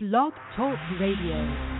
Blog 0.00 0.32
Talk 0.54 0.78
Radio. 1.00 1.77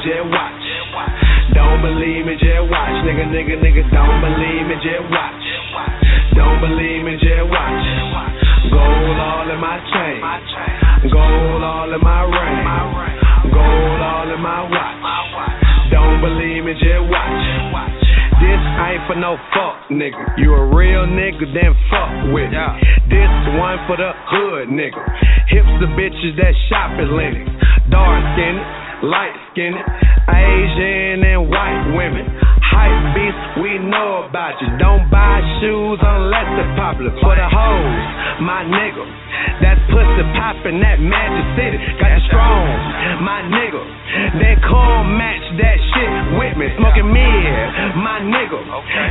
just 0.00 0.24
watch. 0.32 0.64
Don't 1.52 1.80
believe 1.84 2.24
me, 2.24 2.34
just 2.40 2.64
watch. 2.72 2.96
Nigga, 3.04 3.28
nigga, 3.28 3.60
nigga, 3.60 3.82
don't 3.92 4.18
believe 4.24 4.64
me, 4.64 4.76
just 4.80 5.04
watch. 5.12 5.44
Don't 6.36 6.60
believe 6.60 7.04
me, 7.04 7.20
just 7.20 7.44
watch. 7.52 7.86
Gold 8.72 9.18
all 9.20 9.48
in 9.50 9.60
my 9.60 9.76
chain. 9.92 10.20
Gold 11.10 11.62
all 11.62 11.92
in 11.92 12.00
my 12.00 12.22
ring. 12.24 12.64
Gold 13.52 14.00
all 14.00 14.28
in 14.30 14.40
my 14.40 14.60
watch. 14.72 15.00
Don't 15.92 16.20
believe 16.24 16.64
me, 16.64 16.72
just 16.80 17.04
watch. 17.12 18.00
This 18.40 18.62
ain't 18.80 19.04
for 19.04 19.20
no 19.20 19.36
fuck, 19.52 19.92
nigga. 19.92 20.16
You 20.40 20.54
a 20.54 20.64
real 20.72 21.04
nigga, 21.04 21.44
then 21.52 21.76
fuck 21.92 22.32
with 22.32 22.48
yeah. 22.48 22.80
This 23.12 23.32
one 23.60 23.76
for 23.84 24.00
the 24.00 24.16
hood, 24.32 24.72
nigga. 24.72 25.02
Hips 25.52 25.68
the 25.76 25.92
bitches 25.92 26.40
that 26.40 26.56
shop 26.72 26.96
at 26.96 27.10
Lenox. 27.12 27.52
Dark 27.92 28.22
skinned 28.32 28.79
light 29.02 29.32
skinned, 29.52 29.76
Asian 30.28 31.24
and 31.24 31.48
white 31.48 31.96
women. 31.96 32.26
Hype 32.70 33.16
beast, 33.16 33.42
we 33.64 33.80
know 33.82 34.28
about 34.28 34.54
you. 34.60 34.68
Don't 34.78 35.08
buy 35.10 35.40
shoes 35.58 35.98
unless 35.98 36.46
they're 36.54 36.74
popular. 36.76 37.12
For 37.18 37.34
the 37.34 37.48
hoes, 37.48 38.04
my 38.44 38.62
nigga. 38.62 39.04
That 39.64 39.76
pussy 39.90 40.24
poppin', 40.36 40.80
that 40.84 41.00
Magic 41.00 41.46
City. 41.56 41.78
Got 41.98 42.12
you 42.14 42.22
strong, 42.28 42.68
my 43.24 43.42
nigga. 43.48 43.82
Then 44.38 44.56
come 44.62 45.16
match 45.16 45.44
that 45.58 45.78
shit 45.92 46.12
with 46.38 46.54
me. 46.60 46.66
Smoking 46.78 47.08
mid, 47.08 47.96
my 47.98 48.20
nigga. 48.22 48.60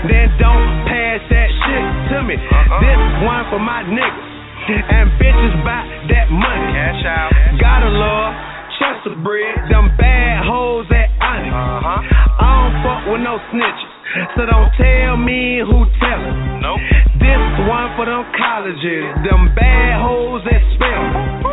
Then 0.08 0.28
don't 0.38 0.70
pass 0.86 1.20
that 1.34 1.50
shit 1.66 1.86
to 2.14 2.18
me. 2.24 2.36
Uh-uh. 2.38 2.80
This 2.80 3.02
one 3.26 3.44
for 3.50 3.60
my 3.60 3.84
niggas. 3.84 4.30
And 4.70 5.10
bitches 5.18 5.56
buy 5.66 5.82
that 6.14 6.30
money. 6.30 6.68
Cash 6.78 7.02
out. 7.10 7.32
Gotta 7.58 7.90
love 7.90 8.59
Chester 8.80 9.12
bread, 9.20 9.68
them 9.68 9.92
bad 10.00 10.48
hoes 10.48 10.88
at 10.88 11.12
Onyx. 11.20 11.52
Uh-huh. 11.52 12.00
I 12.40 12.48
don't 12.48 12.76
fuck 12.80 13.02
with 13.12 13.22
no 13.28 13.36
snitches, 13.52 13.94
so 14.40 14.48
don't 14.48 14.72
tell 14.80 15.20
me 15.20 15.60
who 15.60 15.84
tellin'. 16.00 16.64
Nope. 16.64 16.80
This 17.20 17.44
one 17.68 17.92
for 18.00 18.08
them 18.08 18.24
colleges, 18.40 19.04
them 19.28 19.52
bad 19.52 20.00
hoes 20.00 20.48
at 20.48 20.64
Spelman. 20.80 21.44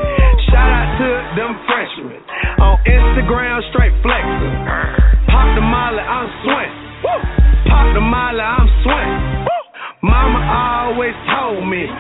Shout 0.55 0.71
out 0.71 0.91
to 1.03 1.09
them 1.35 1.53
freshmen 1.67 2.23
on 2.63 2.79
Instagram, 2.87 3.59
straight 3.75 3.95
flexin'. 4.07 5.27
Pop 5.27 5.51
the 5.59 5.67
molly, 5.67 6.07
I'm 6.07 6.31
sweating. 6.47 6.79
Pop 7.67 7.87
the 7.91 8.05
molly, 8.07 8.39
I'm 8.39 8.71
sweating. 8.87 9.51
Mama 10.07 10.39
always 10.47 11.17
told 11.35 11.67
me, 11.67 11.91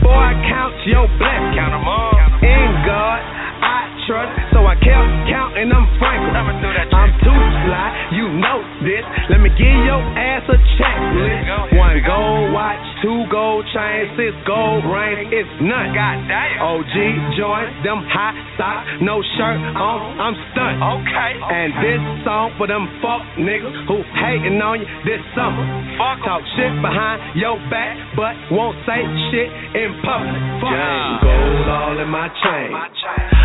boy, 0.00 0.28
count 0.48 0.72
your 0.88 1.04
blessings. 1.20 1.52
Count 1.52 1.76
them 1.76 1.84
all. 1.84 2.16
In 2.40 2.68
God, 2.88 3.20
I 3.60 3.99
trust, 4.10 4.34
so 4.50 4.66
I 4.66 4.74
kept 4.82 5.06
counting 5.30 5.70
them 5.70 5.86
frankly. 6.02 6.34
Never 6.34 6.50
do 6.58 6.66
that 6.74 6.90
I'm 6.90 7.14
too 7.22 7.42
sly, 7.62 7.86
you 8.18 8.26
know 8.42 8.58
this. 8.82 9.06
Let 9.30 9.38
me 9.38 9.50
give 9.54 9.78
your 9.86 10.02
ass 10.18 10.42
a 10.50 10.58
checklist. 10.74 11.46
Go, 11.46 11.78
One 11.78 11.94
we 11.94 12.02
go. 12.02 12.10
gold 12.10 12.50
watch, 12.50 12.82
two 13.06 13.22
gold 13.30 13.62
chains, 13.70 14.10
six 14.18 14.34
gold 14.50 14.82
rings. 14.90 15.30
It's 15.30 15.54
none. 15.62 15.94
God. 15.94 16.18
OG 16.58 16.94
joints, 17.38 17.72
them 17.86 18.02
hot 18.10 18.34
socks, 18.58 18.84
no 19.00 19.22
shirt 19.38 19.62
on, 19.78 20.18
I'm 20.18 20.34
stunned. 20.50 20.82
Okay. 20.82 21.32
And 21.38 21.70
this 21.78 22.02
song 22.26 22.50
for 22.58 22.66
them 22.66 22.90
fuck 22.98 23.22
niggas 23.38 23.86
who 23.86 24.02
hating 24.18 24.58
on 24.58 24.82
you 24.82 24.88
this 25.06 25.22
summer. 25.38 25.62
Fuck 25.96 26.18
'em. 26.18 26.26
Talk 26.26 26.42
shit 26.58 26.74
behind 26.82 27.38
your 27.38 27.56
back, 27.70 27.94
but 28.18 28.34
won't 28.50 28.74
say 28.84 29.06
shit 29.30 29.50
in 29.78 29.94
public. 30.02 30.34
Fuck. 30.58 30.74
Gold 31.22 31.68
all 31.70 31.94
in 31.98 32.08
my 32.10 32.26
chain. 32.42 32.70
Chain. 32.98 33.38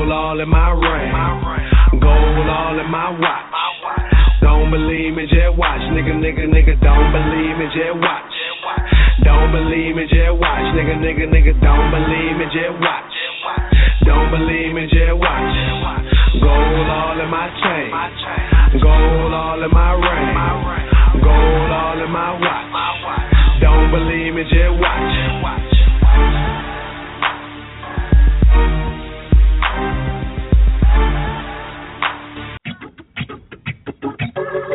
Gold 0.00 0.12
all 0.16 0.40
in 0.40 0.48
my 0.48 0.72
ring. 0.72 1.12
Gold 2.00 2.48
all 2.48 2.80
in 2.80 2.88
my 2.88 3.12
watch. 3.20 3.52
Don't 4.40 4.70
believe 4.72 5.12
me, 5.12 5.28
just 5.28 5.52
watch. 5.60 5.84
Nigga, 5.92 6.16
nigga, 6.16 6.48
nigga, 6.48 6.72
don't 6.80 7.12
believe 7.12 7.60
me, 7.60 7.68
just 7.68 8.00
watch. 8.00 8.32
Don't 9.28 9.52
believe 9.52 10.00
me, 10.00 10.08
just 10.08 10.40
watch. 10.40 10.72
Nigga, 10.72 10.96
nigga, 11.04 11.28
nigga, 11.28 11.52
don't 11.60 11.92
believe 11.92 12.32
me, 12.40 12.48
just 12.48 12.80
watch. 12.80 13.12
Don't 14.08 14.30
believe 14.32 14.72
me, 14.72 14.88
just 14.88 15.20
watch. 15.20 16.08
Gold 16.40 16.88
all 16.88 17.20
in 17.20 17.28
my 17.28 17.52
chain. 17.60 18.80
Gold 18.80 19.34
all 19.36 19.60
in 19.60 19.68
my 19.68 19.92
ring. 20.00 20.32
Gold 21.20 21.72
all 21.76 22.00
in 22.00 22.08
my 22.08 22.40
watch. 22.40 23.60
Don't 23.60 23.92
believe 23.92 24.32
me, 24.32 24.48
just 24.48 24.80
watch. 24.80 25.69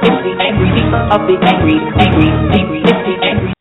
It's 0.09 0.19
the 0.25 0.33
Angry 0.41 0.73
Diva 0.73 1.05
of 1.13 1.29
the 1.29 1.37
Angry, 1.37 1.77
Angry, 2.01 2.33
Angry. 2.49 2.81
It's 2.81 2.97
the 3.05 3.13
Angry 3.21 3.53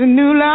a 0.00 0.06
new 0.06 0.32
life. 0.38 0.47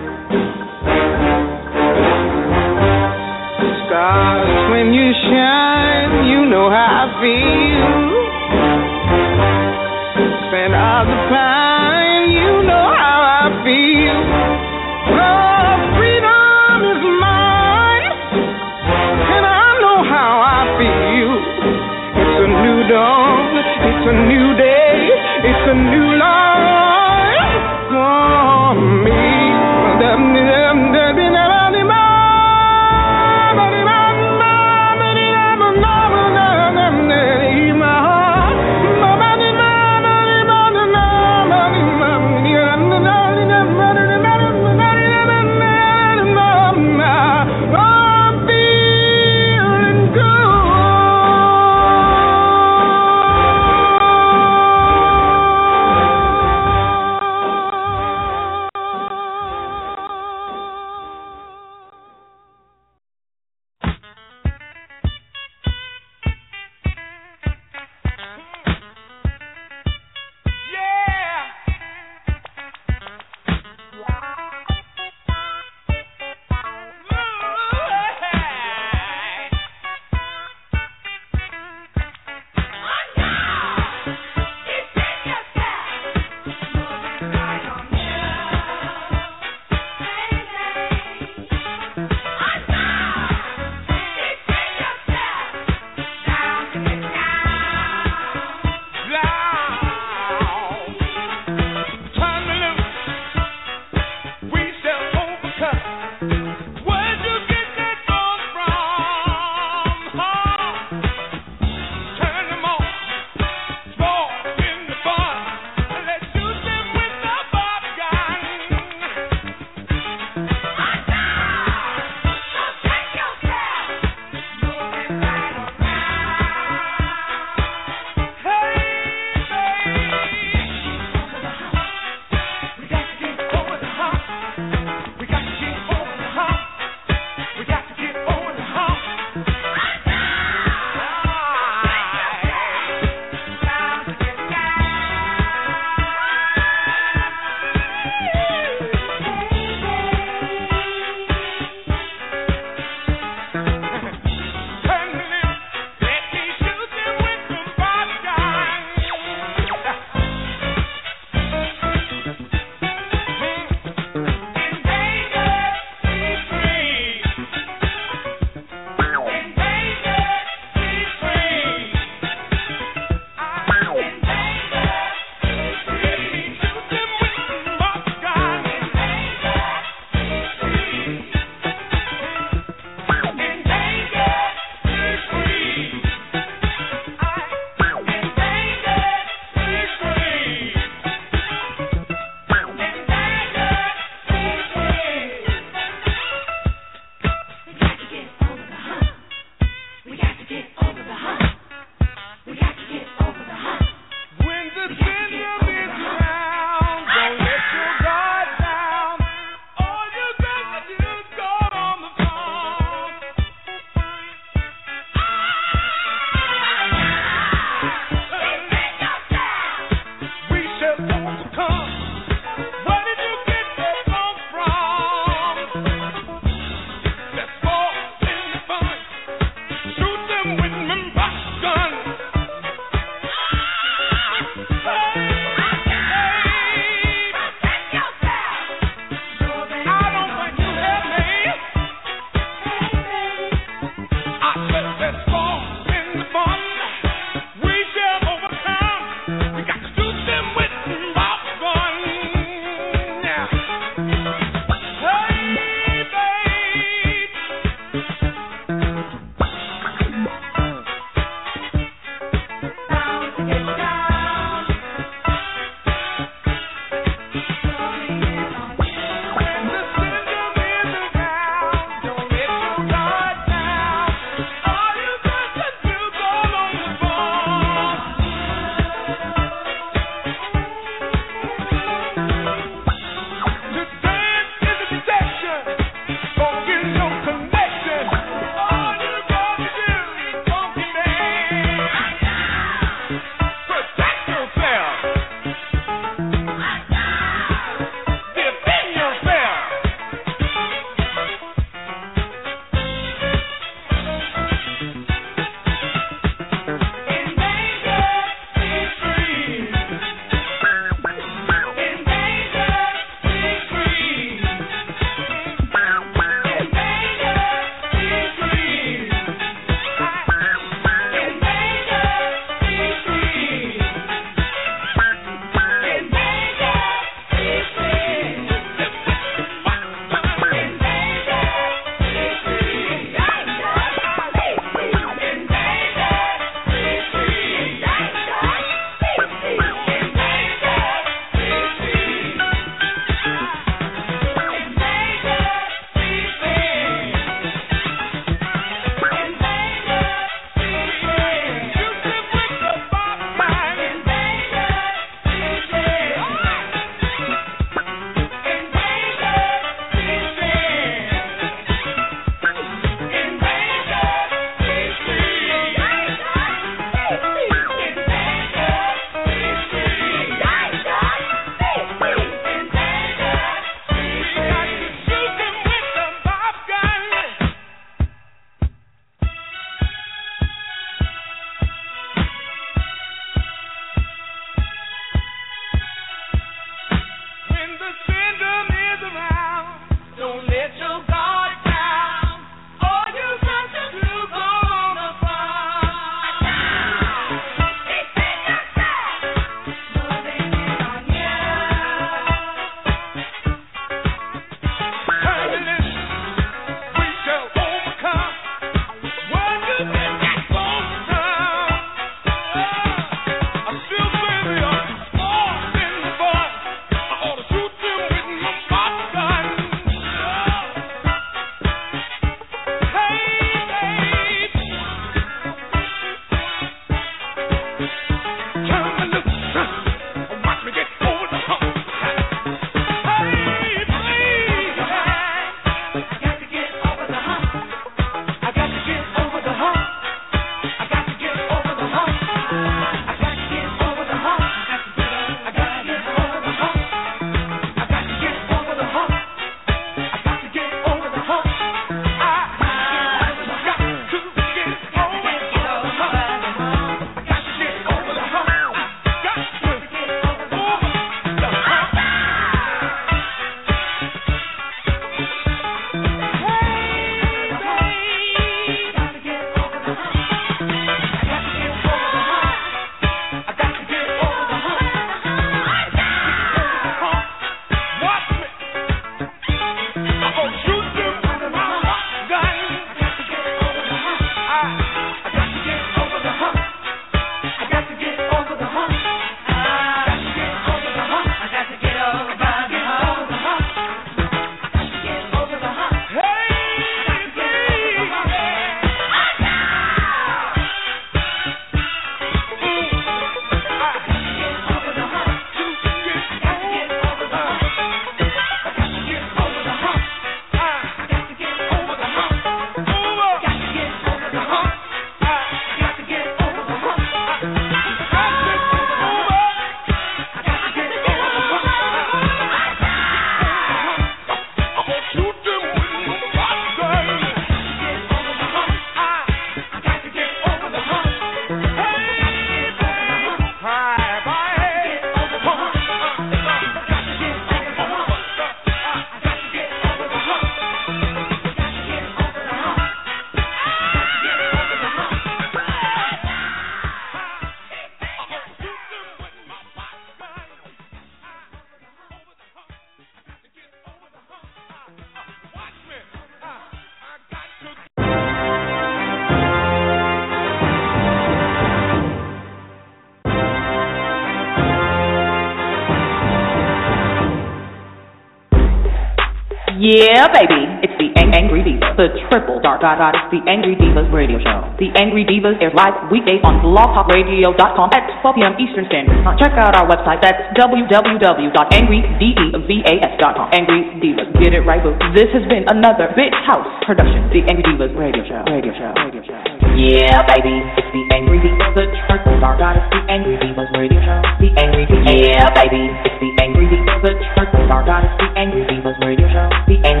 Baby. 570.33 570.65
It's 570.83 570.93
the 570.97 571.11
Ang- 571.19 571.29
Angry 571.31 571.63
Divas, 571.63 571.95
the 571.95 572.09
triple 572.27 572.59
dark 572.59 572.81
god 572.81 572.97
goddess, 572.99 573.21
the 573.31 573.39
Angry 573.47 573.75
Divas 573.79 574.11
radio 574.11 574.37
show. 574.41 574.67
The 574.79 574.89
Angry 574.99 575.23
Divas 575.23 575.55
airs 575.61 575.71
live 575.75 575.93
weekdays 576.11 576.41
on 576.43 576.59
blogtalkradio.com 576.65 577.89
at 577.93 578.03
12 578.23 578.35
p.m. 578.35 578.55
Eastern 578.59 578.85
Standard 578.89 579.23
Time. 579.23 579.37
Check 579.37 579.53
out 579.55 579.75
our 579.77 579.85
website. 579.87 580.19
That's 580.23 580.41
www.angrydivas.com. 580.57 583.47
Angry 583.53 583.81
Divas. 584.01 584.33
Get 584.41 584.53
it 584.57 584.65
right, 584.65 584.81
boo. 584.81 584.97
This 585.13 585.29
has 585.37 585.45
been 585.47 585.63
another 585.69 586.09
Bitch 586.17 586.33
House 586.49 586.65
production. 586.87 587.29
The 587.29 587.45
Angry 587.45 587.61
Divas 587.63 587.93
radio 587.93 588.25
show. 588.25 588.41
Radio 588.49 588.73
show. 588.73 588.89
Radio 588.97 589.21
show. 589.23 589.37
Yeah, 589.77 590.25
baby. 590.27 590.57
It's 590.77 590.89
the 590.91 591.03
Angry 591.15 591.37
Divas, 591.39 591.73
the 591.77 591.85
triple 592.09 592.39
dark 592.41 592.57
goddess, 592.57 592.81
the 592.91 593.01
Angry 593.07 593.37
Divas 593.37 593.69
radio 593.77 594.01
show. 594.01 594.19
The 594.41 594.49
Angry 594.57 594.85
Divas. 594.89 595.05
Yeah, 595.21 595.45
baby. 595.53 595.85
It's 596.03 596.17
the 596.17 596.33
Angry 596.41 596.65
Divas, 596.67 597.01
the 597.05 597.13
triple 597.37 597.61
dark 597.69 597.85
goddess, 597.85 598.09
the 598.17 598.25
Angry 598.35 598.65
Divas 598.65 598.97
radio 599.05 599.29
show. 599.29 599.45
The 599.69 599.77
Angry 599.85 600.00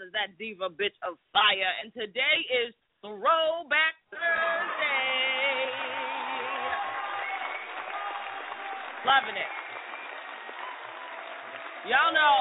known 0.00 0.06
as 0.06 0.12
that 0.12 0.38
diva 0.38 0.68
bitch 0.70 0.96
of 1.06 1.16
fire, 1.32 1.72
and 1.82 1.92
today 1.92 2.38
is 2.64 2.74
Throwback 3.02 3.96
Thursday. 4.10 5.68
Loving 9.04 9.36
it. 9.36 9.52
Y'all 11.88 12.12
know 12.12 12.38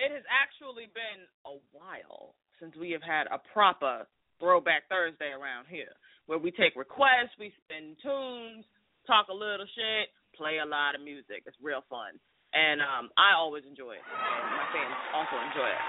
it 0.00 0.10
has 0.12 0.24
actually 0.32 0.88
been 0.96 1.28
a 1.44 1.56
while 1.72 2.34
since 2.60 2.72
we 2.76 2.90
have 2.92 3.04
had 3.04 3.28
a 3.28 3.40
proper 3.52 4.06
Throwback 4.40 4.88
Thursday 4.88 5.32
around 5.32 5.66
here, 5.68 5.92
where 6.26 6.38
we 6.38 6.50
take 6.50 6.74
requests, 6.76 7.36
we 7.38 7.52
spin 7.64 7.96
tunes, 8.02 8.64
talk 9.06 9.28
a 9.28 9.36
little 9.36 9.68
shit, 9.76 10.08
play 10.36 10.58
a 10.58 10.66
lot 10.66 10.96
of 10.96 11.04
music. 11.04 11.44
It's 11.46 11.56
real 11.62 11.84
fun, 11.88 12.18
and 12.54 12.78
um, 12.80 13.10
I 13.18 13.34
always 13.34 13.66
enjoy 13.66 13.98
it, 13.98 14.06
and 14.06 14.50
my 14.54 14.66
fans 14.70 14.94
also 15.12 15.36
enjoy 15.42 15.68
it. 15.68 15.82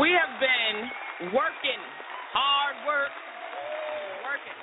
We 0.00 0.08
have 0.16 0.40
been 0.40 1.34
working, 1.36 1.80
hard 2.32 2.76
work, 2.88 3.12
working. 4.24 4.58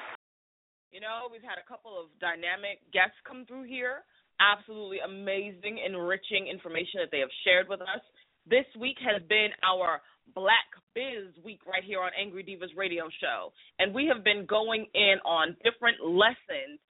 You 0.89 1.05
know, 1.05 1.29
we've 1.29 1.45
had 1.45 1.61
a 1.61 1.67
couple 1.69 1.93
of 1.93 2.09
dynamic 2.17 2.81
guests 2.89 3.19
come 3.27 3.45
through 3.45 3.69
here. 3.69 4.01
Absolutely 4.41 5.03
amazing, 5.05 5.83
enriching 5.85 6.49
information 6.49 7.03
that 7.03 7.11
they 7.11 7.19
have 7.19 7.29
shared 7.45 7.69
with 7.69 7.83
us. 7.83 8.01
This 8.49 8.65
week 8.79 8.97
has 9.05 9.21
been 9.29 9.53
our 9.61 10.01
Black 10.33 10.65
Biz 10.95 11.37
Week 11.45 11.61
right 11.69 11.83
here 11.83 12.01
on 12.01 12.09
Angry 12.17 12.41
Divas 12.41 12.73
Radio 12.75 13.05
Show. 13.21 13.53
And 13.77 13.93
we 13.93 14.09
have 14.09 14.23
been 14.23 14.45
going 14.49 14.87
in 14.95 15.21
on 15.25 15.55
different 15.61 16.01
lessons 16.01 16.81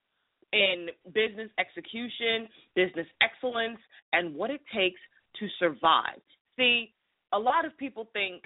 in 0.52 0.88
business 1.12 1.50
execution, 1.58 2.48
business 2.74 3.06
excellence, 3.22 3.78
and 4.12 4.34
what 4.34 4.50
it 4.50 4.61
takes 4.74 5.00
to 5.38 5.46
survive. 5.58 6.20
See, 6.56 6.92
a 7.32 7.38
lot 7.38 7.64
of 7.64 7.76
people 7.76 8.08
think 8.12 8.44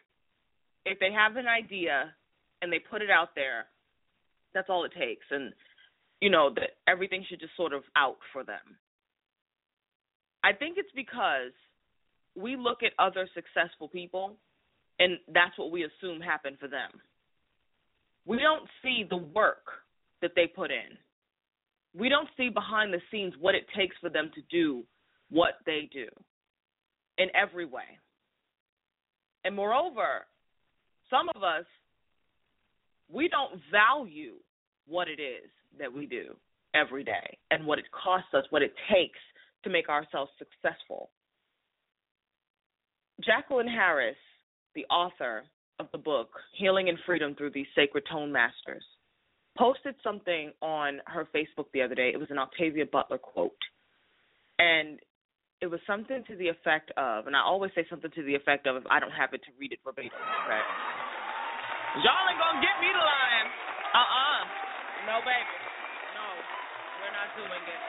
if 0.84 0.98
they 0.98 1.12
have 1.12 1.36
an 1.36 1.46
idea 1.46 2.12
and 2.60 2.72
they 2.72 2.78
put 2.78 3.02
it 3.02 3.10
out 3.10 3.30
there, 3.34 3.66
that's 4.54 4.68
all 4.68 4.84
it 4.84 4.92
takes. 4.98 5.24
And, 5.30 5.52
you 6.20 6.30
know, 6.30 6.50
that 6.54 6.76
everything 6.86 7.24
should 7.28 7.40
just 7.40 7.56
sort 7.56 7.72
of 7.72 7.82
out 7.96 8.18
for 8.32 8.44
them. 8.44 8.76
I 10.44 10.52
think 10.52 10.76
it's 10.76 10.90
because 10.94 11.52
we 12.34 12.56
look 12.56 12.82
at 12.82 12.92
other 12.98 13.28
successful 13.34 13.88
people 13.88 14.36
and 14.98 15.18
that's 15.32 15.56
what 15.56 15.70
we 15.70 15.84
assume 15.84 16.20
happened 16.20 16.56
for 16.60 16.68
them. 16.68 16.90
We 18.26 18.38
don't 18.38 18.68
see 18.82 19.04
the 19.08 19.16
work 19.16 19.64
that 20.20 20.32
they 20.36 20.46
put 20.46 20.70
in. 20.70 20.96
We 21.94 22.08
don't 22.08 22.28
see 22.36 22.48
behind 22.48 22.92
the 22.92 23.00
scenes 23.10 23.34
what 23.38 23.54
it 23.54 23.66
takes 23.76 23.96
for 24.00 24.08
them 24.08 24.30
to 24.34 24.40
do 24.50 24.84
what 25.30 25.54
they 25.66 25.88
do 25.92 26.06
in 27.18 27.28
every 27.34 27.64
way. 27.64 27.98
And 29.44 29.54
moreover, 29.54 30.26
some 31.10 31.28
of 31.34 31.42
us, 31.42 31.64
we 33.12 33.28
don't 33.28 33.60
value 33.70 34.34
what 34.86 35.08
it 35.08 35.20
is 35.20 35.50
that 35.78 35.92
we 35.92 36.06
do 36.06 36.34
every 36.74 37.04
day 37.04 37.38
and 37.50 37.66
what 37.66 37.78
it 37.78 37.84
costs 37.92 38.32
us, 38.34 38.44
what 38.50 38.62
it 38.62 38.72
takes 38.90 39.18
to 39.64 39.70
make 39.70 39.88
ourselves 39.88 40.30
successful. 40.38 41.10
Jacqueline 43.24 43.68
Harris, 43.68 44.16
the 44.74 44.84
author 44.86 45.44
of 45.78 45.86
the 45.92 45.98
book 45.98 46.30
Healing 46.56 46.88
and 46.88 46.98
Freedom 47.04 47.34
Through 47.34 47.50
These 47.50 47.66
Sacred 47.74 48.04
Tone 48.10 48.32
Masters, 48.32 48.84
posted 49.56 49.94
something 50.02 50.52
on 50.62 51.00
her 51.06 51.28
Facebook 51.34 51.66
the 51.72 51.82
other 51.82 51.94
day. 51.94 52.10
It 52.12 52.18
was 52.18 52.30
an 52.30 52.38
Octavia 52.38 52.86
Butler 52.86 53.18
quote. 53.18 53.58
And 54.58 54.98
it 55.60 55.70
was 55.70 55.80
something 55.86 56.24
to 56.26 56.34
the 56.36 56.48
effect 56.48 56.90
of, 56.96 57.26
and 57.26 57.36
I 57.36 57.40
always 57.40 57.70
say 57.74 57.86
something 57.88 58.10
to 58.10 58.22
the 58.22 58.34
effect 58.34 58.66
of 58.66 58.76
if 58.76 58.86
I 58.90 58.98
don't 58.98 59.14
have 59.14 59.30
it 59.32 59.42
to 59.46 59.52
read 59.60 59.72
it 59.72 59.78
verbatim, 59.84 60.10
okay? 60.10 60.62
Y'all 62.02 62.24
ain't 62.26 62.40
gonna 62.40 62.64
get 62.64 62.76
me 62.80 62.88
to 62.88 62.98
lying. 62.98 63.48
Uh 63.92 64.00
uh 64.00 64.40
No, 65.06 65.16
baby. 65.22 65.56
No, 66.16 66.26
we're 66.98 67.14
not 67.14 67.30
doing 67.36 67.62
it. 67.68 67.82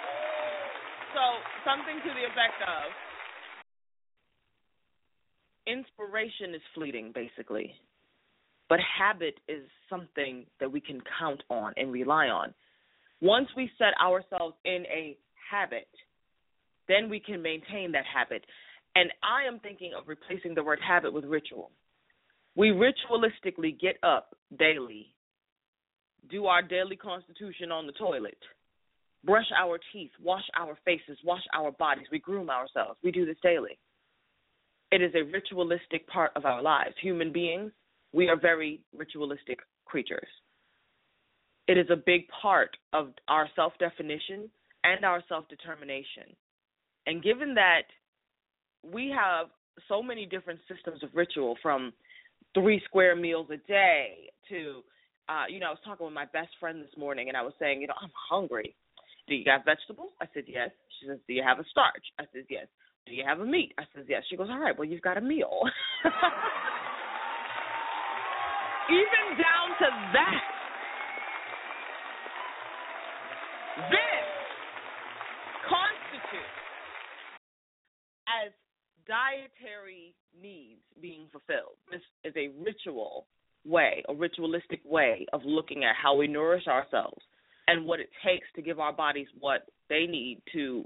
So, 1.16 1.24
something 1.64 1.98
to 2.04 2.12
the 2.14 2.24
effect 2.28 2.60
of 2.68 2.92
inspiration 5.66 6.54
is 6.54 6.62
fleeting, 6.76 7.16
basically. 7.16 7.74
But 8.74 8.80
habit 8.98 9.40
is 9.48 9.62
something 9.88 10.48
that 10.60 10.72
we 10.72 10.82
can 10.82 11.00
count 11.20 11.44
on 11.48 11.74
and 11.78 11.92
rely 11.92 12.30
on. 12.30 12.56
Once 13.22 13.48
we 13.56 13.70
set 13.78 13.94
ourselves 14.04 14.56
in 14.66 14.86
a 14.92 15.16
habit, 15.52 15.88
then 16.88 17.08
we 17.08 17.20
can 17.20 17.40
maintain 17.40 17.92
that 17.92 18.06
habit. 18.12 18.44
And 18.96 19.12
I 19.22 19.48
am 19.48 19.60
thinking 19.60 19.92
of 19.96 20.08
replacing 20.08 20.56
the 20.56 20.64
word 20.64 20.80
habit 20.82 21.14
with 21.14 21.24
ritual. 21.26 21.70
We 22.56 22.70
ritualistically 22.70 23.80
get 23.80 23.98
up 24.02 24.36
daily, 24.58 25.14
do 26.32 26.48
our 26.48 26.64
daily 26.64 26.96
constitution 26.96 27.72
on 27.72 27.86
the 27.86 27.94
toilet, 27.94 28.40
brush 29.24 29.52
our 29.56 29.78
teeth, 29.94 30.14
wash 30.20 30.46
our 30.60 30.80
faces, 30.84 31.20
wash 31.24 31.44
our 31.54 31.74
bodies, 31.74 32.08
we 32.12 32.18
groom 32.18 32.50
ourselves. 32.50 32.98
We 33.04 33.12
do 33.12 33.24
this 33.24 33.38
daily. 33.44 33.78
It 34.92 35.04
is 35.04 35.12
a 35.14 35.32
ritualistic 35.32 36.08
part 36.08 36.32
of 36.36 36.46
our 36.46 36.64
lives. 36.64 36.96
Human 37.04 37.32
beings, 37.32 37.72
we 38.14 38.30
are 38.30 38.40
very 38.40 38.82
ritualistic 38.96 39.60
creatures. 39.86 40.28
It 41.68 41.78
is 41.78 41.88
a 41.90 41.96
big 41.96 42.22
part 42.42 42.76
of 42.94 43.10
our 43.28 43.50
self 43.56 43.74
definition 43.80 44.50
and 44.84 45.04
our 45.04 45.24
self 45.28 45.48
determination. 45.50 46.36
And 47.06 47.24
given 47.24 47.54
that 47.56 47.84
we 48.84 49.14
have 49.16 49.48
so 49.88 50.04
many 50.04 50.26
different 50.26 50.60
systems 50.74 51.04
of 51.04 51.10
ritual 51.14 51.58
from 51.62 51.94
three 52.54 52.82
square 52.86 53.16
meals 53.16 53.48
a 53.52 53.58
day 53.68 54.30
to 54.50 54.84
uh, 55.30 55.46
you 55.48 55.60
know, 55.60 55.68
I 55.68 55.70
was 55.70 55.80
talking 55.86 56.06
with 56.06 56.14
my 56.14 56.26
best 56.26 56.50
friend 56.60 56.82
this 56.82 56.98
morning 56.98 57.30
and 57.30 57.38
I 57.38 57.42
was 57.42 57.54
saying, 57.60 57.82
you 57.82 57.88
know, 57.88 57.94
I'm 58.02 58.12
hungry. 58.30 58.76
Do 59.28 59.36
you 59.36 59.46
have 59.48 59.64
vegetables? 59.64 60.12
I 60.22 60.26
said, 60.34 60.44
yes. 60.48 60.70
She 61.00 61.08
says, 61.08 61.20
Do 61.28 61.34
you 61.34 61.44
have 61.44 61.60
a 61.60 61.66
starch? 61.72 62.04
I 62.20 62.24
said, 62.34 62.44
yes. 62.50 62.68
Do 63.08 63.14
you 63.14 63.24
have 63.26 63.40
a 63.40 63.46
meat? 63.46 63.74
I 63.80 63.84
said, 63.96 64.06
yes. 64.08 64.24
She 64.30 64.36
goes, 64.36 64.50
All 64.50 64.60
right, 64.60 64.78
well, 64.78 64.88
you've 64.88 65.02
got 65.02 65.18
a 65.18 65.22
meal. 65.22 65.62
Even 68.90 69.38
down 69.38 69.68
to 69.80 69.88
that. 70.14 70.44
This 73.90 74.28
constitutes 75.68 76.62
as 78.28 78.52
dietary 79.08 80.14
needs 80.40 80.82
being 81.02 81.28
fulfilled. 81.32 81.78
This 81.92 82.02
is 82.24 82.34
a 82.36 82.52
ritual 82.64 83.26
way, 83.66 84.04
a 84.10 84.14
ritualistic 84.14 84.82
way 84.86 85.26
of 85.34 85.42
looking 85.46 85.84
at 85.84 85.96
how 86.02 86.16
we 86.16 86.28
nourish 86.28 86.68
ourselves 86.68 87.22
and 87.68 87.86
what 87.86 88.00
it 88.00 88.10
takes 88.26 88.48
to 88.56 88.62
give 88.62 88.80
our 88.80 88.94
bodies 88.94 89.28
what 89.40 89.68
they 89.90 90.06
need 90.06 90.42
to 90.54 90.86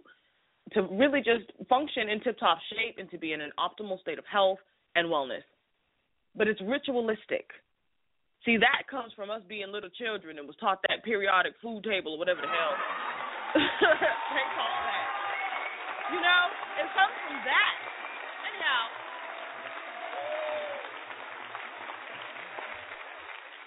to 0.74 0.82
really 0.92 1.20
just 1.20 1.50
function 1.70 2.10
in 2.10 2.20
tip 2.20 2.38
top 2.40 2.58
shape 2.70 2.98
and 3.00 3.10
to 3.10 3.18
be 3.18 3.32
in 3.32 3.40
an 3.40 3.52
optimal 3.58 4.00
state 4.02 4.20
of 4.20 4.26
health 4.30 4.60
and 4.96 5.08
wellness. 5.08 5.44
But 6.36 6.48
it's 6.48 6.60
ritualistic. 6.62 7.48
See, 8.46 8.58
that 8.58 8.88
comes 8.90 9.12
from 9.16 9.30
us 9.30 9.42
being 9.48 9.72
little 9.72 9.90
children 9.90 10.38
and 10.38 10.48
was 10.48 10.56
taught 10.60 10.80
that 10.88 11.04
periodic 11.04 11.54
food 11.62 11.84
table 11.84 12.14
or 12.14 12.20
whatever 12.20 12.42
the 12.42 12.48
hell 12.48 12.74
they 13.56 14.46
call 14.56 14.76
that. 14.86 15.08
You 16.14 16.20
know, 16.22 16.44
it 16.80 16.88
comes 16.96 17.16
from 17.28 17.36
that. 17.44 17.76
Anyhow, 18.48 18.84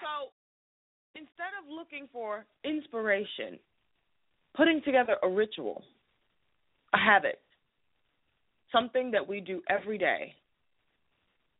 so 0.01 0.11
instead 1.15 1.53
of 1.61 1.69
looking 1.69 2.07
for 2.11 2.45
inspiration, 2.63 3.59
putting 4.55 4.81
together 4.83 5.17
a 5.23 5.29
ritual, 5.29 5.83
a 6.93 6.97
habit, 6.97 7.39
something 8.71 9.11
that 9.11 9.27
we 9.27 9.39
do 9.39 9.61
every 9.69 9.97
day. 9.97 10.33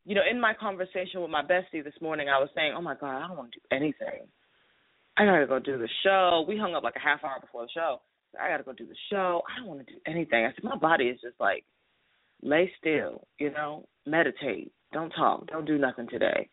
You 0.04 0.16
know, 0.16 0.22
in 0.28 0.40
my 0.40 0.52
conversation 0.54 1.20
with 1.20 1.30
my 1.30 1.42
bestie 1.42 1.84
this 1.84 1.94
morning, 2.00 2.28
I 2.28 2.38
was 2.38 2.48
saying, 2.54 2.74
"Oh 2.76 2.82
my 2.82 2.94
God, 2.94 3.22
I 3.22 3.28
don't 3.28 3.36
want 3.36 3.52
to 3.52 3.58
do 3.58 3.76
anything. 3.76 4.26
I 5.16 5.24
gotta 5.24 5.46
go 5.46 5.58
do 5.58 5.78
the 5.78 5.88
show." 6.02 6.44
We 6.48 6.58
hung 6.58 6.74
up 6.74 6.82
like 6.82 6.96
a 6.96 7.00
half 7.00 7.22
hour 7.22 7.38
before 7.40 7.62
the 7.62 7.72
show. 7.72 8.00
I 8.40 8.48
gotta 8.48 8.64
go 8.64 8.72
do 8.72 8.86
the 8.86 8.96
show. 9.10 9.42
I 9.48 9.58
don't 9.58 9.68
want 9.68 9.86
to 9.86 9.92
do 9.92 10.00
anything. 10.06 10.44
I 10.44 10.52
said, 10.54 10.64
my 10.64 10.76
body 10.76 11.04
is 11.04 11.20
just 11.20 11.38
like, 11.38 11.64
lay 12.42 12.72
still. 12.78 13.26
You 13.38 13.50
know, 13.50 13.86
meditate. 14.06 14.72
Don't 14.92 15.10
talk. 15.10 15.46
Don't 15.46 15.66
do 15.66 15.78
nothing 15.78 16.08
today. 16.08 16.48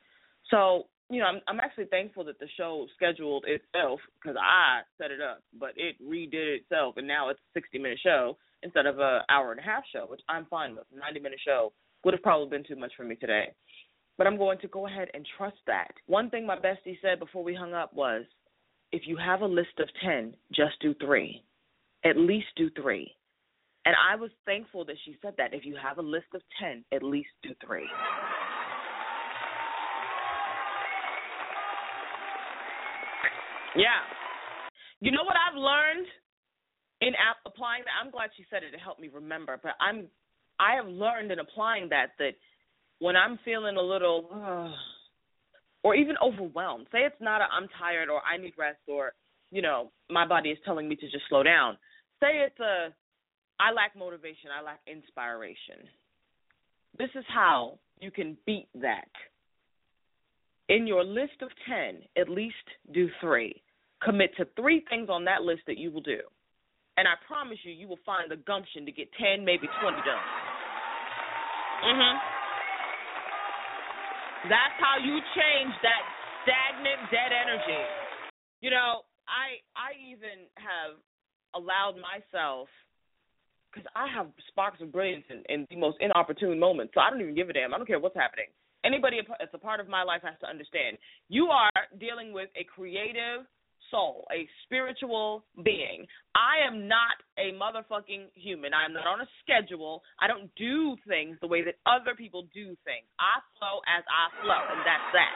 So 0.51 0.87
you 1.09 1.19
know, 1.19 1.25
I'm, 1.25 1.41
I'm 1.47 1.59
actually 1.59 1.85
thankful 1.85 2.23
that 2.25 2.39
the 2.39 2.47
show 2.55 2.85
scheduled 2.95 3.45
itself 3.47 3.99
because 4.21 4.37
I 4.39 4.81
set 4.99 5.09
it 5.09 5.21
up, 5.21 5.41
but 5.59 5.71
it 5.75 5.95
redid 5.99 6.59
itself, 6.59 6.95
and 6.97 7.07
now 7.07 7.29
it's 7.29 7.39
a 7.39 7.59
60 7.59 7.79
minute 7.79 7.99
show 8.03 8.37
instead 8.61 8.85
of 8.85 8.99
a 8.99 9.21
hour 9.29 9.51
and 9.51 9.59
a 9.59 9.63
half 9.63 9.83
show, 9.91 10.05
which 10.07 10.21
I'm 10.29 10.45
fine 10.45 10.75
with. 10.75 10.85
90 10.95 11.19
minute 11.19 11.39
show 11.43 11.73
would 12.03 12.13
have 12.13 12.23
probably 12.23 12.49
been 12.49 12.65
too 12.65 12.79
much 12.79 12.91
for 12.95 13.03
me 13.03 13.15
today, 13.15 13.53
but 14.17 14.27
I'm 14.27 14.37
going 14.37 14.59
to 14.59 14.67
go 14.67 14.87
ahead 14.87 15.09
and 15.13 15.27
trust 15.37 15.57
that. 15.67 15.91
One 16.07 16.29
thing 16.29 16.45
my 16.45 16.57
bestie 16.57 16.97
said 17.01 17.19
before 17.19 17.43
we 17.43 17.55
hung 17.55 17.73
up 17.73 17.93
was, 17.93 18.25
if 18.91 19.03
you 19.05 19.17
have 19.17 19.41
a 19.41 19.45
list 19.45 19.79
of 19.79 19.87
10, 20.03 20.33
just 20.53 20.79
do 20.81 20.95
three. 20.95 21.43
At 22.03 22.17
least 22.17 22.47
do 22.55 22.69
three. 22.71 23.11
And 23.85 23.95
I 23.95 24.15
was 24.15 24.31
thankful 24.45 24.85
that 24.85 24.95
she 25.05 25.15
said 25.21 25.33
that. 25.37 25.53
If 25.53 25.65
you 25.65 25.75
have 25.81 25.97
a 25.97 26.01
list 26.01 26.27
of 26.33 26.41
10, 26.61 26.83
at 26.93 27.03
least 27.03 27.29
do 27.43 27.49
three. 27.65 27.87
Yeah. 33.75 34.03
You 34.99 35.11
know 35.11 35.23
what 35.23 35.35
I've 35.37 35.57
learned 35.57 36.07
in 37.01 37.09
ap- 37.15 37.45
applying 37.45 37.83
that? 37.85 37.95
I'm 38.03 38.11
glad 38.11 38.31
she 38.35 38.45
said 38.49 38.63
it 38.63 38.71
to 38.71 38.77
help 38.77 38.99
me 38.99 39.09
remember, 39.13 39.59
but 39.61 39.73
I'm 39.79 40.07
I 40.59 40.75
have 40.75 40.87
learned 40.87 41.31
in 41.31 41.39
applying 41.39 41.89
that 41.89 42.11
that 42.19 42.33
when 42.99 43.15
I'm 43.15 43.39
feeling 43.45 43.77
a 43.77 43.81
little 43.81 44.27
uh, 44.33 44.71
or 45.83 45.95
even 45.95 46.15
overwhelmed, 46.21 46.87
say 46.91 46.99
it's 46.99 47.21
not 47.21 47.41
a 47.41 47.45
I'm 47.45 47.67
tired 47.79 48.09
or 48.09 48.21
I 48.21 48.37
need 48.37 48.53
rest 48.57 48.79
or 48.87 49.13
you 49.51 49.61
know, 49.63 49.91
my 50.11 50.27
body 50.27 50.49
is 50.49 50.59
telling 50.63 50.87
me 50.87 50.95
to 50.95 51.09
just 51.09 51.23
slow 51.27 51.41
down. 51.41 51.77
Say 52.19 52.43
it's 52.45 52.59
a 52.59 52.93
I 53.59 53.71
lack 53.71 53.95
motivation, 53.97 54.51
I 54.57 54.63
lack 54.63 54.79
inspiration. 54.87 55.87
This 56.97 57.09
is 57.15 57.25
how 57.27 57.79
you 57.99 58.11
can 58.11 58.37
beat 58.45 58.67
that 58.75 59.09
in 60.69 60.85
your 60.85 61.03
list 61.03 61.41
of 61.41 61.49
10, 61.67 62.01
at 62.17 62.29
least 62.29 62.55
do 62.93 63.09
three. 63.19 63.61
Commit 64.03 64.31
to 64.37 64.45
three 64.55 64.85
things 64.89 65.09
on 65.09 65.25
that 65.25 65.41
list 65.41 65.61
that 65.67 65.77
you 65.77 65.91
will 65.91 66.01
do. 66.01 66.19
And 66.99 67.07
I 67.07 67.15
promise 67.23 67.55
you, 67.63 67.71
you 67.71 67.87
will 67.87 68.03
find 68.03 68.27
the 68.27 68.35
gumption 68.35 68.83
to 68.83 68.91
get 68.91 69.07
10, 69.15 69.47
maybe 69.47 69.71
20 69.79 69.95
done. 70.03 70.25
Mhm. 71.79 72.21
That's 74.51 74.75
how 74.83 74.97
you 74.99 75.21
change 75.31 75.73
that 75.81 76.03
stagnant, 76.43 77.09
dead 77.09 77.31
energy. 77.31 77.85
You 78.59 78.71
know, 78.71 79.05
I 79.29 79.63
I 79.79 79.93
even 80.11 80.51
have 80.55 80.99
allowed 81.53 81.95
myself 81.95 82.67
because 83.71 83.87
I 83.95 84.07
have 84.07 84.27
sparks 84.49 84.81
of 84.81 84.91
brilliance 84.91 85.25
in, 85.29 85.43
in 85.47 85.67
the 85.69 85.77
most 85.77 85.97
inopportune 86.01 86.59
moments. 86.59 86.93
So 86.95 86.99
I 86.99 87.09
don't 87.09 87.21
even 87.21 87.35
give 87.35 87.49
a 87.49 87.53
damn. 87.53 87.73
I 87.73 87.77
don't 87.77 87.87
care 87.87 87.99
what's 87.99 88.15
happening 88.15 88.51
anybody 88.83 89.19
that's 89.39 89.53
a 89.53 89.57
part 89.57 89.79
of 89.79 89.87
my 89.87 90.03
life 90.03 90.21
has 90.23 90.35
to 90.39 90.47
understand 90.47 90.97
you 91.27 91.47
are 91.47 91.71
dealing 91.99 92.31
with 92.31 92.49
a 92.55 92.63
creative 92.63 93.45
soul, 93.91 94.25
a 94.31 94.47
spiritual 94.65 95.43
being. 95.63 96.05
I 96.33 96.65
am 96.65 96.87
not 96.87 97.17
a 97.37 97.53
motherfucking 97.57 98.31
human. 98.33 98.73
I 98.73 98.85
am 98.85 98.93
not 98.93 99.05
on 99.05 99.21
a 99.21 99.29
schedule. 99.43 100.01
I 100.21 100.27
don't 100.27 100.49
do 100.55 100.95
things 101.07 101.37
the 101.41 101.49
way 101.49 101.65
that 101.65 101.77
other 101.85 102.13
people 102.15 102.47
do 102.53 102.77
things. 102.85 103.05
I 103.19 103.41
flow 103.57 103.81
as 103.89 104.05
I 104.07 104.23
flow, 104.41 104.63
and 104.73 104.81
that's 104.85 105.09
that. 105.13 105.33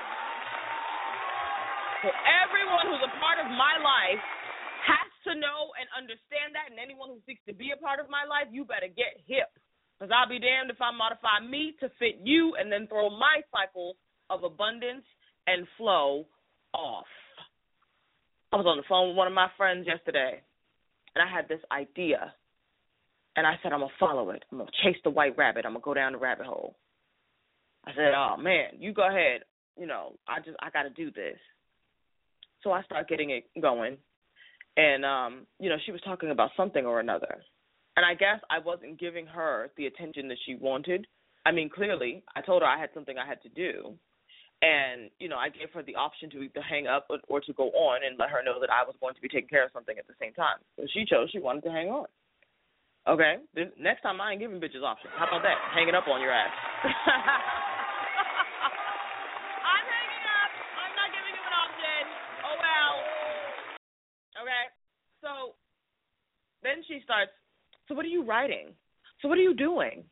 So 2.04 2.12
everyone 2.12 2.92
who's 2.92 3.06
a 3.08 3.14
part 3.18 3.40
of 3.40 3.48
my 3.48 3.80
life 3.80 4.24
has 4.84 5.10
to 5.30 5.40
know 5.40 5.72
and 5.80 5.88
understand 5.96 6.52
that, 6.52 6.68
and 6.68 6.76
anyone 6.76 7.08
who 7.08 7.24
seeks 7.24 7.42
to 7.48 7.56
be 7.56 7.72
a 7.72 7.80
part 7.80 8.04
of 8.04 8.12
my 8.12 8.28
life, 8.28 8.52
you 8.52 8.68
better 8.68 8.92
get 8.92 9.24
hip 9.24 9.48
because 9.96 10.12
I'll 10.12 10.28
be 10.28 10.40
damned 10.40 10.68
if 10.68 10.82
I 10.84 10.92
modify 10.92 11.40
me 11.40 11.80
to 11.80 11.88
fit 11.96 12.20
you 12.24 12.60
and 12.60 12.68
then 12.68 12.92
throw 12.92 13.10
my 13.10 13.40
cycle 13.56 13.96
of 14.30 14.44
abundance 14.44 15.08
and 15.48 15.68
flow 15.78 16.28
off. 16.74 17.08
I 18.54 18.58
was 18.58 18.66
on 18.66 18.78
the 18.78 18.84
phone 18.88 19.10
with 19.10 19.18
one 19.18 19.28
of 19.28 19.34
my 19.34 19.50
friends 19.58 19.88
yesterday, 19.88 20.42
and 21.16 21.28
I 21.28 21.34
had 21.34 21.48
this 21.48 21.62
idea. 21.72 22.34
And 23.36 23.48
I 23.48 23.56
said, 23.64 23.74
I'm 23.74 23.80
going 23.80 23.90
to 23.90 24.00
follow 24.00 24.30
it. 24.30 24.46
I'm 24.52 24.60
going 24.60 24.70
to 24.70 24.84
chase 24.84 25.02
the 25.04 25.10
white 25.10 25.36
rabbit. 25.38 25.66
I'm 25.66 25.74
going 25.74 25.82
to 25.82 25.86
go 25.86 25.94
down 25.96 26.12
the 26.12 26.20
rabbit 26.20 26.46
hole. 26.46 26.76
I 27.84 27.92
said, 27.96 28.14
oh, 28.16 28.38
man, 28.38 28.68
you 28.78 28.94
go 28.94 29.08
ahead. 29.08 29.42
You 29.76 29.88
know, 29.88 30.14
I 30.28 30.40
just, 30.40 30.56
I 30.62 30.70
got 30.70 30.84
to 30.84 30.92
do 30.92 31.10
this. 31.10 31.38
So 32.64 32.72
I 32.72 32.84
start 32.84 33.10
getting 33.10 33.32
it 33.32 33.46
going. 33.60 33.98
And, 34.78 35.04
um, 35.04 35.48
you 35.60 35.70
know, 35.70 35.78
she 35.84 35.92
was 35.92 36.02
talking 36.02 36.30
about 36.30 36.52
something 36.56 36.86
or 36.86 37.00
another 37.00 37.42
and 37.96 38.06
I 38.06 38.14
guess 38.16 38.40
I 38.50 38.60
wasn't 38.60 39.00
giving 39.00 39.26
her 39.28 39.70
the 39.78 39.86
attention 39.86 40.28
that 40.30 40.38
she 40.46 40.56
wanted. 40.56 41.06
I 41.46 41.52
mean, 41.52 41.70
clearly, 41.70 42.24
I 42.36 42.42
told 42.42 42.62
her 42.62 42.68
I 42.68 42.80
had 42.80 42.90
something 42.94 43.18
I 43.18 43.28
had 43.28 43.42
to 43.44 43.50
do, 43.50 43.94
and 44.64 45.12
you 45.20 45.28
know, 45.28 45.36
I 45.36 45.52
gave 45.52 45.68
her 45.76 45.84
the 45.84 46.00
option 46.00 46.32
to 46.32 46.40
either 46.40 46.64
hang 46.64 46.88
up 46.88 47.12
or, 47.12 47.20
or 47.28 47.44
to 47.44 47.52
go 47.54 47.68
on 47.76 48.00
and 48.08 48.16
let 48.18 48.32
her 48.32 48.40
know 48.40 48.64
that 48.64 48.72
I 48.72 48.88
was 48.88 48.96
going 49.04 49.14
to 49.14 49.22
be 49.22 49.28
taking 49.28 49.52
care 49.52 49.68
of 49.68 49.76
something 49.76 50.00
at 50.00 50.08
the 50.08 50.16
same 50.24 50.32
time. 50.32 50.64
So 50.80 50.88
she 50.96 51.04
chose 51.04 51.28
she 51.36 51.44
wanted 51.44 51.68
to 51.68 51.72
hang 51.76 51.92
on. 51.92 52.08
Okay, 53.04 53.44
then 53.52 53.76
next 53.76 54.00
time 54.08 54.24
I 54.24 54.32
ain't 54.32 54.40
giving 54.40 54.64
bitches 54.64 54.80
options. 54.80 55.12
How 55.20 55.28
about 55.28 55.44
that? 55.44 55.60
Hanging 55.76 55.92
up 55.92 56.08
on 56.08 56.24
your 56.24 56.32
ass. 56.32 56.48
I'm 59.68 59.84
hanging 59.84 60.26
up. 60.32 60.52
I'm 60.80 60.96
not 60.96 61.12
giving 61.12 61.36
you 61.36 61.44
an 61.44 61.56
option. 61.60 62.00
Oh 62.48 62.56
well. 62.56 62.96
Okay. 64.48 64.64
So 65.20 65.60
then 66.64 66.80
she 66.88 67.04
starts 67.04 67.36
so 67.92 67.96
what 67.96 68.06
are 68.06 68.16
you 68.16 68.24
writing? 68.24 68.72
So 69.22 69.28
what 69.28 69.38
are 69.38 69.44
you 69.44 69.54
doing? 69.54 70.08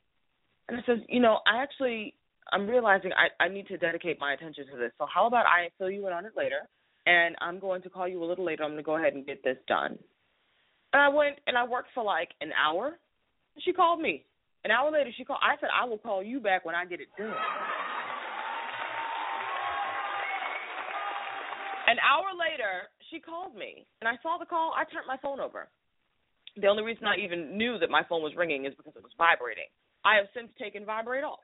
And 0.68 0.76
I 0.76 0.84
says, 0.86 1.00
you 1.08 1.20
know, 1.20 1.40
I 1.48 1.64
actually 1.64 2.16
I'm 2.52 2.68
realizing 2.68 3.12
I, 3.14 3.44
I 3.44 3.48
need 3.48 3.68
to 3.68 3.78
dedicate 3.78 4.20
my 4.20 4.34
attention 4.34 4.66
to 4.72 4.78
this. 4.78 4.92
So 4.98 5.06
how 5.14 5.28
about 5.28 5.46
I 5.46 5.70
fill 5.78 5.90
you 5.90 6.08
in 6.08 6.14
on 6.14 6.26
it 6.26 6.34
later 6.36 6.68
and 7.06 7.36
I'm 7.42 7.60
going 7.60 7.82
to 7.84 7.90
call 7.90 8.08
you 8.08 8.24
a 8.24 8.26
little 8.26 8.46
later. 8.46 8.64
I'm 8.64 8.72
gonna 8.72 8.84
go 8.84 8.98
ahead 8.98 9.14
and 9.14 9.26
get 9.26 9.44
this 9.44 9.58
done. 9.68 9.98
And 10.94 11.02
I 11.02 11.10
went 11.10 11.38
and 11.48 11.58
I 11.58 11.66
worked 11.66 11.90
for 11.96 12.04
like 12.04 12.30
an 12.42 12.52
hour. 12.54 13.00
She 13.64 13.74
called 13.74 14.02
me. 14.02 14.26
An 14.64 14.72
hour 14.72 14.92
later 14.92 15.12
she 15.18 15.26
called 15.26 15.40
I 15.42 15.60
said 15.60 15.70
I 15.74 15.86
will 15.86 15.98
call 15.98 16.22
you 16.22 16.40
back 16.40 16.66
when 16.66 16.76
I 16.76 16.86
get 16.86 17.00
it 17.00 17.08
done. 17.18 17.34
An 21.92 22.00
hour 22.00 22.32
later, 22.32 22.88
she 23.12 23.20
called 23.20 23.52
me, 23.52 23.86
and 24.00 24.08
I 24.08 24.16
saw 24.24 24.38
the 24.40 24.46
call. 24.46 24.72
I 24.72 24.88
turned 24.88 25.04
my 25.12 25.18
phone 25.20 25.42
over. 25.42 25.68
The 26.56 26.68
only 26.68 26.84
reason 26.84 27.04
I 27.04 27.20
even 27.20 27.58
knew 27.58 27.78
that 27.80 27.90
my 27.90 28.04
phone 28.08 28.24
was 28.24 28.32
ringing 28.38 28.64
is 28.64 28.72
because 28.78 28.94
it 28.96 29.04
was 29.04 29.12
vibrating. 29.18 29.68
I 30.08 30.16
have 30.16 30.32
since 30.32 30.48
taken 30.56 30.86
vibrate 30.86 31.26
off. 31.26 31.44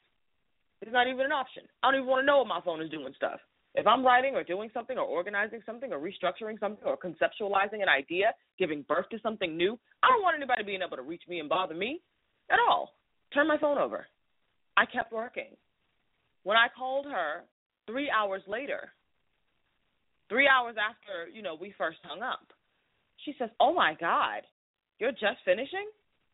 It's 0.82 0.94
not 0.94 1.08
even 1.08 1.26
an 1.26 1.32
option. 1.32 1.64
I 1.82 1.88
don't 1.92 2.02
even 2.02 2.08
want 2.08 2.22
to 2.22 2.26
know 2.26 2.40
what 2.40 2.48
my 2.48 2.62
phone 2.64 2.82
is 2.82 2.90
doing 2.90 3.14
stuff. 3.16 3.40
If 3.76 3.86
I'm 3.86 4.06
writing 4.06 4.36
or 4.36 4.44
doing 4.44 4.70
something 4.74 4.98
or 4.98 5.04
organizing 5.04 5.62
something 5.66 5.92
or 5.94 6.00
restructuring 6.00 6.60
something 6.60 6.86
or 6.86 6.98
conceptualizing 6.98 7.82
an 7.82 7.90
idea, 7.90 8.34
giving 8.58 8.84
birth 8.88 9.08
to 9.12 9.20
something 9.22 9.56
new, 9.56 9.78
I 10.04 10.08
don't 10.10 10.24
want 10.24 10.36
anybody 10.36 10.64
being 10.64 10.82
able 10.86 10.98
to 10.98 11.04
reach 11.04 11.24
me 11.30 11.40
and 11.40 11.50
bother 11.50 11.76
me 11.76 12.02
at 12.50 12.58
all. 12.68 12.94
Turn 13.34 13.48
my 13.48 13.58
phone 13.58 13.78
over. 13.78 14.08
I 14.78 14.86
kept 14.86 15.12
working. 15.12 15.56
When 16.44 16.58
I 16.58 16.68
called 16.76 17.06
her 17.06 17.44
three 17.86 18.10
hours 18.10 18.42
later, 18.48 18.90
three 20.30 20.48
hours 20.48 20.76
after, 20.78 21.30
you 21.32 21.42
know, 21.42 21.56
we 21.60 21.74
first 21.78 21.98
hung 22.04 22.22
up, 22.22 22.48
she 23.26 23.36
says, 23.38 23.50
Oh 23.60 23.74
my 23.74 23.96
God, 24.00 24.42
you're 25.00 25.12
just 25.12 25.44
finishing? 25.46 25.88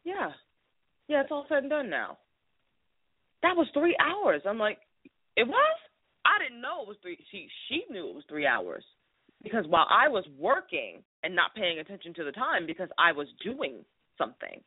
Yeah. 0.03 0.32
Yeah, 1.08 1.21
it's 1.21 1.32
all 1.32 1.45
said 1.49 1.60
and 1.60 1.69
done 1.69 1.89
now. 1.89 2.17
That 3.43 3.56
was 3.56 3.67
three 3.73 3.95
hours. 3.99 4.41
I'm 4.47 4.58
like, 4.58 4.79
it 5.36 5.47
was? 5.47 5.77
I 6.25 6.41
didn't 6.41 6.62
know 6.62 6.82
it 6.82 6.88
was 6.88 6.97
three 7.01 7.19
she 7.29 7.47
she 7.67 7.84
knew 7.91 8.10
it 8.10 8.15
was 8.15 8.23
three 8.27 8.47
hours. 8.47 8.84
Because 9.43 9.65
while 9.67 9.88
I 9.91 10.08
was 10.08 10.23
working 10.39 11.03
and 11.21 11.36
not 11.36 11.53
paying 11.53 11.79
attention 11.79 12.13
to 12.15 12.23
the 12.23 12.32
time 12.32 12.65
because 12.65 12.88
I 12.97 13.12
was 13.12 13.27
doing 13.43 13.84
something, 14.17 14.63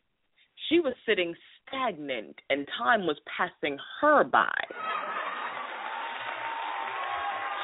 she 0.68 0.80
was 0.80 0.92
sitting 1.08 1.34
stagnant 1.66 2.36
and 2.50 2.68
time 2.78 3.06
was 3.06 3.16
passing 3.24 3.78
her 4.00 4.22
by. 4.24 4.52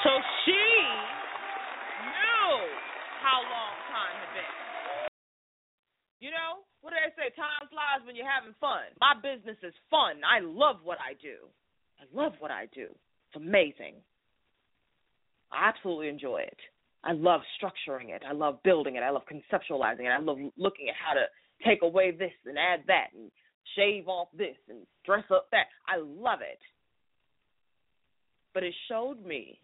So 0.03 0.11
she 0.45 0.53
knew 2.09 2.57
how 3.21 3.39
long 3.45 3.75
time 3.93 4.17
had 4.19 4.33
been. 4.35 4.53
You 6.21 6.31
know, 6.31 6.65
what 6.83 6.91
do 6.91 6.97
they 6.99 7.15
say? 7.15 7.31
Time 7.35 7.71
flies 7.71 8.05
when 8.05 8.15
you're 8.15 8.29
having 8.29 8.55
fun. 8.61 8.91
My 9.01 9.15
business 9.15 9.57
is 9.63 9.75
fun. 9.91 10.21
I 10.27 10.43
love 10.43 10.83
what 10.83 10.99
I 10.99 11.15
do. 11.15 11.47
I 11.99 12.05
love 12.13 12.35
what 12.41 12.51
I 12.51 12.67
do. 12.75 12.91
It's 13.31 13.37
amazing. 13.37 14.03
I 15.51 15.69
absolutely 15.69 16.09
enjoy 16.09 16.43
it. 16.43 16.59
I 17.05 17.13
love 17.13 17.41
structuring 17.59 18.11
it. 18.11 18.23
I 18.29 18.33
love 18.33 18.63
building 18.63 18.97
it. 18.97 19.03
I 19.03 19.11
love 19.11 19.23
conceptualizing 19.31 20.07
it. 20.07 20.13
I 20.13 20.21
love 20.21 20.39
looking 20.57 20.89
at 20.89 20.95
how 20.99 21.15
to 21.15 21.25
take 21.65 21.83
away 21.83 22.11
this 22.11 22.33
and 22.47 22.59
add 22.59 22.85
that 22.89 23.09
and 23.17 23.31
shave 23.77 24.09
off 24.09 24.29
this 24.37 24.57
and 24.69 24.79
dress 25.07 25.25
up 25.31 25.49
that. 25.53 25.67
I 25.89 25.99
love 25.99 26.41
it. 26.43 26.59
But 28.55 28.65
it 28.65 28.75
showed 28.89 29.25
me 29.25 29.59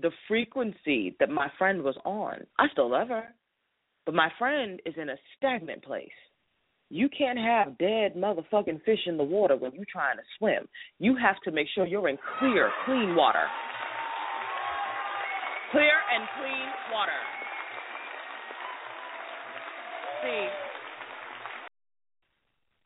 the 0.00 0.10
frequency 0.28 1.16
that 1.20 1.28
my 1.28 1.48
friend 1.58 1.82
was 1.82 1.96
on. 2.04 2.46
I 2.58 2.68
still 2.72 2.90
love 2.90 3.08
her, 3.08 3.24
but 4.04 4.14
my 4.14 4.28
friend 4.38 4.80
is 4.84 4.94
in 5.00 5.08
a 5.08 5.16
stagnant 5.36 5.84
place. 5.84 6.08
You 6.90 7.08
can't 7.08 7.38
have 7.38 7.78
dead 7.78 8.14
motherfucking 8.16 8.84
fish 8.84 8.98
in 9.06 9.16
the 9.16 9.24
water 9.24 9.56
when 9.56 9.72
you're 9.72 9.86
trying 9.90 10.16
to 10.16 10.22
swim. 10.38 10.68
You 10.98 11.16
have 11.16 11.36
to 11.44 11.50
make 11.50 11.66
sure 11.74 11.86
you're 11.86 12.08
in 12.08 12.18
clear, 12.38 12.70
clean 12.84 13.14
water. 13.16 13.46
Clear 15.70 15.94
and 16.14 16.28
clean 16.36 16.68
water. 16.92 17.12
See, 20.22 20.48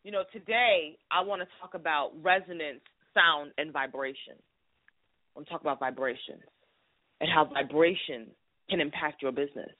you 0.05 0.13
know, 0.13 0.23
today 0.33 0.97
I 1.11 1.23
want 1.23 1.43
to 1.43 1.49
talk 1.61 1.75
about 1.75 2.13
resonance, 2.23 2.81
sound, 3.13 3.51
and 3.59 3.73
vibration. 3.73 4.39
I 4.39 5.33
want 5.35 5.49
to 5.49 5.53
talk 5.53 5.63
about 5.63 5.81
vibrations 5.81 6.43
and 7.21 7.29
how 7.29 7.45
vibration 7.45 8.29
can 8.71 8.81
impact 8.81 9.21
your 9.21 9.33
business. 9.33 9.71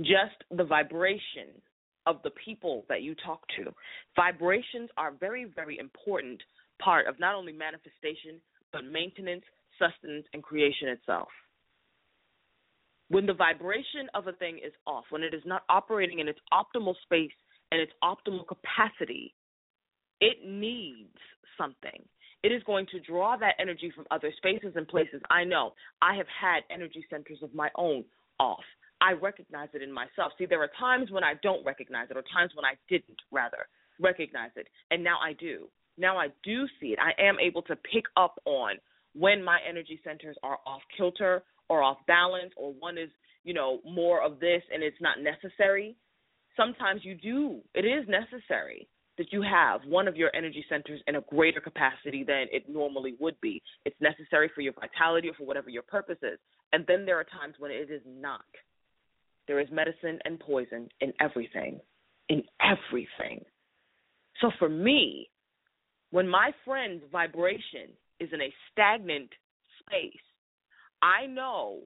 Just 0.00 0.44
the 0.50 0.64
vibration 0.64 1.48
of 2.06 2.16
the 2.24 2.30
people 2.44 2.84
that 2.88 3.02
you 3.02 3.14
talk 3.14 3.42
to. 3.58 3.72
Vibrations 4.16 4.88
are 4.96 5.12
very, 5.12 5.44
very 5.44 5.78
important 5.78 6.40
part 6.80 7.06
of 7.06 7.20
not 7.20 7.34
only 7.34 7.52
manifestation, 7.52 8.40
but 8.72 8.84
maintenance, 8.84 9.44
sustenance, 9.78 10.26
and 10.32 10.42
creation 10.42 10.88
itself. 10.88 11.28
When 13.08 13.26
the 13.26 13.34
vibration 13.34 14.08
of 14.14 14.28
a 14.28 14.32
thing 14.32 14.58
is 14.64 14.72
off, 14.86 15.04
when 15.10 15.22
it 15.22 15.34
is 15.34 15.42
not 15.44 15.64
operating 15.68 16.20
in 16.20 16.28
its 16.28 16.38
optimal 16.52 16.94
space 17.02 17.32
and 17.72 17.80
its 17.80 17.92
optimal 18.02 18.46
capacity, 18.46 19.34
it 20.20 20.38
needs 20.46 21.16
something. 21.58 22.02
It 22.42 22.52
is 22.52 22.62
going 22.64 22.86
to 22.92 23.00
draw 23.00 23.36
that 23.36 23.56
energy 23.58 23.92
from 23.94 24.06
other 24.10 24.32
spaces 24.36 24.72
and 24.76 24.88
places. 24.88 25.20
I 25.30 25.44
know 25.44 25.74
I 26.00 26.14
have 26.14 26.26
had 26.40 26.60
energy 26.70 27.04
centers 27.10 27.38
of 27.42 27.54
my 27.54 27.68
own 27.74 28.04
off. 28.38 28.64
I 29.00 29.12
recognize 29.12 29.68
it 29.72 29.82
in 29.82 29.92
myself. 29.92 30.32
See, 30.38 30.46
there 30.46 30.62
are 30.62 30.70
times 30.78 31.10
when 31.10 31.24
I 31.24 31.34
don't 31.42 31.64
recognize 31.64 32.08
it, 32.10 32.16
or 32.16 32.24
times 32.32 32.52
when 32.54 32.64
I 32.64 32.74
didn't, 32.88 33.18
rather, 33.30 33.68
recognize 33.98 34.50
it. 34.56 34.66
And 34.90 35.02
now 35.02 35.18
I 35.22 35.32
do. 35.34 35.68
Now 35.96 36.18
I 36.18 36.28
do 36.44 36.66
see 36.80 36.88
it. 36.88 36.98
I 36.98 37.20
am 37.20 37.38
able 37.40 37.62
to 37.62 37.76
pick 37.76 38.04
up 38.16 38.40
on 38.44 38.76
when 39.14 39.42
my 39.42 39.58
energy 39.68 40.00
centers 40.04 40.36
are 40.42 40.58
off 40.66 40.82
kilter 40.96 41.42
or 41.68 41.82
off 41.82 41.98
balance, 42.06 42.52
or 42.56 42.72
one 42.78 42.98
is, 42.98 43.10
you 43.44 43.54
know, 43.54 43.80
more 43.84 44.22
of 44.22 44.40
this 44.40 44.62
and 44.72 44.82
it's 44.82 45.00
not 45.00 45.18
necessary. 45.20 45.96
Sometimes 46.56 47.02
you 47.04 47.14
do. 47.14 47.60
It 47.74 47.84
is 47.84 48.08
necessary 48.08 48.88
that 49.18 49.32
you 49.32 49.42
have 49.42 49.82
one 49.86 50.08
of 50.08 50.16
your 50.16 50.34
energy 50.34 50.64
centers 50.68 51.00
in 51.06 51.16
a 51.16 51.20
greater 51.20 51.60
capacity 51.60 52.24
than 52.24 52.46
it 52.50 52.68
normally 52.68 53.14
would 53.20 53.40
be. 53.40 53.62
It's 53.84 54.00
necessary 54.00 54.50
for 54.54 54.62
your 54.62 54.72
vitality 54.72 55.28
or 55.28 55.34
for 55.34 55.44
whatever 55.44 55.70
your 55.70 55.82
purpose 55.82 56.18
is. 56.22 56.38
And 56.72 56.84
then 56.88 57.04
there 57.04 57.18
are 57.18 57.24
times 57.24 57.54
when 57.58 57.70
it 57.70 57.90
is 57.90 58.02
not. 58.06 58.40
There 59.46 59.60
is 59.60 59.68
medicine 59.70 60.18
and 60.24 60.38
poison 60.38 60.88
in 61.00 61.12
everything, 61.20 61.80
in 62.28 62.42
everything. 62.60 63.44
So 64.40 64.50
for 64.58 64.68
me, 64.68 65.28
when 66.10 66.28
my 66.28 66.52
friend's 66.64 67.02
vibration 67.10 67.90
is 68.18 68.28
in 68.32 68.40
a 68.40 68.52
stagnant 68.70 69.30
space, 69.80 70.20
I 71.02 71.26
know 71.26 71.78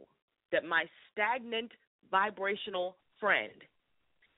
that 0.52 0.64
my 0.64 0.84
stagnant 1.12 1.70
vibrational 2.10 2.96
friend 3.20 3.52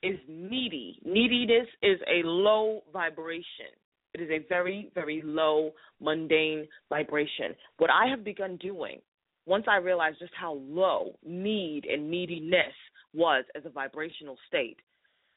is 0.02 0.18
needy. 0.28 1.00
Neediness 1.04 1.66
is 1.82 1.98
a 2.06 2.26
low 2.26 2.82
vibration. 2.92 3.72
It 4.14 4.20
is 4.20 4.30
a 4.30 4.46
very, 4.48 4.90
very 4.94 5.22
low, 5.24 5.72
mundane 6.00 6.66
vibration. 6.88 7.54
What 7.78 7.90
I 7.90 8.06
have 8.08 8.24
begun 8.24 8.56
doing, 8.56 9.00
once 9.46 9.64
I 9.68 9.76
realized 9.76 10.18
just 10.20 10.32
how 10.38 10.60
low 10.68 11.18
need 11.24 11.84
and 11.84 12.10
neediness 12.10 12.72
was 13.16 13.44
as 13.56 13.64
a 13.64 13.70
vibrational 13.70 14.36
state, 14.46 14.78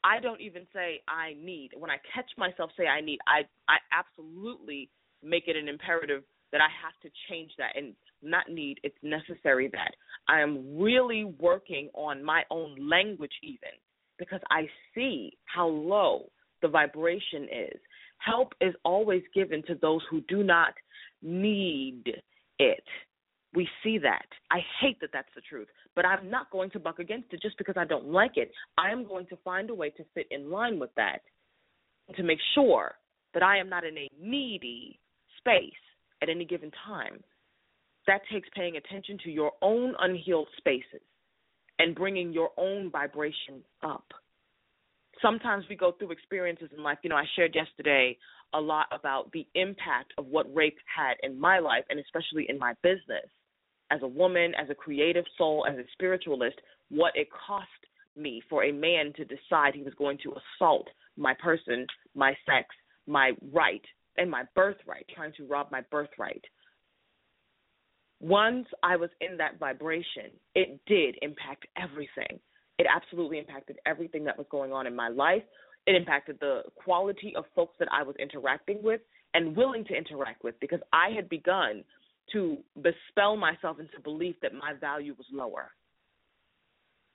I 0.04 0.20
don't 0.20 0.40
even 0.40 0.66
say 0.72 1.00
I 1.08 1.34
need. 1.42 1.70
When 1.76 1.90
I 1.90 1.96
catch 2.14 2.30
myself 2.38 2.70
say 2.76 2.86
I 2.86 3.00
need, 3.00 3.18
I 3.26 3.42
I 3.68 3.78
absolutely 3.92 4.90
make 5.22 5.44
it 5.48 5.56
an 5.56 5.68
imperative 5.68 6.22
that 6.52 6.60
I 6.60 6.68
have 6.82 6.94
to 7.02 7.10
change 7.28 7.52
that 7.58 7.76
and 7.76 7.94
not 8.22 8.48
need, 8.50 8.78
it's 8.82 8.96
necessary 9.02 9.68
that 9.72 9.92
I 10.28 10.40
am 10.40 10.78
really 10.78 11.24
working 11.24 11.88
on 11.94 12.24
my 12.24 12.42
own 12.50 12.88
language 12.88 13.32
even 13.42 13.78
because 14.18 14.40
I 14.50 14.68
see 14.94 15.32
how 15.44 15.66
low 15.68 16.26
the 16.62 16.68
vibration 16.68 17.44
is. 17.44 17.80
Help 18.18 18.52
is 18.60 18.74
always 18.84 19.22
given 19.34 19.62
to 19.66 19.74
those 19.76 20.02
who 20.10 20.20
do 20.22 20.42
not 20.42 20.74
need 21.22 22.04
it. 22.58 22.84
We 23.52 23.68
see 23.82 23.98
that. 23.98 24.26
I 24.50 24.58
hate 24.80 25.00
that 25.00 25.10
that's 25.12 25.28
the 25.34 25.40
truth, 25.40 25.68
but 25.96 26.06
I'm 26.06 26.30
not 26.30 26.50
going 26.50 26.70
to 26.70 26.78
buck 26.78 27.00
against 27.00 27.32
it 27.32 27.42
just 27.42 27.58
because 27.58 27.74
I 27.76 27.84
don't 27.84 28.06
like 28.06 28.36
it. 28.36 28.52
I 28.78 28.90
am 28.90 29.06
going 29.06 29.26
to 29.26 29.36
find 29.44 29.70
a 29.70 29.74
way 29.74 29.90
to 29.90 30.04
fit 30.14 30.26
in 30.30 30.50
line 30.50 30.78
with 30.78 30.90
that 30.96 31.22
to 32.16 32.22
make 32.22 32.38
sure 32.54 32.94
that 33.34 33.42
I 33.42 33.58
am 33.58 33.68
not 33.68 33.84
in 33.84 33.96
a 33.96 34.08
needy 34.20 34.98
space 35.38 35.72
at 36.22 36.28
any 36.28 36.44
given 36.44 36.70
time. 36.86 37.22
That 38.06 38.20
takes 38.32 38.48
paying 38.54 38.76
attention 38.76 39.18
to 39.24 39.30
your 39.30 39.52
own 39.62 39.94
unhealed 39.98 40.48
spaces 40.56 41.02
and 41.78 41.94
bringing 41.94 42.32
your 42.32 42.50
own 42.56 42.90
vibration 42.90 43.62
up. 43.82 44.04
Sometimes 45.22 45.64
we 45.68 45.76
go 45.76 45.92
through 45.92 46.12
experiences 46.12 46.70
in 46.76 46.82
life. 46.82 46.98
You 47.02 47.10
know, 47.10 47.16
I 47.16 47.24
shared 47.36 47.54
yesterday 47.54 48.16
a 48.54 48.60
lot 48.60 48.86
about 48.92 49.30
the 49.32 49.46
impact 49.54 50.12
of 50.18 50.26
what 50.26 50.52
rape 50.54 50.78
had 50.94 51.14
in 51.22 51.38
my 51.38 51.58
life 51.58 51.84
and 51.90 52.00
especially 52.00 52.46
in 52.48 52.58
my 52.58 52.74
business. 52.82 53.28
As 53.90 54.02
a 54.02 54.08
woman, 54.08 54.52
as 54.60 54.70
a 54.70 54.74
creative 54.74 55.24
soul, 55.36 55.66
as 55.68 55.76
a 55.76 55.84
spiritualist, 55.92 56.56
what 56.90 57.12
it 57.16 57.28
cost 57.46 57.68
me 58.16 58.42
for 58.48 58.64
a 58.64 58.72
man 58.72 59.12
to 59.16 59.24
decide 59.24 59.74
he 59.74 59.82
was 59.82 59.94
going 59.94 60.18
to 60.22 60.34
assault 60.58 60.88
my 61.16 61.34
person, 61.34 61.86
my 62.14 62.36
sex, 62.46 62.68
my 63.06 63.32
right, 63.52 63.82
and 64.16 64.30
my 64.30 64.44
birthright, 64.54 65.06
trying 65.14 65.32
to 65.36 65.46
rob 65.46 65.68
my 65.70 65.80
birthright 65.90 66.44
once 68.20 68.66
I 68.82 68.96
was 68.96 69.10
in 69.20 69.36
that 69.38 69.58
vibration, 69.58 70.30
it 70.54 70.78
did 70.86 71.16
impact 71.22 71.66
everything. 71.76 72.38
It 72.78 72.86
absolutely 72.94 73.38
impacted 73.38 73.78
everything 73.86 74.24
that 74.24 74.36
was 74.36 74.46
going 74.50 74.72
on 74.72 74.86
in 74.86 74.94
my 74.94 75.08
life. 75.08 75.42
It 75.86 75.96
impacted 75.96 76.38
the 76.40 76.62
quality 76.76 77.34
of 77.36 77.44
folks 77.56 77.74
that 77.78 77.88
I 77.90 78.02
was 78.02 78.14
interacting 78.16 78.82
with 78.82 79.00
and 79.32 79.56
willing 79.56 79.84
to 79.86 79.94
interact 79.94 80.44
with 80.44 80.58
because 80.60 80.80
I 80.92 81.10
had 81.14 81.28
begun 81.28 81.82
to 82.32 82.58
bespell 82.78 83.38
myself 83.38 83.78
into 83.80 84.00
belief 84.02 84.36
that 84.42 84.52
my 84.54 84.74
value 84.80 85.14
was 85.16 85.26
lower, 85.32 85.70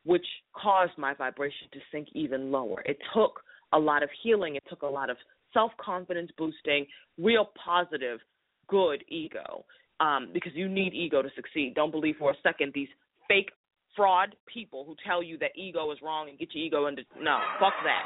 which 0.03 0.25
caused 0.55 0.97
my 0.97 1.13
vibration 1.13 1.67
to 1.73 1.79
sink 1.91 2.07
even 2.13 2.51
lower. 2.51 2.81
It 2.85 2.97
took 3.13 3.41
a 3.73 3.79
lot 3.79 4.03
of 4.03 4.09
healing, 4.23 4.55
it 4.55 4.63
took 4.69 4.81
a 4.81 4.87
lot 4.87 5.09
of 5.09 5.17
self 5.53 5.71
confidence 5.83 6.31
boosting, 6.37 6.85
real 7.17 7.49
positive, 7.63 8.19
good 8.67 9.03
ego 9.07 9.65
um, 9.99 10.29
because 10.33 10.51
you 10.55 10.67
need 10.67 10.93
ego 10.93 11.21
to 11.21 11.29
succeed. 11.35 11.73
Don't 11.75 11.91
believe 11.91 12.15
for 12.19 12.31
a 12.31 12.35
second 12.43 12.71
these 12.73 12.89
fake 13.27 13.49
fraud 13.95 14.35
people 14.51 14.83
who 14.83 14.95
tell 15.05 15.23
you 15.23 15.37
that 15.39 15.51
ego 15.55 15.91
is 15.91 15.99
wrong 16.03 16.27
and 16.29 16.37
get 16.37 16.53
your 16.53 16.65
ego 16.65 16.87
into 16.87 17.03
no, 17.19 17.39
fuck 17.59 17.73
that. 17.83 18.03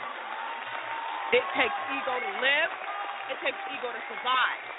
It 1.33 1.45
takes 1.57 1.77
ego 1.93 2.13
to 2.17 2.31
live. 2.41 2.71
It 3.29 3.37
takes 3.45 3.57
ego 3.73 3.89
to 3.93 4.01
survive. 4.09 4.78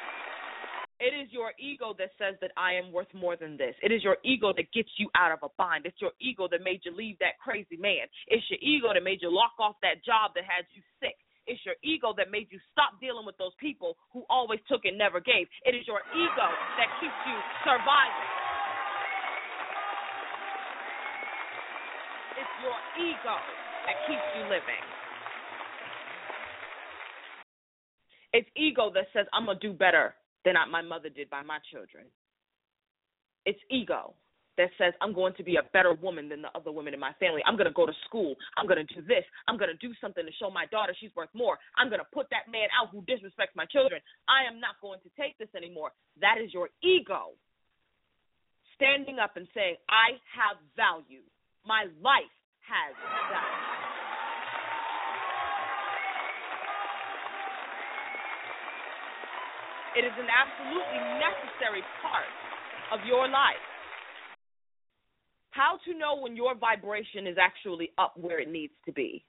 It 1.01 1.17
is 1.17 1.33
your 1.33 1.57
ego 1.57 1.97
that 1.97 2.13
says 2.21 2.37
that 2.45 2.53
I 2.61 2.77
am 2.77 2.93
worth 2.93 3.09
more 3.17 3.33
than 3.33 3.57
this. 3.57 3.73
It 3.81 3.89
is 3.89 4.05
your 4.05 4.21
ego 4.21 4.53
that 4.53 4.69
gets 4.69 4.93
you 5.01 5.09
out 5.17 5.33
of 5.33 5.41
a 5.41 5.49
bind. 5.57 5.89
It's 5.89 5.97
your 5.97 6.13
ego 6.21 6.45
that 6.53 6.61
made 6.61 6.85
you 6.85 6.93
leave 6.93 7.17
that 7.25 7.41
crazy 7.41 7.81
man. 7.81 8.05
It's 8.29 8.45
your 8.53 8.61
ego 8.61 8.93
that 8.93 9.01
made 9.01 9.25
you 9.25 9.33
lock 9.33 9.57
off 9.57 9.81
that 9.81 10.05
job 10.05 10.37
that 10.37 10.45
had 10.45 10.69
you 10.77 10.85
sick. 11.01 11.17
It's 11.49 11.65
your 11.65 11.81
ego 11.81 12.13
that 12.21 12.29
made 12.29 12.53
you 12.53 12.61
stop 12.69 13.01
dealing 13.01 13.25
with 13.25 13.41
those 13.41 13.57
people 13.57 13.97
who 14.13 14.29
always 14.29 14.61
took 14.69 14.85
and 14.85 15.01
never 15.01 15.25
gave. 15.25 15.49
It 15.65 15.73
is 15.73 15.89
your 15.89 16.05
ego 16.13 16.49
that 16.77 16.93
keeps 17.01 17.17
you 17.25 17.37
surviving. 17.65 18.31
It's 22.37 22.55
your 22.61 22.77
ego 23.01 23.37
that 23.89 23.97
keeps 24.05 24.27
you 24.37 24.45
living. 24.53 24.85
It's 28.37 28.49
ego 28.53 28.93
that 28.93 29.09
says, 29.17 29.25
I'm 29.33 29.49
going 29.49 29.59
to 29.59 29.65
do 29.65 29.73
better 29.73 30.13
than 30.45 30.57
I, 30.57 30.67
my 30.67 30.83
mother 30.83 31.09
did 31.09 31.29
by 31.31 31.43
my 31.43 31.59
children. 31.71 32.05
It's 33.47 33.61
ego 33.71 34.15
that 34.59 34.69
says 34.77 34.93
I'm 35.01 35.15
going 35.15 35.33
to 35.41 35.45
be 35.45 35.57
a 35.57 35.65
better 35.73 35.95
woman 35.95 36.29
than 36.29 36.43
the 36.43 36.53
other 36.55 36.73
women 36.73 36.93
in 36.93 37.01
my 37.01 37.13
family. 37.17 37.41
I'm 37.47 37.57
going 37.57 37.71
to 37.71 37.73
go 37.73 37.87
to 37.87 37.97
school. 38.05 38.37
I'm 38.57 38.67
going 38.67 38.85
to 38.85 38.89
do 38.95 39.01
this. 39.01 39.25
I'm 39.49 39.57
going 39.57 39.73
to 39.73 39.81
do 39.81 39.95
something 40.01 40.25
to 40.25 40.33
show 40.37 40.51
my 40.51 40.67
daughter 40.67 40.93
she's 40.99 41.15
worth 41.17 41.33
more. 41.33 41.57
I'm 41.79 41.89
going 41.89 42.01
to 42.01 42.11
put 42.13 42.29
that 42.31 42.53
man 42.53 42.69
out 42.77 42.93
who 42.93 43.01
disrespects 43.09 43.57
my 43.57 43.65
children. 43.67 44.01
I 44.29 44.45
am 44.45 44.61
not 44.61 44.77
going 44.83 45.01
to 45.01 45.11
take 45.17 45.39
this 45.39 45.49
anymore. 45.57 45.93
That 46.21 46.37
is 46.37 46.53
your 46.53 46.69
ego 46.85 47.33
standing 48.77 49.19
up 49.19 49.37
and 49.37 49.49
saying, 49.55 49.77
I 49.89 50.21
have 50.37 50.61
value. 50.77 51.25
My 51.65 51.85
life 52.01 52.37
has 52.69 52.93
value. 53.33 53.80
It 59.97 60.05
is 60.05 60.13
an 60.19 60.31
absolutely 60.31 61.03
necessary 61.19 61.83
part 62.01 62.31
of 62.93 63.05
your 63.07 63.27
life. 63.27 63.59
How 65.51 65.79
to 65.85 65.99
know 65.99 66.17
when 66.21 66.37
your 66.37 66.55
vibration 66.55 67.27
is 67.27 67.37
actually 67.41 67.91
up 67.99 68.15
where 68.17 68.39
it 68.39 68.49
needs 68.49 68.73
to 68.87 68.93
be. 68.93 69.25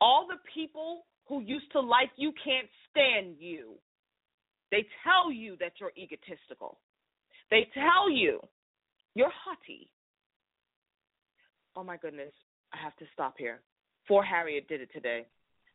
All 0.00 0.26
the 0.28 0.36
people 0.54 1.06
who 1.26 1.40
used 1.40 1.72
to 1.72 1.80
like 1.80 2.10
you 2.16 2.32
can't 2.44 2.68
stand 2.90 3.36
you. 3.38 3.74
They 4.70 4.86
tell 5.04 5.32
you 5.32 5.56
that 5.60 5.72
you're 5.80 5.92
egotistical. 5.96 6.78
They 7.50 7.66
tell 7.72 8.10
you 8.10 8.40
you're 9.14 9.32
haughty. 9.32 9.88
Oh 11.74 11.82
my 11.82 11.96
goodness, 11.96 12.32
I 12.74 12.76
have 12.82 12.96
to 12.96 13.06
stop 13.14 13.34
here. 13.38 13.60
For 14.06 14.22
Harriet 14.22 14.68
did 14.68 14.82
it 14.82 14.90
today. 14.92 15.26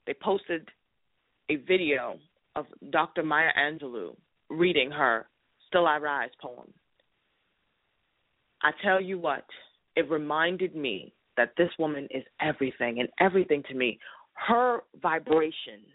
They 0.06 0.14
posted 0.14 0.70
a 1.50 1.56
video 1.56 2.20
of 2.56 2.66
Dr. 2.92 3.24
Maya 3.24 3.50
Angelou 3.58 4.16
reading 4.50 4.92
her 4.92 5.28
Still 5.68 5.88
I 5.88 5.98
Rise 5.98 6.30
poem. 6.42 6.72
I 8.62 8.72
tell 8.84 9.02
you 9.02 9.18
what, 9.20 9.46
it 9.96 10.10
reminded 10.10 10.76
me 10.76 11.14
that 11.36 11.54
this 11.58 11.70
woman 11.80 12.08
is 12.12 12.24
everything 12.40 13.00
and 13.00 13.10
everything 13.20 13.64
to 13.70 13.76
me. 13.76 14.00
Her 14.34 14.84
vibrations, 15.02 15.88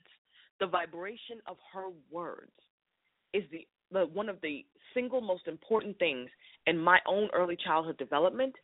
the 0.60 0.66
vibration 0.66 1.40
of 1.46 1.56
her 1.72 1.86
words, 2.10 2.50
is 3.32 3.44
the, 3.52 3.66
the 3.92 4.06
one 4.06 4.28
of 4.28 4.40
the 4.42 4.64
single 4.94 5.20
most 5.20 5.46
important 5.46 5.98
things 5.98 6.28
in 6.66 6.76
my 6.76 6.98
own 7.06 7.28
early 7.32 7.56
childhood 7.64 7.98
development 7.98 8.54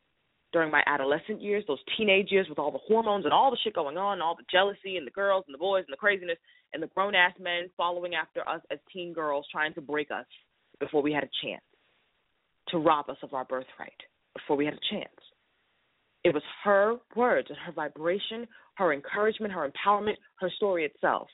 during 0.54 0.70
my 0.70 0.82
adolescent 0.86 1.42
years, 1.42 1.64
those 1.66 1.80
teenage 1.98 2.30
years 2.30 2.46
with 2.48 2.60
all 2.60 2.70
the 2.70 2.78
hormones 2.86 3.24
and 3.24 3.34
all 3.34 3.50
the 3.50 3.58
shit 3.64 3.74
going 3.74 3.98
on, 3.98 4.22
all 4.22 4.36
the 4.36 4.44
jealousy 4.50 4.96
and 4.96 5.06
the 5.06 5.10
girls 5.10 5.44
and 5.48 5.52
the 5.52 5.58
boys 5.58 5.82
and 5.86 5.92
the 5.92 5.98
craziness 5.98 6.38
and 6.72 6.80
the 6.80 6.86
grown 6.86 7.14
ass 7.14 7.32
men 7.40 7.68
following 7.76 8.14
after 8.14 8.48
us 8.48 8.60
as 8.70 8.78
teen 8.90 9.12
girls 9.12 9.44
trying 9.50 9.74
to 9.74 9.80
break 9.80 10.12
us 10.12 10.24
before 10.78 11.02
we 11.02 11.12
had 11.12 11.24
a 11.24 11.28
chance, 11.42 11.64
to 12.68 12.78
rob 12.78 13.10
us 13.10 13.16
of 13.24 13.34
our 13.34 13.44
birthright 13.44 14.00
before 14.32 14.56
we 14.56 14.64
had 14.64 14.74
a 14.74 14.94
chance. 14.94 15.10
It 16.22 16.32
was 16.32 16.42
her 16.62 16.94
words 17.16 17.48
and 17.50 17.58
her 17.66 17.72
vibration, 17.72 18.46
her 18.76 18.92
encouragement, 18.92 19.52
her 19.52 19.68
empowerment, 19.68 20.14
her 20.36 20.50
story 20.56 20.84
itself 20.84 21.26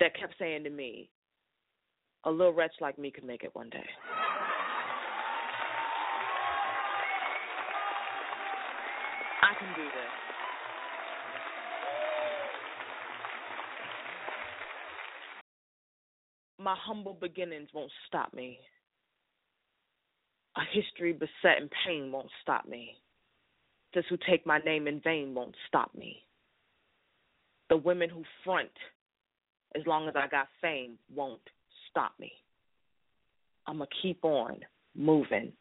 that 0.00 0.18
kept 0.20 0.34
saying 0.38 0.64
to 0.64 0.70
me, 0.70 1.08
a 2.24 2.30
little 2.30 2.52
wretch 2.52 2.74
like 2.82 2.98
me 2.98 3.10
could 3.10 3.24
make 3.24 3.42
it 3.42 3.54
one 3.54 3.70
day. 3.70 3.86
Can 9.66 9.74
do 9.74 9.84
this. 9.84 10.12
My 16.58 16.74
humble 16.78 17.16
beginnings 17.20 17.68
won't 17.74 17.92
stop 18.06 18.32
me. 18.32 18.58
A 20.56 20.60
history 20.72 21.12
beset 21.12 21.60
in 21.60 21.68
pain 21.86 22.10
won't 22.10 22.30
stop 22.42 22.66
me. 22.66 22.96
Those 23.94 24.04
who 24.08 24.16
take 24.28 24.46
my 24.46 24.58
name 24.58 24.88
in 24.88 25.00
vain 25.00 25.34
won't 25.34 25.54
stop 25.68 25.94
me. 25.94 26.22
The 27.68 27.76
women 27.76 28.08
who 28.08 28.22
front, 28.44 28.70
as 29.74 29.82
long 29.86 30.08
as 30.08 30.14
I 30.16 30.28
got 30.28 30.48
fame, 30.60 30.98
won't 31.14 31.40
stop 31.90 32.12
me. 32.18 32.32
I'm 33.66 33.78
going 33.78 33.88
to 33.88 33.96
keep 34.02 34.24
on 34.24 34.60
moving. 34.96 35.52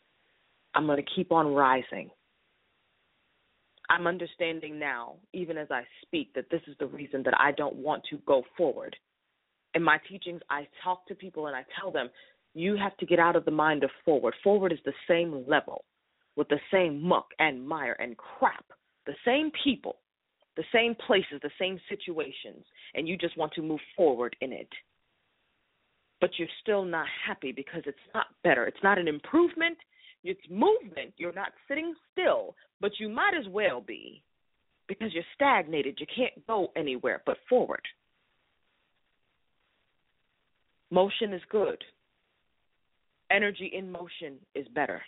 I'm 0.73 0.85
going 0.85 1.03
to 1.03 1.11
keep 1.15 1.31
on 1.31 1.53
rising. 1.53 2.09
I'm 3.89 4.07
understanding 4.07 4.79
now, 4.79 5.15
even 5.33 5.57
as 5.57 5.67
I 5.71 5.83
speak, 6.01 6.33
that 6.33 6.49
this 6.49 6.61
is 6.67 6.75
the 6.79 6.87
reason 6.87 7.23
that 7.23 7.39
I 7.39 7.51
don't 7.51 7.75
want 7.75 8.03
to 8.09 8.17
go 8.25 8.43
forward. 8.57 8.95
In 9.73 9.83
my 9.83 9.97
teachings, 10.09 10.41
I 10.49 10.67
talk 10.83 11.05
to 11.07 11.15
people 11.15 11.47
and 11.47 11.55
I 11.55 11.63
tell 11.79 11.91
them, 11.91 12.09
you 12.53 12.77
have 12.77 12.95
to 12.97 13.05
get 13.05 13.19
out 13.19 13.35
of 13.35 13.45
the 13.45 13.51
mind 13.51 13.83
of 13.83 13.89
forward. 14.05 14.33
Forward 14.43 14.71
is 14.71 14.79
the 14.85 14.93
same 15.07 15.43
level 15.47 15.83
with 16.35 16.47
the 16.49 16.59
same 16.71 17.01
muck 17.01 17.27
and 17.39 17.67
mire 17.67 17.95
and 17.99 18.15
crap, 18.17 18.65
the 19.05 19.15
same 19.25 19.51
people, 19.63 19.97
the 20.55 20.63
same 20.73 20.95
places, 20.95 21.39
the 21.41 21.51
same 21.59 21.79
situations, 21.89 22.63
and 22.93 23.07
you 23.07 23.17
just 23.17 23.37
want 23.37 23.53
to 23.53 23.61
move 23.61 23.81
forward 23.95 24.35
in 24.41 24.53
it. 24.53 24.69
But 26.21 26.31
you're 26.37 26.47
still 26.61 26.85
not 26.85 27.07
happy 27.27 27.51
because 27.51 27.83
it's 27.85 27.97
not 28.13 28.27
better. 28.43 28.65
It's 28.65 28.83
not 28.83 28.97
an 28.97 29.07
improvement. 29.07 29.77
It's 30.25 30.41
movement. 30.49 31.13
You're 31.17 31.33
not 31.33 31.51
sitting 31.67 31.93
still, 32.11 32.55
but 32.81 32.99
you 32.99 33.09
might 33.09 33.33
as 33.39 33.47
well 33.47 33.79
be 33.79 34.23
because 34.87 35.13
you're 35.13 35.23
stagnated. 35.35 35.99
You 35.99 36.07
can't 36.13 36.47
go 36.47 36.71
anywhere 36.75 37.21
but 37.27 37.37
forward. 37.47 37.81
Motion 40.89 41.31
is 41.31 41.41
good. 41.51 41.77
Energy 43.29 43.71
in 43.71 43.91
motion 43.91 44.37
is 44.55 44.67
better. 44.73 44.99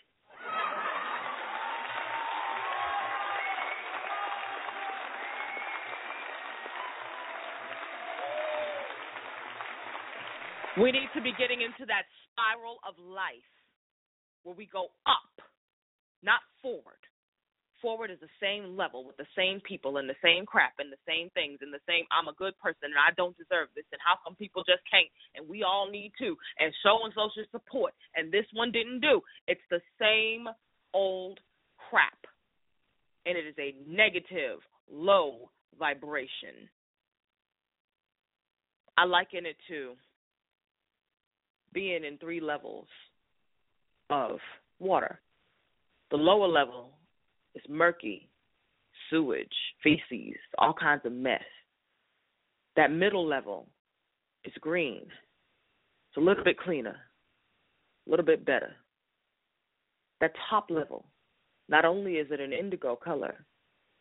We 10.80 10.91
need 10.91 11.09
to 11.15 11.22
be 11.22 11.32
getting 11.39 11.61
into 11.61 11.88
that 11.88 12.03
spiral 12.30 12.78
of 12.88 12.93
life 13.03 13.34
where 14.48 14.56
we 14.56 14.66
go 14.72 14.88
up, 15.04 15.43
not 16.24 16.39
forward. 16.64 17.04
Forward 17.82 18.10
is 18.10 18.18
the 18.24 18.32
same 18.39 18.78
level 18.78 19.04
with 19.04 19.18
the 19.18 19.28
same 19.36 19.60
people 19.60 19.98
and 19.98 20.08
the 20.08 20.16
same 20.24 20.45
crap 20.48 20.80
and 20.80 20.88
the 20.89 21.04
same 21.04 21.30
things 21.36 21.60
and 21.60 21.70
the 21.70 21.84
same 21.84 22.08
I'm 22.16 22.32
a 22.32 22.39
good 22.39 22.58
person 22.58 22.89
and 22.89 22.98
I 22.98 23.12
don't 23.20 23.36
deserve 23.36 23.68
this 23.76 23.84
and 23.91 24.00
how 24.00 24.16
come 24.24 24.39
people 24.39 24.64
just 24.64 24.82
can't 24.89 25.12
and 25.36 25.43
we 25.52 25.62
all 25.68 25.91
need 25.91 26.14
to 26.24 26.34
and 26.58 26.72
showing 26.82 27.12
social 27.12 27.43
support 27.52 27.91
and 28.16 28.32
this 28.32 28.48
one 28.54 28.72
didn't 28.72 29.02
do. 29.02 29.20
It's 29.52 29.62
the 29.70 29.84
same 30.00 30.48
old 30.95 31.39
crap. 31.91 32.18
And 33.28 33.38
it 33.38 33.45
is 33.45 33.60
a 33.60 33.76
negative, 33.86 34.64
low 34.89 35.52
vibration. 35.78 36.72
I 38.98 39.04
liken 39.04 39.45
it 39.45 39.58
to 39.68 39.93
being 41.74 42.06
in 42.06 42.18
three 42.18 42.39
levels 42.39 42.88
of 44.10 44.39
water. 44.80 45.20
The 46.12 46.18
lower 46.18 46.47
level 46.47 46.91
is 47.55 47.64
murky, 47.70 48.30
sewage, 49.10 49.47
feces, 49.84 50.38
all 50.58 50.74
kinds 50.74 51.01
of 51.05 51.12
mess. 51.12 51.43
That 52.76 52.91
middle 52.91 53.28
level 53.28 53.68
is 54.45 54.53
green. 54.62 55.01
It's 55.01 56.18
a 56.18 56.22
little 56.22 56.43
bit 56.43 56.58
cleaner, 56.58 56.95
a 58.05 58.10
little 58.10 58.26
bit 58.26 58.45
better. 58.45 58.76
That 60.22 60.32
top 60.49 60.70
level, 60.70 61.05
not 61.70 61.86
only 61.86 62.14
is 62.14 62.28
it 62.32 62.39
an 62.39 62.53
indigo 62.53 62.95
color, 62.95 63.45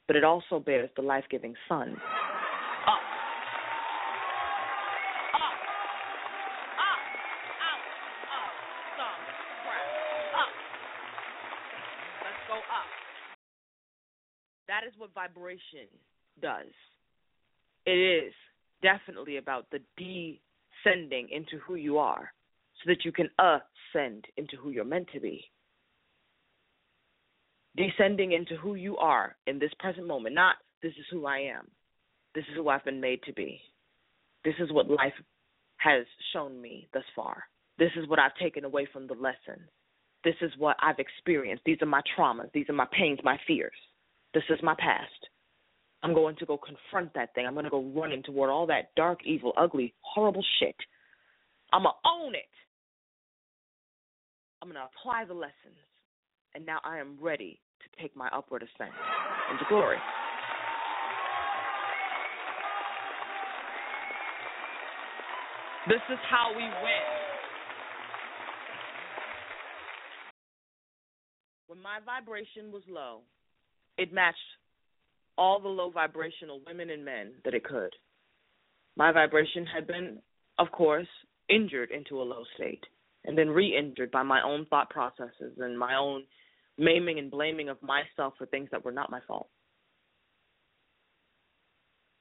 but 0.06 0.16
it 0.16 0.24
also 0.24 0.60
bears 0.60 0.90
the 0.96 1.02
life 1.02 1.24
giving 1.30 1.54
sun. 1.68 1.96
That 14.86 14.92
is 14.92 15.00
what 15.00 15.14
vibration 15.14 15.88
does. 16.40 16.72
It 17.86 17.90
is 17.90 18.32
definitely 18.82 19.38
about 19.38 19.66
the 19.72 19.80
descending 19.96 21.28
into 21.32 21.58
who 21.66 21.74
you 21.74 21.98
are 21.98 22.32
so 22.74 22.90
that 22.90 23.04
you 23.04 23.10
can 23.10 23.28
ascend 23.40 24.26
into 24.36 24.56
who 24.56 24.70
you're 24.70 24.84
meant 24.84 25.08
to 25.12 25.18
be. 25.18 25.44
Descending 27.76 28.30
into 28.30 28.56
who 28.56 28.76
you 28.76 28.96
are 28.98 29.34
in 29.48 29.58
this 29.58 29.72
present 29.80 30.06
moment, 30.06 30.36
not 30.36 30.54
this 30.82 30.92
is 30.92 31.06
who 31.10 31.26
I 31.26 31.38
am. 31.38 31.66
This 32.36 32.44
is 32.48 32.54
who 32.54 32.68
I've 32.68 32.84
been 32.84 33.00
made 33.00 33.24
to 33.24 33.32
be. 33.32 33.60
This 34.44 34.54
is 34.60 34.70
what 34.70 34.88
life 34.88 35.14
has 35.78 36.04
shown 36.32 36.62
me 36.62 36.86
thus 36.94 37.02
far. 37.16 37.42
This 37.76 37.90
is 37.96 38.08
what 38.08 38.20
I've 38.20 38.36
taken 38.40 38.64
away 38.64 38.86
from 38.92 39.08
the 39.08 39.14
lessons. 39.14 39.68
This 40.22 40.36
is 40.42 40.52
what 40.58 40.76
I've 40.80 41.00
experienced. 41.00 41.64
These 41.66 41.82
are 41.82 41.86
my 41.86 42.02
traumas. 42.16 42.52
These 42.52 42.68
are 42.68 42.72
my 42.72 42.86
pains, 42.96 43.18
my 43.24 43.36
fears. 43.48 43.72
This 44.34 44.44
is 44.50 44.58
my 44.62 44.74
past. 44.78 45.10
I'm 46.02 46.14
going 46.14 46.36
to 46.36 46.46
go 46.46 46.58
confront 46.58 47.14
that 47.14 47.34
thing. 47.34 47.46
I'm 47.46 47.54
going 47.54 47.64
to 47.64 47.70
go 47.70 47.82
running 47.94 48.22
toward 48.22 48.50
all 48.50 48.66
that 48.66 48.94
dark, 48.96 49.20
evil, 49.24 49.52
ugly, 49.56 49.94
horrible 50.00 50.44
shit. 50.60 50.76
I'm 51.72 51.82
going 51.82 51.94
to 52.04 52.08
own 52.08 52.34
it. 52.34 52.42
I'm 54.62 54.68
going 54.68 54.80
to 54.80 54.88
apply 54.98 55.24
the 55.24 55.34
lessons. 55.34 55.80
And 56.54 56.64
now 56.64 56.78
I 56.84 56.98
am 56.98 57.16
ready 57.20 57.60
to 57.80 58.02
take 58.02 58.16
my 58.16 58.28
upward 58.32 58.62
ascent 58.62 58.92
into 59.50 59.64
glory. 59.68 59.98
This 65.88 66.02
is 66.10 66.18
how 66.28 66.50
we 66.50 66.62
win. 66.62 67.06
When 71.68 71.80
my 71.80 71.98
vibration 72.04 72.72
was 72.72 72.82
low, 72.88 73.20
it 73.98 74.12
matched 74.12 74.38
all 75.38 75.60
the 75.60 75.68
low 75.68 75.90
vibrational 75.90 76.60
women 76.66 76.90
and 76.90 77.04
men 77.04 77.32
that 77.44 77.54
it 77.54 77.64
could. 77.64 77.90
My 78.96 79.12
vibration 79.12 79.66
had 79.66 79.86
been, 79.86 80.18
of 80.58 80.70
course, 80.72 81.08
injured 81.48 81.90
into 81.90 82.20
a 82.20 82.24
low 82.24 82.44
state 82.54 82.84
and 83.24 83.36
then 83.36 83.50
re-injured 83.50 84.10
by 84.10 84.22
my 84.22 84.42
own 84.42 84.66
thought 84.66 84.90
processes 84.90 85.58
and 85.58 85.78
my 85.78 85.96
own 85.96 86.24
maiming 86.78 87.18
and 87.18 87.30
blaming 87.30 87.68
of 87.68 87.76
myself 87.82 88.34
for 88.38 88.46
things 88.46 88.68
that 88.70 88.84
were 88.84 88.92
not 88.92 89.10
my 89.10 89.20
fault. 89.26 89.48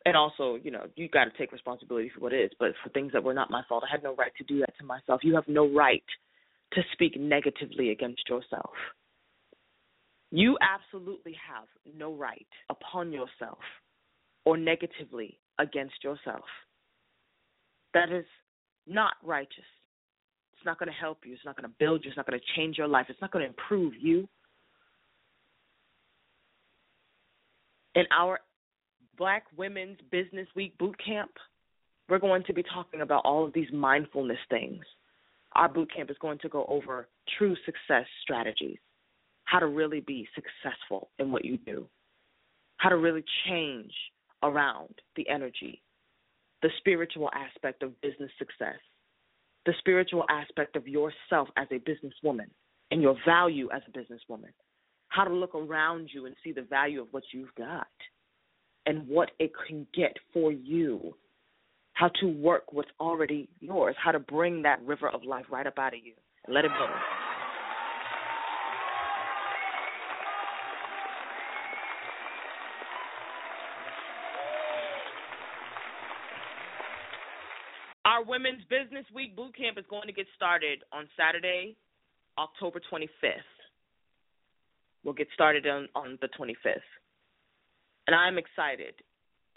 And 0.05 0.15
also, 0.15 0.59
you 0.61 0.69
know, 0.69 0.86
you 0.95 1.09
got 1.09 1.26
to 1.26 1.32
take 1.38 1.51
responsibility 1.51 2.11
for 2.13 2.21
what 2.21 2.34
is, 2.34 2.51
but 2.59 2.73
for 2.84 2.89
things 2.89 3.11
that 3.13 3.23
were 3.23 3.34
not 3.34 3.49
my 3.49 3.63
fault, 3.67 3.84
I 3.88 3.91
had 3.91 4.03
no 4.03 4.15
right 4.15 4.32
to 4.38 4.43
do 4.43 4.59
that 4.59 4.78
to 4.80 4.86
myself. 4.86 5.21
You 5.23 5.34
have 5.36 5.47
no 5.47 5.67
right 5.67 6.03
to 6.73 6.82
speak 6.93 7.19
negatively 7.19 7.89
against 7.89 8.30
yourself. 8.30 8.71
You 10.36 10.57
absolutely 10.59 11.33
have 11.47 11.63
no 11.97 12.13
right 12.13 12.45
upon 12.69 13.13
yourself 13.13 13.59
or 14.43 14.57
negatively 14.57 15.39
against 15.59 16.03
yourself. 16.03 16.43
That 17.93 18.11
is 18.11 18.25
not 18.86 19.13
righteous. 19.23 19.63
It's 20.51 20.65
not 20.65 20.77
going 20.77 20.88
to 20.88 20.93
help 20.93 21.19
you. 21.23 21.36
It's 21.36 21.45
not 21.45 21.55
going 21.55 21.69
to 21.69 21.75
build 21.79 22.03
you. 22.03 22.09
It's 22.09 22.17
not 22.17 22.27
going 22.27 22.38
to 22.38 22.45
change 22.57 22.77
your 22.77 22.89
life. 22.89 23.05
It's 23.07 23.21
not 23.21 23.31
going 23.31 23.43
to 23.43 23.47
improve 23.47 23.93
you. 23.97 24.27
In 27.95 28.03
our 28.11 28.41
Black 29.17 29.45
Women's 29.55 29.99
Business 30.11 30.49
Week 30.53 30.77
boot 30.77 30.97
camp, 31.03 31.31
we're 32.09 32.19
going 32.19 32.43
to 32.43 32.53
be 32.53 32.63
talking 32.73 32.99
about 32.99 33.23
all 33.23 33.45
of 33.45 33.53
these 33.53 33.71
mindfulness 33.71 34.39
things. 34.49 34.83
Our 35.53 35.69
boot 35.69 35.89
camp 35.95 36.11
is 36.11 36.17
going 36.19 36.39
to 36.39 36.49
go 36.49 36.65
over 36.67 37.07
true 37.38 37.55
success 37.65 38.05
strategies, 38.21 38.79
how 39.45 39.59
to 39.59 39.67
really 39.67 40.01
be 40.01 40.27
successful 40.35 41.09
in 41.19 41.31
what 41.31 41.45
you 41.45 41.57
do, 41.57 41.87
how 42.77 42.89
to 42.89 42.97
really 42.97 43.23
change 43.47 43.93
around 44.43 44.93
the 45.15 45.27
energy, 45.29 45.81
the 46.61 46.69
spiritual 46.79 47.29
aspect 47.33 47.83
of 47.83 47.99
business 48.01 48.31
success, 48.37 48.79
the 49.65 49.73
spiritual 49.79 50.25
aspect 50.29 50.75
of 50.75 50.87
yourself 50.87 51.47
as 51.57 51.67
a 51.71 51.79
businesswoman 51.79 52.49
and 52.91 53.01
your 53.01 53.15
value 53.25 53.69
as 53.73 53.81
a 53.87 53.97
businesswoman, 53.97 54.53
how 55.09 55.23
to 55.23 55.33
look 55.33 55.55
around 55.55 56.09
you 56.13 56.25
and 56.25 56.35
see 56.43 56.51
the 56.51 56.61
value 56.61 57.01
of 57.01 57.07
what 57.11 57.23
you've 57.31 57.53
got 57.55 57.87
and 58.85 59.07
what 59.07 59.31
it 59.39 59.51
can 59.67 59.87
get 59.95 60.15
for 60.33 60.51
you, 60.51 61.15
how 61.93 62.09
to 62.19 62.27
work 62.27 62.71
what's 62.73 62.91
already 62.99 63.49
yours, 63.59 63.95
how 64.03 64.11
to 64.11 64.19
bring 64.19 64.61
that 64.61 64.81
river 64.83 65.09
of 65.09 65.23
life 65.23 65.45
right 65.49 65.65
up 65.65 65.79
out 65.79 65.93
of 65.93 65.99
you 66.03 66.13
and 66.45 66.53
let 66.53 66.65
it 66.65 66.71
go. 66.77 66.87
Women's 78.28 78.63
Business 78.69 79.05
Week 79.13 79.36
boot 79.36 79.55
camp 79.55 79.78
is 79.78 79.86
going 79.89 80.07
to 80.07 80.13
get 80.13 80.28
started 80.36 80.84
on 80.91 81.07
Saturday, 81.17 81.76
October 82.38 82.82
25th. 82.91 83.49
We'll 85.03 85.13
get 85.13 85.28
started 85.34 85.67
on, 85.67 85.88
on 85.95 86.17
the 86.21 86.28
25th. 86.39 86.82
And 88.07 88.15
I'm 88.15 88.38
excited. 88.38 88.95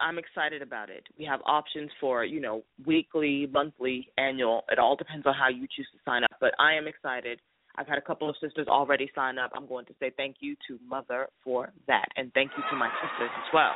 I'm 0.01 0.19
excited 0.19 0.63
about 0.63 0.91
it. 0.91 1.05
We 1.19 1.25
have 1.25 1.41
options 1.45 1.91
for, 2.01 2.25
you 2.25 2.41
know, 2.41 2.63
weekly, 2.87 3.49
monthly, 3.53 4.09
annual. 4.17 4.65
It 4.71 4.79
all 4.79 4.97
depends 4.97 5.27
on 5.27 5.35
how 5.35 5.49
you 5.49 5.67
choose 5.75 5.89
to 5.93 5.99
sign 6.05 6.25
up. 6.25 6.31
But 6.41 6.53
I 6.59 6.75
am 6.75 6.87
excited. 6.87 7.41
I've 7.77 7.87
had 7.87 7.99
a 7.99 8.03
couple 8.03 8.29
of 8.29 8.37
sisters 8.41 8.67
already 8.69 9.11
sign 9.15 9.39
up. 9.39 9.53
I'm 9.55 9.67
going 9.67 9.87
to 9.87 9.95
say 10.01 10.13
thank 10.17 10.37
you 10.41 10.57
to 10.69 10.79
Mother 10.89 11.29
for 11.43 11.73
that. 11.87 12.07
And 12.17 12.33
thank 12.33 12.53
you 12.57 12.63
to 12.71 12.77
my 12.77 12.91
sisters 13.03 13.31
as 13.37 13.49
well. 13.53 13.73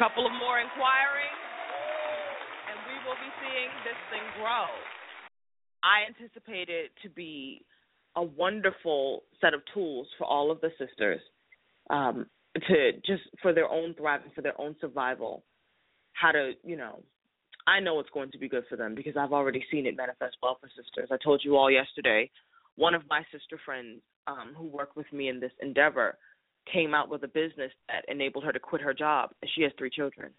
Couple 0.00 0.24
of 0.24 0.32
more 0.32 0.58
inquiring, 0.58 1.36
and 2.72 2.76
we 2.88 2.96
will 3.04 3.20
be 3.20 3.28
seeing 3.44 3.68
this 3.84 4.00
thing 4.08 4.24
grow. 4.40 4.64
I 5.84 6.08
anticipate 6.08 6.70
it 6.70 6.90
to 7.02 7.10
be 7.10 7.60
a 8.16 8.22
wonderful 8.22 9.24
set 9.42 9.52
of 9.52 9.60
tools 9.74 10.08
for 10.16 10.24
all 10.24 10.50
of 10.50 10.58
the 10.62 10.70
sisters 10.78 11.20
um, 11.90 12.24
to 12.66 12.92
just 13.04 13.24
for 13.42 13.52
their 13.52 13.68
own 13.68 13.92
thriving, 13.92 14.30
for 14.34 14.40
their 14.40 14.58
own 14.58 14.74
survival. 14.80 15.44
How 16.14 16.32
to, 16.32 16.52
you 16.64 16.78
know, 16.78 17.02
I 17.66 17.80
know 17.80 18.00
it's 18.00 18.08
going 18.10 18.30
to 18.32 18.38
be 18.38 18.48
good 18.48 18.64
for 18.70 18.76
them 18.76 18.94
because 18.94 19.18
I've 19.18 19.34
already 19.34 19.62
seen 19.70 19.84
it 19.84 19.98
manifest 19.98 20.38
well 20.42 20.56
for 20.58 20.68
sisters. 20.68 21.10
I 21.12 21.18
told 21.22 21.42
you 21.44 21.58
all 21.58 21.70
yesterday, 21.70 22.30
one 22.76 22.94
of 22.94 23.02
my 23.10 23.22
sister 23.30 23.60
friends 23.66 24.00
um, 24.26 24.54
who 24.56 24.64
worked 24.64 24.96
with 24.96 25.12
me 25.12 25.28
in 25.28 25.40
this 25.40 25.52
endeavor 25.60 26.16
came 26.70 26.94
out 26.94 27.08
with 27.08 27.22
a 27.22 27.28
business 27.28 27.72
that 27.88 28.04
enabled 28.08 28.44
her 28.44 28.52
to 28.52 28.60
quit 28.60 28.82
her 28.82 28.94
job, 28.94 29.30
she 29.54 29.62
has 29.62 29.72
three 29.78 29.90
children. 29.90 30.32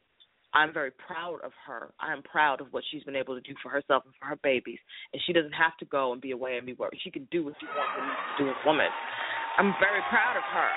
I'm 0.54 0.74
very 0.74 0.92
proud 0.92 1.40
of 1.44 1.52
her. 1.66 1.94
I 2.00 2.12
am 2.12 2.22
proud 2.24 2.60
of 2.60 2.68
what 2.72 2.84
she's 2.92 3.04
been 3.04 3.16
able 3.16 3.36
to 3.36 3.42
do 3.42 3.56
for 3.64 3.70
herself 3.70 4.04
and 4.06 4.14
for 4.20 4.26
her 4.28 4.40
babies. 4.44 4.80
And 5.14 5.22
she 5.26 5.32
doesn't 5.32 5.56
have 5.56 5.78
to 5.80 5.86
go 5.86 6.12
and 6.12 6.20
be 6.20 6.32
away 6.32 6.58
and 6.58 6.66
be 6.66 6.74
worried. 6.74 7.00
She 7.04 7.12
can 7.12 7.28
do 7.32 7.46
what 7.46 7.56
she 7.60 7.66
wants 7.68 7.96
to 8.38 8.44
do 8.44 8.50
as 8.50 8.56
a 8.60 8.68
woman. 8.68 8.92
I'm 9.58 9.72
very 9.80 10.04
proud 10.12 10.36
of 10.36 10.44
her. 10.44 10.72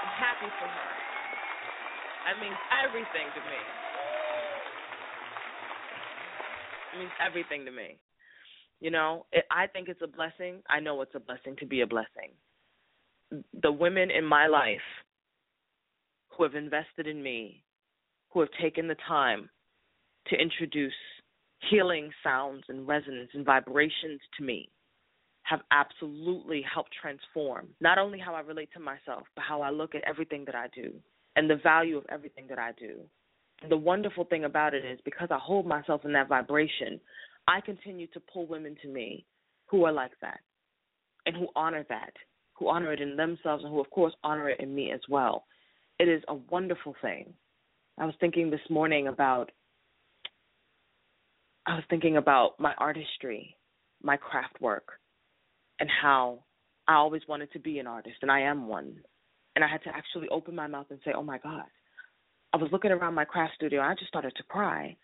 I'm 0.00 0.14
happy 0.16 0.48
for 0.56 0.68
her. 0.68 0.92
It 2.32 2.40
means 2.40 2.56
everything 2.72 3.28
to 3.36 3.40
me. 3.44 3.60
It 6.94 6.98
means 7.00 7.12
everything 7.20 7.64
to 7.66 7.72
me. 7.72 8.00
You 8.80 8.90
know, 8.90 9.26
it, 9.32 9.44
I 9.50 9.66
think 9.66 9.88
it's 9.88 10.00
a 10.02 10.08
blessing. 10.08 10.62
I 10.68 10.80
know 10.80 11.02
it's 11.02 11.14
a 11.14 11.20
blessing 11.20 11.56
to 11.60 11.66
be 11.66 11.82
a 11.82 11.86
blessing 11.86 12.32
the 13.62 13.72
women 13.72 14.10
in 14.10 14.24
my 14.24 14.46
life 14.46 14.78
who 16.28 16.42
have 16.42 16.54
invested 16.54 17.06
in 17.06 17.22
me, 17.22 17.62
who 18.30 18.40
have 18.40 18.48
taken 18.60 18.88
the 18.88 18.96
time 19.06 19.48
to 20.28 20.36
introduce 20.36 20.92
healing 21.70 22.10
sounds 22.22 22.64
and 22.68 22.86
resonance 22.86 23.30
and 23.34 23.44
vibrations 23.44 24.20
to 24.36 24.44
me, 24.44 24.68
have 25.42 25.60
absolutely 25.70 26.62
helped 26.62 26.90
transform 27.00 27.68
not 27.80 27.98
only 27.98 28.18
how 28.18 28.34
I 28.34 28.40
relate 28.40 28.70
to 28.74 28.80
myself, 28.80 29.24
but 29.34 29.44
how 29.46 29.60
I 29.60 29.70
look 29.70 29.94
at 29.94 30.02
everything 30.06 30.44
that 30.46 30.54
I 30.54 30.66
do 30.74 30.92
and 31.36 31.48
the 31.48 31.56
value 31.56 31.98
of 31.98 32.04
everything 32.08 32.46
that 32.48 32.58
I 32.58 32.72
do. 32.78 33.00
And 33.62 33.70
the 33.70 33.76
wonderful 33.76 34.24
thing 34.24 34.44
about 34.44 34.74
it 34.74 34.84
is 34.84 34.98
because 35.04 35.28
I 35.30 35.38
hold 35.38 35.66
myself 35.66 36.04
in 36.04 36.12
that 36.14 36.28
vibration, 36.28 37.00
I 37.46 37.60
continue 37.60 38.06
to 38.08 38.20
pull 38.20 38.46
women 38.46 38.76
to 38.82 38.88
me 38.88 39.26
who 39.66 39.84
are 39.84 39.92
like 39.92 40.12
that 40.20 40.40
and 41.26 41.36
who 41.36 41.48
honor 41.54 41.84
that 41.88 42.12
who 42.54 42.68
honor 42.68 42.92
it 42.92 43.00
in 43.00 43.16
themselves 43.16 43.64
and 43.64 43.72
who, 43.72 43.80
of 43.80 43.90
course, 43.90 44.14
honor 44.22 44.48
it 44.48 44.60
in 44.60 44.74
me 44.74 44.92
as 44.92 45.00
well. 45.08 45.44
It 45.98 46.08
is 46.08 46.22
a 46.28 46.34
wonderful 46.34 46.94
thing. 47.02 47.32
I 47.98 48.06
was 48.06 48.14
thinking 48.20 48.50
this 48.50 48.60
morning 48.70 49.08
about 49.08 49.50
I 51.66 51.74
was 51.74 51.84
thinking 51.88 52.18
about 52.18 52.60
my 52.60 52.74
artistry, 52.76 53.56
my 54.02 54.16
craft 54.18 54.60
work, 54.60 55.00
and 55.80 55.88
how 56.02 56.40
I 56.86 56.94
always 56.94 57.22
wanted 57.26 57.50
to 57.52 57.58
be 57.58 57.78
an 57.78 57.86
artist, 57.86 58.16
and 58.20 58.30
I 58.30 58.40
am 58.40 58.68
one. 58.68 58.96
And 59.56 59.64
I 59.64 59.68
had 59.68 59.82
to 59.84 59.88
actually 59.88 60.28
open 60.28 60.54
my 60.54 60.66
mouth 60.66 60.86
and 60.90 61.00
say, 61.04 61.12
"Oh 61.14 61.22
my 61.22 61.38
God!" 61.38 61.64
I 62.52 62.56
was 62.58 62.70
looking 62.70 62.90
around 62.90 63.14
my 63.14 63.24
craft 63.24 63.54
studio. 63.54 63.80
and 63.80 63.90
I 63.90 63.94
just 63.94 64.08
started 64.08 64.34
to 64.36 64.42
cry. 64.42 64.96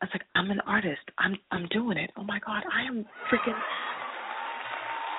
I 0.00 0.04
was 0.04 0.10
like, 0.12 0.26
"I'm 0.34 0.50
an 0.50 0.60
artist. 0.60 1.02
I'm 1.18 1.36
I'm 1.50 1.66
doing 1.68 1.98
it. 1.98 2.10
Oh 2.16 2.24
my 2.24 2.38
God! 2.38 2.62
I 2.72 2.82
am 2.82 3.06
freaking 3.30 3.60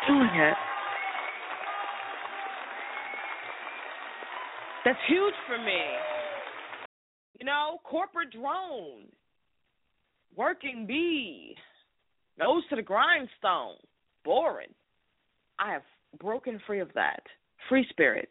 doing 0.08 0.36
it." 0.36 0.75
That's 4.86 5.00
huge 5.08 5.34
for 5.48 5.58
me. 5.58 5.82
You 7.40 7.46
know, 7.48 7.80
corporate 7.84 8.32
drone, 8.32 9.08
working 10.36 10.86
bee, 10.88 11.56
nose 12.38 12.62
to 12.70 12.76
the 12.76 12.84
grindstone, 12.84 13.78
boring. 14.24 14.70
I 15.58 15.74
have 15.74 15.82
broken 16.20 16.62
free 16.68 16.82
of 16.82 16.90
that. 16.94 17.24
Free 17.68 17.88
spirit. 17.90 18.30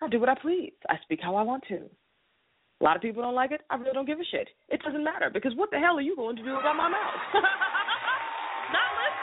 I 0.00 0.08
do 0.08 0.20
what 0.20 0.28
I 0.28 0.36
please. 0.40 0.72
I 0.88 0.94
speak 1.02 1.18
how 1.20 1.34
I 1.34 1.42
want 1.42 1.64
to. 1.68 1.80
A 2.80 2.84
lot 2.84 2.94
of 2.94 3.02
people 3.02 3.22
don't 3.22 3.34
like 3.34 3.50
it. 3.50 3.62
I 3.68 3.74
really 3.74 3.92
don't 3.92 4.06
give 4.06 4.20
a 4.20 4.24
shit. 4.30 4.48
It 4.68 4.82
doesn't 4.82 5.02
matter 5.02 5.30
because 5.34 5.52
what 5.56 5.72
the 5.72 5.78
hell 5.78 5.98
are 5.98 6.00
you 6.00 6.14
going 6.14 6.36
to 6.36 6.42
do 6.42 6.54
about 6.54 6.76
my 6.76 6.88
mouth? 6.88 7.20
Not 8.72 8.90
listen. 9.02 9.18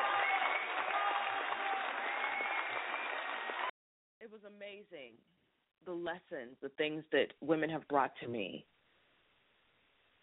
It 4.19 4.29
was 4.31 4.41
amazing 4.43 5.15
the 5.85 5.93
lessons, 5.93 6.55
the 6.61 6.69
things 6.77 7.03
that 7.11 7.27
women 7.41 7.69
have 7.69 7.87
brought 7.87 8.11
to 8.21 8.27
me. 8.27 8.65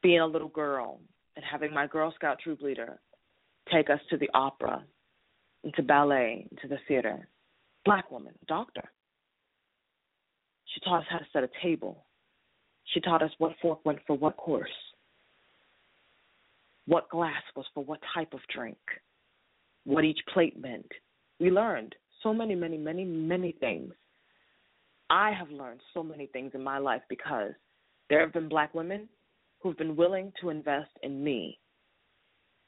Being 0.02 0.20
a 0.20 0.26
little 0.26 0.48
girl 0.48 1.00
and 1.34 1.44
having 1.44 1.72
my 1.72 1.86
Girl 1.86 2.12
Scout 2.14 2.38
troop 2.42 2.62
leader 2.62 2.98
take 3.72 3.90
us 3.90 4.00
to 4.10 4.16
the 4.16 4.30
opera, 4.34 4.84
into 5.64 5.82
ballet, 5.82 6.46
into 6.50 6.68
the 6.68 6.78
theater. 6.86 7.28
Black 7.84 8.10
woman, 8.10 8.34
doctor. 8.46 8.84
She 10.66 10.80
taught 10.80 11.00
us 11.00 11.06
how 11.08 11.18
to 11.18 11.26
set 11.32 11.42
a 11.42 11.50
table. 11.62 12.04
She 12.92 13.00
taught 13.00 13.22
us 13.22 13.32
what 13.38 13.56
fork 13.60 13.84
went 13.84 13.98
for 14.06 14.16
what 14.16 14.36
course, 14.36 14.68
what 16.86 17.08
glass 17.10 17.42
was 17.56 17.66
for 17.74 17.84
what 17.84 17.98
type 18.14 18.32
of 18.32 18.40
drink, 18.54 18.78
what 19.84 20.04
each 20.04 20.20
plate 20.32 20.60
meant. 20.60 20.90
We 21.40 21.50
learned 21.50 21.94
so 22.22 22.32
many, 22.32 22.54
many, 22.54 22.78
many, 22.78 23.04
many 23.04 23.52
things 23.52 23.92
I 25.10 25.32
have 25.32 25.50
learned 25.50 25.80
so 25.94 26.02
many 26.02 26.26
things 26.26 26.52
in 26.54 26.62
my 26.62 26.78
life 26.78 27.02
because 27.08 27.52
there 28.10 28.20
have 28.20 28.32
been 28.32 28.48
black 28.48 28.74
women 28.74 29.08
who 29.60 29.66
who've 29.66 29.76
been 29.76 29.96
willing 29.96 30.32
to 30.40 30.50
invest 30.50 30.90
in 31.02 31.22
me 31.24 31.58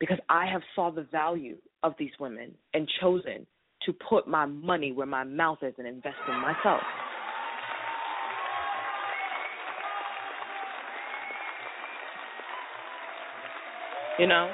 because 0.01 0.19
I 0.29 0.47
have 0.47 0.63
saw 0.75 0.91
the 0.91 1.07
value 1.11 1.57
of 1.83 1.95
these 1.99 2.11
women 2.19 2.53
and 2.75 2.89
chosen 3.01 3.47
to 3.85 3.93
put 3.93 4.27
my 4.27 4.47
money 4.47 4.93
where 4.93 5.07
my 5.07 5.25
mouth 5.25 5.59
is 5.63 5.75
and 5.79 5.87
invest 5.87 6.17
in 6.29 6.35
myself. 6.41 6.83
You 14.19 14.27
know? 14.27 14.51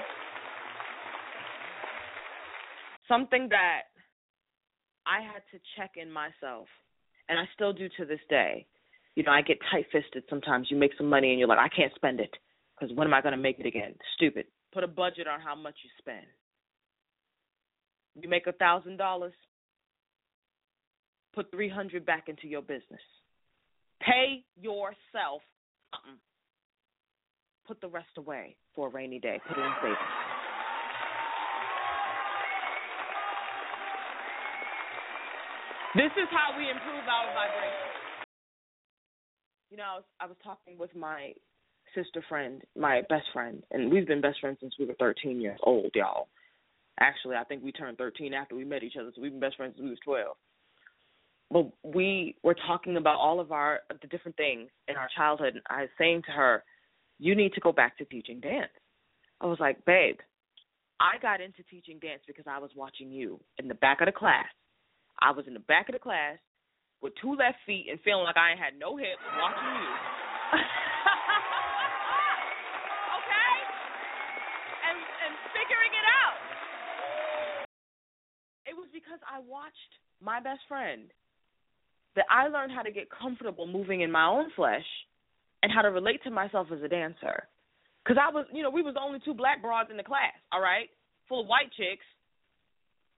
Something 3.09 3.49
that 3.51 3.83
I 5.07 5.21
had 5.23 5.43
to 5.53 5.59
check 5.77 5.93
in 5.97 6.11
myself, 6.11 6.67
and 7.29 7.39
I 7.39 7.45
still 7.55 7.73
do 7.73 7.89
to 7.99 8.05
this 8.05 8.21
day. 8.29 8.67
You 9.15 9.23
know, 9.23 9.33
I 9.33 9.43
get 9.43 9.59
tight 9.71 9.87
fisted 9.93 10.25
sometimes. 10.29 10.69
You 10.71 10.77
make 10.77 10.93
some 10.99 11.09
money 11.09 11.31
and 11.31 11.39
you're 11.39 11.49
like, 11.49 11.59
I 11.59 11.69
can't 11.69 11.95
spend 11.95 12.21
it 12.21 12.35
because 12.79 12.95
when 12.97 13.07
am 13.07 13.15
I 13.15 13.21
going 13.21 13.33
to 13.33 13.41
make 13.41 13.59
it 13.59 13.67
again? 13.67 13.95
Stupid. 14.17 14.47
Put 14.73 14.85
a 14.85 14.89
budget 14.89 15.27
on 15.29 15.41
how 15.41 15.55
much 15.55 15.75
you 15.85 15.91
spend. 15.99 16.27
You 18.21 18.29
make 18.29 18.47
a 18.47 18.53
thousand 18.53 18.97
dollars, 18.97 19.33
put 21.35 21.51
three 21.51 21.69
hundred 21.69 22.07
back 22.07 22.29
into 22.29 22.47
your 22.47 22.63
business. 22.63 23.01
Pay 24.01 24.45
yourself 24.61 25.43
something. 25.93 26.21
Put 27.67 27.81
the 27.81 27.89
rest 27.89 28.19
away 28.19 28.57
for 28.75 28.89
a 28.89 28.91
rainy 28.91 29.19
day. 29.19 29.41
Put 29.49 29.57
it 29.57 29.61
in 29.61 29.73
savings. 29.81 30.34
This 35.95 36.11
is 36.19 36.27
how 36.33 36.59
we 36.59 36.69
improve 36.69 37.07
our 37.07 37.27
vibration. 37.35 37.95
You 39.71 39.77
know, 39.77 39.85
I 39.85 39.95
was, 39.95 40.05
I 40.21 40.27
was 40.27 40.37
talking 40.43 40.77
with 40.77 40.95
my 40.97 41.33
sister 41.95 42.21
friend, 42.29 42.63
my 42.77 43.03
best 43.09 43.27
friend, 43.33 43.63
and 43.71 43.93
we've 43.93 44.07
been 44.07 44.21
best 44.21 44.41
friends 44.41 44.59
since 44.61 44.75
we 44.77 44.87
were 44.87 44.97
13 44.99 45.41
years 45.41 45.59
old, 45.63 45.93
y'all. 45.95 46.27
Actually, 46.99 47.37
I 47.37 47.45
think 47.45 47.63
we 47.63 47.71
turned 47.71 47.97
13 47.99 48.35
after 48.35 48.57
we 48.57 48.65
met 48.65 48.83
each 48.83 48.97
other, 48.99 49.13
so 49.15 49.23
we've 49.23 49.31
been 49.31 49.41
best 49.41 49.57
friends 49.57 49.75
since 49.77 49.85
we 49.85 49.91
was 49.91 49.99
12. 50.05 50.37
But 51.53 51.71
we 51.85 52.35
were 52.43 52.57
talking 52.67 52.97
about 52.97 53.19
all 53.21 53.39
of 53.39 53.53
our 53.53 53.81
the 54.03 54.09
different 54.09 54.37
things 54.37 54.71
in 54.89 54.97
our 54.97 55.09
childhood, 55.17 55.55
and 55.55 55.63
I 55.71 55.83
was 55.83 55.91
saying 55.97 56.23
to 56.27 56.33
her, 56.33 56.65
"You 57.21 57.37
need 57.37 57.53
to 57.55 57.61
go 57.61 57.71
back 57.71 57.99
to 57.99 58.05
teaching 58.07 58.41
dance." 58.41 58.73
I 59.41 59.47
was 59.47 59.61
like, 59.61 59.85
"Babe, 59.85 60.19
I 60.99 61.19
got 61.19 61.41
into 61.41 61.63
teaching 61.65 62.01
dance 62.01 62.23
because 62.27 62.47
I 62.49 62.59
was 62.59 62.71
watching 62.75 63.13
you 63.13 63.39
in 63.59 63.69
the 63.69 63.75
back 63.75 64.01
of 64.01 64.07
the 64.07 64.13
class. 64.13 64.47
I 65.21 65.31
was 65.33 65.47
in 65.47 65.55
the 65.55 65.61
back 65.61 65.89
of 65.89 65.95
the 65.95 65.99
class 65.99 66.39
with 67.01 67.13
two 67.21 67.35
left 67.35 67.59
feet 67.67 67.87
and 67.91 68.01
feeling 68.01 68.25
like 68.25 68.37
I 68.37 68.57
had 68.59 68.79
no 68.79 68.97
hips, 68.97 69.23
watching 69.39 69.75
you." 69.77 69.93
okay, 73.19 73.55
and 74.89 74.99
and 74.99 75.33
figuring 75.53 75.93
it 75.93 76.07
out. 76.09 76.39
It 78.67 78.75
was 78.77 78.89
because 78.93 79.21
I 79.29 79.41
watched 79.41 79.93
my 80.23 80.41
best 80.41 80.61
friend 80.69 81.13
that 82.17 82.27
I 82.31 82.49
learned 82.49 82.73
how 82.73 82.83
to 82.83 82.91
get 82.91 83.11
comfortable 83.11 83.67
moving 83.67 84.01
in 84.01 84.11
my 84.11 84.27
own 84.27 84.51
flesh 84.55 84.87
and 85.63 85.73
how 85.73 85.83
to 85.83 85.91
relate 85.91 86.23
to 86.25 86.31
myself 86.31 86.69
as 86.73 86.83
a 86.83 86.89
dancer. 86.89 87.49
Because 88.05 88.21
I 88.21 88.33
was, 88.33 88.47
you 88.53 88.63
know, 88.63 88.71
we 88.71 88.83
was 88.83 88.95
the 88.95 89.01
only 89.01 89.19
two 89.25 89.35
black 89.35 89.63
broads 89.63 89.91
in 89.91 89.97
the 89.97 90.05
class, 90.05 90.37
all 90.53 90.61
right, 90.61 90.89
full 91.29 91.41
of 91.41 91.47
white 91.47 91.73
chicks 91.77 92.05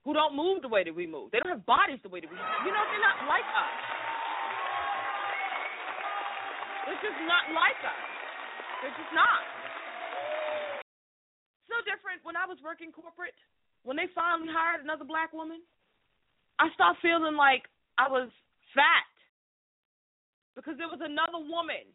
who 0.05 0.13
don't 0.13 0.35
move 0.35 0.61
the 0.61 0.71
way 0.71 0.83
that 0.83 0.93
we 0.93 1.07
move. 1.07 1.31
They 1.31 1.39
don't 1.39 1.51
have 1.51 1.65
bodies 1.65 1.99
the 2.03 2.09
way 2.09 2.21
that 2.21 2.29
we 2.29 2.37
have. 2.37 2.65
You 2.65 2.71
know, 2.71 2.83
they're 2.89 3.05
not 3.05 3.27
like 3.29 3.47
us. 3.47 3.75
They're 6.87 7.03
just 7.03 7.19
not 7.27 7.51
like 7.51 7.79
us. 7.83 8.03
They're 8.81 8.97
just 8.97 9.13
not. 9.13 9.43
It's 11.63 11.71
no 11.73 11.81
different 11.83 12.23
when 12.23 12.39
I 12.39 12.47
was 12.47 12.61
working 12.63 12.95
corporate. 12.95 13.35
When 13.83 13.99
they 13.99 14.07
finally 14.15 14.51
hired 14.51 14.83
another 14.83 15.03
black 15.03 15.31
woman, 15.31 15.59
I 16.59 16.71
started 16.73 16.99
feeling 17.03 17.35
like 17.35 17.67
I 17.99 18.07
was 18.07 18.31
fat 18.73 19.07
because 20.55 20.75
there 20.79 20.89
was 20.89 21.03
another 21.03 21.43
woman 21.43 21.85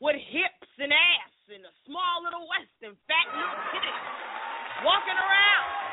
with 0.00 0.16
hips 0.16 0.70
and 0.78 0.92
ass 0.92 1.34
and 1.48 1.64
a 1.64 1.74
small 1.88 2.22
little 2.22 2.44
waist 2.46 2.76
and 2.84 2.94
fat 3.08 3.26
little 3.32 3.60
titties 3.72 4.06
walking 4.84 5.16
around. 5.16 5.89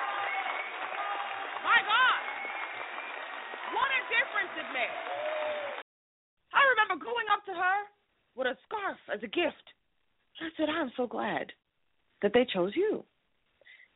My 1.64 1.80
God, 1.86 2.22
what 3.74 3.90
a 3.90 4.02
difference 4.10 4.54
it 4.58 4.70
made. 4.74 4.98
I 6.54 6.62
remember 6.76 7.04
going 7.04 7.28
up 7.34 7.46
to 7.46 7.54
her 7.54 7.80
with 8.36 8.48
a 8.48 8.58
scarf 8.68 8.98
as 9.14 9.22
a 9.24 9.28
gift. 9.28 9.66
I 10.40 10.50
said, 10.58 10.70
I'm 10.70 10.92
so 10.96 11.08
glad 11.08 11.52
that 12.22 12.32
they 12.34 12.46
chose 12.46 12.74
you. 12.76 13.04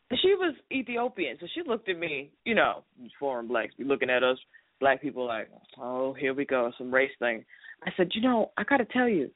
And 0.09 0.19
she 0.21 0.35
was 0.35 0.55
Ethiopian, 0.71 1.37
so 1.39 1.47
she 1.53 1.61
looked 1.65 1.87
at 1.87 1.97
me, 1.97 2.31
you 2.45 2.55
know, 2.55 2.83
foreign 3.19 3.47
blacks 3.47 3.75
be 3.77 3.83
looking 3.83 4.09
at 4.09 4.23
us 4.23 4.37
black 4.81 5.01
people 5.01 5.25
like, 5.25 5.49
oh, 5.79 6.13
here 6.13 6.33
we 6.33 6.43
go, 6.43 6.71
some 6.77 6.93
race 6.93 7.11
thing. 7.19 7.45
I 7.85 7.91
said, 7.95 8.09
you 8.13 8.21
know, 8.21 8.51
I 8.57 8.63
got 8.63 8.77
to 8.77 8.85
tell 8.85 9.07
you, 9.07 9.29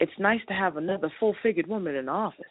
it's 0.00 0.12
nice 0.18 0.40
to 0.48 0.54
have 0.54 0.76
another 0.76 1.10
full-figured 1.18 1.66
woman 1.66 1.94
in 1.94 2.06
the 2.06 2.12
office. 2.12 2.44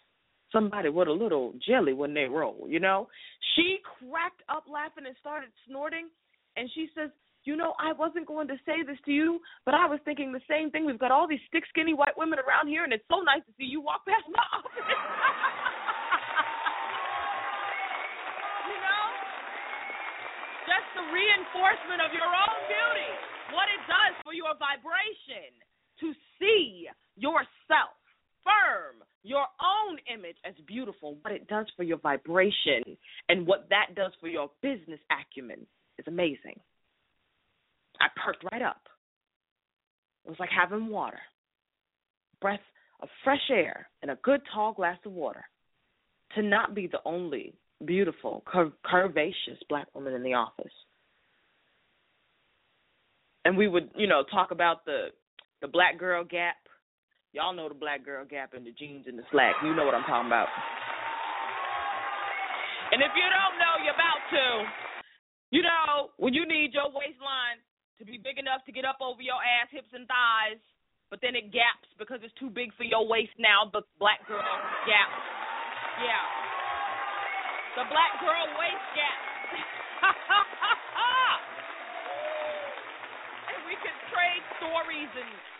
Somebody 0.51 0.89
with 0.89 1.07
a 1.07 1.11
little 1.11 1.53
jelly 1.65 1.93
when 1.93 2.13
they 2.13 2.25
roll, 2.25 2.65
you 2.67 2.79
know. 2.79 3.07
She 3.55 3.79
cracked 3.83 4.43
up 4.47 4.63
laughing 4.71 5.05
and 5.05 5.15
started 5.19 5.49
snorting, 5.67 6.07
and 6.55 6.69
she 6.73 6.87
says, 6.95 7.11
you 7.47 7.55
know, 7.55 7.73
I 7.79 7.95
wasn't 7.95 8.27
going 8.27 8.47
to 8.51 8.59
say 8.67 8.83
this 8.83 8.99
to 9.07 9.11
you, 9.11 9.39
but 9.63 9.73
I 9.73 9.87
was 9.87 10.03
thinking 10.03 10.35
the 10.35 10.43
same 10.51 10.71
thing. 10.71 10.85
We've 10.85 10.99
got 10.99 11.15
all 11.15 11.27
these 11.27 11.39
stick 11.47 11.63
skinny 11.71 11.95
white 11.95 12.19
women 12.19 12.39
around 12.43 12.67
here, 12.67 12.83
and 12.83 12.91
it's 12.91 13.07
so 13.07 13.23
nice 13.23 13.39
to 13.47 13.53
see 13.55 13.63
you 13.63 13.79
walk 13.79 14.03
past 14.03 14.27
my 14.27 14.43
office. 14.51 14.75
you 18.67 18.77
know? 18.83 19.03
Just 20.67 20.87
the 20.99 21.07
reinforcement 21.07 22.03
of 22.03 22.11
your 22.11 22.27
own 22.27 22.57
beauty, 22.67 23.11
what 23.55 23.71
it 23.71 23.79
does 23.87 24.19
for 24.27 24.35
your 24.35 24.51
vibration 24.59 25.55
to 26.03 26.11
see 26.35 26.91
your 27.15 27.47
image 30.17 30.37
as 30.45 30.53
beautiful, 30.67 31.17
what 31.21 31.33
it 31.33 31.47
does 31.47 31.65
for 31.75 31.83
your 31.83 31.97
vibration, 31.97 32.83
and 33.29 33.45
what 33.45 33.67
that 33.69 33.95
does 33.95 34.11
for 34.19 34.27
your 34.27 34.49
business 34.61 34.99
acumen 35.11 35.65
is 35.97 36.05
amazing. 36.07 36.59
I 37.99 38.07
perked 38.23 38.43
right 38.51 38.61
up. 38.61 38.81
It 40.25 40.29
was 40.29 40.39
like 40.39 40.49
having 40.49 40.89
water, 40.89 41.19
breath 42.41 42.59
of 43.01 43.09
fresh 43.23 43.49
air, 43.49 43.89
and 44.01 44.11
a 44.11 44.17
good 44.23 44.41
tall 44.53 44.73
glass 44.73 44.97
of 45.05 45.11
water. 45.11 45.43
To 46.35 46.41
not 46.43 46.75
be 46.75 46.87
the 46.87 46.99
only 47.05 47.53
beautiful, 47.85 48.43
cur- 48.45 48.73
curvaceous 48.85 49.59
black 49.69 49.87
woman 49.95 50.13
in 50.13 50.23
the 50.23 50.33
office. 50.33 50.71
And 53.45 53.57
we 53.57 53.67
would, 53.67 53.89
you 53.95 54.07
know, 54.07 54.23
talk 54.29 54.51
about 54.51 54.83
the 54.85 55.07
the 55.61 55.67
black 55.67 55.97
girl 55.97 56.23
gap. 56.23 56.55
Y'all 57.37 57.53
know 57.53 57.69
the 57.69 57.77
black 57.77 58.01
girl 58.01 58.25
gap 58.25 58.57
in 58.57 58.65
the 58.65 58.73
jeans 58.73 59.05
and 59.05 59.13
the 59.13 59.21
slack. 59.29 59.53
You 59.61 59.77
know 59.77 59.85
what 59.85 59.93
I'm 59.93 60.01
talking 60.09 60.25
about. 60.25 60.49
And 62.89 62.97
if 62.97 63.13
you 63.13 63.27
don't 63.29 63.61
know, 63.61 63.77
you're 63.85 63.93
about 63.93 64.25
to. 64.33 64.65
You 65.53 65.61
know, 65.61 66.09
when 66.17 66.33
you 66.33 66.49
need 66.49 66.73
your 66.73 66.89
waistline 66.89 67.61
to 68.01 68.09
be 68.09 68.17
big 68.17 68.41
enough 68.41 68.65
to 68.65 68.73
get 68.73 68.89
up 68.89 68.97
over 69.05 69.21
your 69.21 69.37
ass, 69.37 69.69
hips, 69.69 69.93
and 69.93 70.09
thighs, 70.09 70.57
but 71.13 71.21
then 71.21 71.37
it 71.37 71.53
gaps 71.53 71.85
because 72.01 72.25
it's 72.25 72.33
too 72.41 72.49
big 72.49 72.73
for 72.73 72.89
your 72.89 73.05
waist 73.05 73.37
now, 73.37 73.69
the 73.69 73.85
black 74.01 74.25
girl 74.25 74.41
gap. 74.89 75.09
Yeah. 76.01 76.25
The 77.77 77.85
black 77.85 78.17
girl 78.17 78.45
waist 78.57 78.87
gap. 78.97 79.21
and 83.53 83.61
we 83.69 83.77
could 83.77 83.97
trade 84.09 84.41
stories 84.57 85.13
and 85.13 85.56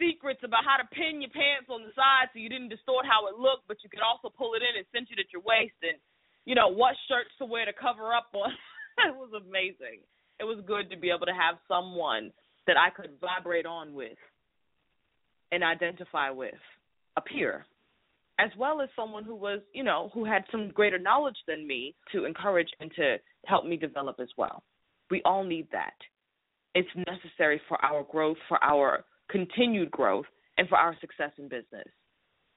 secrets 0.00 0.40
about 0.40 0.64
how 0.64 0.80
to 0.80 0.88
pin 0.96 1.20
your 1.20 1.30
pants 1.30 1.68
on 1.68 1.84
the 1.84 1.92
side 1.92 2.32
so 2.32 2.40
you 2.40 2.48
didn't 2.48 2.72
distort 2.72 3.04
how 3.04 3.28
it 3.28 3.36
looked, 3.36 3.68
but 3.68 3.76
you 3.84 3.92
could 3.92 4.00
also 4.00 4.32
pull 4.32 4.56
it 4.56 4.64
in 4.64 4.80
and 4.80 4.88
cinch 4.88 5.12
it 5.12 5.20
at 5.20 5.28
your 5.30 5.44
waist 5.44 5.76
and 5.84 6.00
you 6.44 6.54
know, 6.54 6.68
what 6.68 6.94
shirts 7.08 7.30
to 7.38 7.44
wear 7.44 7.64
to 7.64 7.72
cover 7.72 8.12
up 8.14 8.28
on. 8.34 8.50
it 9.06 9.14
was 9.14 9.30
amazing. 9.36 10.00
It 10.38 10.44
was 10.44 10.58
good 10.66 10.90
to 10.90 10.98
be 10.98 11.10
able 11.10 11.26
to 11.26 11.32
have 11.32 11.56
someone 11.68 12.32
that 12.66 12.76
I 12.76 12.90
could 12.90 13.10
vibrate 13.20 13.66
on 13.66 13.94
with 13.94 14.16
and 15.52 15.64
identify 15.64 16.30
with, 16.30 16.54
a 17.16 17.20
peer, 17.20 17.66
as 18.38 18.50
well 18.56 18.80
as 18.80 18.88
someone 18.96 19.24
who 19.24 19.34
was, 19.34 19.60
you 19.74 19.82
know, 19.82 20.10
who 20.14 20.24
had 20.24 20.44
some 20.50 20.70
greater 20.70 20.98
knowledge 20.98 21.36
than 21.46 21.66
me 21.66 21.94
to 22.12 22.24
encourage 22.24 22.68
and 22.80 22.90
to 22.96 23.16
help 23.46 23.66
me 23.66 23.76
develop 23.76 24.16
as 24.20 24.28
well. 24.36 24.62
We 25.10 25.22
all 25.24 25.44
need 25.44 25.68
that. 25.72 25.94
It's 26.74 26.88
necessary 26.96 27.60
for 27.68 27.84
our 27.84 28.04
growth, 28.04 28.36
for 28.48 28.62
our 28.62 29.04
continued 29.30 29.90
growth, 29.90 30.26
and 30.58 30.68
for 30.68 30.76
our 30.76 30.96
success 31.00 31.30
in 31.38 31.48
business. 31.48 31.88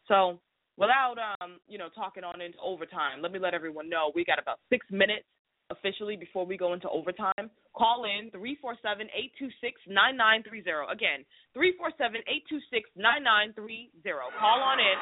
So, 0.07 0.39
without 0.77 1.15
um, 1.39 1.59
you 1.67 1.77
know, 1.77 1.87
talking 1.95 2.23
on 2.23 2.41
into 2.41 2.57
overtime, 2.59 3.21
let 3.21 3.31
me 3.31 3.39
let 3.39 3.53
everyone 3.53 3.89
know 3.89 4.11
we 4.13 4.25
got 4.25 4.39
about 4.39 4.59
six 4.69 4.85
minutes 4.91 5.25
officially 5.71 6.17
before 6.17 6.45
we 6.45 6.57
go 6.57 6.73
into 6.73 6.89
overtime. 6.89 7.49
Call 7.77 8.05
in 8.05 8.29
347 8.31 9.07
826 9.39 9.81
9930. 9.87 10.91
Again, 10.91 11.23
347 11.55 12.21
826 12.27 12.89
9930. 12.99 13.97
Call 14.37 14.59
on 14.59 14.77
in. 14.83 14.97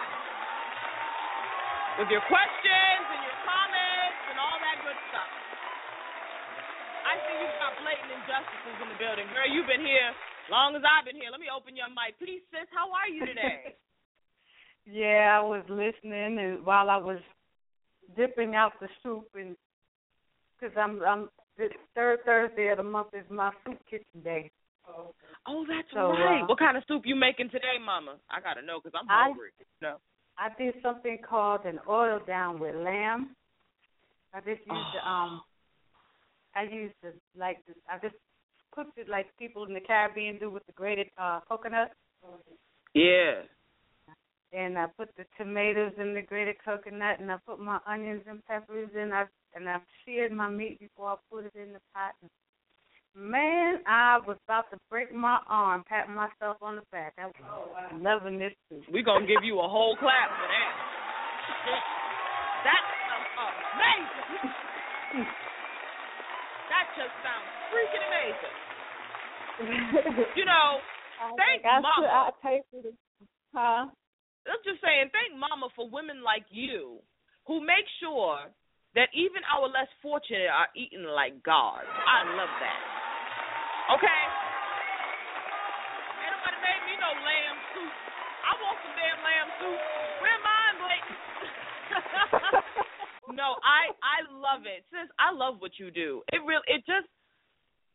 with 1.99 2.07
your 2.13 2.23
questions 2.29 3.03
and 3.11 3.21
your 3.25 3.37
comments 3.43 4.19
and 4.31 4.37
all 4.39 4.57
that 4.61 4.77
good 4.85 4.99
stuff. 5.11 5.29
I 7.03 7.13
see 7.25 7.35
you've 7.35 7.59
got 7.59 7.73
blatant 7.81 8.11
injustices 8.15 8.77
in 8.79 8.87
the 8.87 8.99
building. 9.01 9.27
Girl, 9.35 9.49
you've 9.49 9.67
been 9.67 9.83
here 9.83 10.13
long 10.51 10.75
as 10.75 10.83
I've 10.85 11.05
been 11.05 11.15
here. 11.15 11.31
Let 11.31 11.39
me 11.39 11.47
open 11.49 11.75
your 11.75 11.89
mic. 11.89 12.19
Please, 12.19 12.41
sis, 12.51 12.67
how 12.75 12.91
are 12.91 13.07
you 13.09 13.25
today? 13.25 13.75
yeah, 14.85 15.39
I 15.39 15.41
was 15.41 15.63
listening 15.69 16.37
and 16.39 16.65
while 16.65 16.89
I 16.89 16.97
was 16.97 17.19
dipping 18.15 18.55
out 18.55 18.73
the 18.79 18.87
soup 19.01 19.27
and 19.35 19.55
because 20.59 20.75
I'm 20.77 21.01
I'm 21.03 21.29
the 21.57 21.69
third 21.95 22.19
Thursday 22.25 22.67
of 22.69 22.77
the 22.77 22.83
month 22.83 23.09
is 23.13 23.25
my 23.29 23.51
soup 23.65 23.77
kitchen 23.89 24.21
day. 24.23 24.51
Oh, 25.47 25.65
that's 25.67 25.87
So, 25.93 26.11
right. 26.11 26.41
uh, 26.43 26.47
what 26.47 26.59
kind 26.59 26.75
of 26.77 26.83
soup 26.87 27.03
you 27.05 27.15
making 27.15 27.49
today, 27.49 27.77
Mama? 27.83 28.17
I 28.29 28.41
gotta 28.41 28.61
know 28.61 28.79
because 28.83 28.99
I'm 28.99 29.09
I- 29.09 29.25
hungry. 29.29 29.49
no. 29.81 29.97
I 30.37 30.49
did 30.57 30.75
something 30.81 31.19
called 31.27 31.65
an 31.65 31.79
oil 31.87 32.19
down 32.25 32.59
with 32.59 32.73
lamb. 32.75 33.35
I 34.33 34.39
just 34.39 34.59
used 34.61 34.69
the 34.69 35.01
Oh. 35.05 35.09
um 35.09 35.41
I 36.55 36.63
used 36.63 36.95
the 37.03 37.13
like 37.37 37.57
the, 37.67 37.73
I 37.89 37.97
just 37.99 38.15
cooked 38.71 38.97
it 38.97 39.09
like 39.09 39.27
people 39.37 39.65
in 39.65 39.73
the 39.73 39.79
Caribbean 39.79 40.39
do 40.39 40.49
with 40.49 40.65
the 40.65 40.73
grated 40.73 41.07
uh 41.17 41.39
coconut 41.47 41.91
Yeah. 42.93 43.41
and 44.53 44.77
I 44.77 44.87
put 44.97 45.09
the 45.17 45.25
tomatoes 45.37 45.93
in 45.97 46.13
the 46.13 46.21
grated 46.21 46.57
coconut 46.63 47.19
and 47.19 47.31
I 47.31 47.37
put 47.45 47.59
my 47.59 47.79
onions 47.87 48.23
and 48.27 48.43
peppers 48.45 48.89
in 48.95 49.11
I 49.11 49.25
and 49.55 49.69
I 49.69 49.77
seared 50.05 50.31
my 50.31 50.49
meat 50.49 50.79
before 50.79 51.11
I 51.11 51.15
put 51.29 51.45
it 51.45 51.55
in 51.55 51.73
the 51.73 51.79
pot 51.93 52.13
Man, 53.13 53.79
I 53.85 54.19
was 54.25 54.37
about 54.47 54.71
to 54.71 54.77
break 54.89 55.13
my 55.13 55.39
arm, 55.49 55.83
patting 55.87 56.15
myself 56.15 56.55
on 56.61 56.77
the 56.77 56.81
back. 56.93 57.13
I 57.17 57.25
was 57.25 57.35
loving 57.99 58.39
this 58.39 58.53
soup. 58.69 58.83
We 58.89 59.03
gonna 59.03 59.27
give 59.27 59.43
you 59.43 59.59
a 59.59 59.67
whole 59.67 59.97
clap 59.97 60.29
for 60.29 60.47
that. 60.47 60.71
That's 62.63 62.87
amazing. 65.19 65.33
just 66.97 67.13
sounds 67.23 67.49
freaking 67.71 68.03
amazing. 68.05 68.55
You 70.37 70.45
know, 70.47 70.81
thank 71.37 71.61
I, 71.61 71.77
Mama. 71.83 72.07
I 72.07 72.31
tasted 72.41 72.89
it. 72.89 72.97
Huh? 73.53 73.85
I'm 74.47 74.61
just 74.65 74.81
saying, 74.81 75.13
thank 75.13 75.37
Mama 75.37 75.69
for 75.75 75.85
women 75.85 76.25
like 76.25 76.49
you 76.49 76.97
who 77.45 77.61
make 77.61 77.85
sure 78.01 78.49
that 78.97 79.13
even 79.13 79.45
our 79.47 79.69
less 79.69 79.91
fortunate 80.01 80.49
are 80.49 80.67
eating 80.73 81.05
like 81.05 81.39
gods. 81.45 81.85
I 81.85 82.25
love 82.33 82.49
that. 82.57 82.81
Okay? 83.95 84.21
Ain't 86.25 86.31
nobody 86.33 86.57
made 86.57 86.81
me 86.89 86.93
no 86.97 87.11
lamb 87.21 87.57
soup. 87.75 87.93
I 88.41 88.51
want 88.57 88.77
some 88.81 88.95
damn 88.97 89.19
lamb 89.21 89.49
soup. 89.61 89.79
Where 90.25 90.39
mine, 90.41 90.75
Blake? 90.81 91.07
no, 93.33 93.55
I 93.63 93.91
I 94.03 94.17
love 94.31 94.63
it. 94.65 94.83
Sis, 94.91 95.09
I 95.19 95.33
love 95.33 95.55
what 95.59 95.71
you 95.77 95.91
do. 95.91 96.21
It 96.31 96.41
real 96.45 96.61
it 96.67 96.83
just 96.85 97.07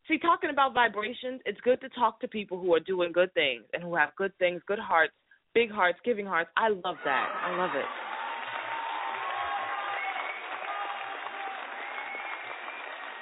see 0.09 0.19
talking 0.19 0.51
about 0.51 0.75
vibrations, 0.75 1.41
it's 1.45 1.61
good 1.63 1.81
to 1.81 1.89
talk 1.91 2.21
to 2.21 2.29
people 2.29 2.59
who 2.59 2.73
are 2.75 2.81
doing 2.81 3.13
good 3.13 3.33
things 3.35 3.65
and 3.73 3.83
who 3.83 3.95
have 3.95 4.15
good 4.17 4.33
things, 4.39 4.63
good 4.67 4.79
hearts, 4.79 5.13
big 5.55 5.71
hearts, 5.71 5.99
giving 6.05 6.27
hearts. 6.27 6.51
I 6.57 6.69
love 6.69 6.97
that. 7.05 7.27
I 7.45 7.57
love 7.57 7.75
it. 7.75 7.89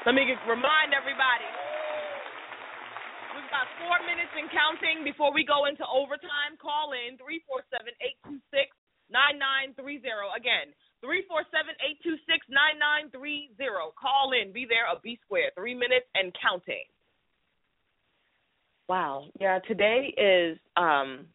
Let 0.05 0.13
me 0.13 0.29
remind 0.45 0.93
everybody. 0.93 1.49
We've 3.33 3.49
got 3.49 3.65
four 3.81 3.97
minutes 4.05 4.31
and 4.37 4.53
counting 4.53 5.01
before 5.01 5.33
we 5.33 5.49
go 5.49 5.65
into 5.65 5.81
overtime. 5.89 6.61
Call 6.61 6.93
in 6.93 7.17
three 7.17 7.41
four 7.49 7.65
seven 7.73 7.97
eight 8.05 8.21
two 8.29 8.37
six 8.53 8.69
nine 9.09 9.41
nine 9.41 9.73
three 9.81 10.05
zero. 10.05 10.29
Again, 10.37 10.77
three 11.05 11.25
four 11.29 11.43
seven 11.53 11.75
eight 11.85 11.99
two 12.03 12.17
six 12.27 12.47
nine 12.49 12.81
nine 12.81 13.11
three 13.11 13.51
zero. 13.57 13.93
Call 14.01 14.33
in. 14.33 14.53
Be 14.53 14.67
there. 14.69 14.87
A 14.91 14.99
B 14.99 15.19
square. 15.25 15.51
Three 15.55 15.75
minutes 15.75 16.07
and 16.15 16.33
counting. 16.41 16.85
Wow. 18.89 19.27
Yeah. 19.39 19.59
Today 19.69 20.15
is 20.17 20.59
um 20.77 21.27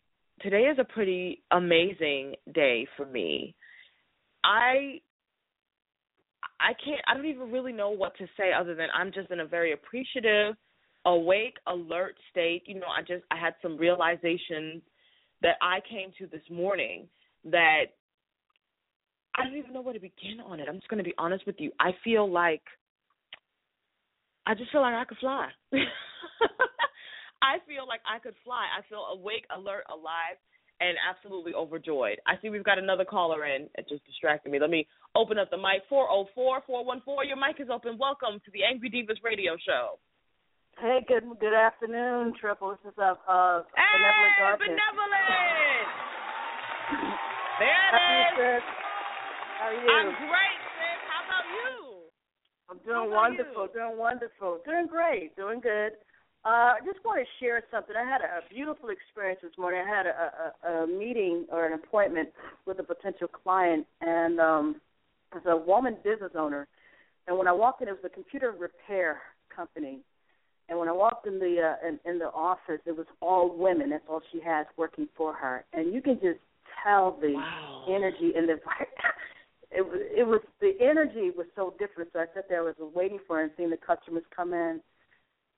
today 0.42 0.64
is 0.64 0.80
a 0.80 0.84
pretty 0.84 1.44
amazing 1.52 2.36
day 2.54 2.88
for 2.98 3.06
me. 3.06 3.56
I 4.44 5.00
I 6.60 6.74
can't 6.84 7.02
I 7.08 7.14
don't 7.14 7.28
even 7.28 7.52
really 7.52 7.74
know 7.74 7.92
what 7.92 8.18
to 8.18 8.26
say 8.38 8.52
other 8.58 8.76
than 8.76 8.88
I'm 8.94 9.12
just 9.12 9.32
in 9.32 9.40
a 9.40 9.46
very 9.46 9.74
appreciative, 9.74 10.56
awake, 11.06 11.58
alert 11.68 12.16
state. 12.32 12.64
You 12.66 12.76
know, 12.76 12.88
I 12.88 13.02
just 13.02 13.24
I 13.32 13.38
had 13.38 13.54
some 13.62 13.78
realizations 13.78 14.82
that 15.42 15.56
I 15.62 15.80
came 15.90 16.12
to 16.20 16.28
this 16.28 16.48
morning 16.52 17.08
that 17.46 17.86
I 19.40 19.44
don't 19.46 19.56
even 19.58 19.72
know 19.74 19.82
where 19.82 19.94
to 19.94 20.00
begin 20.00 20.40
on 20.46 20.60
it. 20.60 20.68
I'm 20.68 20.76
just 20.76 20.90
going 20.90 20.98
to 20.98 21.04
be 21.04 21.14
honest 21.18 21.46
with 21.48 21.56
you. 21.60 21.72
I 21.80 21.92
feel 22.04 22.30
like 22.30 22.62
I 24.46 24.54
just 24.54 24.72
feel 24.72 24.82
like 24.82 24.96
I 24.96 25.06
could 25.06 25.18
fly. 25.20 25.48
I 27.42 27.64
feel 27.68 27.88
like 27.88 28.02
I 28.04 28.20
could 28.20 28.36
fly. 28.44 28.66
I 28.78 28.82
feel 28.90 29.06
awake, 29.16 29.46
alert, 29.56 29.86
alive, 29.88 30.36
and 30.82 30.98
absolutely 31.08 31.54
overjoyed. 31.54 32.20
I 32.28 32.36
see 32.42 32.50
we've 32.50 32.66
got 32.66 32.80
another 32.80 33.06
caller 33.06 33.46
in. 33.46 33.70
It 33.76 33.88
just 33.88 34.06
distracted 34.06 34.52
me. 34.52 34.60
Let 34.60 34.70
me 34.70 34.88
open 35.16 35.38
up 35.38 35.50
the 35.50 35.58
mic. 35.58 35.88
404 35.88 36.64
414. 36.68 37.30
Your 37.30 37.38
mic 37.40 37.62
is 37.64 37.70
open. 37.72 37.98
Welcome 37.98 38.42
to 38.44 38.52
the 38.52 38.64
Angry 38.68 38.90
Deva's 38.90 39.20
radio 39.24 39.56
show. 39.64 40.00
Hey, 40.82 41.00
good 41.08 41.24
good 41.40 41.54
afternoon, 41.56 42.34
Triple. 42.40 42.72
This 42.84 42.92
is 42.92 42.98
uh, 43.00 43.16
uh 43.28 43.64
Benevolent 43.72 44.36
Hey, 44.36 44.40
Darkness. 44.40 44.68
benevolent! 44.68 45.88
There 47.60 47.88
How 47.92 48.00
are 48.00 48.16
you, 48.16 48.44
it 48.44 48.58
is. 48.58 48.64
sis? 48.64 48.89
How 49.60 49.68
are 49.68 49.74
you? 49.74 49.92
I'm 49.92 50.16
great, 50.16 50.60
sis. 50.80 51.00
How 51.12 51.20
about 51.28 51.46
you? 51.52 52.08
I'm 52.72 52.80
doing 52.88 53.12
wonderful, 53.12 53.68
you? 53.68 53.74
doing 53.76 53.98
wonderful, 54.00 54.60
doing 54.64 54.88
great, 54.88 55.36
doing 55.36 55.60
good. 55.60 56.00
Uh, 56.46 56.80
I 56.80 56.80
just 56.86 57.04
want 57.04 57.20
to 57.20 57.28
share 57.44 57.62
something. 57.70 57.94
I 57.94 58.08
had 58.10 58.22
a 58.22 58.40
beautiful 58.50 58.88
experience 58.90 59.42
this 59.44 59.52
morning. 59.58 59.84
I 59.86 59.90
had 59.90 60.06
a, 60.06 60.32
a, 60.64 60.84
a 60.84 60.88
meeting 60.88 61.46
or 61.52 61.66
an 61.66 61.74
appointment 61.74 62.30
with 62.66 62.80
a 62.80 62.84
potential 62.84 63.28
client, 63.28 63.86
and 64.00 64.40
um, 64.40 64.76
it 65.34 65.44
was 65.44 65.60
a 65.62 65.68
woman 65.68 65.98
business 66.06 66.32
owner. 66.38 66.66
And 67.28 67.38
when 67.38 67.48
I 67.48 67.52
walked 67.52 67.82
in, 67.82 67.90
it 67.90 67.92
was 67.92 68.06
a 68.06 68.10
computer 68.10 68.56
repair 68.58 69.20
company. 69.54 70.00
And 70.70 70.80
when 70.80 70.88
I 70.88 70.94
walked 70.94 71.28
in 71.28 71.38
the 71.40 71.76
uh, 71.76 71.86
in, 71.88 72.00
in 72.10 72.18
the 72.20 72.28
office, 72.32 72.80
it 72.86 72.96
was 72.96 73.08
all 73.20 73.54
women. 73.58 73.90
That's 73.90 74.04
all 74.08 74.22
she 74.32 74.40
has 74.40 74.66
working 74.78 75.10
for 75.18 75.34
her, 75.34 75.66
and 75.74 75.94
you 75.94 76.02
can 76.02 76.14
just 76.16 76.40
tell 76.82 77.18
the 77.20 77.34
Wow. 77.34 77.86
energy 77.90 78.32
and 78.38 78.48
the 78.48 78.54
it 79.72 79.82
was 79.82 80.02
it 80.16 80.26
was 80.26 80.42
the 80.62 80.74
energy 80.82 81.32
was 81.36 81.48
so 81.56 81.74
different. 81.80 82.10
So 82.14 82.20
I 82.20 82.26
sat 82.34 82.50
there, 82.50 82.60
I 82.60 82.64
was 82.64 82.76
waiting 82.94 83.20
for 83.28 83.38
her 83.38 83.44
and 83.44 83.52
seeing 83.56 83.70
the 83.70 83.78
customers 83.78 84.24
come 84.36 84.54
in. 84.54 84.82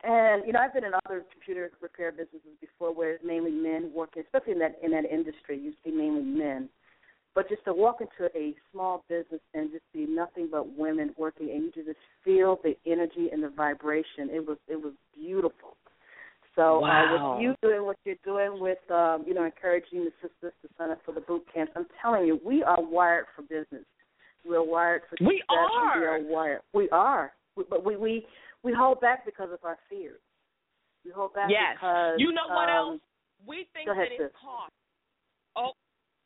And 0.03 0.43
you 0.45 0.53
know, 0.53 0.59
I've 0.59 0.73
been 0.73 0.83
in 0.83 0.93
other 1.05 1.23
computer 1.31 1.71
repair 1.81 2.11
businesses 2.11 2.57
before, 2.59 2.93
where 2.93 3.11
it's 3.13 3.23
mainly 3.23 3.51
men 3.51 3.91
working, 3.93 4.23
especially 4.23 4.53
in 4.53 4.59
that 4.59 4.77
in 4.83 4.91
that 4.91 5.05
industry. 5.05 5.59
You 5.59 5.73
see 5.83 5.91
mainly 5.91 6.23
men. 6.23 6.69
But 7.33 7.47
just 7.47 7.63
to 7.63 7.73
walk 7.73 8.01
into 8.01 8.29
a 8.35 8.53
small 8.71 9.05
business 9.07 9.39
and 9.53 9.71
just 9.71 9.83
see 9.93 10.05
nothing 10.09 10.49
but 10.51 10.75
women 10.77 11.15
working, 11.17 11.49
and 11.49 11.71
you 11.73 11.85
just 11.85 11.97
feel 12.25 12.59
the 12.61 12.75
energy 12.85 13.29
and 13.31 13.41
the 13.41 13.49
vibration. 13.49 14.29
It 14.29 14.45
was 14.45 14.57
it 14.67 14.81
was 14.81 14.93
beautiful. 15.15 15.77
So 16.55 16.77
uh, 16.77 16.81
Wow. 16.81 17.33
with 17.35 17.41
you 17.41 17.55
doing 17.61 17.85
what 17.85 17.97
you're 18.03 18.15
doing 18.25 18.59
with 18.61 18.79
um, 18.91 19.23
you 19.25 19.33
know 19.33 19.45
encouraging 19.45 20.03
the 20.03 20.11
sisters 20.21 20.53
to 20.61 20.69
sign 20.77 20.91
up 20.91 20.99
for 21.05 21.13
the 21.13 21.21
boot 21.21 21.45
camps, 21.53 21.71
I'm 21.75 21.85
telling 22.01 22.25
you, 22.25 22.41
we 22.43 22.63
are 22.63 22.81
wired 22.81 23.25
for 23.35 23.43
business. 23.43 23.85
We're 24.45 24.63
wired 24.65 25.03
for 25.09 25.17
We 25.21 25.41
success, 25.43 25.69
are. 25.71 25.99
We 25.99 26.05
are 26.05 26.19
wired. 26.25 26.61
We 26.73 26.89
are. 26.89 27.31
We, 27.55 27.63
but 27.69 27.85
we 27.85 27.95
we 27.95 28.25
we 28.63 28.73
hold 28.73 28.99
back 29.01 29.25
because 29.25 29.49
of 29.53 29.59
our 29.63 29.77
fears. 29.89 30.19
We 31.05 31.11
hold 31.11 31.33
back 31.33 31.49
Yes. 31.49 31.77
because 31.77 32.17
You 32.17 32.31
know 32.33 32.47
what 32.49 32.69
um, 32.69 32.97
else? 32.97 33.01
We 33.45 33.65
think 33.73 33.89
ahead, 33.89 34.13
that 34.13 34.21
it 34.21 34.29
sis. 34.29 34.37
costs. 34.37 34.77
Oh, 35.57 35.73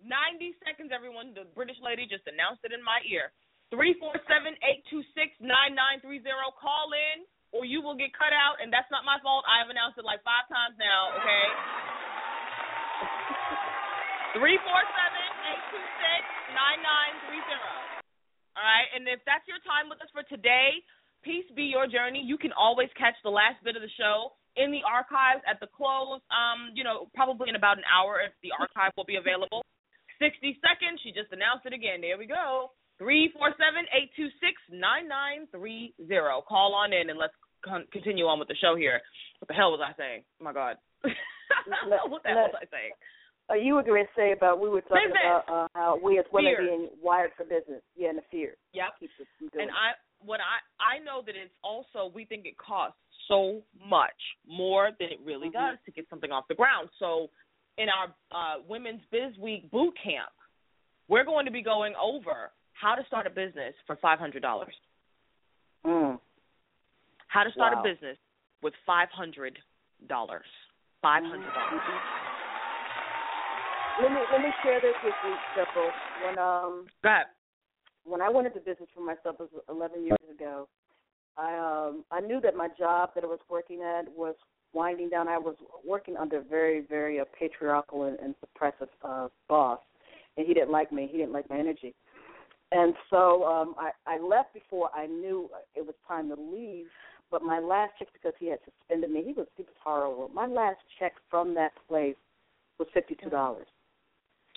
90 0.04 0.52
seconds, 0.68 0.92
everyone. 0.92 1.32
The 1.32 1.48
British 1.56 1.80
lady 1.80 2.04
just 2.06 2.28
announced 2.28 2.60
it 2.68 2.76
in 2.76 2.84
my 2.84 3.00
ear. 3.08 3.32
Three 3.74 3.96
four 3.98 4.14
seven 4.30 4.54
eight 4.68 4.84
two 4.92 5.02
six 5.18 5.32
nine 5.42 5.74
nine 5.74 5.98
three 6.04 6.20
zero. 6.22 6.52
Call 6.60 6.92
in, 6.94 7.24
or 7.56 7.64
you 7.66 7.82
will 7.82 7.96
get 7.98 8.12
cut 8.14 8.30
out, 8.36 8.60
and 8.62 8.70
that's 8.70 8.86
not 8.94 9.02
my 9.08 9.18
fault. 9.26 9.42
I 9.50 9.58
have 9.64 9.72
announced 9.74 9.98
it 9.98 10.06
like 10.06 10.22
five 10.22 10.46
times 10.52 10.76
now. 10.78 11.16
Okay. 11.18 11.46
Three 14.38 14.60
four 14.68 14.82
seven 14.94 15.24
eight 15.50 15.64
two 15.72 15.82
six 16.04 16.22
nine 16.54 16.80
nine 16.84 17.14
three 17.26 17.42
zero. 17.48 17.95
All 18.56 18.64
right, 18.64 18.88
and 18.96 19.04
if 19.04 19.20
that's 19.28 19.44
your 19.52 19.60
time 19.68 19.92
with 19.92 20.00
us 20.00 20.08
for 20.16 20.24
today, 20.32 20.80
peace 21.28 21.44
be 21.60 21.68
your 21.68 21.92
journey. 21.92 22.24
You 22.24 22.40
can 22.40 22.56
always 22.56 22.88
catch 22.96 23.20
the 23.20 23.34
last 23.34 23.60
bit 23.68 23.76
of 23.76 23.84
the 23.84 23.92
show 24.00 24.32
in 24.56 24.72
the 24.72 24.80
archives 24.88 25.44
at 25.44 25.60
the 25.60 25.68
close. 25.68 26.24
Um, 26.32 26.72
you 26.72 26.88
know, 26.88 27.12
probably 27.12 27.52
in 27.52 27.60
about 27.60 27.78
an 27.78 27.88
hour 27.92 28.24
if 28.24 28.32
the 28.40 28.56
archive 28.56 28.96
will 28.96 29.04
be 29.04 29.20
available. 29.20 29.60
Sixty 30.24 30.56
seconds. 30.64 31.04
She 31.04 31.12
just 31.12 31.36
announced 31.36 31.68
it 31.68 31.76
again. 31.76 32.00
There 32.00 32.16
we 32.16 32.32
go. 32.32 32.72
Three 32.96 33.28
four 33.36 33.52
seven 33.60 33.84
eight 33.92 34.16
two 34.16 34.32
six 34.40 34.56
nine 34.72 35.12
nine 35.12 35.52
three 35.52 35.92
zero. 36.08 36.40
Call 36.48 36.72
on 36.72 36.96
in 36.96 37.12
and 37.12 37.20
let's 37.20 37.36
con- 37.60 37.92
continue 37.92 38.24
on 38.32 38.40
with 38.40 38.48
the 38.48 38.56
show 38.56 38.80
here. 38.80 39.04
What 39.44 39.52
the 39.52 39.58
hell 39.60 39.76
was 39.76 39.84
I 39.84 39.92
saying? 40.00 40.24
Oh 40.40 40.48
my 40.48 40.56
God. 40.56 40.80
what 41.04 42.24
the 42.24 42.32
hell 42.32 42.48
was 42.48 42.64
I 42.64 42.72
saying? 42.72 42.96
Uh, 43.50 43.54
you 43.54 43.76
were 43.76 43.84
going 43.84 44.04
to 44.04 44.10
say 44.16 44.32
about 44.32 44.60
we 44.60 44.70
were 44.70 44.82
talking 44.82 45.04
Business. 45.06 45.22
about 45.46 45.46
uh, 45.48 45.68
how 45.76 46.00
we 46.04 46.18
as 46.18 46.26
women 46.34 46.56
Fear. 46.58 46.66
being 46.68 46.90
wired 47.02 47.32
for 47.38 47.44
business. 47.44 47.82
Yeah, 47.96 48.10
and 48.10 48.18
the 48.18 48.24
fear 48.32 48.56
Yep. 48.74 49.00
keeps 49.00 49.14
us 49.22 49.28
from 49.38 49.50
doing 49.50 49.68
And 49.68 49.72
I 49.72 49.92
what 50.26 50.40
I 50.40 50.58
I 50.82 51.00
know 51.00 51.22
that 51.26 51.36
it's 51.36 51.54
also 51.64 52.12
we 52.14 52.26
think 52.26 52.46
it 52.48 52.58
costs 52.58 52.98
so 53.28 53.62
much 53.78 54.18
more 54.48 54.90
than 55.00 55.10
it 55.12 55.20
really 55.24 55.50
Mhm. 55.50 55.54
does 55.54 55.78
to 55.86 55.92
get 55.92 56.10
something 56.10 56.32
off 56.32 56.48
the 56.48 56.56
ground. 56.56 56.90
So 56.98 57.30
in 57.78 57.88
our 57.90 58.16
uh 58.32 58.62
women's 58.68 59.06
biz 59.12 59.38
week 59.38 59.70
boot 59.70 59.96
camp, 60.04 60.32
we're 61.08 61.24
going 61.26 61.46
to 61.46 61.52
be 61.52 61.62
going 61.62 61.94
over 62.02 62.52
how 62.74 62.96
to 62.96 63.06
start 63.06 63.28
a 63.28 63.30
business 63.30 63.76
for 63.86 63.96
five 63.98 64.18
hundred 64.18 64.42
dollars. 64.42 64.74
Mm. 65.86 66.20
How 67.28 67.44
to 67.44 67.52
start 67.52 67.74
Wow. 67.76 67.82
a 67.82 67.84
business 67.84 68.18
with 68.64 68.74
five 68.88 69.10
hundred 69.12 69.60
dollars. 70.08 70.48
Five 71.04 71.24
hundred 71.24 71.54
dollars. 71.54 71.82
Let 74.02 74.12
me 74.12 74.18
let 74.32 74.42
me 74.42 74.52
share 74.64 74.82
this 74.82 74.94
with 75.04 75.14
you, 75.24 75.36
Simple. 75.56 75.90
When 76.26 76.38
um 76.38 76.86
Go 77.02 77.10
ahead. 77.10 77.28
when 78.04 78.22
I 78.22 78.30
went 78.30 78.48
into 78.48 78.60
business 78.60 78.90
for 78.94 79.02
myself 79.02 79.38
it 79.40 79.50
was 79.54 79.64
11 79.70 80.04
years 80.04 80.18
ago, 80.30 80.68
I 81.38 81.56
um 81.58 82.04
I 82.12 82.20
knew 82.20 82.42
that 82.42 82.56
my 82.56 82.68
job 82.78 83.12
that 83.16 83.24
I 83.24 83.28
was 83.28 83.40
working 83.50 83.82
at 83.82 84.06
was 84.16 84.36
winding 84.74 85.10
down. 85.10 85.30
I 85.30 85.38
was 85.38 85.56
working 85.88 86.18
under 86.18 86.40
a 86.40 86.44
very 86.44 86.82
very 86.82 87.20
uh, 87.22 87.26
patriarchal 87.40 88.04
and, 88.04 88.20
and 88.20 88.36
suppressive 88.44 88.90
uh, 89.04 89.30
boss, 89.48 89.80
and 90.36 90.46
he 90.46 90.54
didn't 90.54 90.72
like 90.72 90.92
me. 90.92 91.08
He 91.10 91.18
didn't 91.18 91.34
like 91.34 91.50
my 91.50 91.58
energy, 91.58 91.94
and 92.74 92.94
so 93.10 93.46
um 93.46 93.76
I 93.80 93.92
I 94.06 94.20
left 94.20 94.54
before 94.54 94.90
I 94.94 95.08
knew 95.08 95.50
it 95.74 95.86
was 95.86 95.96
time 96.08 96.30
to 96.30 96.36
leave. 96.36 96.88
But 97.32 97.42
my 97.42 97.60
last 97.60 97.94
check, 97.98 98.10
because 98.14 98.34
he 98.40 98.48
had 98.48 98.60
suspended 98.66 99.10
me, 99.10 99.24
he 99.26 99.34
was 99.34 99.48
he 99.56 99.64
was 99.64 99.74
horrible. 99.82 100.30
My 100.34 100.48
last 100.48 100.80
check 101.00 101.14
from 101.30 101.56
that 101.56 101.72
place 101.88 102.16
was 102.78 102.88
fifty 102.94 103.16
two 103.16 103.30
dollars. 103.30 103.68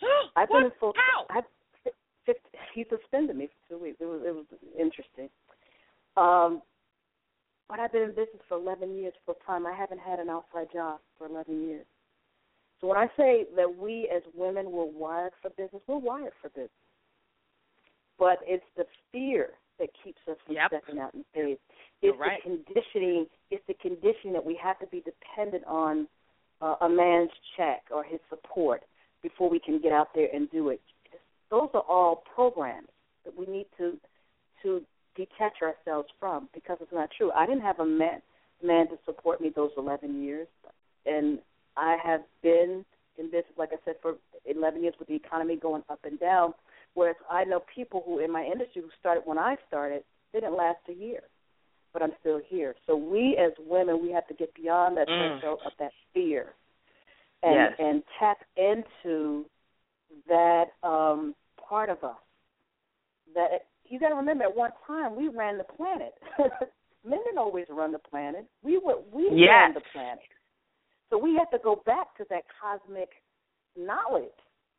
I've 0.36 0.48
been 0.48 0.64
in 0.64 0.70
full. 0.78 0.92
How? 0.96 1.26
I, 1.30 1.40
fifty, 2.24 2.40
he 2.74 2.84
suspended 2.88 3.36
me 3.36 3.48
for 3.48 3.74
two 3.74 3.82
weeks. 3.82 3.96
It 4.00 4.04
was 4.04 4.20
it 4.24 4.34
was 4.34 4.44
interesting. 4.78 5.28
Um, 6.16 6.62
but 7.68 7.80
I've 7.80 7.92
been 7.92 8.02
in 8.02 8.10
business 8.10 8.42
for 8.48 8.56
eleven 8.58 8.96
years 8.96 9.14
full 9.26 9.36
time. 9.46 9.66
I 9.66 9.74
haven't 9.74 10.00
had 10.00 10.18
an 10.18 10.28
outside 10.28 10.68
job 10.72 11.00
for 11.18 11.26
eleven 11.26 11.66
years. 11.68 11.86
So 12.80 12.86
when 12.86 12.96
I 12.96 13.08
say 13.16 13.46
that 13.56 13.76
we 13.76 14.08
as 14.14 14.22
women 14.34 14.70
were 14.70 14.86
wired 14.86 15.32
for 15.42 15.50
business, 15.50 15.82
we're 15.86 15.98
wired 15.98 16.32
for 16.40 16.48
business. 16.50 16.70
But 18.18 18.38
it's 18.42 18.64
the 18.76 18.84
fear 19.12 19.50
that 19.78 19.88
keeps 20.04 20.20
us 20.28 20.36
from 20.44 20.54
Yep. 20.56 20.66
stepping 20.68 21.00
out 21.00 21.14
in 21.14 21.24
faith. 21.34 21.58
You're 22.02 22.12
It's 22.14 22.20
right. 22.20 22.42
the 22.44 22.50
conditioning. 22.64 23.26
It's 23.50 23.64
the 23.66 23.74
conditioning 23.74 24.32
that 24.32 24.44
we 24.44 24.54
have 24.62 24.78
to 24.80 24.86
be 24.86 25.00
dependent 25.00 25.64
on 25.66 26.08
uh, 26.60 26.76
a 26.80 26.88
man's 26.88 27.30
check 27.56 27.84
or 27.90 28.02
his 28.02 28.20
support 28.28 28.82
before 29.28 29.50
we 29.50 29.58
can 29.58 29.80
get 29.80 29.92
out 29.92 30.08
there 30.14 30.28
and 30.32 30.50
do 30.50 30.70
it. 30.70 30.80
Those 31.50 31.68
are 31.74 31.82
all 31.82 32.22
programs 32.34 32.88
that 33.24 33.36
we 33.36 33.46
need 33.46 33.66
to 33.78 33.96
to 34.62 34.82
detach 35.16 35.62
ourselves 35.62 36.08
from 36.18 36.48
because 36.54 36.78
it's 36.80 36.92
not 36.92 37.10
true. 37.16 37.30
I 37.32 37.46
didn't 37.46 37.62
have 37.62 37.80
a 37.80 37.86
man 37.86 38.20
man 38.62 38.88
to 38.88 38.98
support 39.04 39.40
me 39.40 39.52
those 39.54 39.70
11 39.76 40.22
years, 40.22 40.48
and 41.06 41.38
I 41.76 41.96
have 42.02 42.22
been 42.42 42.84
in 43.18 43.26
business, 43.26 43.56
like 43.56 43.70
I 43.72 43.76
said, 43.84 43.96
for 44.02 44.14
11 44.46 44.82
years 44.82 44.94
with 44.98 45.08
the 45.08 45.14
economy 45.14 45.56
going 45.56 45.82
up 45.88 46.00
and 46.04 46.18
down. 46.18 46.54
Whereas 46.94 47.16
I 47.30 47.44
know 47.44 47.62
people 47.72 48.02
who 48.04 48.18
in 48.18 48.32
my 48.32 48.44
industry 48.44 48.82
who 48.82 48.88
started 48.98 49.22
when 49.24 49.38
I 49.38 49.56
started, 49.68 50.02
didn't 50.32 50.56
last 50.56 50.78
a 50.88 50.92
year, 50.92 51.20
but 51.92 52.02
I'm 52.02 52.12
still 52.20 52.40
here. 52.48 52.74
So 52.86 52.96
we 52.96 53.36
as 53.36 53.52
women, 53.64 54.02
we 54.02 54.10
have 54.12 54.26
to 54.28 54.34
get 54.34 54.52
beyond 54.54 54.96
that 54.96 55.08
Mm. 55.08 55.38
threshold 55.40 55.60
of 55.64 55.72
that 55.78 55.92
fear 56.12 56.54
and 57.42 57.54
Yes. 57.54 57.72
and 57.78 58.02
tap 58.18 58.38
into 58.56 59.44
that 60.26 60.66
um 60.82 61.34
part 61.68 61.90
of 61.90 62.02
us 62.02 62.16
that 63.34 63.66
you 63.84 63.98
got 64.00 64.08
to 64.08 64.14
remember 64.14 64.44
at 64.44 64.56
one 64.56 64.70
time 64.86 65.16
we 65.16 65.28
ran 65.28 65.58
the 65.58 65.64
planet. 65.64 66.14
Men 67.04 67.20
didn't 67.24 67.38
always 67.38 67.66
run 67.70 67.92
the 67.92 67.98
planet. 67.98 68.46
We 68.62 68.78
were 68.78 69.00
we 69.12 69.28
Yes. 69.32 69.50
ran 69.50 69.74
the 69.74 69.82
planet. 69.92 70.18
So 71.10 71.18
we 71.18 71.36
have 71.36 71.50
to 71.50 71.58
go 71.62 71.82
back 71.86 72.16
to 72.18 72.24
that 72.30 72.44
cosmic 72.60 73.10
knowledge. 73.76 74.28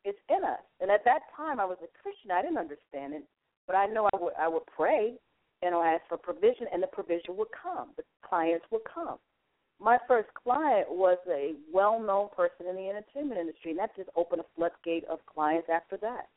It's 0.05 0.19
in 0.29 0.43
us. 0.43 0.59
And 0.79 0.91
at 0.91 1.03
that 1.05 1.21
time 1.35 1.59
i 1.59 1.65
was 1.65 1.77
a 1.83 1.87
christian. 2.01 2.31
I 2.31 2.41
didn't 2.41 2.57
understand 2.57 3.13
it. 3.13 3.23
But 3.67 3.75
i 3.75 3.85
know 3.85 4.09
i 4.13 4.17
would 4.19 4.33
i 4.39 4.47
would 4.47 4.65
pray 4.75 5.13
and 5.61 5.75
I'll 5.75 5.83
ask 5.83 6.01
for 6.07 6.17
provision 6.17 6.67
and 6.71 6.81
the 6.81 6.87
provision 6.87 7.35
would 7.35 7.49
come. 7.51 7.89
The 7.97 8.03
clients 8.27 8.65
would 8.71 8.81
come 8.93 9.17
my 9.81 9.97
first 10.07 10.29
client 10.43 10.87
was 10.89 11.17
a 11.29 11.53
well-known 11.73 12.29
person 12.35 12.67
in 12.69 12.75
the 12.75 12.89
entertainment 12.89 13.39
industry, 13.39 13.71
and 13.71 13.79
that 13.79 13.95
just 13.95 14.09
opened 14.15 14.41
a 14.41 14.45
floodgate 14.55 15.05
of 15.05 15.19
clients 15.25 15.67
after 15.73 15.97
that. 15.97 16.27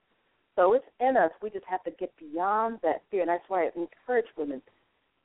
So 0.56 0.74
it's 0.74 0.84
in 1.00 1.16
us. 1.16 1.30
We 1.42 1.50
just 1.50 1.64
have 1.66 1.82
to 1.84 1.90
get 1.92 2.12
beyond 2.18 2.78
that 2.82 3.02
fear, 3.10 3.22
and 3.22 3.28
that's 3.30 3.44
why 3.48 3.64
I 3.64 3.70
encourage 3.74 4.26
women 4.36 4.62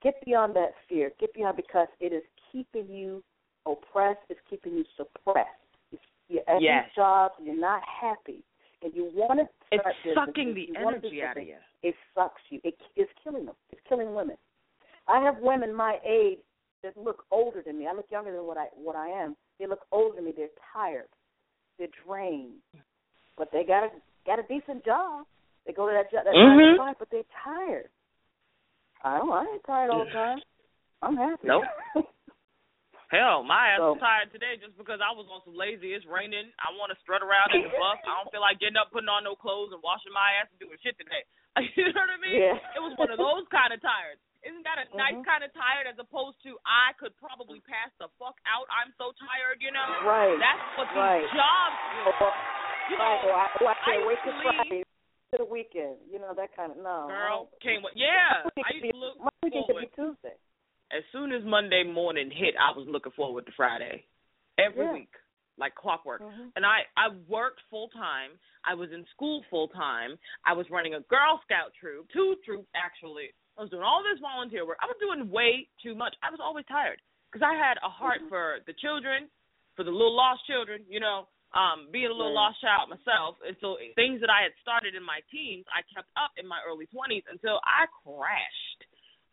get 0.01 0.13
beyond 0.26 0.55
that 0.55 0.72
fear. 0.88 1.11
Get 1.20 1.34
beyond 1.34 1.57
because 1.57 1.88
it 1.99 2.13
is 2.13 2.24
keeping 2.51 2.88
you 2.88 3.24
oppressed. 3.65 4.20
It's 4.30 4.39
keeping 4.49 4.74
you 4.74 4.86
suppressed. 4.95 5.49
It's, 5.91 6.01
you're 6.30 6.43
at 6.47 6.61
Yes. 6.61 6.86
these 6.86 6.95
jobs, 6.95 7.36
and 7.38 7.47
you're 7.47 7.59
not 7.59 7.82
happy, 7.84 8.43
and 8.82 8.93
you 8.93 9.11
want 9.13 9.39
to 9.39 9.47
It's 9.72 9.82
start 9.82 9.95
business, 10.03 10.26
sucking 10.26 10.53
the 10.53 10.61
you 10.61 10.76
energy 10.76 11.22
out 11.22 11.38
of 11.38 11.43
you. 11.43 11.55
It 11.84 11.95
sucks 12.15 12.41
you. 12.49 12.59
It, 12.63 12.76
it's 12.95 13.11
killing 13.24 13.45
them. 13.45 13.55
It's 13.72 13.82
killing 13.88 14.15
women. 14.15 14.38
I 15.07 15.20
have 15.22 15.38
women 15.39 15.74
my 15.74 15.97
age 16.07 16.39
that 16.88 16.95
look 16.95 17.25
older 17.31 17.61
than 17.65 17.77
me. 17.77 17.88
I 17.88 17.93
look 17.93 18.07
younger 18.09 18.31
than 18.31 18.45
what 18.47 18.57
I 18.57 18.67
what 18.75 18.95
I 18.95 19.09
am. 19.09 19.35
They 19.59 19.67
look 19.67 19.83
older 19.91 20.15
than 20.15 20.25
me. 20.25 20.33
They're 20.35 20.47
tired. 20.73 21.09
They're 21.77 21.91
drained. 22.07 22.63
But 23.38 23.49
they 23.51 23.63
got 23.67 23.83
a 23.83 23.89
got 24.25 24.39
a 24.39 24.43
decent 24.47 24.85
job. 24.85 25.25
They 25.65 25.73
go 25.73 25.88
to 25.88 25.93
that 25.93 26.09
job 26.11 26.23
that 26.25 26.33
nine 26.33 26.57
Mhm. 26.57 26.73
to 26.73 26.77
five, 26.79 26.95
but 26.97 27.09
they're 27.11 27.27
tired. 27.43 27.89
I 29.03 29.17
don't 29.19 29.31
I 29.31 29.43
ain't 29.51 29.63
tired 29.65 29.91
all 29.91 30.05
the 30.05 30.11
time. 30.11 30.39
I'm 31.03 31.17
happy. 31.17 31.45
Nope. 31.47 31.63
Hell, 33.07 33.39
my 33.43 33.71
ass 33.71 33.79
So- 33.79 33.95
is 33.95 34.01
tired 34.03 34.31
today 34.35 34.57
just 34.59 34.75
because 34.75 34.99
I 34.99 35.15
was 35.15 35.27
on 35.31 35.39
some 35.47 35.55
lazy. 35.55 35.93
It's 35.95 36.03
raining. 36.05 36.51
I 36.59 36.75
want 36.75 36.91
to 36.91 36.99
strut 36.99 37.23
around 37.23 37.55
in 37.55 37.63
the 37.63 37.71
bus. 37.71 37.99
I 38.03 38.19
don't 38.19 38.31
feel 38.35 38.41
like 38.43 38.59
getting 38.59 38.75
up, 38.75 38.91
putting 38.91 39.07
on 39.07 39.23
no 39.23 39.35
clothes, 39.35 39.71
and 39.71 39.79
washing 39.79 40.11
my 40.11 40.27
ass 40.43 40.51
and 40.51 40.59
doing 40.59 40.75
shit 40.83 40.97
today. 40.99 41.23
you 41.79 41.88
know 41.88 42.03
what 42.03 42.11
I 42.11 42.19
mean? 42.19 42.35
Yeah. 42.35 42.59
It 42.75 42.83
was 42.83 42.97
one 42.99 43.07
of 43.11 43.17
those 43.17 43.47
kind 43.47 43.71
of 43.71 43.79
tired. 43.79 44.19
Isn't 44.47 44.63
that 44.63 44.79
a 44.79 44.87
nice 44.95 45.15
Mhm. 45.19 45.25
kind 45.27 45.43
of 45.43 45.51
tired 45.53 45.87
as 45.87 45.99
opposed 45.99 46.39
to 46.43 46.57
I 46.65 46.93
could 46.93 47.11
probably 47.17 47.59
pass 47.61 47.91
the 47.99 48.07
fuck 48.17 48.39
out? 48.47 48.65
I'm 48.71 48.93
so 48.97 49.11
tired, 49.19 49.61
you 49.61 49.71
know? 49.71 50.01
Right. 50.07 50.39
That's 50.39 50.77
what 50.77 50.87
these 50.87 50.97
Right. 50.97 51.29
jobs 51.35 51.75
do. 51.91 52.25
Or, 52.25 52.33
You 52.87 52.95
right, 52.97 53.21
know, 53.23 53.29
or 53.29 53.33
I, 53.35 53.45
or 53.59 53.67
I 53.67 53.71
I 53.71 53.75
can't 53.83 53.95
used 53.97 54.07
wait 54.07 54.23
to 54.23 54.41
Friday 54.41 54.83
to 55.31 55.37
the 55.37 55.45
weekend. 55.45 55.97
You 56.09 56.19
know 56.19 56.33
that 56.33 56.55
kind 56.55 56.71
of 56.71 56.77
no. 56.77 57.07
girl, 57.07 57.49
I 57.53 57.57
came 57.59 57.81
with 57.83 57.95
yeah. 57.97 58.47
I 58.63 58.71
used 58.71 58.91
to 58.91 58.97
look 58.97 59.19
my 59.19 59.29
weekend 59.43 59.65
could 59.67 59.73
forward. 59.75 59.91
be 59.91 59.95
Tuesday. 60.01 60.37
as 60.91 61.03
soon 61.11 61.33
as 61.33 61.43
Monday 61.43 61.83
morning 61.83 62.31
hit, 62.31 62.55
I 62.55 62.71
was 62.71 62.87
looking 62.87 63.11
forward 63.11 63.45
to 63.45 63.51
Friday 63.51 64.05
every 64.57 64.85
Yeah. 64.85 64.93
week, 64.93 65.13
like 65.57 65.75
clockwork. 65.75 66.21
Mhm. 66.21 66.53
And 66.55 66.65
I 66.65 66.87
I 66.95 67.09
worked 67.27 67.59
full 67.69 67.89
time. 67.89 68.39
I 68.63 68.73
was 68.73 68.89
in 68.93 69.05
school 69.07 69.43
full 69.49 69.67
time. 69.67 70.17
I 70.45 70.53
was 70.53 70.69
running 70.69 70.93
a 70.93 71.01
Girl 71.01 71.39
Scout 71.43 71.73
troop, 71.73 72.09
two 72.11 72.37
troops 72.45 72.69
actually. 72.73 73.33
I 73.58 73.62
was 73.66 73.70
doing 73.74 73.84
all 73.84 74.03
this 74.05 74.22
volunteer 74.22 74.66
work. 74.66 74.78
I 74.82 74.86
was 74.86 74.97
doing 75.01 75.30
way 75.34 75.68
too 75.82 75.95
much. 75.95 76.14
I 76.22 76.30
was 76.30 76.39
always 76.39 76.66
tired 76.70 77.01
because 77.32 77.41
I 77.41 77.58
had 77.58 77.78
a 77.84 77.89
heart 77.89 78.22
Mm-hmm. 78.22 78.30
for 78.30 78.60
the 78.70 78.74
children, 78.78 79.28
for 79.76 79.84
the 79.84 79.91
little 79.91 80.16
lost 80.16 80.45
children. 80.45 80.86
You 80.88 80.99
know, 81.01 81.28
um, 81.58 81.89
being 81.91 82.08
a 82.08 82.14
little 82.14 82.36
Right. 82.36 82.53
lost 82.53 82.62
child 82.62 82.89
myself, 82.89 83.38
and 83.45 83.58
so 83.60 83.78
things 83.95 84.22
that 84.22 84.30
I 84.30 84.43
had 84.43 84.53
started 84.62 84.93
in 84.95 85.01
my 85.03 85.22
teens, 85.32 85.66
I 85.74 85.82
kept 85.93 86.10
up 86.16 86.32
in 86.38 86.45
my 86.45 86.62
early 86.68 86.86
twenties 86.88 87.24
until 87.30 87.60
I 87.66 87.88
crashed. 88.03 88.82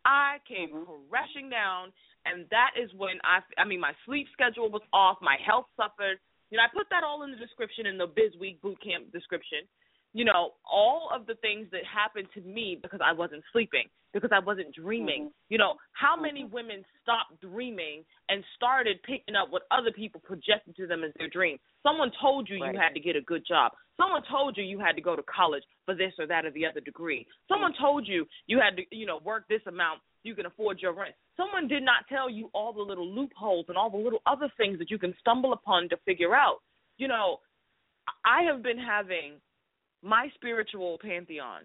I 0.05 0.39
came 0.45 0.69
Mhm. 0.69 1.09
crashing 1.09 1.49
down, 1.49 1.91
and 2.25 2.47
that 2.49 2.71
is 2.77 2.93
when 2.93 3.19
I, 3.23 3.41
I 3.57 3.63
mean, 3.65 3.79
my 3.79 3.93
sleep 4.05 4.29
schedule 4.33 4.69
was 4.69 4.81
off, 4.93 5.19
my 5.21 5.37
health 5.37 5.67
suffered. 5.75 6.19
You 6.51 6.57
know, 6.57 6.63
I 6.63 6.67
put 6.69 6.89
that 6.89 7.03
all 7.03 7.23
in 7.23 7.31
the 7.31 7.37
description 7.37 7.85
in 7.85 7.97
the 7.97 8.07
Biz 8.07 8.35
Week 8.37 8.61
boot 8.61 8.79
camp 8.81 9.11
description. 9.11 9.67
You 10.15 10.23
know, 10.23 10.55
all 10.63 11.09
of 11.13 11.27
the 11.27 11.35
things 11.43 11.67
that 11.75 11.83
happened 11.83 12.31
to 12.35 12.41
me 12.47 12.79
because 12.81 13.01
I 13.03 13.11
wasn't 13.11 13.43
sleeping, 13.51 13.89
because 14.13 14.31
I 14.31 14.39
wasn't 14.39 14.73
dreaming. 14.73 15.27
Mhm. 15.27 15.33
You 15.49 15.57
know, 15.57 15.75
how 15.91 16.15
many 16.15 16.45
women 16.45 16.85
stopped 17.01 17.41
dreaming 17.41 18.05
and 18.29 18.41
started 18.55 19.03
picking 19.03 19.35
up 19.35 19.49
what 19.49 19.63
other 19.71 19.91
people 19.91 20.21
projected 20.21 20.73
to 20.77 20.87
them 20.87 21.03
as 21.03 21.11
their 21.15 21.27
dream? 21.27 21.59
Someone 21.83 22.11
told 22.11 22.47
you 22.47 22.61
Right. 22.61 22.73
you 22.73 22.79
had 22.79 22.93
to 22.93 23.01
get 23.01 23.17
a 23.17 23.21
good 23.21 23.43
job. 23.45 23.75
Someone 23.97 24.23
told 24.23 24.55
you 24.55 24.63
you 24.63 24.79
had 24.79 24.95
to 24.95 25.01
go 25.01 25.17
to 25.17 25.23
college 25.23 25.65
for 25.83 25.93
this 25.93 26.17
or 26.17 26.25
that 26.27 26.45
or 26.45 26.51
the 26.51 26.65
other 26.65 26.79
degree. 26.79 27.27
Someone 27.49 27.73
told 27.73 28.07
you 28.07 28.25
you 28.47 28.57
had 28.61 28.77
to, 28.77 28.95
you 28.95 29.05
know, 29.05 29.17
work 29.17 29.45
this 29.49 29.67
amount 29.67 30.01
you 30.23 30.33
can 30.33 30.45
afford 30.45 30.81
your 30.81 30.93
rent. 30.93 31.13
Someone 31.35 31.67
did 31.67 31.83
not 31.83 32.07
tell 32.07 32.29
you 32.29 32.49
all 32.53 32.71
the 32.71 32.81
little 32.81 33.05
loopholes 33.07 33.67
and 33.67 33.77
all 33.77 33.89
the 33.89 33.97
little 33.97 34.21
other 34.25 34.47
things 34.55 34.79
that 34.79 34.89
you 34.89 34.97
can 34.97 35.13
stumble 35.17 35.51
upon 35.51 35.89
to 35.89 35.97
figure 35.97 36.33
out. 36.33 36.63
You 36.97 37.09
know, 37.09 37.41
I 38.23 38.43
have 38.43 38.63
been 38.63 38.79
having 38.79 39.41
my 40.05 40.29
spiritual 40.35 40.99
pantheon 41.01 41.63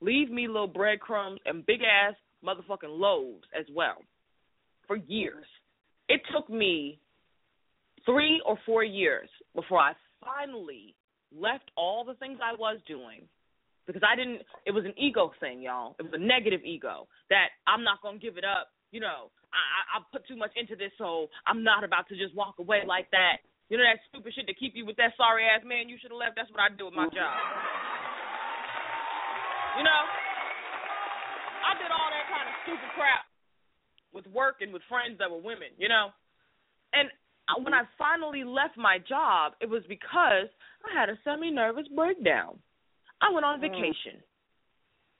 leave 0.00 0.30
me 0.30 0.46
little 0.46 0.68
breadcrumbs 0.68 1.40
and 1.44 1.66
big 1.66 1.80
ass 1.82 2.14
motherfucking 2.44 2.88
loaves 2.88 3.44
as 3.58 3.66
well 3.74 4.02
for 4.86 4.96
years. 4.96 5.44
It 6.08 6.20
took 6.34 6.48
me 6.48 6.98
three 8.04 8.40
or 8.46 8.58
four 8.64 8.84
years 8.84 9.28
before 9.54 9.78
I 9.78 9.92
finally 10.24 10.94
left 11.36 11.70
all 11.76 12.04
the 12.04 12.14
things 12.14 12.38
I 12.42 12.54
was 12.54 12.78
doing 12.86 13.22
because 13.86 14.02
I 14.06 14.16
didn't. 14.16 14.42
It 14.66 14.72
was 14.72 14.84
an 14.84 14.94
ego 14.96 15.32
thing, 15.40 15.62
y'all. 15.62 15.96
It 15.98 16.02
was 16.02 16.12
a 16.14 16.18
negative 16.18 16.60
ego 16.64 17.08
that 17.30 17.48
I'm 17.66 17.82
not 17.82 18.02
gonna 18.02 18.18
give 18.18 18.36
it 18.36 18.44
up. 18.44 18.68
You 18.90 19.00
know, 19.00 19.30
I 19.52 19.98
I 19.98 20.02
put 20.12 20.26
too 20.28 20.36
much 20.36 20.52
into 20.56 20.76
this, 20.76 20.92
so 20.98 21.28
I'm 21.46 21.64
not 21.64 21.84
about 21.84 22.08
to 22.08 22.16
just 22.16 22.34
walk 22.34 22.56
away 22.58 22.82
like 22.86 23.10
that. 23.10 23.38
You 23.70 23.78
know 23.78 23.84
that 23.84 24.02
stupid 24.10 24.34
shit 24.34 24.46
to 24.46 24.54
keep 24.54 24.76
you 24.76 24.84
with 24.84 24.96
that 24.96 25.16
sorry 25.16 25.44
ass 25.48 25.64
man 25.64 25.88
you 25.88 25.96
should 26.00 26.10
have 26.10 26.20
left. 26.20 26.36
That's 26.36 26.50
what 26.50 26.60
I 26.60 26.68
do 26.74 26.86
with 26.86 26.96
my 26.98 27.08
job. 27.08 27.36
You 29.78 29.84
know, 29.84 30.02
I 31.64 31.72
did 31.80 31.88
all 31.88 32.10
that 32.12 32.26
kind 32.28 32.46
of 32.46 32.54
stupid 32.68 32.90
crap 32.92 33.24
with 34.12 34.28
work 34.28 34.60
and 34.60 34.72
with 34.72 34.84
friends 34.92 35.16
that 35.16 35.32
were 35.32 35.40
women. 35.40 35.72
You 35.80 35.88
know, 35.88 36.12
and 36.92 37.08
when 37.64 37.72
I 37.72 37.88
finally 37.96 38.44
left 38.44 38.76
my 38.76 39.00
job, 39.00 39.56
it 39.60 39.68
was 39.68 39.82
because 39.88 40.52
I 40.84 40.90
had 40.92 41.08
a 41.08 41.16
semi-nervous 41.24 41.88
breakdown. 41.94 42.60
I 43.20 43.32
went 43.32 43.46
on 43.46 43.58
mm. 43.58 43.68
vacation. 43.68 44.20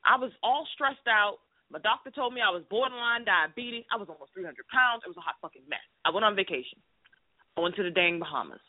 I 0.05 0.19
was 0.19 0.33
all 0.43 0.67
stressed 0.75 1.07
out. 1.09 1.39
My 1.71 1.79
doctor 1.81 2.11
told 2.11 2.35
me 2.35 2.45
I 2.45 2.53
was 2.53 2.67
borderline 2.69 3.25
diabetes. 3.25 3.89
I 3.89 3.97
was 3.97 4.11
almost 4.13 4.35
300 4.37 4.53
pounds. 4.69 5.03
It 5.07 5.09
was 5.09 5.17
a 5.17 5.25
hot 5.25 5.41
fucking 5.41 5.65
mess. 5.71 5.85
I 6.05 6.11
went 6.11 6.29
on 6.29 6.37
vacation. 6.37 6.83
I 7.57 7.61
went 7.61 7.77
to 7.77 7.83
the 7.83 7.91
dang 7.91 8.19
Bahamas. 8.19 8.61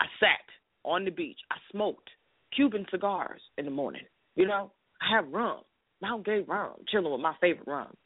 I 0.00 0.06
sat 0.20 0.44
on 0.84 1.04
the 1.04 1.10
beach. 1.10 1.38
I 1.50 1.56
smoked 1.70 2.08
Cuban 2.54 2.86
cigars 2.90 3.40
in 3.58 3.64
the 3.64 3.70
morning. 3.70 4.04
You 4.34 4.46
know, 4.46 4.72
I 5.00 5.16
had 5.16 5.32
rum, 5.32 5.60
Mount 6.00 6.24
Gay 6.24 6.40
rum, 6.40 6.74
chilling 6.88 7.10
with 7.10 7.20
my 7.20 7.34
favorite 7.40 7.66
rum. 7.66 7.96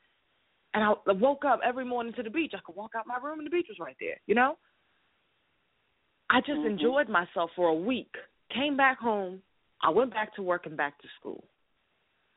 And 0.75 0.85
I 0.85 1.13
woke 1.13 1.45
up 1.45 1.61
every 1.65 1.85
morning 1.85 2.13
to 2.15 2.23
the 2.23 2.31
beach. 2.31 2.53
I 2.55 2.61
could 2.65 2.77
walk 2.77 2.93
out 2.97 3.07
my 3.07 3.19
room 3.23 3.39
and 3.39 3.47
the 3.47 3.51
beach 3.51 3.67
was 3.69 3.79
right 3.81 3.97
there. 3.99 4.21
You 4.27 4.37
know, 4.37 4.57
I 6.29 6.41
just 6.41 6.61
Mhm. 6.61 6.71
enjoyed 6.71 7.09
myself 7.09 7.53
for 7.55 7.69
a 7.69 7.75
week. 7.75 8.15
Came 8.51 8.77
back 8.77 8.99
home. 8.99 9.43
I 9.81 9.91
went 9.91 10.13
back 10.13 10.35
to 10.35 10.43
work 10.43 10.67
and 10.67 10.77
back 10.77 10.99
to 10.99 11.09
school. 11.19 11.49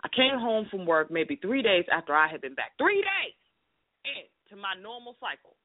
I 0.03 0.09
came 0.09 0.38
home 0.38 0.65
from 0.65 0.86
work 0.86 1.11
maybe 1.11 1.36
three 1.36 1.61
days 1.61 1.88
after 1.89 2.15
I 2.15 2.27
had 2.27 2.41
been 2.41 2.55
back. 2.55 2.75
Three 2.77 3.01
days 3.01 4.25
into 4.49 4.61
my 4.61 4.73
normal 4.75 5.15
cycle. 5.19 5.55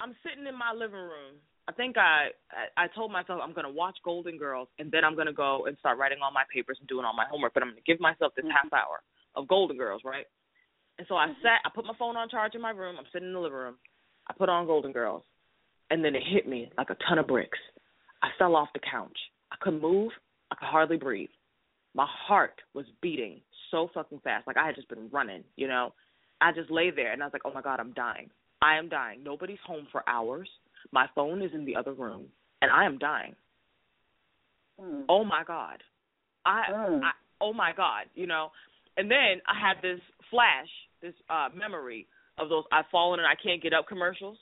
I'm 0.00 0.16
sitting 0.24 0.46
in 0.48 0.56
my 0.56 0.72
living 0.72 0.96
room. 0.96 1.36
I 1.68 1.72
think 1.72 1.96
I 1.98 2.32
I, 2.50 2.84
I 2.84 2.86
told 2.88 3.12
myself 3.12 3.40
I'm 3.42 3.52
gonna 3.52 3.70
watch 3.70 3.96
Golden 4.04 4.38
Girls 4.38 4.68
and 4.78 4.90
then 4.90 5.04
I'm 5.04 5.16
gonna 5.16 5.32
go 5.32 5.66
and 5.66 5.76
start 5.78 5.98
writing 5.98 6.18
all 6.24 6.32
my 6.32 6.44
papers 6.52 6.78
and 6.80 6.88
doing 6.88 7.04
all 7.04 7.14
my 7.14 7.26
homework. 7.30 7.54
But 7.54 7.62
I'm 7.62 7.70
gonna 7.70 7.86
give 7.86 8.00
myself 8.00 8.32
this 8.34 8.46
half 8.48 8.72
hour 8.72 9.04
of 9.36 9.46
Golden 9.46 9.76
Girls, 9.76 10.02
right? 10.04 10.26
And 10.98 11.06
so 11.08 11.16
I 11.16 11.26
mm-hmm. 11.26 11.40
sat. 11.42 11.60
I 11.64 11.70
put 11.74 11.84
my 11.84 11.94
phone 11.98 12.16
on 12.16 12.28
charge 12.28 12.54
in 12.54 12.60
my 12.60 12.70
room. 12.70 12.96
I'm 12.98 13.06
sitting 13.12 13.28
in 13.28 13.34
the 13.34 13.40
living 13.40 13.58
room. 13.58 13.76
I 14.28 14.32
put 14.32 14.48
on 14.48 14.66
Golden 14.66 14.92
Girls, 14.92 15.22
and 15.90 16.04
then 16.04 16.14
it 16.14 16.22
hit 16.30 16.48
me 16.48 16.70
like 16.76 16.90
a 16.90 16.96
ton 17.08 17.18
of 17.18 17.26
bricks. 17.26 17.58
I 18.22 18.28
fell 18.38 18.56
off 18.56 18.68
the 18.74 18.80
couch. 18.80 19.16
I 19.52 19.56
couldn't 19.60 19.82
move. 19.82 20.12
I 20.50 20.56
could 20.56 20.68
hardly 20.68 20.96
breathe. 20.96 21.30
My 21.94 22.06
heart 22.08 22.60
was 22.74 22.84
beating 23.00 23.40
so 23.70 23.88
fucking 23.94 24.20
fast, 24.22 24.46
like 24.46 24.56
I 24.56 24.66
had 24.66 24.74
just 24.74 24.88
been 24.88 25.08
running. 25.10 25.44
You 25.56 25.68
know, 25.68 25.94
I 26.40 26.52
just 26.52 26.70
lay 26.70 26.90
there 26.90 27.12
and 27.12 27.22
I 27.22 27.26
was 27.26 27.32
like, 27.32 27.42
"Oh 27.44 27.52
my 27.52 27.62
god, 27.62 27.80
I'm 27.80 27.92
dying. 27.92 28.30
I 28.62 28.76
am 28.76 28.88
dying. 28.88 29.22
Nobody's 29.24 29.58
home 29.66 29.86
for 29.90 30.02
hours. 30.08 30.48
My 30.92 31.06
phone 31.14 31.42
is 31.42 31.50
in 31.54 31.64
the 31.64 31.76
other 31.76 31.92
room, 31.92 32.26
and 32.62 32.70
I 32.70 32.84
am 32.84 32.98
dying. 32.98 33.34
Mm. 34.80 35.04
Oh 35.08 35.24
my 35.24 35.44
god, 35.46 35.82
I, 36.44 36.64
Mm. 36.70 37.02
I 37.02 37.10
oh 37.40 37.52
my 37.52 37.72
god, 37.72 38.06
you 38.14 38.26
know." 38.26 38.50
And 38.96 39.10
then 39.10 39.40
I 39.46 39.58
had 39.58 39.80
this 39.82 40.00
flash, 40.30 40.68
this 41.00 41.14
uh 41.28 41.48
memory 41.54 42.06
of 42.38 42.48
those 42.48 42.64
I've 42.72 42.86
fallen 42.90 43.20
and 43.20 43.26
I 43.26 43.34
can't 43.34 43.62
get 43.62 43.72
up 43.72 43.86
commercials, 43.88 44.38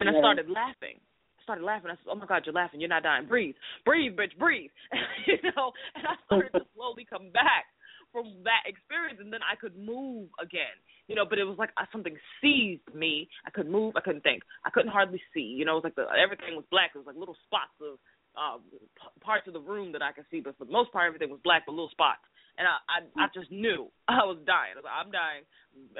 and 0.00 0.08
I 0.08 0.18
started 0.18 0.48
laughing. 0.48 1.00
I 1.38 1.42
started 1.42 1.64
laughing. 1.64 1.90
I 1.90 1.94
said, 1.94 2.10
"Oh 2.10 2.14
my 2.14 2.26
God, 2.26 2.42
you're 2.44 2.54
laughing. 2.54 2.80
You're 2.80 2.88
not 2.88 3.02
dying. 3.02 3.26
Breathe, 3.26 3.54
breathe, 3.84 4.12
bitch, 4.12 4.36
breathe." 4.38 4.70
you 5.26 5.38
know, 5.56 5.72
and 5.94 6.06
I 6.06 6.14
started 6.26 6.52
to 6.52 6.66
slowly 6.74 7.06
come 7.08 7.30
back 7.32 7.66
from 8.12 8.42
that 8.44 8.64
experience, 8.66 9.18
and 9.20 9.32
then 9.32 9.40
I 9.44 9.56
could 9.56 9.76
move 9.76 10.28
again. 10.40 10.76
You 11.08 11.14
know, 11.14 11.24
but 11.28 11.38
it 11.38 11.44
was 11.44 11.58
like 11.58 11.70
uh, 11.78 11.86
something 11.92 12.16
seized 12.42 12.88
me. 12.94 13.28
I 13.46 13.50
couldn't 13.50 13.70
move. 13.70 13.94
I 13.96 14.00
couldn't 14.00 14.22
think. 14.22 14.42
I 14.64 14.70
couldn't 14.70 14.90
hardly 14.90 15.22
see. 15.32 15.54
You 15.54 15.64
know, 15.64 15.78
it 15.78 15.84
was 15.84 15.88
like 15.90 15.94
the, 15.94 16.06
everything 16.18 16.56
was 16.56 16.64
black. 16.70 16.90
It 16.94 16.98
was 16.98 17.06
like 17.06 17.16
little 17.16 17.36
spots 17.46 17.76
of 17.78 17.98
uh, 18.36 18.58
p- 18.60 19.20
parts 19.20 19.46
of 19.48 19.54
the 19.54 19.60
room 19.60 19.92
that 19.92 20.02
I 20.02 20.12
could 20.12 20.26
see, 20.30 20.40
but 20.40 20.56
for 20.58 20.64
the 20.64 20.72
most 20.72 20.92
part, 20.92 21.06
everything 21.06 21.30
was 21.30 21.40
black, 21.42 21.64
but 21.66 21.72
little 21.72 21.90
spots. 21.90 22.20
And 22.58 22.64
I, 22.64 22.80
I, 22.88 23.24
I 23.24 23.26
just 23.34 23.50
knew 23.52 23.88
I 24.08 24.24
was 24.24 24.38
dying. 24.46 24.76
I 24.76 24.80
was 24.80 24.84
like, 24.88 24.98
I'm 24.98 25.12
dying. 25.12 25.44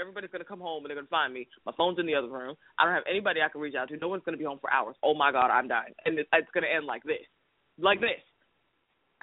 Everybody's 0.00 0.30
gonna 0.30 0.48
come 0.48 0.60
home 0.60 0.84
and 0.84 0.90
they're 0.90 0.96
gonna 0.96 1.12
find 1.12 1.32
me. 1.32 1.48
My 1.64 1.72
phone's 1.76 1.98
in 1.98 2.06
the 2.06 2.14
other 2.14 2.32
room. 2.32 2.56
I 2.78 2.84
don't 2.84 2.94
have 2.94 3.08
anybody 3.08 3.40
I 3.40 3.48
can 3.48 3.60
reach 3.60 3.74
out 3.74 3.88
to. 3.88 3.96
No 3.96 4.08
one's 4.08 4.24
gonna 4.24 4.40
be 4.40 4.48
home 4.48 4.58
for 4.60 4.72
hours. 4.72 4.96
Oh 5.02 5.14
my 5.14 5.32
God, 5.32 5.50
I'm 5.50 5.68
dying, 5.68 5.92
and 6.04 6.18
it's, 6.18 6.28
it's 6.32 6.48
gonna 6.54 6.72
end 6.72 6.86
like 6.86 7.04
this, 7.04 7.26
like 7.78 8.00
this. 8.00 8.20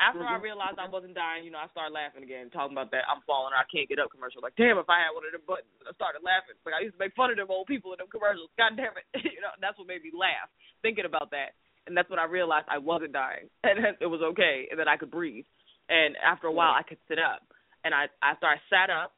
After 0.01 0.25
I 0.25 0.41
realized 0.41 0.81
I 0.81 0.89
wasn't 0.89 1.13
dying, 1.13 1.45
you 1.45 1.53
know, 1.53 1.61
I 1.61 1.69
started 1.69 1.93
laughing 1.93 2.25
again, 2.25 2.49
talking 2.49 2.73
about 2.73 2.89
that 2.91 3.05
I'm 3.05 3.21
falling, 3.29 3.53
or 3.53 3.61
I 3.61 3.69
can't 3.69 3.85
get 3.87 4.01
up 4.01 4.09
commercial. 4.09 4.41
Like, 4.41 4.57
damn, 4.57 4.81
if 4.81 4.89
I 4.89 5.05
had 5.05 5.13
one 5.13 5.21
of 5.23 5.31
them 5.31 5.45
buttons, 5.45 5.69
I 5.85 5.93
started 5.93 6.25
laughing. 6.25 6.57
Like 6.65 6.73
I 6.73 6.81
used 6.81 6.97
to 6.97 7.03
make 7.03 7.13
fun 7.13 7.29
of 7.29 7.37
them 7.37 7.53
old 7.53 7.69
people 7.69 7.93
in 7.93 8.01
them 8.01 8.09
commercials. 8.09 8.49
God 8.59 8.73
damn 8.73 8.97
it, 8.97 9.05
you 9.21 9.39
know, 9.39 9.53
that's 9.61 9.77
what 9.77 9.85
made 9.87 10.01
me 10.01 10.09
laugh 10.11 10.49
thinking 10.81 11.05
about 11.05 11.29
that. 11.29 11.53
And 11.85 11.93
that's 11.93 12.09
when 12.09 12.17
I 12.17 12.25
realized 12.25 12.65
I 12.73 12.81
wasn't 12.81 13.13
dying, 13.13 13.47
and 13.63 13.93
it 14.01 14.09
was 14.09 14.25
okay, 14.33 14.65
and 14.73 14.81
that 14.81 14.89
I 14.89 14.97
could 14.97 15.13
breathe. 15.13 15.45
And 15.91 16.17
after 16.17 16.47
a 16.49 16.55
while, 16.55 16.73
I 16.73 16.81
could 16.83 16.99
sit 17.07 17.21
up. 17.21 17.45
And 17.85 17.93
I 17.93 18.09
after 18.25 18.47
I 18.49 18.57
sat 18.73 18.89
up, 18.89 19.13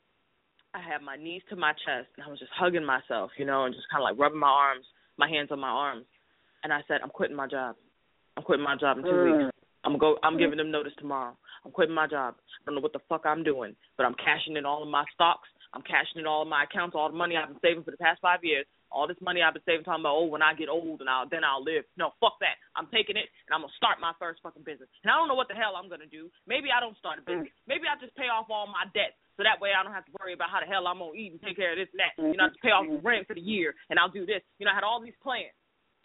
I 0.75 0.83
had 0.83 0.99
my 0.99 1.15
knees 1.15 1.45
to 1.49 1.55
my 1.55 1.71
chest, 1.71 2.11
and 2.19 2.25
I 2.25 2.29
was 2.29 2.39
just 2.39 2.51
hugging 2.51 2.83
myself, 2.83 3.31
you 3.39 3.45
know, 3.47 3.63
and 3.63 3.73
just 3.73 3.87
kind 3.87 4.03
of 4.03 4.11
like 4.11 4.19
rubbing 4.19 4.43
my 4.43 4.51
arms, 4.51 4.83
my 5.15 5.29
hands 5.29 5.49
on 5.55 5.59
my 5.63 5.71
arms. 5.71 6.05
And 6.63 6.73
I 6.73 6.81
said, 6.87 6.99
I'm 7.03 7.09
quitting 7.15 7.35
my 7.37 7.47
job. 7.47 7.75
I'm 8.35 8.43
quitting 8.43 8.65
my 8.65 8.75
job 8.75 8.97
in 8.97 9.03
two 9.03 9.09
Mm. 9.15 9.45
weeks. 9.45 9.55
I'm 9.85 9.97
go. 9.97 10.17
I'm 10.23 10.33
mm-hmm. 10.33 10.39
giving 10.41 10.57
them 10.57 10.71
notice 10.71 10.93
tomorrow. 10.97 11.37
I'm 11.63 11.71
quitting 11.71 11.95
my 11.95 12.07
job. 12.07 12.35
I 12.37 12.65
don't 12.65 12.75
know 12.75 12.81
what 12.81 12.93
the 12.93 13.05
fuck 13.07 13.25
I'm 13.25 13.43
doing, 13.43 13.75
but 13.97 14.05
I'm 14.05 14.17
cashing 14.17 14.57
in 14.57 14.65
all 14.65 14.81
of 14.81 14.89
my 14.89 15.05
stocks. 15.13 15.47
I'm 15.73 15.83
cashing 15.83 16.17
in 16.17 16.25
all 16.25 16.41
of 16.41 16.47
my 16.47 16.63
accounts, 16.63 16.95
all 16.95 17.11
the 17.11 17.17
money 17.17 17.35
I've 17.35 17.51
been 17.51 17.61
saving 17.61 17.83
for 17.83 17.91
the 17.91 18.01
past 18.01 18.21
five 18.21 18.41
years. 18.43 18.65
All 18.93 19.11
this 19.11 19.19
money 19.19 19.43
I've 19.43 19.51
been 19.51 19.65
saving, 19.67 19.83
talking 19.83 20.07
about, 20.07 20.15
oh, 20.15 20.31
when 20.31 20.39
I 20.39 20.55
get 20.55 20.71
old 20.71 21.03
and 21.03 21.09
I'll 21.11 21.27
then 21.27 21.43
I'll 21.43 21.59
live. 21.59 21.83
No, 21.99 22.15
fuck 22.23 22.39
that. 22.39 22.55
I'm 22.79 22.87
taking 22.95 23.19
it 23.19 23.27
and 23.43 23.51
I'm 23.51 23.59
gonna 23.59 23.75
start 23.75 23.99
my 23.99 24.15
first 24.15 24.39
fucking 24.39 24.63
business. 24.63 24.87
And 25.03 25.11
I 25.11 25.19
don't 25.19 25.27
know 25.27 25.35
what 25.35 25.51
the 25.51 25.57
hell 25.57 25.75
I'm 25.75 25.91
gonna 25.91 26.07
do. 26.07 26.31
Maybe 26.47 26.71
I 26.71 26.79
don't 26.79 26.95
start 26.95 27.19
a 27.19 27.23
business. 27.27 27.51
Mm. 27.51 27.67
Maybe 27.67 27.91
I 27.91 27.99
just 27.99 28.15
pay 28.15 28.31
off 28.31 28.47
all 28.47 28.71
my 28.71 28.87
debts 28.95 29.19
so 29.35 29.43
that 29.43 29.59
way 29.59 29.75
I 29.75 29.83
don't 29.83 29.91
have 29.91 30.07
to 30.07 30.15
worry 30.15 30.31
about 30.31 30.47
how 30.47 30.63
the 30.63 30.69
hell 30.71 30.87
I'm 30.87 31.03
gonna 31.03 31.17
eat 31.17 31.35
and 31.35 31.43
take 31.43 31.59
care 31.59 31.75
of 31.75 31.79
this 31.81 31.91
and 31.91 31.99
that. 31.99 32.15
Mm-hmm. 32.15 32.31
You 32.31 32.37
know, 32.39 32.47
I 32.47 32.55
to 32.55 32.63
pay 32.63 32.71
off 32.71 32.87
the 32.87 33.03
rent 33.03 33.27
for 33.27 33.35
the 33.35 33.43
year 33.43 33.75
and 33.91 33.99
I'll 33.99 34.13
do 34.13 34.23
this. 34.23 34.39
You 34.63 34.63
know, 34.63 34.71
I 34.71 34.79
had 34.79 34.87
all 34.87 35.03
these 35.03 35.17
plans 35.19 35.51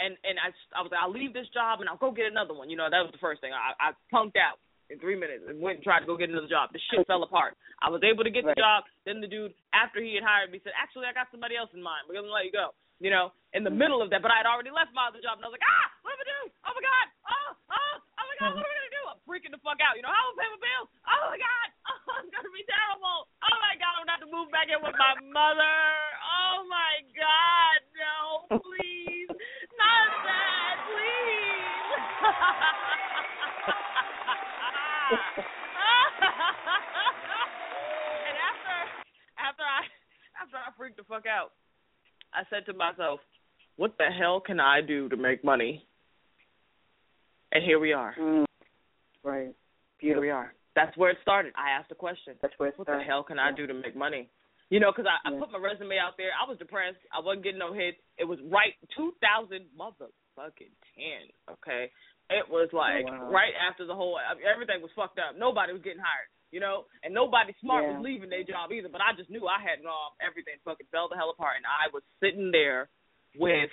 and 0.01 0.17
and 0.25 0.37
I 0.41 0.51
I 0.73 0.81
was 0.83 0.91
like, 0.91 1.01
I'll 1.01 1.13
leave 1.13 1.33
this 1.37 1.49
job 1.53 1.81
and 1.81 1.89
I'll 1.89 2.01
go 2.01 2.11
get 2.11 2.27
another 2.27 2.57
one. 2.57 2.73
You 2.73 2.77
know, 2.77 2.89
that 2.89 3.05
was 3.05 3.13
the 3.13 3.23
first 3.23 3.41
thing. 3.41 3.53
I 3.53 3.77
I 3.79 3.89
punked 4.09 4.41
out 4.41 4.59
in 4.91 4.99
three 4.99 5.15
minutes 5.15 5.47
and 5.47 5.63
went 5.63 5.81
and 5.81 5.85
tried 5.87 6.03
to 6.03 6.09
go 6.11 6.19
get 6.19 6.29
another 6.29 6.51
job. 6.51 6.75
The 6.75 6.83
shit 6.91 7.07
fell 7.07 7.23
apart. 7.23 7.55
I 7.79 7.89
was 7.89 8.03
able 8.03 8.27
to 8.27 8.33
get 8.33 8.43
the 8.43 8.59
job. 8.59 8.85
Then 9.07 9.23
the 9.23 9.31
dude, 9.31 9.55
after 9.71 10.03
he 10.03 10.19
had 10.19 10.27
hired 10.27 10.51
me, 10.51 10.59
said, 10.61 10.75
"Actually, 10.75 11.07
I 11.07 11.15
got 11.15 11.31
somebody 11.31 11.55
else 11.55 11.71
in 11.73 11.81
mind. 11.81 12.11
We're 12.11 12.19
gonna 12.19 12.35
let 12.35 12.45
you 12.45 12.53
go." 12.53 12.75
You 13.01 13.09
know, 13.09 13.33
in 13.57 13.65
the 13.65 13.73
middle 13.73 14.05
of 14.05 14.13
that, 14.13 14.21
but 14.21 14.29
I 14.29 14.45
had 14.45 14.51
already 14.51 14.69
left 14.69 14.93
my 14.93 15.09
other 15.09 15.25
job, 15.25 15.41
and 15.41 15.45
I 15.45 15.49
was 15.49 15.57
like, 15.57 15.65
"Ah, 15.65 15.87
what 16.05 16.13
am 16.13 16.21
I 16.21 16.27
doing? 16.29 16.51
Oh 16.69 16.73
my 16.77 16.83
god! 16.85 17.07
Oh, 17.25 17.51
oh, 17.73 17.95
oh 17.97 18.25
my 18.29 18.37
god! 18.37 18.53
What 18.61 18.61
am 18.61 18.69
I 18.69 18.77
gonna 18.77 18.93
do?" 18.93 19.05
I'm 19.09 19.21
freaking 19.25 19.53
the 19.57 19.63
fuck 19.65 19.81
out. 19.81 19.97
You 19.97 20.05
know, 20.05 20.13
how 20.13 20.29
am 20.29 20.37
I 20.37 20.45
pay 20.45 20.49
my 20.53 20.61
bills? 20.61 20.89
Oh 21.09 21.25
my 21.33 21.39
god! 21.41 21.69
Oh, 22.11 22.17
it's 22.27 22.33
gonna 22.35 22.51
be 22.51 22.67
terrible. 22.67 23.29
Oh 23.31 23.57
my 23.63 23.75
god! 23.79 23.93
I'm 23.97 24.03
gonna 24.05 24.15
have 24.19 24.25
to 24.27 24.33
move 24.35 24.51
back 24.51 24.67
in 24.69 24.83
with 24.83 24.97
my 24.99 25.15
mother. 25.33 25.79
Oh 26.21 26.67
my 26.69 27.01
god! 27.15 27.79
No, 27.97 28.17
please, 28.61 29.20
not 29.81 30.11
that, 30.29 30.77
please. 30.87 31.97
and 38.29 38.37
after 38.51 38.77
after 39.41 39.65
I 39.65 39.83
after 40.43 40.57
I 40.57 40.69
freaked 40.77 40.99
the 40.99 41.05
fuck 41.05 41.25
out, 41.27 41.53
I 42.35 42.43
said 42.51 42.67
to 42.67 42.75
myself, 42.75 43.21
"What 43.77 43.97
the 43.99 44.11
hell 44.11 44.41
can 44.41 44.61
I 44.61 44.81
do 44.81 45.09
to 45.09 45.17
make 45.17 45.43
money?" 45.43 45.87
And 47.53 47.65
here 47.65 47.79
we 47.81 47.93
are. 47.93 48.15
Mm. 48.19 48.45
Right. 49.25 49.55
Here 49.99 50.21
we 50.21 50.31
are. 50.31 50.55
That's 50.77 50.97
where 50.97 51.11
it 51.11 51.19
started. 51.23 51.53
I 51.57 51.71
asked 51.71 51.91
a 51.91 51.95
question. 51.97 52.35
That's 52.41 52.55
where 52.59 52.69
it 52.69 52.79
What 52.79 52.87
the 52.87 53.01
hell 53.01 53.23
can 53.23 53.39
I 53.39 53.53
do 53.53 53.67
to 53.67 53.75
make 53.75 53.97
money? 53.97 54.31
You 54.71 54.79
know, 54.79 54.95
because 54.95 55.11
I, 55.11 55.19
I 55.27 55.35
put 55.35 55.51
my 55.51 55.59
resume 55.59 55.99
out 55.99 56.15
there. 56.17 56.31
I 56.31 56.47
was 56.49 56.55
depressed. 56.59 57.03
I 57.11 57.19
wasn't 57.19 57.43
getting 57.43 57.59
no 57.59 57.75
hits. 57.75 57.99
It 58.19 58.25
was 58.25 58.39
right 58.47 58.79
2000 58.97 59.67
motherfucking 59.75 60.71
10. 60.95 61.59
Okay, 61.59 61.91
it 62.31 62.47
was 62.49 62.71
like 62.73 63.03
Oh, 63.03 63.27
wow. 63.27 63.31
right 63.35 63.51
after 63.59 63.83
the 63.85 63.95
whole 63.99 64.15
I 64.17 64.35
mean, 64.39 64.47
everything 64.47 64.79
was 64.81 64.95
fucked 64.95 65.19
up. 65.19 65.35
Nobody 65.35 65.73
was 65.75 65.83
getting 65.83 65.99
hired. 65.99 66.31
You 66.55 66.59
know, 66.59 66.87
and 67.03 67.15
nobody 67.15 67.55
smart 67.61 67.83
Yeah. 67.87 67.99
was 67.99 68.03
leaving 68.03 68.31
their 68.31 68.43
job 68.43 68.71
either. 68.71 68.89
But 68.91 69.03
I 69.03 69.15
just 69.19 69.31
knew 69.31 69.47
I 69.47 69.59
had 69.63 69.83
um, 69.87 70.15
everything 70.23 70.55
fucking 70.65 70.87
fell 70.91 71.07
the 71.11 71.15
hell 71.15 71.31
apart, 71.31 71.55
and 71.59 71.67
I 71.67 71.91
was 71.95 72.03
sitting 72.19 72.51
there 72.51 72.89
with, 73.39 73.71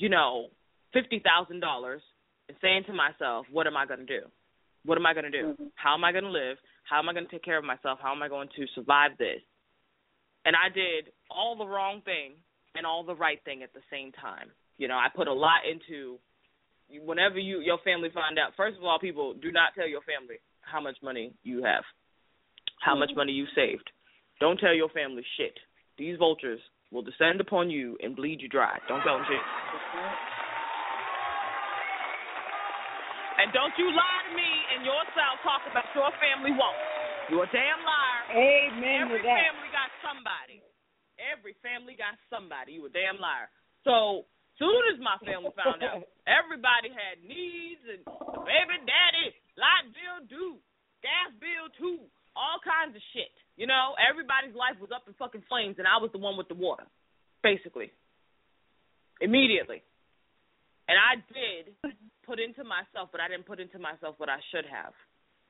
you 0.00 0.08
know, 0.08 0.48
fifty 0.92 1.20
thousand 1.20 1.60
dollars 1.60 2.00
and 2.48 2.56
saying 2.60 2.84
to 2.88 2.92
myself, 2.92 3.44
"What 3.52 3.66
am 3.66 3.76
I 3.76 3.84
going 3.84 4.00
to 4.00 4.08
do? 4.08 4.28
What 4.84 4.96
am 4.96 5.04
I 5.04 5.12
going 5.12 5.28
to 5.28 5.36
do? 5.42 5.56
Mhm. 5.60 5.72
How 5.76 5.92
am 5.92 6.04
I 6.04 6.12
going 6.12 6.24
to 6.24 6.30
live? 6.32 6.56
How 6.88 6.98
am 7.00 7.08
I 7.08 7.12
going 7.12 7.24
to 7.26 7.30
take 7.32 7.44
care 7.44 7.58
of 7.58 7.64
myself? 7.64 7.98
How 8.02 8.12
am 8.12 8.22
I 8.22 8.28
going 8.28 8.48
to 8.56 8.66
survive 8.74 9.16
this?" 9.18 9.40
And 10.44 10.56
I 10.56 10.72
did 10.72 11.12
all 11.30 11.56
the 11.56 11.66
wrong 11.66 12.02
thing 12.04 12.32
and 12.74 12.86
all 12.86 13.04
the 13.04 13.14
right 13.14 13.38
thing 13.44 13.62
at 13.62 13.72
the 13.74 13.84
same 13.90 14.12
time. 14.12 14.48
You 14.78 14.88
know, 14.88 14.96
I 14.96 15.08
put 15.14 15.28
a 15.28 15.32
lot 15.32 15.68
into 15.68 16.18
whenever 17.04 17.38
you 17.38 17.60
your 17.60 17.78
family 17.84 18.08
find 18.12 18.38
out, 18.38 18.56
first 18.56 18.78
of 18.78 18.84
all, 18.84 18.98
people 18.98 19.34
do 19.34 19.52
not 19.52 19.74
tell 19.76 19.86
your 19.86 20.00
family 20.02 20.40
how 20.62 20.80
much 20.80 20.96
money 21.02 21.32
you 21.42 21.62
have, 21.62 21.84
how 22.80 22.96
much 22.96 23.10
mm-hmm. 23.10 23.28
money 23.28 23.32
you 23.32 23.46
saved. 23.54 23.90
Don't 24.40 24.58
tell 24.58 24.74
your 24.74 24.88
family 24.88 25.22
shit. 25.36 25.54
These 25.98 26.16
vultures 26.16 26.60
will 26.90 27.02
descend 27.02 27.40
upon 27.40 27.70
you 27.70 27.96
and 28.02 28.16
bleed 28.16 28.40
you 28.40 28.48
dry. 28.48 28.78
Don't 28.88 29.02
tell 29.02 29.20
them 29.20 29.26
shit. 29.28 29.44
And 33.40 33.52
don't 33.56 33.72
you 33.80 33.88
lie 33.88 34.20
to 34.28 34.32
me 34.36 34.50
and 34.76 34.84
yourself 34.84 35.40
talk 35.44 35.64
about 35.70 35.88
your 35.96 36.12
family 36.20 36.52
won't. 36.52 36.76
You're 37.32 37.46
a 37.46 37.52
damn 37.54 37.80
liar. 37.86 38.20
Amen 38.36 39.08
Every 39.08 39.22
to 39.22 39.24
that. 39.24 39.38
family 39.48 39.69
somebody. 40.10 40.58
Every 41.16 41.54
family 41.62 41.94
got 41.94 42.18
somebody. 42.26 42.74
You 42.74 42.90
a 42.90 42.92
damn 42.92 43.22
liar. 43.22 43.46
So 43.86 44.26
soon 44.58 44.82
as 44.90 44.98
my 44.98 45.14
family 45.22 45.54
found 45.54 45.86
out, 45.86 46.02
everybody 46.26 46.90
had 46.90 47.22
needs 47.22 47.80
and 47.86 48.02
baby 48.42 48.82
daddy, 48.82 49.30
light 49.54 49.86
bill 49.94 50.26
due, 50.26 50.58
gas 51.06 51.30
bill 51.38 51.70
too, 51.78 52.02
all 52.34 52.58
kinds 52.60 52.98
of 52.98 53.02
shit. 53.14 53.30
You 53.54 53.68
know, 53.68 53.94
everybody's 54.00 54.56
life 54.56 54.80
was 54.80 54.90
up 54.90 55.04
in 55.06 55.14
fucking 55.20 55.44
flames, 55.46 55.76
and 55.78 55.86
I 55.86 56.00
was 56.00 56.10
the 56.12 56.22
one 56.22 56.40
with 56.40 56.48
the 56.48 56.56
water, 56.56 56.88
basically, 57.44 57.92
immediately. 59.20 59.84
And 60.88 60.96
I 60.96 61.20
did 61.28 61.76
put 62.24 62.40
into 62.40 62.64
myself, 62.64 63.12
but 63.12 63.20
I 63.20 63.28
didn't 63.28 63.44
put 63.46 63.60
into 63.60 63.78
myself 63.78 64.16
what 64.16 64.32
I 64.32 64.40
should 64.50 64.64
have. 64.64 64.96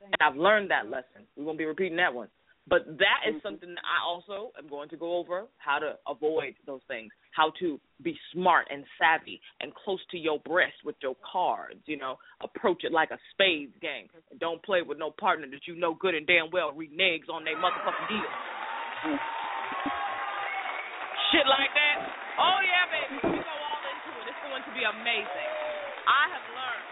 And 0.02 0.16
I've 0.18 0.36
learned 0.36 0.70
that 0.70 0.90
lesson. 0.90 1.28
We 1.36 1.44
won't 1.44 1.58
be 1.58 1.66
repeating 1.66 1.96
that 1.96 2.12
one. 2.12 2.28
But 2.68 2.86
that 3.02 3.26
is 3.26 3.42
something 3.42 3.74
that 3.74 3.82
I 3.82 4.04
also 4.06 4.52
am 4.56 4.68
going 4.68 4.88
to 4.90 4.96
go 4.96 5.16
over 5.16 5.46
how 5.58 5.78
to 5.80 5.98
avoid 6.06 6.54
those 6.66 6.82
things, 6.86 7.10
how 7.32 7.50
to 7.58 7.80
be 8.02 8.14
smart 8.32 8.68
and 8.70 8.84
savvy 8.98 9.40
and 9.60 9.74
close 9.74 9.98
to 10.12 10.18
your 10.18 10.38
breast 10.40 10.76
with 10.84 10.94
your 11.02 11.16
cards, 11.20 11.80
you 11.86 11.96
know, 11.96 12.16
approach 12.44 12.84
it 12.84 12.92
like 12.92 13.10
a 13.10 13.18
spades 13.32 13.74
game. 13.80 14.06
And 14.30 14.38
don't 14.38 14.62
play 14.62 14.82
with 14.82 14.98
no 14.98 15.10
partner 15.10 15.46
that 15.50 15.66
you 15.66 15.74
know 15.74 15.94
good 15.94 16.14
and 16.14 16.26
damn 16.26 16.50
well 16.52 16.70
reneges 16.70 17.32
on 17.32 17.42
their 17.42 17.56
motherfucking 17.56 18.06
deal. 18.06 18.30
Shit 21.32 21.46
like 21.46 21.72
that. 21.74 21.96
Oh 22.38 22.58
yeah, 22.62 22.84
baby. 22.92 23.16
We 23.34 23.38
go 23.40 23.50
all 23.50 23.82
into 23.88 24.10
it. 24.20 24.24
It's 24.30 24.42
going 24.46 24.62
to 24.62 24.72
be 24.76 24.84
amazing. 24.84 25.50
I 26.06 26.24
have 26.34 26.46
learned. 26.54 26.88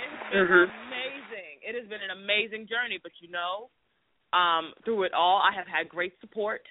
It 0.00 0.08
has 0.08 0.20
been 0.30 0.46
Mhm. 0.48 0.64
amazing. 0.86 1.54
It 1.60 1.74
has 1.74 1.86
been 1.88 2.00
an 2.00 2.10
amazing 2.10 2.66
journey, 2.68 2.98
but 2.98 3.12
you 3.20 3.28
know, 3.28 3.70
um, 4.32 4.72
through 4.84 5.04
it 5.04 5.12
all, 5.14 5.42
I 5.42 5.54
have 5.56 5.66
had 5.66 5.88
great 5.88 6.14
support. 6.20 6.62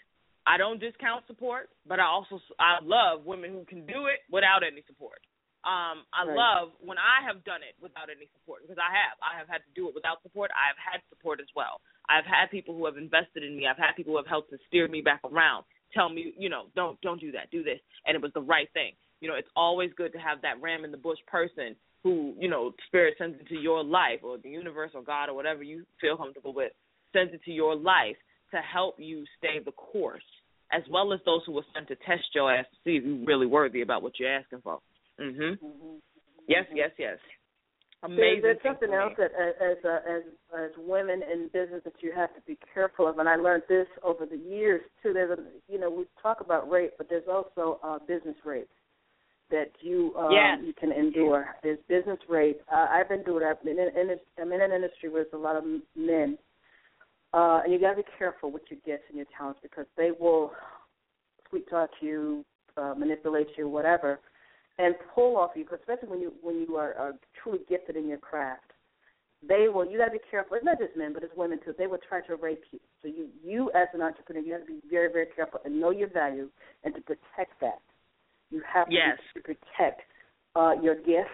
I 0.48 0.58
don't 0.58 0.80
discount 0.80 1.28
support, 1.28 1.70
but 1.88 2.00
I 2.00 2.06
also 2.06 2.40
I 2.60 2.80
love 2.82 3.26
women 3.26 3.52
who 3.52 3.66
can 3.66 3.86
do 3.86 4.08
it 4.08 4.24
without 4.32 4.64
any 4.64 4.82
support. 4.88 5.20
Um, 5.68 6.08
I 6.16 6.24
Right. 6.24 6.38
love 6.40 6.72
when 6.80 6.98
I 6.98 7.22
have 7.28 7.44
done 7.44 7.62
it 7.62 7.76
without 7.82 8.10
any 8.10 8.28
support 8.40 8.64
because 8.64 8.80
I 8.80 8.90
have. 8.96 9.20
I 9.22 9.38
have 9.38 9.50
had 9.50 9.60
to 9.68 9.72
do 9.76 9.90
it 9.90 9.94
without 9.94 10.24
support. 10.24 10.52
I 10.56 10.68
have 10.72 10.80
had 10.80 11.02
support 11.10 11.42
as 11.42 11.52
well. 11.56 11.82
I've 12.08 12.26
had 12.26 12.50
people 12.50 12.74
who 12.76 12.86
have 12.86 12.98
invested 12.98 13.44
in 13.44 13.58
me. 13.58 13.68
I've 13.68 13.78
had 13.78 13.94
people 13.96 14.14
who 14.14 14.18
have 14.18 14.28
helped 14.28 14.50
to 14.52 14.58
steer 14.68 14.88
me 14.88 15.02
back 15.02 15.20
around, 15.28 15.66
tell 15.94 16.08
me, 16.10 16.34
you 16.38 16.50
know, 16.50 16.68
don't 16.76 17.00
don't 17.02 17.20
do 17.20 17.32
that, 17.34 17.52
do 17.52 17.62
this, 17.62 17.80
and 18.08 18.16
it 18.16 18.22
was 18.22 18.32
the 18.34 18.42
right 18.42 18.72
thing. 18.74 18.94
You 19.20 19.28
know, 19.28 19.36
it's 19.36 19.52
always 19.56 19.92
good 19.98 20.14
to 20.14 20.20
have 20.20 20.42
that 20.42 20.62
ram 20.62 20.86
in 20.86 20.92
the 20.92 20.98
bush 20.98 21.20
person 21.28 21.76
who, 22.04 22.34
you 22.40 22.48
know, 22.48 22.72
spirit 22.88 23.16
sends 23.18 23.38
into 23.38 23.56
your 23.56 23.84
life 23.84 24.22
or 24.24 24.38
the 24.38 24.50
universe 24.50 24.92
or 24.96 25.04
God 25.04 25.28
or 25.28 25.34
whatever 25.36 25.62
you 25.62 25.86
feel 26.00 26.16
comfortable 26.16 26.54
with 26.54 26.72
sends 27.14 27.34
into 27.34 27.52
your 27.52 27.76
life 27.76 28.18
to 28.52 28.58
help 28.58 28.96
you 28.98 29.26
stay 29.38 29.60
the 29.64 29.72
course, 29.72 30.24
as 30.72 30.84
well 30.90 31.14
as 31.14 31.20
those 31.26 31.42
who 31.46 31.54
were 31.54 31.66
sent 31.74 31.88
to 31.88 31.96
test 31.98 32.24
your 32.34 32.54
ass 32.54 32.66
to 32.72 32.78
see 32.84 32.98
if 32.98 33.04
you're 33.04 33.26
really 33.26 33.46
worthy 33.46 33.82
about 33.82 34.02
what 34.02 34.20
you're 34.20 34.34
asking 34.34 34.62
for. 34.62 34.80
Mhm. 35.20 35.58
Yes, 36.48 36.66
yes, 36.74 36.92
yes. 36.98 37.20
Amazing. 38.02 38.42
There's, 38.42 38.42
there's 38.42 38.58
something 38.64 38.94
else 38.94 39.14
that 39.18 39.32
uh, 39.36 39.72
as 39.72 39.78
uh, 39.84 40.00
as 40.10 40.24
as 40.58 40.72
women 40.78 41.22
in 41.22 41.50
business 41.52 41.82
that 41.84 42.02
you 42.02 42.14
have 42.14 42.34
to 42.34 42.42
be 42.48 42.58
careful 42.74 43.08
of, 43.08 43.20
and 43.20 43.28
I 43.28 43.36
learned 43.36 43.64
this 43.68 43.88
over 44.04 44.26
the 44.26 44.38
years 44.38 44.82
too. 45.04 45.12
There's 45.12 45.38
a 45.38 45.44
you 45.72 45.80
know 45.80 45.90
we 45.90 46.06
talk 46.22 46.40
about 46.40 46.70
rape, 46.70 46.94
but 46.98 47.10
there's 47.10 47.28
also 47.28 47.80
uh, 47.84 48.00
business 48.08 48.38
rape 48.46 48.70
that 49.52 49.72
you 49.82 50.14
um, 50.18 50.32
Yes. 50.32 50.60
you 50.64 50.74
can 50.74 50.94
endure. 50.94 51.56
There's 51.62 51.80
business 51.90 52.20
rape. 52.30 52.62
Uh, 52.72 52.88
I've 52.90 53.12
endured. 53.12 53.44
I've 53.44 53.62
been 53.64 53.78
in, 53.78 53.90
in 53.96 54.18
I'm 54.40 54.54
in 54.54 54.62
an 54.62 54.72
industry 54.72 55.10
where 55.10 55.24
there's 55.24 55.34
a 55.34 55.38
lot 55.38 55.58
of 55.58 55.66
men, 55.96 56.38
uh, 57.34 57.62
and 57.64 57.72
you 57.74 57.80
got 57.80 57.92
to 57.92 57.98
be 57.98 58.10
careful 58.18 58.52
with 58.52 58.64
your 58.70 58.80
gifts 58.86 59.06
and 59.10 59.18
your 59.18 59.28
talents 59.38 59.60
because 59.62 59.86
they 59.98 60.12
will 60.18 60.52
sweet 61.50 61.70
talk 61.70 61.90
you, 62.02 62.46
uh, 62.78 62.94
manipulate 62.98 63.48
you, 63.58 63.68
whatever 63.68 64.20
and 64.80 64.96
pull 65.14 65.36
off 65.38 65.52
you, 65.56 65.66
'cause 65.66 65.80
especially 65.80 66.08
when 66.08 66.22
you 66.22 66.34
when 66.42 66.60
you 66.62 66.78
are, 66.78 66.94
are 66.96 67.14
truly 67.44 67.60
gifted 67.68 67.96
in 67.98 68.08
your 68.08 68.18
craft. 68.18 68.72
They 69.44 69.68
will. 69.70 69.86
You 69.86 69.98
got 69.98 70.06
to 70.06 70.12
be 70.12 70.20
careful. 70.32 70.56
It's 70.56 70.66
not 70.66 70.80
just 70.80 70.96
men, 70.98 71.14
but 71.14 71.24
it's 71.24 71.36
women 71.36 71.60
too. 71.64 71.74
They 71.78 71.88
will 71.88 72.00
try 72.00 72.22
to 72.22 72.36
rape 72.36 72.64
you. 72.72 72.80
So 73.02 73.08
you, 73.08 73.30
you 73.44 73.72
as 73.72 73.88
an 73.94 74.02
entrepreneur, 74.02 74.42
you 74.42 74.54
have 74.54 74.66
to 74.66 74.68
be 74.68 74.82
very, 74.90 75.12
very 75.12 75.28
careful 75.28 75.62
and 75.64 75.80
know 75.80 75.92
your 75.92 76.10
value 76.10 76.50
and 76.84 76.94
to 76.96 77.02
protect 77.02 77.60
that. 77.62 77.80
You 78.52 78.62
have 78.62 78.88
to, 78.88 78.94
Yes. 78.96 79.20
to 79.36 79.42
protect 79.42 80.02
uh, 80.56 80.76
your 80.82 80.96
gift 80.96 81.30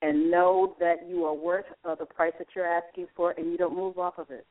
and 0.00 0.30
know 0.30 0.74
that 0.78 1.06
you 1.06 1.24
are 1.26 1.34
worth 1.34 1.66
uh, 1.84 1.94
the 1.94 2.06
price 2.06 2.32
that 2.38 2.48
you're 2.54 2.66
asking 2.66 3.08
for, 3.14 3.32
and 3.32 3.50
you 3.50 3.58
don't 3.58 3.76
move 3.76 3.98
off 3.98 4.18
of 4.18 4.30
it 4.30 4.46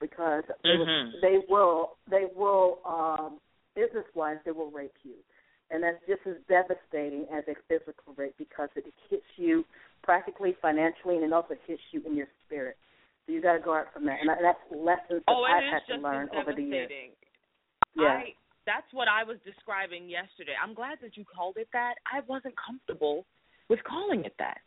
because 0.00 0.44
they 0.62 0.76
will- 0.76 0.86
Mhm. 0.86 1.20
they 1.20 1.38
will 1.48 1.96
they 2.08 2.26
will 2.34 2.80
um, 2.84 3.40
business 3.74 4.04
wise 4.14 4.38
they 4.44 4.50
will 4.50 4.70
rape 4.70 4.94
you 5.02 5.14
and 5.70 5.82
that's 5.82 5.98
just 6.06 6.20
as 6.26 6.36
devastating 6.48 7.26
as 7.32 7.44
a 7.48 7.54
physical 7.68 8.14
rape 8.16 8.34
because 8.38 8.68
it 8.76 8.84
hits 9.08 9.24
you 9.36 9.64
practically 10.02 10.54
financially 10.60 11.16
and 11.16 11.24
it 11.24 11.32
also 11.32 11.56
hits 11.66 11.82
you 11.90 12.02
in 12.06 12.14
your 12.14 12.28
spirit. 12.44 12.76
So 13.26 13.32
you 13.32 13.40
got 13.40 13.54
to 13.54 13.58
go 13.58 13.74
out 13.74 13.92
from 13.92 14.04
that, 14.04 14.20
and 14.20 14.28
that's 14.28 14.60
lessons 14.70 15.24
that 15.24 15.32
Oh, 15.32 15.42
I've 15.44 15.64
had 15.64 15.80
to 15.88 15.96
learn 16.00 16.28
over 16.36 16.52
the 16.52 16.62
years. 16.62 16.90
Yeah. 17.96 18.06
I 18.08 18.34
that's 18.66 18.86
what 18.92 19.08
I 19.08 19.24
was 19.24 19.36
describing 19.44 20.08
yesterday. 20.08 20.56
I'm 20.62 20.72
glad 20.72 20.98
that 21.02 21.16
you 21.16 21.24
called 21.24 21.56
it 21.58 21.68
that. 21.72 21.94
I 22.10 22.20
wasn't 22.26 22.54
comfortable 22.56 23.26
with 23.68 23.82
calling 23.84 24.24
it 24.24 24.34
that. 24.38 24.60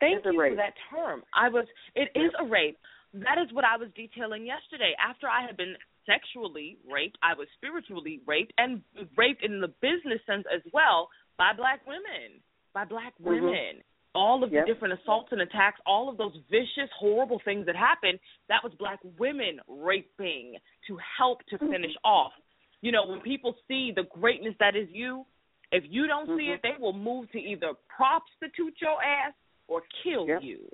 Thank 0.00 0.18
It's 0.18 0.26
you 0.26 0.36
for 0.36 0.56
that 0.56 0.74
term. 0.90 1.22
I 1.34 1.48
was 1.48 1.66
it 1.94 2.10
is 2.14 2.32
a 2.38 2.44
rape. 2.44 2.78
That 3.14 3.36
is 3.38 3.52
what 3.52 3.64
I 3.64 3.76
was 3.76 3.88
detailing 3.94 4.46
yesterday. 4.46 4.94
After 4.98 5.28
I 5.28 5.44
had 5.46 5.56
been 5.56 5.76
sexually 6.06 6.78
raped, 6.90 7.18
I 7.22 7.34
was 7.34 7.46
spiritually 7.56 8.20
raped 8.26 8.52
and 8.58 8.82
raped 9.16 9.44
in 9.44 9.60
the 9.60 9.68
business 9.68 10.20
sense 10.26 10.44
as 10.52 10.62
well 10.72 11.10
by 11.36 11.52
black 11.52 11.86
women. 11.86 12.40
By 12.72 12.84
black 12.84 13.12
Mhm. 13.18 13.24
women. 13.24 13.84
All 14.14 14.44
of 14.44 14.52
Yep. 14.52 14.66
the 14.66 14.72
different 14.72 14.94
assaults 15.00 15.32
and 15.32 15.40
attacks, 15.40 15.80
all 15.86 16.08
of 16.08 16.16
those 16.16 16.36
vicious, 16.48 16.90
horrible 16.92 17.38
things 17.40 17.66
that 17.66 17.76
happened, 17.76 18.18
that 18.48 18.62
was 18.62 18.74
black 18.74 19.00
women 19.18 19.60
raping 19.66 20.58
to 20.86 20.96
help 20.96 21.42
to 21.46 21.58
finish 21.58 21.94
off. 22.04 22.32
You 22.80 22.92
know, 22.92 23.06
when 23.06 23.20
people 23.20 23.56
see 23.68 23.92
the 23.92 24.04
greatness 24.04 24.56
that 24.58 24.74
is 24.74 24.90
you, 24.90 25.26
if 25.70 25.84
you 25.88 26.06
don't 26.06 26.26
see 26.36 26.48
Mhm. 26.48 26.54
it, 26.54 26.62
they 26.62 26.76
will 26.76 26.92
move 26.92 27.30
to 27.32 27.40
either 27.40 27.74
prostitute 27.88 28.80
your 28.80 29.02
ass 29.02 29.34
or 29.68 29.82
kill 30.02 30.26
Yep. 30.26 30.42
you. 30.42 30.68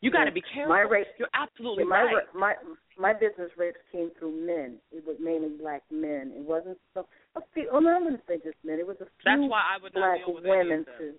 You 0.00 0.10
got 0.10 0.24
to 0.24 0.32
be 0.32 0.40
careful. 0.40 0.72
My 0.72 0.80
rape- 0.80 1.12
You're 1.18 1.28
absolutely 1.34 1.84
my 1.84 2.02
right. 2.02 2.24
my 2.34 2.54
my 2.96 3.12
business 3.12 3.50
rapes 3.56 3.76
came 3.92 4.10
through 4.18 4.32
men. 4.32 4.80
It 4.92 5.04
was 5.06 5.16
mainly 5.20 5.48
black 5.60 5.82
men. 5.90 6.32
It 6.34 6.44
wasn't 6.44 6.78
so. 6.94 7.06
A 7.36 7.40
few, 7.54 7.68
oh, 7.72 7.78
no, 7.78 7.94
I'm 7.94 8.02
going 8.04 8.16
to 8.16 8.22
say 8.26 8.40
just 8.42 8.56
men. 8.64 8.78
It 8.80 8.86
was 8.86 8.96
a 9.00 9.04
few 9.06 9.24
That's 9.28 9.44
why 9.44 9.60
I 9.60 9.76
would 9.82 9.92
not 9.94 10.00
black 10.00 10.24
deal 10.24 10.34
with 10.34 10.44
women 10.44 10.84
too. 10.98 11.14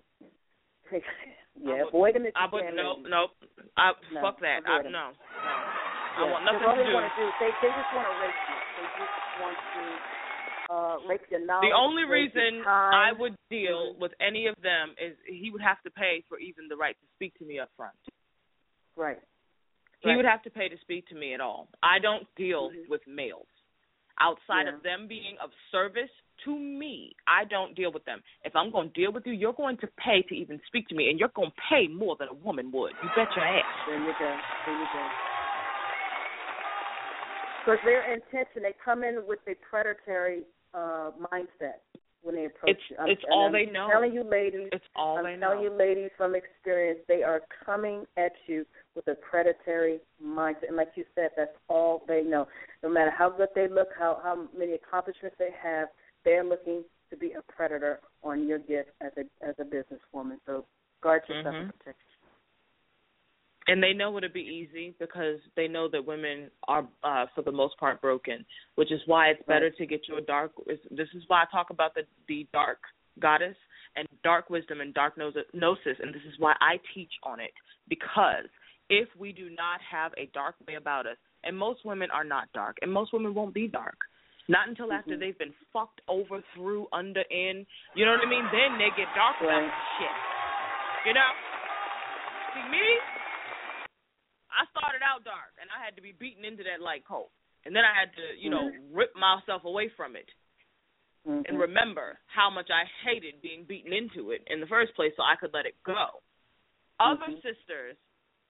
Yeah, 1.62 1.84
avoid 1.86 2.16
them 2.16 2.24
I 2.34 2.48
would 2.50 2.64
ladies. 2.64 3.06
nope. 3.06 3.30
I 3.76 3.92
No, 4.12 4.20
fuck 4.24 4.40
that. 4.40 4.64
I, 4.66 4.82
no, 4.82 4.88
no. 4.88 5.06
I 5.12 6.24
Yeah, 6.24 6.32
want 6.32 6.44
'cause 6.48 6.58
nothing 6.58 6.66
all 6.66 6.74
to 6.76 6.82
they 6.82 6.88
do. 6.88 6.94
want 6.96 7.06
to 7.06 7.14
do, 7.20 7.28
they 7.38 7.50
they 7.60 7.68
just 7.76 7.90
want 7.92 8.08
to 8.08 8.14
rape 8.24 8.40
you. 8.48 8.56
They 8.72 8.86
just 8.96 9.14
want 9.38 9.56
to 9.60 9.82
uh, 10.72 10.96
rape 11.08 11.24
your 11.30 11.44
knowledge. 11.44 11.68
The 11.70 11.76
only 11.76 12.04
reason. 12.04 12.64
I 12.66 13.12
would 13.12 13.36
deal 13.50 13.94
with 14.00 14.12
any 14.20 14.46
of 14.48 14.56
them 14.64 14.96
is 15.00 15.14
he 15.28 15.50
would 15.52 15.60
have 15.62 15.80
to 15.84 15.90
pay 15.92 16.24
for 16.28 16.38
even 16.40 16.68
the 16.68 16.76
right 16.76 16.96
to 16.98 17.06
speak 17.16 17.36
to 17.38 17.44
me 17.44 17.60
up 17.60 17.68
front. 17.76 17.94
Right. 18.96 19.18
He 20.00 20.08
Right. 20.08 20.16
would 20.16 20.24
have 20.24 20.42
to 20.42 20.50
pay 20.50 20.68
to 20.68 20.76
speak 20.78 21.06
to 21.08 21.14
me 21.14 21.32
at 21.34 21.40
all. 21.40 21.68
I 21.82 21.98
don't 22.00 22.26
deal 22.34 22.70
Mhm. 22.70 22.88
with 22.88 23.06
males. 23.06 23.46
Outside 24.18 24.66
Yeah. 24.66 24.74
of 24.74 24.82
them 24.82 25.06
being 25.06 25.38
of 25.38 25.52
service 25.70 26.10
to 26.44 26.58
me, 26.58 27.14
I 27.26 27.44
don't 27.44 27.74
deal 27.74 27.92
with 27.92 28.04
them. 28.04 28.22
If 28.44 28.54
I'm 28.56 28.70
going 28.70 28.88
to 28.90 28.94
deal 28.94 29.12
with 29.12 29.26
you, 29.26 29.32
you're 29.32 29.52
going 29.52 29.76
to 29.78 29.86
pay 29.96 30.22
to 30.22 30.34
even 30.36 30.60
speak 30.66 30.88
to 30.88 30.94
me, 30.94 31.08
and 31.10 31.18
you're 31.20 31.28
going 31.30 31.50
to 31.50 31.56
pay 31.68 31.86
more 31.88 32.16
than 32.16 32.28
a 32.28 32.34
woman 32.34 32.70
would. 32.72 32.94
You 33.02 33.08
bet 33.14 33.34
your 33.36 33.44
ass. 33.44 33.64
There 33.86 33.98
you 33.98 34.12
go. 34.18 34.40
There 34.66 34.74
you 34.74 34.86
go. 34.92 35.10
Because 37.64 37.80
their 37.84 38.02
intention, 38.12 38.62
they 38.62 38.72
come 38.84 39.04
in 39.04 39.24
with 39.26 39.38
a 39.46 39.54
predatory 39.54 40.42
uh, 40.74 41.12
mindset 41.32 41.78
when 42.22 42.34
they 42.34 42.46
approach 42.46 42.70
It's- 42.70 42.90
you. 42.90 42.96
I'm, 42.98 43.08
it's 43.10 43.22
all 43.30 43.46
I'm 43.46 43.52
they 43.52 43.66
know. 43.66 43.88
telling 43.90 44.12
you, 44.12 44.24
ladies. 44.24 44.68
It's 44.72 44.84
all 44.96 45.18
I'm 45.18 45.24
they 45.24 45.36
telling 45.36 45.58
know. 45.58 45.62
you, 45.62 45.70
ladies, 45.70 46.10
from 46.16 46.34
experience, 46.34 46.98
they 47.08 47.22
are 47.22 47.42
coming 47.64 48.06
at 48.16 48.32
you 48.46 48.66
with 48.94 49.08
a 49.08 49.14
predatory 49.14 50.00
mindset. 50.24 50.68
And 50.68 50.76
like 50.76 50.92
you 50.94 51.04
said, 51.14 51.30
that's 51.36 51.56
all 51.68 52.02
they 52.06 52.22
know. 52.22 52.46
No 52.82 52.88
matter 52.88 53.10
how 53.10 53.30
good 53.30 53.48
they 53.54 53.68
look, 53.68 53.88
how 53.98 54.20
how 54.22 54.48
many 54.56 54.72
accomplishments 54.74 55.36
they 55.38 55.50
have, 55.62 55.88
they're 56.24 56.44
looking 56.44 56.84
to 57.10 57.16
be 57.16 57.32
a 57.32 57.52
predator 57.52 58.00
on 58.22 58.46
your 58.46 58.58
gift 58.58 58.90
as 59.00 59.12
a 59.16 59.46
as 59.46 59.54
a 59.58 59.64
businesswoman. 59.64 60.38
So 60.46 60.64
guard 61.02 61.22
It 61.28 61.32
Mhm. 61.32 61.44
doesn't 61.44 61.78
protect 61.78 61.98
and 63.68 63.82
they 63.82 63.92
know 63.92 64.16
it'll 64.16 64.28
be 64.28 64.40
easy 64.40 64.94
because 64.98 65.38
they 65.56 65.68
know 65.68 65.88
that 65.88 66.04
women 66.04 66.50
are 66.68 66.86
uh 67.04 67.26
for 67.34 67.42
the 67.42 67.52
most 67.52 67.76
part 67.78 68.00
broken 68.00 68.44
which 68.74 68.90
is 68.90 69.00
why 69.06 69.28
it's 69.28 69.42
better 69.46 69.70
to 69.70 69.86
get 69.86 70.00
you 70.08 70.16
a 70.16 70.20
dark 70.20 70.52
this 70.66 71.08
is 71.14 71.22
why 71.28 71.42
i 71.42 71.44
talk 71.50 71.70
about 71.70 71.94
the 71.94 72.02
the 72.28 72.46
dark 72.52 72.78
goddess 73.20 73.56
and 73.96 74.06
dark 74.24 74.50
wisdom 74.50 74.80
and 74.80 74.94
dark 74.94 75.16
gnosis 75.16 75.96
and 76.00 76.14
this 76.14 76.22
is 76.26 76.34
why 76.38 76.54
i 76.60 76.78
teach 76.94 77.12
on 77.22 77.40
it 77.40 77.52
because 77.88 78.48
if 78.92 79.08
we 79.16 79.32
do 79.32 79.48
not 79.48 79.80
have 79.80 80.12
a 80.18 80.26
dark 80.34 80.54
way 80.68 80.74
about 80.74 81.06
us 81.06 81.16
and 81.44 81.56
most 81.56 81.80
women 81.84 82.10
are 82.12 82.24
not 82.24 82.52
dark 82.52 82.76
and 82.82 82.92
most 82.92 83.12
women 83.12 83.32
won't 83.32 83.54
be 83.54 83.66
dark 83.66 83.96
not 84.48 84.68
until 84.68 84.92
after 84.92 85.16
Mhm. 85.16 85.20
they've 85.20 85.38
been 85.38 85.54
fucked 85.72 86.00
over 86.08 86.42
through 86.52 86.86
under 86.92 87.22
in 87.30 87.66
you 87.94 88.04
know 88.04 88.12
what 88.12 88.20
i 88.20 88.26
mean 88.26 88.44
then 88.52 88.76
they 88.76 88.90
get 88.90 89.08
dark 89.14 89.40
Right. 89.40 89.72
shit 89.98 90.14
you 91.06 91.14
know 91.14 91.30
see 92.54 92.68
me 92.68 92.84
I 94.52 94.66
started 94.66 95.00
out 95.00 95.24
dark 95.24 95.56
and 95.60 95.70
I 95.72 95.82
had 95.82 95.96
to 95.96 96.02
be 96.02 96.12
beaten 96.12 96.44
into 96.44 96.62
that 96.64 96.82
light 96.82 97.06
coat. 97.08 97.30
And 97.64 97.74
then 97.74 97.84
I 97.86 97.94
had 97.98 98.12
to, 98.16 98.36
you 98.36 98.50
know, 98.50 98.68
rip 98.92 99.16
myself 99.16 99.64
away 99.64 99.88
from 99.96 100.14
it 100.14 100.28
Mhm. 101.26 101.48
and 101.48 101.58
remember 101.58 102.18
how 102.26 102.50
much 102.50 102.68
I 102.70 102.84
hated 102.84 103.40
being 103.40 103.64
beaten 103.64 103.94
into 103.94 104.30
it 104.32 104.42
in 104.48 104.60
the 104.60 104.66
first 104.66 104.92
place 104.94 105.16
so 105.16 105.22
I 105.22 105.36
could 105.36 105.54
let 105.54 105.64
it 105.64 105.82
go. 105.84 106.20
Other 107.00 107.28
Mhm. 107.32 107.40
sisters, 107.40 107.96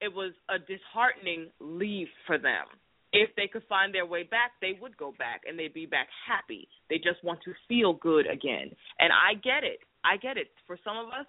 it 0.03 0.13
was 0.13 0.33
a 0.51 0.59
disheartening 0.59 1.51
leave 1.61 2.09
for 2.27 2.37
them. 2.37 2.67
If 3.13 3.31
they 3.37 3.47
could 3.47 3.63
find 3.69 3.95
their 3.95 4.07
way 4.07 4.25
back, 4.25 4.53
they 4.61 4.73
would 4.81 4.97
go 4.97 5.15
back 5.19 5.43
and 5.47 5.59
they'd 5.59 5.73
be 5.73 5.87
back 5.87 6.09
happy. 6.27 6.67
They 6.91 6.97
just 6.97 7.23
want 7.23 7.41
to 7.45 7.53
feel 7.69 7.93
good 7.93 8.27
again. 8.27 8.75
And 8.99 9.13
I 9.13 9.35
get 9.35 9.63
it. 9.63 9.81
I 10.03 10.17
get 10.17 10.37
it. 10.37 10.49
For 10.67 10.79
some 10.83 10.97
of 10.97 11.09
us, 11.09 11.27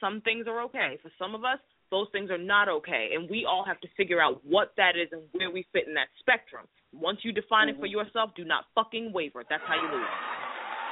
some 0.00 0.22
things 0.22 0.46
are 0.46 0.62
okay. 0.62 0.96
For 1.02 1.10
some 1.18 1.34
of 1.34 1.44
us, 1.44 1.58
those 1.90 2.06
things 2.12 2.30
are 2.30 2.38
not 2.38 2.68
okay. 2.68 3.10
And 3.14 3.28
we 3.28 3.44
all 3.44 3.64
have 3.66 3.80
to 3.80 3.88
figure 3.96 4.22
out 4.22 4.40
what 4.44 4.72
that 4.76 4.96
is 4.96 5.08
and 5.12 5.22
where 5.32 5.50
we 5.50 5.66
fit 5.72 5.86
in 5.86 5.94
that 5.94 6.08
spectrum. 6.20 6.66
Once 6.92 7.18
you 7.22 7.32
define 7.32 7.68
it 7.68 7.76
for 7.78 7.86
Mhm. 7.86 7.92
yourself, 7.92 8.32
do 8.34 8.44
not 8.44 8.66
fucking 8.74 9.12
waver. 9.12 9.44
That's 9.48 9.64
how 9.64 9.74
you 9.74 9.88
lose. 9.88 10.08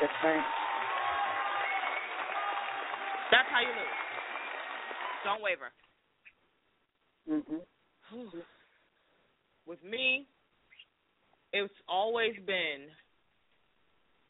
That's 0.00 0.22
right. 0.24 0.44
That's 3.30 3.48
how 3.48 3.60
you 3.60 3.72
lose. 3.72 3.96
Don't 5.24 5.40
waver. 5.40 5.72
Mhm. 7.28 7.62
With 9.66 9.82
me, 9.84 10.26
it's 11.52 11.72
always 11.88 12.34
been 12.46 12.90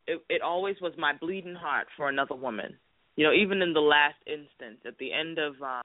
it 0.07 0.23
it 0.29 0.43
always 0.43 0.77
was 0.81 0.93
my 0.99 1.13
bleeding 1.13 1.55
heart 1.55 1.87
for 1.97 2.09
another 2.09 2.35
woman. 2.35 2.77
You 3.17 3.25
know, 3.27 3.33
even 3.33 3.63
in 3.63 3.73
the 3.73 3.81
last 3.81 4.17
instance, 4.27 4.81
at 4.87 4.99
the 4.99 5.13
end 5.13 5.39
of 5.39 5.61
um 5.63 5.83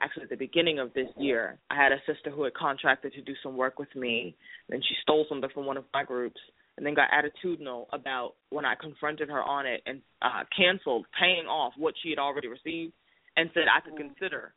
actually 0.00 0.24
at 0.24 0.30
the 0.30 0.36
beginning 0.36 0.78
of 0.78 0.92
this 0.94 1.08
year, 1.16 1.58
I 1.70 1.74
had 1.74 1.92
a 1.92 2.02
sister 2.06 2.30
who 2.30 2.42
had 2.44 2.54
contracted 2.54 3.12
to 3.14 3.22
do 3.22 3.34
some 3.42 3.56
work 3.56 3.78
with 3.78 3.94
me, 3.96 4.36
and 4.68 4.84
she 4.84 4.94
stole 5.02 5.24
something 5.28 5.50
from 5.50 5.64
one 5.66 5.78
of 5.78 5.84
my 5.94 6.04
groups, 6.04 6.40
and 6.76 6.84
then 6.84 6.94
got 6.94 7.10
attitudinal 7.10 7.86
about 7.92 8.34
when 8.50 8.66
I 8.66 8.74
confronted 8.74 9.28
her 9.30 9.42
on 9.42 9.66
it 9.66 9.82
and 9.86 10.02
uh 10.22 10.44
canceled 10.56 11.06
paying 11.18 11.46
off 11.46 11.72
what 11.76 11.94
she 12.02 12.10
had 12.10 12.18
already 12.18 12.48
received, 12.48 12.92
and 13.36 13.50
said 13.54 13.64
I 13.74 13.80
could 13.80 13.96
consider 13.96 14.52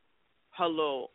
her 0.57 0.67
little 0.67 1.11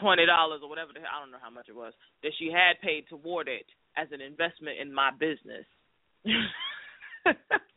twenty 0.00 0.26
dollars 0.26 0.60
or 0.62 0.68
whatever 0.68 0.92
the 0.92 1.00
hell 1.00 1.08
I 1.16 1.20
don't 1.20 1.30
know 1.30 1.38
how 1.42 1.50
much 1.50 1.68
it 1.68 1.76
was 1.76 1.92
that 2.22 2.32
she 2.38 2.50
had 2.52 2.80
paid 2.82 3.06
toward 3.08 3.48
it 3.48 3.66
as 3.96 4.08
an 4.12 4.20
investment 4.20 4.78
in 4.80 4.92
my 4.92 5.10
business. 5.18 5.66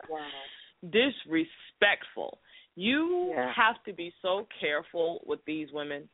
Wow. 0.10 0.20
Disrespectful. 0.90 2.40
You 2.76 3.30
Yeah. 3.36 3.52
have 3.54 3.84
to 3.86 3.94
be 3.94 4.14
so 4.22 4.48
careful 4.60 5.22
with 5.26 5.44
these 5.46 5.72
women. 5.72 6.10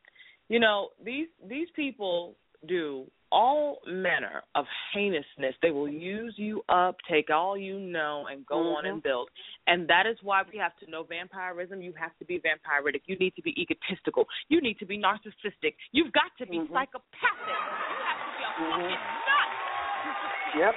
You 0.50 0.60
know, 0.60 0.90
these 1.04 1.28
these 1.44 1.70
people 1.76 2.36
do 2.68 3.10
all 3.32 3.80
manner 3.86 4.44
of 4.56 4.66
heinousness. 4.94 5.56
They 5.62 5.72
will 5.72 5.90
use 5.90 6.34
you 6.38 6.64
up, 6.70 6.96
take 7.10 7.30
all 7.30 7.58
you 7.58 7.80
know, 7.80 8.28
and 8.30 8.46
go 8.46 8.76
on 8.76 8.84
Mhm. 8.84 8.90
and 8.90 9.04
build. 9.04 9.30
And 9.68 9.88
that 9.88 10.06
is 10.06 10.22
why 10.24 10.44
we 10.44 10.58
have 10.58 10.76
to 10.78 10.90
know 10.90 11.04
vampirism. 11.04 11.82
You 11.82 11.94
have 11.94 12.18
to 12.20 12.26
be 12.26 12.40
vampiric. 12.40 13.02
You 13.06 13.18
need 13.18 13.36
to 13.36 13.42
be 13.42 13.60
egotistical. 13.62 14.28
You 14.48 14.62
need 14.62 14.80
to 14.80 14.86
be 14.86 14.98
narcissistic. 14.98 15.76
You've 15.92 16.14
got 16.14 16.36
to 16.38 16.46
be 16.46 16.60
Mhm. 16.60 16.72
psychopathic. 16.72 17.48
You 17.48 18.04
have 18.06 18.20
to 18.24 18.38
be 18.38 18.44
a 18.44 18.48
Mhm. 18.48 18.70
fucking 18.72 19.04
nut 19.28 19.50
to. 20.04 20.60
Yep. 20.60 20.76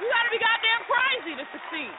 You 0.00 0.08
got 0.08 0.22
to 0.22 0.30
be 0.30 0.38
goddamn 0.38 0.84
crazy 0.84 1.34
to 1.36 1.46
succeed. 1.52 1.94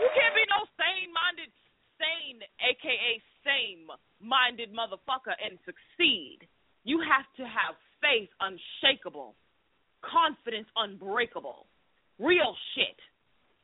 You 0.00 0.10
can't 0.12 0.34
be 0.34 0.44
no 0.50 0.66
sane-minded, 0.76 1.50
sane, 1.98 2.44
aka 2.60 3.22
same-minded 3.42 4.72
motherfucker 4.74 5.34
and 5.40 5.58
succeed. 5.64 6.46
You 6.86 7.02
have 7.02 7.26
to 7.38 7.42
have 7.42 7.74
faith 8.00 8.30
unshakable, 8.38 9.34
confidence 10.06 10.68
unbreakable, 10.76 11.66
real 12.20 12.54
shit. 12.74 12.94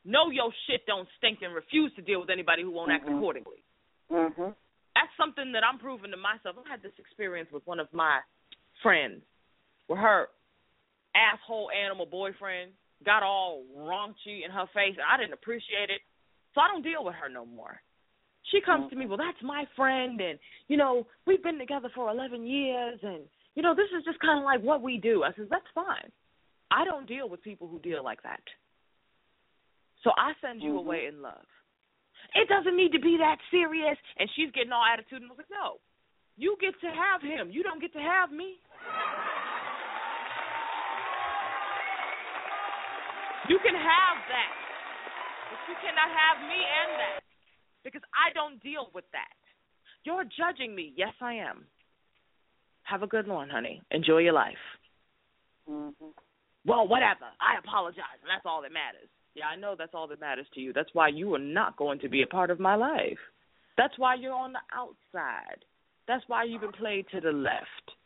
Know 0.05 0.31
your 0.31 0.51
shit 0.67 0.85
don't 0.87 1.09
stink 1.19 1.39
and 1.43 1.55
refuse 1.55 1.95
to 1.95 2.03
deal 2.03 2.19
with 2.19 2.31
anybody 2.31 2.63
who 2.63 2.73
won't 2.73 2.91
act 2.91 3.07
Mhm. 3.07 3.19
accordingly. 3.19 3.63
Mhm. 4.11 4.57
That's 4.97 5.17
something 5.17 5.53
that 5.53 5.63
I'm 5.63 5.79
proving 5.79 6.11
to 6.11 6.17
myself. 6.17 6.59
I 6.67 6.69
had 6.69 6.83
this 6.83 6.99
experience 6.99 7.53
with 7.53 7.65
one 7.65 7.79
of 7.79 7.93
my 7.93 8.21
friends 8.83 9.25
where 9.87 10.01
her 10.01 10.31
asshole 11.15 11.71
animal 11.71 12.07
boyfriend 12.07 12.77
got 13.05 13.23
all 13.23 13.63
raunchy 13.77 14.43
in 14.43 14.51
her 14.51 14.67
face 14.67 14.97
and 14.97 15.07
I 15.07 15.17
didn't 15.17 15.35
appreciate 15.35 15.91
it. 15.91 16.03
So 16.55 16.61
I 16.61 16.67
don't 16.67 16.83
deal 16.83 17.05
with 17.05 17.15
her 17.15 17.29
no 17.29 17.47
more. 17.47 17.81
She 18.51 18.61
comes 18.61 18.91
to 18.91 18.97
me, 18.97 19.07
well, 19.07 19.17
that's 19.17 19.41
my 19.43 19.65
friend, 19.77 20.21
and 20.21 20.39
you 20.69 20.77
know 20.77 21.07
we've 21.27 21.43
been 21.43 21.59
together 21.59 21.89
for 21.95 22.11
11 22.11 22.45
years, 22.45 22.99
and 23.03 23.23
you 23.55 23.63
know 23.63 23.75
this 23.75 23.89
is 23.97 24.05
just 24.05 24.19
kind 24.19 24.39
of 24.39 24.45
like 24.45 24.61
what 24.61 24.83
we 24.83 24.99
do. 24.99 25.23
I 25.23 25.33
says 25.33 25.47
that's 25.49 25.69
fine. 25.75 26.11
I 26.71 26.85
don't 26.85 27.07
deal 27.07 27.29
with 27.29 27.43
people 27.43 27.69
who 27.69 27.79
deal 27.79 28.03
like 28.03 28.23
that. 28.25 28.43
So 30.03 30.11
I 30.17 30.35
send 30.41 30.63
you 30.63 30.73
Mhm. 30.73 30.79
away 30.79 31.07
in 31.07 31.23
love. 31.23 31.47
It 32.35 32.49
doesn't 32.49 32.77
need 32.77 32.93
to 32.93 32.99
be 32.99 33.17
that 33.19 33.39
serious. 33.51 33.99
And 34.17 34.29
she's 34.31 34.51
getting 34.53 34.73
all 34.73 34.85
attitude, 34.85 35.23
and 35.23 35.31
I 35.31 35.35
was 35.35 35.39
like, 35.39 35.51
no, 35.51 35.81
you 36.37 36.57
get 36.61 36.79
to 36.81 36.91
have 36.91 37.23
him. 37.23 37.51
You 37.51 37.63
don't 37.63 37.81
get 37.81 37.93
to 37.93 38.01
have 38.01 38.33
me. 38.33 38.59
You 43.49 43.59
can 43.59 43.75
have 43.75 44.17
that, 44.29 44.53
but 45.51 45.59
you 45.69 45.75
cannot 45.83 46.11
have 46.11 46.41
me 46.49 46.57
and 46.57 46.91
that 47.01 47.32
because 47.85 48.03
I 48.15 48.33
don't 48.33 48.63
deal 48.63 48.91
with 48.95 49.05
that. 49.13 49.37
You're 50.05 50.25
judging 50.25 50.75
me. 50.75 50.93
Yes, 50.97 51.15
I 51.21 51.35
am. 51.35 51.67
Have 52.85 53.03
a 53.03 53.07
good 53.07 53.29
one, 53.29 53.49
honey. 53.49 53.81
Enjoy 53.91 54.19
your 54.19 54.33
life. 54.33 54.59
Mhm. 55.69 56.15
Well, 56.65 56.87
whatever. 56.87 57.31
I 57.41 57.57
apologize, 57.59 58.21
and 58.21 58.31
that's 58.31 58.47
all 58.47 58.63
that 58.63 58.73
matters. 58.73 59.09
Yeah, 59.35 59.49
I 59.49 59.57
know 59.57 59.75
that's 59.75 59.95
all 59.95 60.07
that 60.09 60.21
matters 60.21 60.49
to 60.51 60.61
you. 60.61 60.73
That's 60.73 60.93
why 60.93 61.09
you 61.09 61.33
are 61.35 61.39
not 61.39 61.77
going 61.77 61.99
to 62.01 62.09
be 62.09 62.23
a 62.23 62.27
part 62.27 62.51
of 62.51 62.61
my 62.61 62.75
life. 62.75 63.19
That's 63.77 63.97
why 63.99 64.15
you're 64.15 64.35
on 64.35 64.53
the 64.53 64.61
outside. 64.73 65.65
That's 66.07 66.29
why 66.29 66.45
you've 66.45 66.61
been 66.61 66.73
played 66.73 67.09
to 67.09 67.21
the 67.21 67.33
left. 67.33 67.97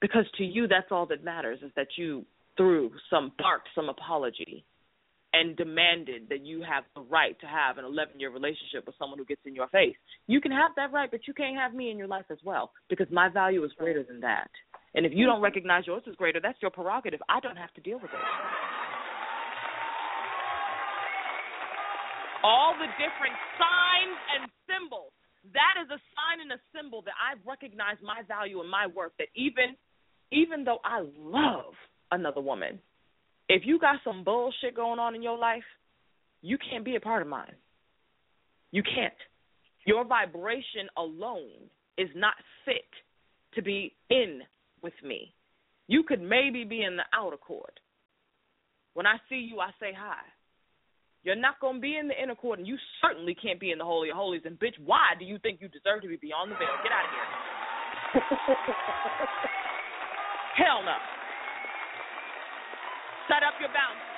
Because 0.00 0.30
to 0.32 0.44
you, 0.44 0.68
that's 0.68 0.92
all 0.92 1.06
that 1.06 1.24
matters 1.24 1.62
is 1.62 1.72
that 1.74 1.96
you 1.96 2.24
threw 2.56 2.92
some 3.10 3.32
bark, 3.38 3.62
some 3.74 3.88
apology 3.88 4.64
and 5.36 5.56
demanded 5.56 6.28
that 6.30 6.44
you 6.44 6.62
have 6.62 6.84
the 6.94 7.02
right 7.02 7.38
to 7.40 7.46
have 7.46 7.76
an 7.76 7.84
11 7.84 8.18
year 8.18 8.30
relationship 8.30 8.86
with 8.86 8.94
someone 8.98 9.18
who 9.18 9.24
gets 9.24 9.42
in 9.44 9.54
your 9.54 9.68
face. 9.68 9.96
You 10.26 10.40
can 10.40 10.50
have 10.50 10.72
that 10.76 10.92
right, 10.92 11.10
but 11.10 11.28
you 11.28 11.34
can't 11.34 11.56
have 11.56 11.74
me 11.74 11.90
in 11.90 11.98
your 11.98 12.08
life 12.08 12.24
as 12.30 12.38
well 12.42 12.72
because 12.88 13.06
my 13.10 13.28
value 13.28 13.62
is 13.64 13.70
greater 13.78 14.02
than 14.02 14.20
that. 14.20 14.48
And 14.94 15.04
if 15.04 15.12
you 15.14 15.26
don't 15.26 15.42
recognize 15.42 15.86
yours 15.86 16.02
is 16.06 16.16
greater, 16.16 16.40
that's 16.40 16.56
your 16.62 16.70
prerogative. 16.70 17.20
I 17.28 17.40
don't 17.40 17.56
have 17.56 17.72
to 17.74 17.82
deal 17.82 17.96
with 18.00 18.10
it. 18.10 18.24
All 22.42 22.72
the 22.78 22.88
different 22.96 23.36
signs 23.60 24.18
and 24.40 24.50
symbols. 24.64 25.12
That 25.52 25.76
is 25.84 25.90
a 25.90 26.00
sign 26.16 26.40
and 26.40 26.52
a 26.52 26.60
symbol 26.74 27.02
that 27.02 27.14
I 27.20 27.36
recognize 27.48 27.96
my 28.02 28.22
value 28.26 28.60
and 28.60 28.70
my 28.70 28.86
worth. 28.86 29.12
That 29.18 29.28
even, 29.36 29.76
even 30.32 30.64
though 30.64 30.78
I 30.82 31.04
love 31.18 31.74
another 32.10 32.40
woman, 32.40 32.80
if 33.48 33.62
you 33.64 33.78
got 33.78 33.96
some 34.04 34.24
bullshit 34.24 34.74
going 34.74 34.98
on 34.98 35.14
in 35.14 35.22
your 35.22 35.38
life, 35.38 35.62
you 36.42 36.58
can't 36.70 36.84
be 36.84 36.96
a 36.96 37.00
part 37.00 37.22
of 37.22 37.28
mine. 37.28 37.54
You 38.72 38.82
can't. 38.82 39.14
Your 39.86 40.04
vibration 40.04 40.88
alone 40.96 41.70
is 41.96 42.08
not 42.14 42.34
fit 42.64 42.90
to 43.54 43.62
be 43.62 43.94
in 44.10 44.42
with 44.82 44.94
me. 45.04 45.32
You 45.86 46.02
could 46.02 46.20
maybe 46.20 46.64
be 46.64 46.82
in 46.82 46.96
the 46.96 47.04
outer 47.14 47.36
court. 47.36 47.78
When 48.94 49.06
I 49.06 49.16
see 49.28 49.48
you, 49.50 49.60
I 49.60 49.70
say 49.78 49.92
hi. 49.96 50.18
You're 51.22 51.36
not 51.36 51.60
going 51.60 51.76
to 51.76 51.80
be 51.80 51.96
in 51.96 52.08
the 52.08 52.14
inner 52.20 52.34
court, 52.34 52.58
and 52.58 52.68
you 52.68 52.76
certainly 53.02 53.34
can't 53.34 53.58
be 53.58 53.70
in 53.70 53.78
the 53.78 53.84
Holy 53.84 54.10
of 54.10 54.16
Holies. 54.16 54.42
And, 54.44 54.58
bitch, 54.58 54.78
why 54.84 55.14
do 55.18 55.24
you 55.24 55.38
think 55.38 55.60
you 55.60 55.68
deserve 55.68 56.02
to 56.02 56.08
be 56.08 56.16
beyond 56.16 56.52
the 56.52 56.56
veil? 56.56 56.68
Get 56.82 56.92
out 56.92 57.04
of 57.04 57.10
here. 57.10 57.26
Hell 60.56 60.82
no. 60.84 61.15
Set 63.26 63.42
up 63.42 63.58
your 63.58 63.70
boundaries. 63.74 64.14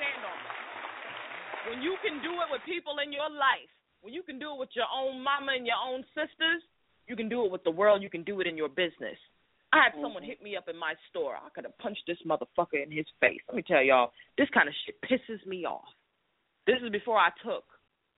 Stand 0.00 0.22
on 0.24 0.38
them. 0.38 0.56
When 1.68 1.78
you 1.84 1.96
can 2.00 2.20
do 2.24 2.32
it 2.40 2.48
with 2.48 2.64
people 2.64 3.00
in 3.04 3.12
your 3.12 3.28
life 3.28 3.72
when 4.00 4.14
you 4.14 4.22
can 4.22 4.38
do 4.38 4.52
it 4.52 4.58
with 4.58 4.70
your 4.74 4.86
own 4.94 5.22
mama 5.22 5.52
and 5.56 5.66
your 5.66 5.76
own 5.76 6.04
sisters, 6.14 6.62
you 7.06 7.16
can 7.16 7.28
do 7.28 7.44
it 7.44 7.50
with 7.50 7.64
the 7.64 7.70
world. 7.70 8.02
You 8.02 8.10
can 8.10 8.22
do 8.22 8.40
it 8.40 8.46
in 8.46 8.56
your 8.56 8.68
business. 8.68 9.18
I 9.72 9.84
had 9.84 9.92
mm-hmm. 9.92 10.02
someone 10.02 10.22
hit 10.22 10.42
me 10.42 10.56
up 10.56 10.68
in 10.68 10.78
my 10.78 10.94
store. 11.10 11.34
I 11.34 11.48
could 11.54 11.64
have 11.64 11.76
punched 11.78 12.04
this 12.06 12.18
motherfucker 12.26 12.82
in 12.82 12.90
his 12.90 13.06
face. 13.20 13.40
Let 13.48 13.56
me 13.56 13.64
tell 13.66 13.82
y'all, 13.82 14.12
this 14.36 14.48
kind 14.54 14.68
of 14.68 14.74
shit 14.86 14.96
pisses 15.02 15.44
me 15.46 15.64
off. 15.64 15.88
This 16.66 16.76
is 16.84 16.90
before 16.90 17.18
I 17.18 17.30
took 17.44 17.64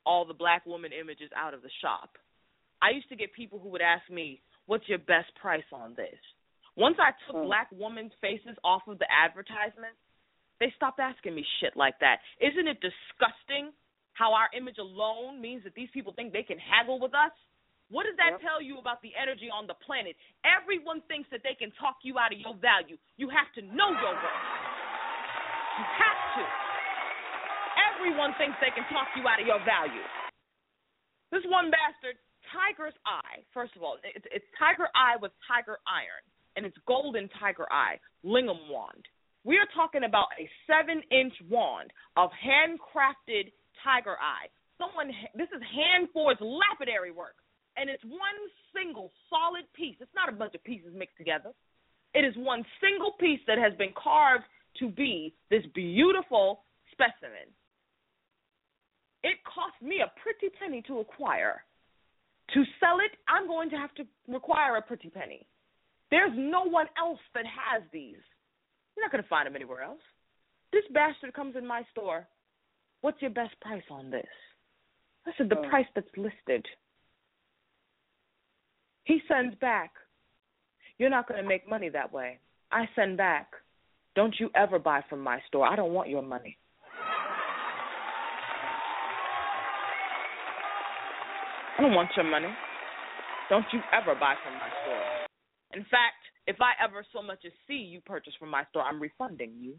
all 0.05 0.25
the 0.25 0.35
black 0.35 0.67
woman 0.67 0.91
images 0.93 1.31
out 1.37 1.55
of 1.55 1.62
the 1.62 1.71
shop. 1.81 2.19
I 2.83 2.91
used 2.91 3.09
to 3.11 3.17
get 3.17 3.33
people 3.33 3.59
who 3.59 3.69
would 3.71 3.83
ask 3.83 4.09
me, 4.11 4.41
"What's 4.67 4.89
your 4.89 4.99
best 4.99 5.35
price 5.35 5.67
on 5.73 5.95
this?" 5.95 6.19
Once 6.77 6.97
I 6.99 7.13
took 7.27 7.37
Hmm. 7.37 7.47
black 7.47 7.69
women's 7.73 8.13
faces 8.21 8.57
off 8.65 8.87
of 8.89 8.99
the 8.99 9.11
advertisements, 9.11 9.99
they 10.59 10.71
stopped 10.77 11.01
asking 11.01 11.35
me 11.35 11.45
shit 11.61 11.77
like 11.77 11.99
that. 12.01 12.21
Isn't 12.39 12.69
it 12.69 12.81
disgusting 12.81 13.73
how 14.13 14.35
our 14.35 14.51
image 14.53 14.79
alone 14.79 15.41
means 15.41 15.65
that 15.65 15.75
these 15.75 15.91
people 15.91 16.13
think 16.13 16.33
they 16.33 16.43
can 16.43 16.59
haggle 16.59 16.99
with 17.01 17.15
us? 17.15 17.33
What 17.89 18.05
does 18.07 18.15
that 18.17 18.39
Yep. 18.39 18.41
tell 18.43 18.61
you 18.63 18.79
about 18.79 19.03
the 19.03 19.15
energy 19.17 19.51
on 19.51 19.67
the 19.67 19.75
planet? 19.75 20.17
Everyone 20.45 21.01
thinks 21.03 21.29
that 21.31 21.43
they 21.43 21.55
can 21.55 21.73
talk 21.73 22.05
you 22.05 22.19
out 22.19 22.33
of 22.33 22.39
your 22.39 22.55
value. 22.55 22.97
You 23.17 23.29
have 23.31 23.51
to 23.55 23.63
know 23.63 23.91
your 23.91 24.15
worth. 24.15 24.45
You 25.79 25.85
have 25.85 26.35
to. 26.37 26.45
Everyone 27.95 28.35
thinks 28.35 28.59
they 28.61 28.71
can 28.71 28.85
talk 28.93 29.09
you 29.17 29.27
out 29.27 29.41
of 29.41 29.47
your 29.47 29.59
value. 29.65 30.05
This 31.31 31.45
one 31.47 31.71
bastard, 31.71 32.19
Tiger's 32.53 32.95
Eye. 33.07 33.45
First 33.53 33.75
of 33.77 33.83
all, 33.83 33.99
it's, 34.03 34.27
it's 34.31 34.45
Tiger 34.59 34.89
Eye 34.95 35.17
with 35.17 35.33
Tiger 35.47 35.79
Iron, 35.87 36.23
and 36.56 36.66
it's 36.66 36.77
Golden 36.86 37.28
Tiger 37.39 37.66
Eye 37.70 37.98
Lingam 38.24 38.68
wand. 38.70 39.06
We 39.44 39.56
are 39.56 39.68
talking 39.74 40.05
about 40.05 40.28
a 40.39 40.48
seven-inch 40.68 41.35
wand 41.48 41.93
of 42.16 42.31
handcrafted 42.44 43.52
Tiger 43.82 44.16
Eye. 44.20 44.48
Someone, 44.77 45.10
this 45.35 45.48
is 45.55 45.62
hand 45.62 46.09
forged 46.12 46.40
lapidary 46.40 47.10
work, 47.10 47.36
and 47.77 47.89
it's 47.89 48.05
one 48.05 48.39
single 48.77 49.10
solid 49.28 49.64
piece. 49.74 49.97
It's 50.01 50.14
not 50.14 50.28
a 50.28 50.32
bunch 50.32 50.55
of 50.55 50.64
pieces 50.64 50.93
mixed 50.94 51.16
together. 51.16 51.52
It 52.14 52.24
is 52.24 52.35
one 52.36 52.64
single 52.81 53.12
piece 53.20 53.40
that 53.47 53.59
has 53.59 53.72
been 53.78 53.93
carved 53.97 54.44
to 54.81 54.89
be 54.89 55.35
this 55.51 55.62
beautiful 55.74 56.64
specimen. 56.93 57.48
It 59.22 59.36
cost 59.44 59.77
me 59.82 60.01
a 60.01 60.12
pretty 60.20 60.55
penny 60.59 60.82
to 60.89 61.01
acquire. 61.01 61.62
To 62.55 62.64
sell 62.81 62.98
it, 62.98 63.12
I'm 63.28 63.47
going 63.47 63.70
to 63.70 63.77
have 63.77 63.94
to 63.94 64.05
require 64.28 64.77
a 64.77 64.82
pretty 64.82 65.09
penny. 65.09 65.47
There's 66.11 66.32
no 66.35 66.65
one 66.65 66.87
else 66.99 67.20
that 67.35 67.45
has 67.47 67.82
these. 67.93 68.16
You're 68.97 69.05
not 69.05 69.12
going 69.12 69.23
to 69.23 69.28
find 69.28 69.47
them 69.47 69.57
anywhere 69.57 69.82
else. 69.82 70.01
This 70.73 70.85
bastard 70.93 71.35
comes 71.35 71.57
in 71.57 71.66
my 71.66 71.82
store. 71.91 72.27
What's 73.01 73.20
your 73.23 73.31
best 73.31 73.59
price 73.61 73.82
on 73.91 74.11
this? 74.11 74.27
I 75.27 75.32
said, 75.37 75.49
the 75.49 75.59
Oh. 75.59 75.69
price 75.69 75.87
that's 75.95 76.16
listed. 76.16 76.66
He 79.05 79.20
sends 79.28 79.55
back. 79.57 79.93
You're 80.99 81.11
not 81.11 81.27
going 81.28 81.43
to 81.43 81.49
make 81.49 81.69
money 81.69 81.89
that 81.89 82.12
way. 82.12 82.39
I 82.70 82.89
send 82.95 83.16
back. 83.16 83.53
Don't 84.15 84.39
you 84.39 84.51
ever 84.55 84.78
buy 84.78 85.03
from 85.09 85.20
my 85.20 85.41
store. 85.49 85.66
I 85.66 85.77
don't 85.77 85.93
want 85.93 86.09
your 86.09 86.23
money. 86.23 86.59
I 91.78 91.82
don't 91.82 91.95
want 91.95 92.11
your 92.16 92.27
money. 92.31 92.55
Don't 93.49 93.65
you 93.73 93.81
ever 93.93 94.15
buy 94.15 94.35
from 94.45 94.55
my 94.55 94.69
store. 94.85 95.10
In 95.75 95.83
fact, 95.83 96.23
if 96.47 96.57
I 96.61 96.73
ever 96.83 97.05
so 97.13 97.23
much 97.23 97.41
as 97.47 97.53
see 97.69 97.75
you 97.75 98.01
purchase 98.01 98.33
from 98.39 98.51
my 98.51 98.65
store, 98.71 98.83
I'm 98.83 99.01
refunding 99.01 99.53
you. 99.59 99.77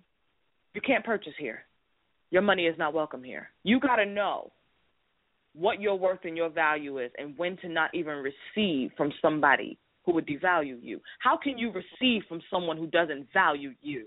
You 0.74 0.82
can't 0.82 1.04
purchase 1.04 1.34
here. 1.38 1.64
Your 2.30 2.42
money 2.42 2.66
is 2.66 2.78
not 2.78 2.94
welcome 2.94 3.24
here. 3.24 3.50
You 3.64 3.80
got 3.80 3.98
to 3.98 4.06
know 4.06 4.52
what 5.54 5.82
your 5.82 6.00
worth 6.00 6.24
and 6.24 6.38
your 6.38 6.50
value 6.50 7.00
is 7.00 7.12
and 7.18 7.38
when 7.38 7.58
to 7.58 7.68
not 7.68 7.94
even 7.94 8.24
receive 8.24 8.92
from 8.96 9.12
somebody 9.22 9.78
who 10.06 10.14
would 10.14 10.26
devalue 10.26 10.78
you. 10.82 11.02
How 11.20 11.38
can 11.38 11.58
you 11.58 11.72
receive 11.72 12.24
from 12.30 12.42
someone 12.50 12.78
who 12.78 12.88
doesn't 12.88 13.28
value 13.34 13.74
you? 13.82 14.06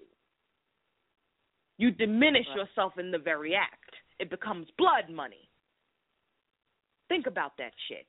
You 1.76 1.90
diminish 1.90 2.46
yourself 2.54 2.94
in 2.98 3.10
the 3.10 3.18
very 3.18 3.54
act. 3.54 3.94
It 4.18 4.30
becomes 4.30 4.68
blood 4.78 5.12
money. 5.12 5.48
Think 7.08 7.26
about 7.26 7.52
that 7.58 7.72
shit. 7.88 8.06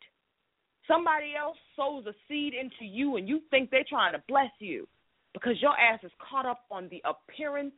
Somebody 0.88 1.34
else 1.40 1.58
sows 1.76 2.06
a 2.06 2.14
seed 2.28 2.54
into 2.54 2.86
you 2.86 3.18
and 3.18 3.28
you 3.28 3.42
think 3.50 3.72
they're 3.72 3.86
trying 3.88 4.14
to 4.14 4.24
bless 4.28 4.52
you 4.60 4.88
because 5.34 5.62
your 5.62 5.78
ass 5.78 6.00
is 6.04 6.12
caught 6.30 6.46
up 6.46 6.62
on 6.72 6.90
the 6.90 7.02
appearance 7.06 7.74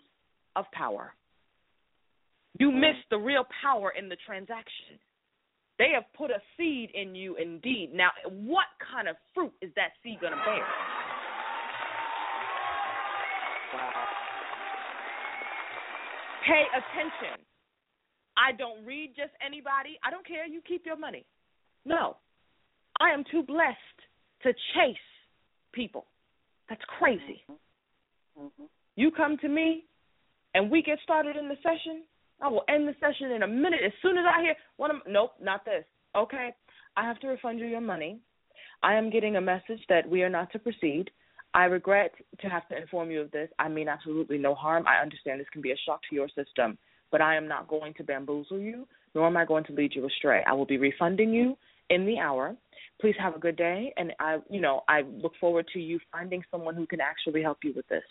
of 0.55 0.65
power. 0.73 1.13
You 2.59 2.69
mm. 2.69 2.79
miss 2.79 2.97
the 3.09 3.17
real 3.17 3.45
power 3.61 3.91
in 3.97 4.09
the 4.09 4.17
transaction. 4.25 4.99
They 5.77 5.91
have 5.93 6.05
put 6.17 6.31
a 6.31 6.41
seed 6.57 6.89
in 6.93 7.13
you 7.15 7.35
indeed. 7.35 7.91
Now, 7.93 8.09
what 8.25 8.65
kind 8.91 9.07
of 9.07 9.15
fruit 9.33 9.53
is 9.61 9.71
that 9.75 9.89
seed 10.03 10.19
going 10.19 10.33
to 10.33 10.39
bear? 10.43 10.65
Pay 16.47 16.63
attention. 16.73 17.43
I 18.37 18.53
don't 18.57 18.85
read 18.85 19.13
just 19.15 19.31
anybody. 19.45 19.99
I 20.03 20.09
don't 20.09 20.25
care. 20.25 20.47
You 20.47 20.61
keep 20.67 20.85
your 20.85 20.97
money. 20.97 21.25
No. 21.85 22.17
I 22.99 23.09
am 23.11 23.23
too 23.29 23.43
blessed 23.43 23.77
to 24.43 24.53
chase 24.73 24.95
people. 25.73 26.05
That's 26.69 26.81
crazy. 26.99 27.43
Mm-hmm. 28.39 28.63
You 28.95 29.11
come 29.11 29.37
to 29.37 29.47
me 29.47 29.85
and 30.53 30.71
we 30.71 30.81
get 30.81 30.99
started 31.03 31.35
in 31.35 31.47
the 31.47 31.55
session, 31.57 32.03
I 32.41 32.47
will 32.49 32.63
end 32.69 32.87
the 32.87 32.95
session 32.99 33.31
in 33.31 33.43
a 33.43 33.47
minute. 33.47 33.79
As 33.85 33.91
soon 34.01 34.17
as 34.17 34.25
I 34.27 34.41
hear 34.41 34.55
one 34.77 34.91
of 34.91 34.97
nope, 35.07 35.31
not 35.41 35.65
this. 35.65 35.85
Okay, 36.15 36.49
I 36.95 37.03
have 37.03 37.19
to 37.19 37.27
refund 37.27 37.59
you 37.59 37.65
your 37.65 37.81
money. 37.81 38.19
I 38.83 38.95
am 38.95 39.09
getting 39.09 39.35
a 39.35 39.41
message 39.41 39.81
that 39.89 40.07
we 40.07 40.23
are 40.23 40.29
not 40.29 40.51
to 40.51 40.59
proceed. 40.59 41.09
I 41.53 41.65
regret 41.65 42.11
to 42.41 42.47
have 42.47 42.67
to 42.69 42.77
inform 42.77 43.09
you 43.11 43.21
of 43.21 43.31
this. 43.31 43.49
I 43.57 43.67
mean 43.69 43.87
absolutely 43.87 44.37
no 44.37 44.53
harm. 44.53 44.85
I 44.87 45.01
understand 45.01 45.39
this 45.39 45.47
can 45.51 45.61
be 45.61 45.71
a 45.71 45.77
shock 45.85 46.01
to 46.09 46.15
your 46.15 46.27
system, 46.29 46.77
but 47.11 47.21
I 47.21 47.35
am 47.35 47.47
not 47.47 47.67
going 47.67 47.93
to 47.95 48.03
bamboozle 48.03 48.59
you, 48.59 48.87
nor 49.15 49.27
am 49.27 49.37
I 49.37 49.45
going 49.45 49.63
to 49.65 49.73
lead 49.73 49.95
you 49.95 50.05
astray. 50.05 50.43
I 50.45 50.53
will 50.53 50.65
be 50.65 50.77
refunding 50.77 51.33
you 51.33 51.57
in 51.89 52.05
the 52.05 52.19
hour. 52.19 52.55
Please 52.99 53.15
have 53.19 53.35
a 53.35 53.39
good 53.39 53.55
day, 53.55 53.93
and 53.97 54.13
I, 54.19 54.37
you 54.49 54.59
know, 54.59 54.81
I 54.87 55.01
look 55.01 55.33
forward 55.39 55.67
to 55.73 55.79
you 55.79 55.99
finding 56.11 56.43
someone 56.49 56.75
who 56.75 56.87
can 56.87 56.99
actually 56.99 57.43
help 57.43 57.59
you 57.63 57.73
with 57.75 57.87
this. 57.87 58.03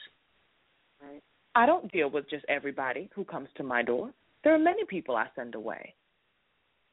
Right. 1.03 1.23
I 1.55 1.67
don't 1.67 1.91
deal 1.91 2.09
with 2.09 2.31
just 2.31 2.45
everybody 2.49 3.11
who 3.15 3.25
comes 3.25 3.49
to 3.57 3.65
my 3.65 3.83
door. 3.83 4.13
There 4.45 4.55
are 4.55 4.59
many 4.59 4.85
people 4.85 5.17
I 5.17 5.27
send 5.35 5.55
away. 5.55 5.95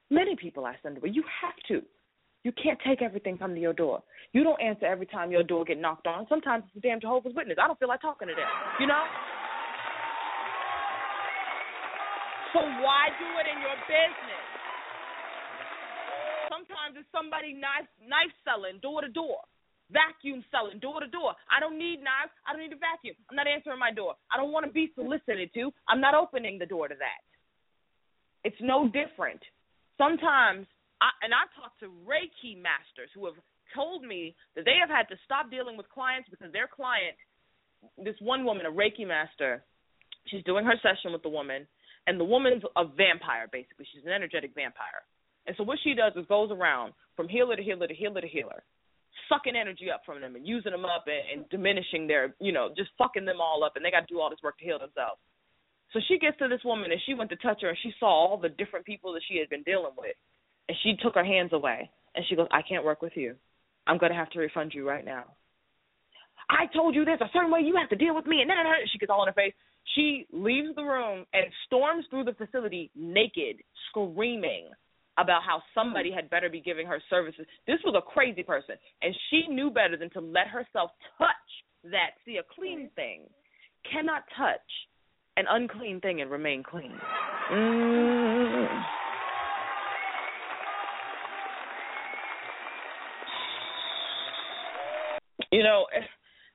Many 0.10 0.36
people 0.36 0.66
I 0.66 0.76
send 0.82 0.98
away. 0.98 1.10
You 1.14 1.24
have 1.42 1.56
to. 1.68 1.86
You 2.44 2.52
can't 2.52 2.80
take 2.86 3.02
everything 3.02 3.38
come 3.38 3.54
to 3.56 3.62
your 3.62 3.74
door. 3.74 4.04
You 4.34 4.44
don't 4.44 4.60
answer 4.62 4.86
every 4.86 5.06
time 5.06 5.32
your 5.32 5.44
door 5.44 5.64
get 5.64 5.80
knocked 5.80 6.08
on. 6.08 6.26
Sometimes 6.28 6.64
it's 6.68 6.84
a 6.84 6.88
damn 6.88 7.00
Jehovah's 7.00 7.34
Witness. 7.36 7.58
I 7.62 7.68
don't 7.68 7.80
feel 7.80 7.88
like 7.88 8.02
talking 8.02 8.28
to 8.28 8.34
them. 8.34 8.48
You 8.80 8.88
know? 8.88 9.04
So 12.54 12.60
why 12.60 13.10
do 13.18 13.26
it 13.40 13.48
in 13.50 13.62
your 13.62 13.78
business? 13.88 14.63
Sometimes 16.94 17.06
it's 17.06 17.12
somebody 17.12 17.54
knife 17.54 17.90
knife 18.06 18.34
selling 18.46 18.78
door 18.82 19.02
to 19.02 19.10
door, 19.10 19.42
vacuum 19.90 20.46
selling 20.52 20.80
door 20.80 21.02
to 21.02 21.08
door. 21.08 21.34
I 21.50 21.60
don't 21.60 21.78
need 21.78 22.06
knives. 22.06 22.30
I 22.46 22.54
don't 22.54 22.62
need 22.62 22.74
a 22.74 22.78
vacuum. 22.78 23.16
I'm 23.30 23.36
not 23.36 23.48
answering 23.48 23.80
my 23.80 23.92
door. 23.92 24.14
I 24.30 24.38
don't 24.38 24.52
want 24.52 24.66
to 24.66 24.72
be 24.72 24.94
solicited 24.94 25.50
to. 25.56 25.74
I'm 25.90 26.02
not 26.02 26.14
opening 26.14 26.60
the 26.60 26.70
door 26.70 26.88
to 26.88 26.96
that. 26.96 27.22
It's 28.44 28.60
no 28.62 28.86
different. 28.86 29.42
Sometimes, 29.98 30.68
I, 31.02 31.10
and 31.24 31.34
I've 31.34 31.50
talked 31.58 31.80
to 31.82 31.90
Reiki 32.06 32.60
masters 32.60 33.10
who 33.16 33.26
have 33.26 33.40
told 33.74 34.04
me 34.04 34.36
that 34.56 34.66
they 34.66 34.78
have 34.78 34.92
had 34.92 35.10
to 35.10 35.18
stop 35.26 35.50
dealing 35.50 35.78
with 35.78 35.90
clients 35.90 36.30
because 36.30 36.52
their 36.52 36.70
client, 36.70 37.18
this 37.98 38.20
one 38.22 38.46
woman, 38.46 38.68
a 38.68 38.74
Reiki 38.74 39.08
master, 39.08 39.64
she's 40.30 40.44
doing 40.44 40.66
her 40.66 40.78
session 40.84 41.10
with 41.14 41.24
the 41.24 41.34
woman, 41.34 41.66
and 42.06 42.20
the 42.20 42.28
woman's 42.28 42.62
a 42.76 42.86
vampire 42.86 43.48
basically. 43.50 43.88
She's 43.90 44.06
an 44.06 44.12
energetic 44.12 44.54
vampire. 44.54 45.02
And 45.46 45.56
so 45.58 45.64
what 45.64 45.80
she 45.84 45.94
does 45.94 46.14
is 46.16 46.26
goes 46.28 46.52
around 46.52 46.94
from 47.16 47.28
healer 47.28 47.56
to 47.56 47.64
healer 47.64 47.88
to 47.88 47.94
healer 47.94 48.22
to 48.22 48.28
healer, 48.28 48.64
sucking 49.30 49.56
energy 49.56 49.92
up 49.94 50.02
from 50.06 50.22
them 50.22 50.36
and 50.36 50.48
using 50.48 50.72
them 50.72 50.86
up 50.86 51.06
and, 51.08 51.42
and 51.42 51.50
diminishing 51.50 52.08
their, 52.08 52.34
you 52.40 52.52
know, 52.52 52.70
just 52.76 52.90
fucking 52.98 53.26
them 53.26 53.42
all 53.42 53.64
up, 53.64 53.76
and 53.76 53.84
they 53.84 53.92
got 53.92 54.08
to 54.08 54.14
do 54.14 54.20
all 54.20 54.30
this 54.30 54.44
work 54.44 54.58
to 54.60 54.66
heal 54.66 54.80
themselves. 54.80 55.20
So 55.92 56.00
she 56.08 56.18
gets 56.18 56.38
to 56.40 56.48
this 56.48 56.64
woman 56.66 56.92
and 56.92 57.02
she 57.06 57.14
went 57.14 57.30
to 57.30 57.36
touch 57.38 57.62
her 57.62 57.70
and 57.70 57.78
she 57.84 57.94
saw 58.00 58.08
all 58.08 58.38
the 58.38 58.50
different 58.50 58.86
people 58.86 59.14
that 59.14 59.22
she 59.30 59.38
had 59.38 59.50
been 59.50 59.64
dealing 59.64 59.94
with, 59.98 60.16
and 60.68 60.78
she 60.82 60.96
took 61.02 61.16
her 61.16 61.26
hands 61.26 61.52
away 61.54 61.90
and 62.16 62.26
she 62.28 62.36
goes, 62.36 62.48
"I 62.52 62.62
can't 62.62 62.86
work 62.86 63.02
with 63.02 63.14
you. 63.16 63.36
I'm 63.86 63.98
going 63.98 64.12
to 64.12 64.18
have 64.18 64.30
to 64.32 64.40
refund 64.40 64.74
you 64.74 64.88
right 64.88 65.06
now." 65.06 65.26
I 66.50 66.66
told 66.74 66.96
you 66.96 67.06
there's 67.06 67.22
a 67.22 67.30
certain 67.34 67.52
way 67.52 67.62
you 67.62 67.76
have 67.78 67.90
to 67.90 67.96
deal 67.96 68.16
with 68.16 68.26
me, 68.26 68.42
and 68.42 68.50
then 68.50 68.58
she 68.92 68.98
gets 68.98 69.10
all 69.10 69.24
in 69.24 69.28
her 69.28 69.34
face. 69.34 69.54
She 69.96 70.26
leaves 70.32 70.76
the 70.76 70.84
room 70.84 71.26
and 71.34 71.46
storms 71.66 72.06
through 72.10 72.26
the 72.26 72.34
facility 72.34 72.92
naked, 72.96 73.58
screaming 73.90 74.70
about 75.18 75.42
how 75.46 75.62
somebody 75.76 76.10
hmm. 76.10 76.16
had 76.16 76.30
better 76.30 76.50
be 76.50 76.62
giving 76.62 76.88
her 76.88 77.02
services. 77.10 77.46
This 77.68 77.80
was 77.86 77.96
a 77.98 78.02
crazy 78.02 78.44
person, 78.44 78.76
and 79.02 79.14
she 79.30 79.48
knew 79.48 79.70
better 79.70 79.98
than 79.98 80.10
to 80.12 80.20
let 80.20 80.48
herself 80.48 80.92
touch 81.18 81.30
that. 81.86 82.12
See, 82.26 82.38
a 82.38 82.44
clean 82.56 82.90
thing 82.96 83.22
cannot 83.92 84.24
touch 84.38 84.60
an 85.38 85.46
unclean 85.50 86.00
thing 86.00 86.22
and 86.22 86.30
remain 86.30 86.64
clean. 86.64 86.94
Mm. 87.52 88.84
You 95.52 95.62
know, 95.62 95.86
eh, 95.96 96.02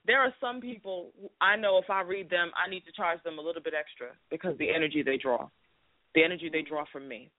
there 0.06 0.20
are 0.20 0.34
some 0.40 0.60
people 0.60 1.12
I 1.40 1.54
know 1.56 1.78
if 1.78 1.88
I 1.90 2.00
read 2.02 2.30
them, 2.30 2.50
I 2.56 2.68
need 2.68 2.84
to 2.86 2.92
charge 2.92 3.22
them 3.22 3.38
a 3.38 3.42
little 3.42 3.62
bit 3.62 3.74
extra 3.78 4.08
because 4.30 4.58
the 4.58 4.74
energy 4.74 5.02
they 5.04 5.16
draw, 5.16 5.48
the 6.14 6.24
energy 6.24 6.48
they 6.52 6.62
draw 6.62 6.84
from 6.92 7.06
me 7.06 7.30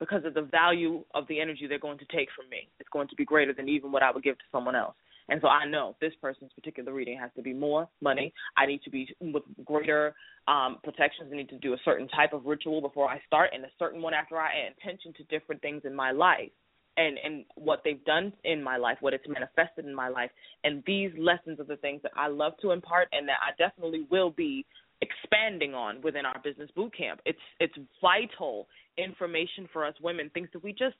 because 0.00 0.24
of 0.24 0.34
the 0.34 0.42
value 0.42 1.04
of 1.14 1.26
the 1.28 1.40
energy 1.40 1.66
they're 1.66 1.78
going 1.78 1.98
to 1.98 2.06
take 2.06 2.28
from 2.36 2.48
me. 2.48 2.68
It's 2.78 2.88
going 2.90 3.08
to 3.08 3.16
be 3.16 3.24
greater 3.24 3.52
than 3.52 3.68
even 3.68 3.92
what 3.92 4.02
I 4.02 4.10
would 4.10 4.22
give 4.22 4.38
to 4.38 4.44
someone 4.52 4.76
else. 4.76 4.94
And 5.28 5.40
so 5.42 5.48
I 5.48 5.66
know 5.66 5.94
this 6.00 6.12
person's 6.22 6.52
particular 6.54 6.92
reading 6.92 7.18
has 7.18 7.30
to 7.36 7.42
be 7.42 7.52
more 7.52 7.88
money. 8.00 8.32
I 8.56 8.64
need 8.66 8.82
to 8.84 8.90
be 8.90 9.14
with 9.20 9.42
greater 9.64 10.14
um, 10.46 10.78
protections. 10.82 11.30
I 11.32 11.36
need 11.36 11.50
to 11.50 11.58
do 11.58 11.74
a 11.74 11.76
certain 11.84 12.08
type 12.08 12.32
of 12.32 12.46
ritual 12.46 12.80
before 12.80 13.08
I 13.08 13.20
start, 13.26 13.50
and 13.52 13.62
a 13.64 13.68
certain 13.78 14.00
one 14.00 14.14
after 14.14 14.38
I 14.38 14.48
add 14.66 14.74
attention 14.80 15.12
to 15.18 15.24
different 15.24 15.60
things 15.60 15.82
in 15.84 15.94
my 15.94 16.12
life 16.12 16.50
and 16.96 17.16
and 17.24 17.44
what 17.54 17.82
they've 17.84 18.04
done 18.04 18.32
in 18.44 18.62
my 18.62 18.76
life, 18.76 18.98
what 19.00 19.14
it's 19.14 19.26
manifested 19.28 19.84
in 19.84 19.94
my 19.94 20.08
life, 20.08 20.30
and 20.64 20.82
these 20.86 21.10
lessons 21.18 21.60
are 21.60 21.64
the 21.64 21.76
things 21.76 22.02
that 22.02 22.12
I 22.16 22.28
love 22.28 22.54
to 22.62 22.72
impart, 22.72 23.08
and 23.12 23.28
that 23.28 23.38
I 23.42 23.50
definitely 23.56 24.06
will 24.10 24.30
be 24.30 24.66
expanding 25.00 25.74
on 25.74 26.00
within 26.02 26.26
our 26.26 26.40
business 26.42 26.70
boot 26.74 26.96
camp. 26.96 27.20
It's 27.24 27.38
it's 27.60 27.74
vital 28.00 28.68
information 28.96 29.68
for 29.72 29.84
us 29.84 29.94
women, 30.02 30.30
things 30.34 30.48
that 30.52 30.62
we 30.62 30.72
just 30.72 30.96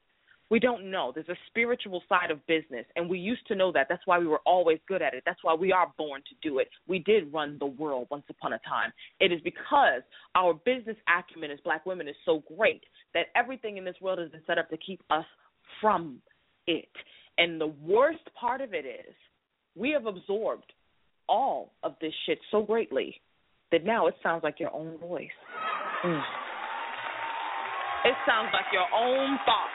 we 0.50 0.58
don't 0.58 0.90
know. 0.90 1.12
There's 1.14 1.28
a 1.28 1.36
spiritual 1.48 2.02
side 2.08 2.30
of 2.30 2.44
business, 2.46 2.86
and 2.96 3.08
we 3.08 3.18
used 3.18 3.46
to 3.48 3.54
know 3.54 3.70
that. 3.72 3.86
That's 3.88 4.06
why 4.06 4.18
we 4.18 4.26
were 4.26 4.40
always 4.46 4.78
good 4.88 5.02
at 5.02 5.12
it. 5.12 5.22
That's 5.26 5.42
why 5.42 5.54
we 5.54 5.72
are 5.72 5.92
born 5.98 6.22
to 6.22 6.48
do 6.48 6.58
it. 6.58 6.68
We 6.86 7.00
did 7.00 7.32
run 7.32 7.58
the 7.58 7.66
world 7.66 8.08
once 8.10 8.24
upon 8.30 8.54
a 8.54 8.58
time. 8.60 8.92
It 9.20 9.30
is 9.30 9.40
because 9.42 10.02
our 10.34 10.54
business 10.54 10.96
acumen 11.06 11.50
as 11.50 11.58
black 11.64 11.84
women 11.84 12.08
is 12.08 12.16
so 12.24 12.42
great 12.56 12.82
that 13.12 13.26
everything 13.36 13.76
in 13.76 13.84
this 13.84 13.96
world 14.00 14.18
has 14.20 14.30
been 14.30 14.40
set 14.46 14.58
up 14.58 14.70
to 14.70 14.78
keep 14.78 15.02
us 15.10 15.26
from 15.82 16.22
it. 16.66 16.88
And 17.36 17.60
the 17.60 17.74
worst 17.84 18.24
part 18.38 18.62
of 18.62 18.72
it 18.72 18.86
is 18.86 19.14
we 19.76 19.90
have 19.90 20.06
absorbed 20.06 20.72
all 21.28 21.72
of 21.82 21.94
this 22.00 22.12
shit 22.24 22.38
so 22.50 22.62
greatly 22.62 23.20
that 23.72 23.84
now 23.84 24.06
it 24.06 24.14
sounds 24.22 24.42
like 24.42 24.58
your 24.58 24.74
own 24.74 24.98
voice. 24.98 25.28
Mm. 26.04 26.22
It 28.04 28.14
sounds 28.26 28.48
like 28.52 28.66
your 28.72 28.86
own 28.94 29.38
thoughts. 29.44 29.72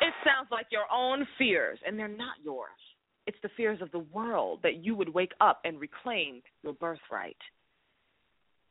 It 0.00 0.14
sounds 0.24 0.48
like 0.50 0.66
your 0.70 0.84
own 0.92 1.26
fears, 1.38 1.78
and 1.86 1.98
they're 1.98 2.08
not 2.08 2.36
yours. 2.44 2.70
It's 3.26 3.38
the 3.42 3.50
fears 3.56 3.80
of 3.82 3.90
the 3.90 4.04
world 4.12 4.60
that 4.62 4.84
you 4.84 4.94
would 4.94 5.12
wake 5.12 5.32
up 5.40 5.60
and 5.64 5.80
reclaim 5.80 6.42
your 6.62 6.74
birthright. 6.74 7.36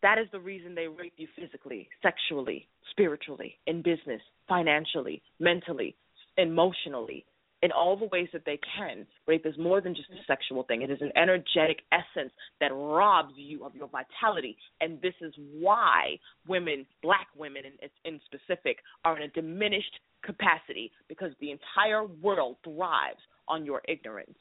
That 0.01 0.17
is 0.17 0.27
the 0.31 0.39
reason 0.39 0.75
they 0.75 0.87
rape 0.87 1.13
you 1.17 1.27
physically, 1.35 1.89
sexually, 2.01 2.67
spiritually, 2.91 3.57
in 3.67 3.81
business, 3.81 4.21
financially, 4.47 5.21
mentally, 5.39 5.95
emotionally, 6.37 7.25
in 7.65 7.71
all 7.71 7.97
the 7.97 8.05
ways 8.05 8.29
that 8.31 8.45
they 8.45 8.59
can. 8.77 9.05
Rape 9.27 9.45
is 9.45 9.57
more 9.57 9.81
than 9.81 9.95
just 9.95 10.09
a 10.09 10.13
mm-hmm. 10.13 10.21
sexual 10.27 10.63
thing, 10.63 10.81
it 10.81 10.91
is 10.91 11.01
an 11.01 11.11
energetic 11.15 11.79
essence 11.91 12.31
that 12.61 12.71
robs 12.73 13.33
you 13.35 13.65
of 13.65 13.75
your 13.75 13.89
vitality. 13.89 14.55
And 14.79 15.01
this 15.01 15.15
is 15.21 15.33
why 15.59 16.17
women, 16.47 16.85
black 17.03 17.27
women 17.37 17.63
in, 17.65 17.89
in 18.13 18.21
specific, 18.25 18.77
are 19.03 19.17
in 19.17 19.23
a 19.23 19.27
diminished 19.29 19.99
capacity 20.23 20.91
because 21.09 21.31
the 21.41 21.51
entire 21.51 22.05
world 22.05 22.55
thrives 22.63 23.19
on 23.47 23.65
your 23.65 23.81
ignorance, 23.87 24.37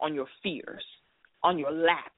on 0.00 0.14
your 0.14 0.26
fears, 0.42 0.84
on 1.42 1.58
your 1.58 1.70
lack 1.70 2.12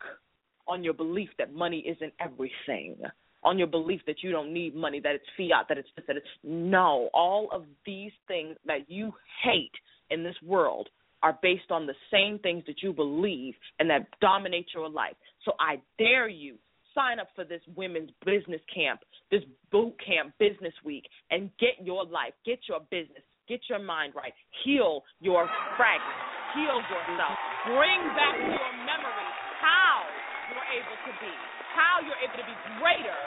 on 0.71 0.85
your 0.85 0.95
belief 0.95 1.29
that 1.39 1.53
money 1.53 1.79
isn't 1.87 2.13
everything, 2.21 2.97
on 3.43 3.59
your 3.59 3.67
belief 3.67 4.01
that 4.07 4.23
you 4.23 4.31
don't 4.31 4.53
need 4.53 4.75
money, 4.75 5.01
that 5.01 5.15
it's 5.15 5.25
fiat, 5.37 5.67
that 5.69 5.77
it's 5.77 5.89
that 6.07 6.17
it's 6.17 6.27
no. 6.45 7.11
All 7.13 7.49
of 7.53 7.65
these 7.85 8.13
things 8.29 8.57
that 8.67 8.89
you 8.89 9.13
hate 9.43 9.73
in 10.11 10.23
this 10.23 10.37
world 10.45 10.89
are 11.23 11.39
based 11.43 11.71
on 11.71 11.87
the 11.87 11.95
same 12.11 12.39
things 12.39 12.65
that 12.67 12.83
you 12.83 12.93
believe 12.93 13.55
and 13.79 13.91
that 13.91 14.07
dominate 14.21 14.67
your 14.75 14.89
life. 14.89 15.15
So 15.45 15.53
I 15.61 15.81
dare 15.99 16.29
you 16.29 16.57
sign 16.95 17.21
up 17.21 17.29
for 17.35 17.45
this 17.45 17.61
women's 17.77 18.11
business 18.25 18.61
camp, 18.73 19.01
this 19.31 19.43
boot 19.71 19.95
camp 20.01 20.35
business 20.39 20.75
week, 20.85 21.05
and 21.31 21.51
get 21.61 21.79
your 21.85 22.05
life, 22.05 22.33
get 22.45 22.59
your 22.69 22.81
business, 22.91 23.23
get 23.49 23.61
your 23.69 23.79
mind 23.79 24.15
right, 24.17 24.33
heal 24.65 25.03
your 25.21 25.49
fragments, 25.77 26.25
heal 26.57 26.81
yourself, 26.89 27.37
bring 27.69 28.01
back 28.17 28.37
your 28.41 28.71
memory 28.83 29.31
how 29.61 30.03
you're 30.51 30.71
able 30.81 30.99
to 31.05 31.13
be, 31.21 31.35
how 31.77 32.01
you're 32.03 32.21
able 32.25 32.39
to 32.41 32.49
be 32.49 32.57
greater, 32.81 33.19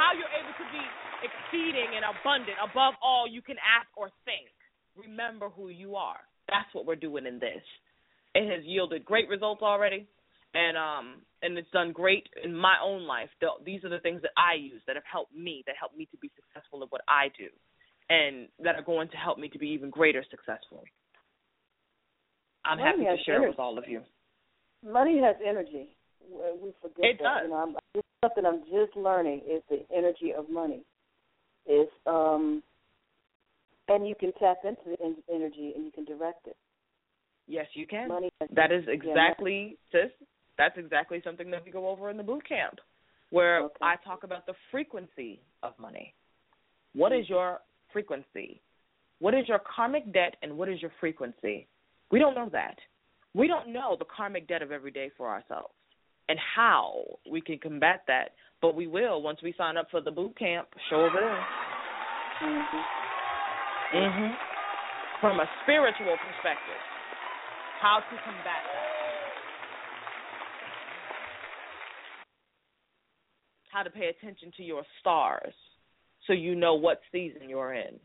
how 0.00 0.16
you're 0.16 0.32
able 0.32 0.54
to 0.58 0.66
be 0.72 0.84
exceeding 1.22 1.94
and 1.94 2.02
abundant 2.08 2.56
above 2.58 2.94
all 3.04 3.28
you 3.28 3.40
can 3.40 3.56
ask 3.62 3.86
or 3.94 4.10
think. 4.24 4.50
Remember 4.96 5.48
who 5.48 5.68
you 5.68 5.96
are. 5.96 6.20
That's 6.48 6.72
what 6.72 6.86
we're 6.86 6.96
doing 6.96 7.26
in 7.26 7.38
this. 7.38 7.62
It 8.34 8.50
has 8.50 8.64
yielded 8.64 9.04
great 9.04 9.28
results 9.28 9.62
already, 9.62 10.06
and 10.54 10.76
um, 10.76 11.22
and 11.42 11.56
it's 11.56 11.70
done 11.72 11.92
great 11.92 12.28
in 12.42 12.54
my 12.54 12.74
own 12.82 13.06
life. 13.06 13.28
These 13.64 13.84
are 13.84 13.88
the 13.88 14.00
things 14.00 14.22
that 14.22 14.32
I 14.36 14.54
use 14.54 14.82
that 14.86 14.96
have 14.96 15.08
helped 15.10 15.34
me, 15.34 15.62
that 15.66 15.76
helped 15.78 15.96
me 15.96 16.06
to 16.10 16.16
be 16.18 16.30
successful 16.34 16.82
in 16.82 16.88
what 16.88 17.02
I 17.08 17.28
do, 17.38 17.48
and 18.10 18.48
that 18.62 18.76
are 18.76 18.82
going 18.82 19.08
to 19.08 19.16
help 19.16 19.38
me 19.38 19.48
to 19.48 19.58
be 19.58 19.68
even 19.68 19.90
greater 19.90 20.24
successful. 20.30 20.84
I'm 22.64 22.78
Money 22.78 23.04
happy 23.04 23.16
to 23.18 23.24
share 23.24 23.36
energy. 23.36 23.50
with 23.50 23.58
all 23.58 23.78
of 23.78 23.84
you. 23.88 24.00
Money 24.82 25.20
has 25.20 25.36
energy 25.46 25.96
we 26.30 26.72
forget 26.80 27.04
it 27.04 27.18
that. 27.22 27.22
Does. 27.22 27.42
You 27.44 27.50
know, 27.50 27.56
I'm, 27.56 27.76
something 28.24 28.44
I'm 28.46 28.60
just 28.64 28.96
learning 28.96 29.42
is 29.48 29.62
the 29.68 29.84
energy 29.94 30.32
of 30.36 30.48
money. 30.48 30.82
Is 31.66 31.88
um, 32.06 32.62
and 33.88 34.06
you 34.06 34.14
can 34.14 34.32
tap 34.34 34.58
into 34.64 34.96
the 34.96 35.34
energy 35.34 35.72
and 35.74 35.84
you 35.84 35.90
can 35.94 36.04
direct 36.04 36.46
it. 36.46 36.56
Yes, 37.46 37.66
you 37.74 37.86
can. 37.86 38.08
Money 38.08 38.30
that 38.54 38.72
is 38.72 38.84
exactly, 38.88 39.76
yeah, 39.92 40.04
sis. 40.04 40.26
That's 40.56 40.78
exactly 40.78 41.20
something 41.24 41.50
that 41.50 41.64
we 41.64 41.70
go 41.70 41.88
over 41.88 42.10
in 42.10 42.16
the 42.16 42.22
boot 42.22 42.48
camp, 42.48 42.78
where 43.30 43.64
okay. 43.64 43.74
I 43.82 43.96
talk 44.04 44.24
about 44.24 44.46
the 44.46 44.54
frequency 44.70 45.40
of 45.62 45.72
money. 45.78 46.14
What 46.94 47.12
mm-hmm. 47.12 47.22
is 47.22 47.28
your 47.28 47.60
frequency? 47.92 48.62
What 49.18 49.34
is 49.34 49.46
your 49.48 49.60
karmic 49.74 50.12
debt 50.12 50.36
and 50.42 50.56
what 50.56 50.68
is 50.68 50.80
your 50.80 50.92
frequency? 51.00 51.66
We 52.10 52.18
don't 52.18 52.34
know 52.34 52.48
that. 52.52 52.76
We 53.34 53.48
don't 53.48 53.72
know 53.72 53.96
the 53.98 54.04
karmic 54.04 54.48
debt 54.48 54.62
of 54.62 54.70
every 54.70 54.90
day 54.90 55.10
for 55.16 55.28
ourselves 55.28 55.74
and 56.28 56.38
how 56.56 57.04
we 57.30 57.40
can 57.40 57.58
combat 57.58 58.02
that. 58.06 58.30
But 58.62 58.74
we 58.74 58.86
will 58.86 59.22
once 59.22 59.40
we 59.42 59.54
sign 59.58 59.76
up 59.76 59.88
for 59.90 60.00
the 60.00 60.10
boot 60.10 60.38
camp. 60.38 60.68
Show 60.88 61.04
over 61.04 61.20
there. 61.20 61.46
Mhm. 62.40 63.03
Mhm. 63.94 64.36
From 65.20 65.38
a 65.38 65.48
spiritual 65.62 66.16
perspective, 66.16 66.80
how 67.78 68.00
to 68.00 68.16
combat 68.18 68.64
that. 68.72 68.90
How 73.70 73.82
to 73.84 73.90
pay 73.90 74.08
attention 74.08 74.52
to 74.56 74.64
your 74.64 74.84
stars 75.00 75.54
so 76.26 76.32
you 76.32 76.56
know 76.56 76.74
what 76.74 77.00
season 77.12 77.48
you're 77.48 77.74
in. 77.74 78.00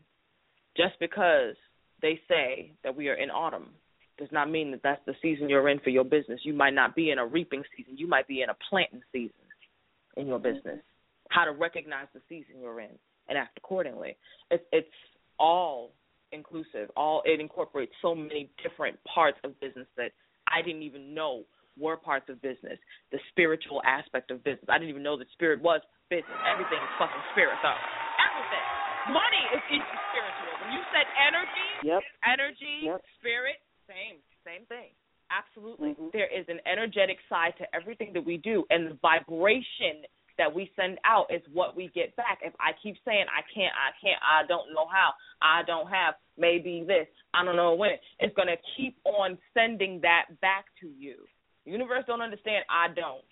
Just 0.76 0.98
because 1.00 1.56
they 2.00 2.20
say 2.28 2.72
that 2.84 2.94
we 2.94 3.08
are 3.08 3.14
in 3.14 3.30
autumn 3.30 3.74
does 4.16 4.30
not 4.30 4.48
mean 4.48 4.70
that 4.70 4.82
that's 4.82 5.04
the 5.06 5.14
season 5.20 5.48
you're 5.48 5.68
in 5.68 5.80
for 5.80 5.90
your 5.90 6.04
business. 6.04 6.40
You 6.44 6.52
might 6.52 6.74
not 6.74 6.94
be 6.94 7.10
in 7.10 7.18
a 7.18 7.26
reaping 7.26 7.64
season. 7.76 7.98
You 7.98 8.06
might 8.06 8.28
be 8.28 8.42
in 8.42 8.50
a 8.50 8.56
planting 8.68 9.02
season 9.10 9.34
in 10.16 10.28
your 10.28 10.38
business. 10.38 10.78
How 11.30 11.44
to 11.44 11.52
recognize 11.52 12.06
the 12.14 12.20
season 12.28 12.60
you're 12.60 12.80
in 12.80 12.96
and 13.28 13.38
act 13.38 13.56
accordingly. 13.56 14.16
It's 14.50 14.64
it's 14.72 14.88
all 15.40 15.92
inclusive. 16.30 16.92
All 16.94 17.22
it 17.24 17.40
incorporates 17.40 17.92
so 18.02 18.14
many 18.14 18.50
different 18.62 18.98
parts 19.08 19.38
of 19.42 19.58
business 19.58 19.88
that 19.96 20.12
I 20.46 20.62
didn't 20.62 20.82
even 20.82 21.14
know 21.14 21.42
were 21.78 21.96
parts 21.96 22.28
of 22.28 22.42
business. 22.42 22.78
The 23.10 23.18
spiritual 23.30 23.80
aspect 23.82 24.30
of 24.30 24.44
business. 24.44 24.68
I 24.68 24.78
didn't 24.78 24.90
even 24.90 25.02
know 25.02 25.16
that 25.16 25.26
spirit 25.32 25.62
was 25.62 25.80
business. 26.10 26.38
Everything 26.46 26.78
is 26.78 26.92
fucking 27.00 27.24
spirit 27.32 27.56
though. 27.64 27.80
Everything. 28.20 28.66
Money 29.16 29.44
is 29.56 29.64
into 29.72 29.96
spiritual. 30.12 30.52
When 30.60 30.70
you 30.76 30.82
said 30.92 31.08
energy, 31.16 31.70
yep. 31.82 32.02
energy, 32.22 32.76
yep. 32.84 33.00
spirit, 33.18 33.58
same, 33.88 34.20
same 34.44 34.68
thing. 34.68 34.92
Absolutely. 35.32 35.96
Mm-hmm. 35.96 36.12
There 36.12 36.28
is 36.28 36.44
an 36.52 36.60
energetic 36.66 37.16
side 37.30 37.54
to 37.58 37.64
everything 37.74 38.12
that 38.12 38.26
we 38.26 38.36
do, 38.36 38.66
and 38.68 38.90
the 38.90 38.98
vibration 39.00 40.04
that 40.40 40.52
we 40.52 40.72
send 40.74 40.98
out 41.04 41.26
is 41.28 41.42
what 41.52 41.76
we 41.76 41.92
get 41.94 42.16
back. 42.16 42.40
If 42.42 42.54
I 42.58 42.72
keep 42.82 42.96
saying 43.04 43.26
I 43.28 43.44
can't, 43.52 43.72
I 43.76 43.92
can't, 44.00 44.20
I 44.24 44.46
don't 44.48 44.72
know 44.72 44.88
how, 44.90 45.12
I 45.42 45.62
don't 45.66 45.88
have, 45.88 46.14
maybe 46.38 46.82
this, 46.86 47.06
I 47.34 47.44
don't 47.44 47.56
know 47.56 47.74
when, 47.74 47.90
it's 48.18 48.34
gonna 48.34 48.56
keep 48.76 48.96
on 49.04 49.36
sending 49.52 50.00
that 50.00 50.40
back 50.40 50.64
to 50.80 50.88
you. 50.88 51.16
The 51.66 51.72
universe 51.72 52.04
don't 52.06 52.22
understand. 52.22 52.64
I 52.70 52.88
don't. 52.88 53.24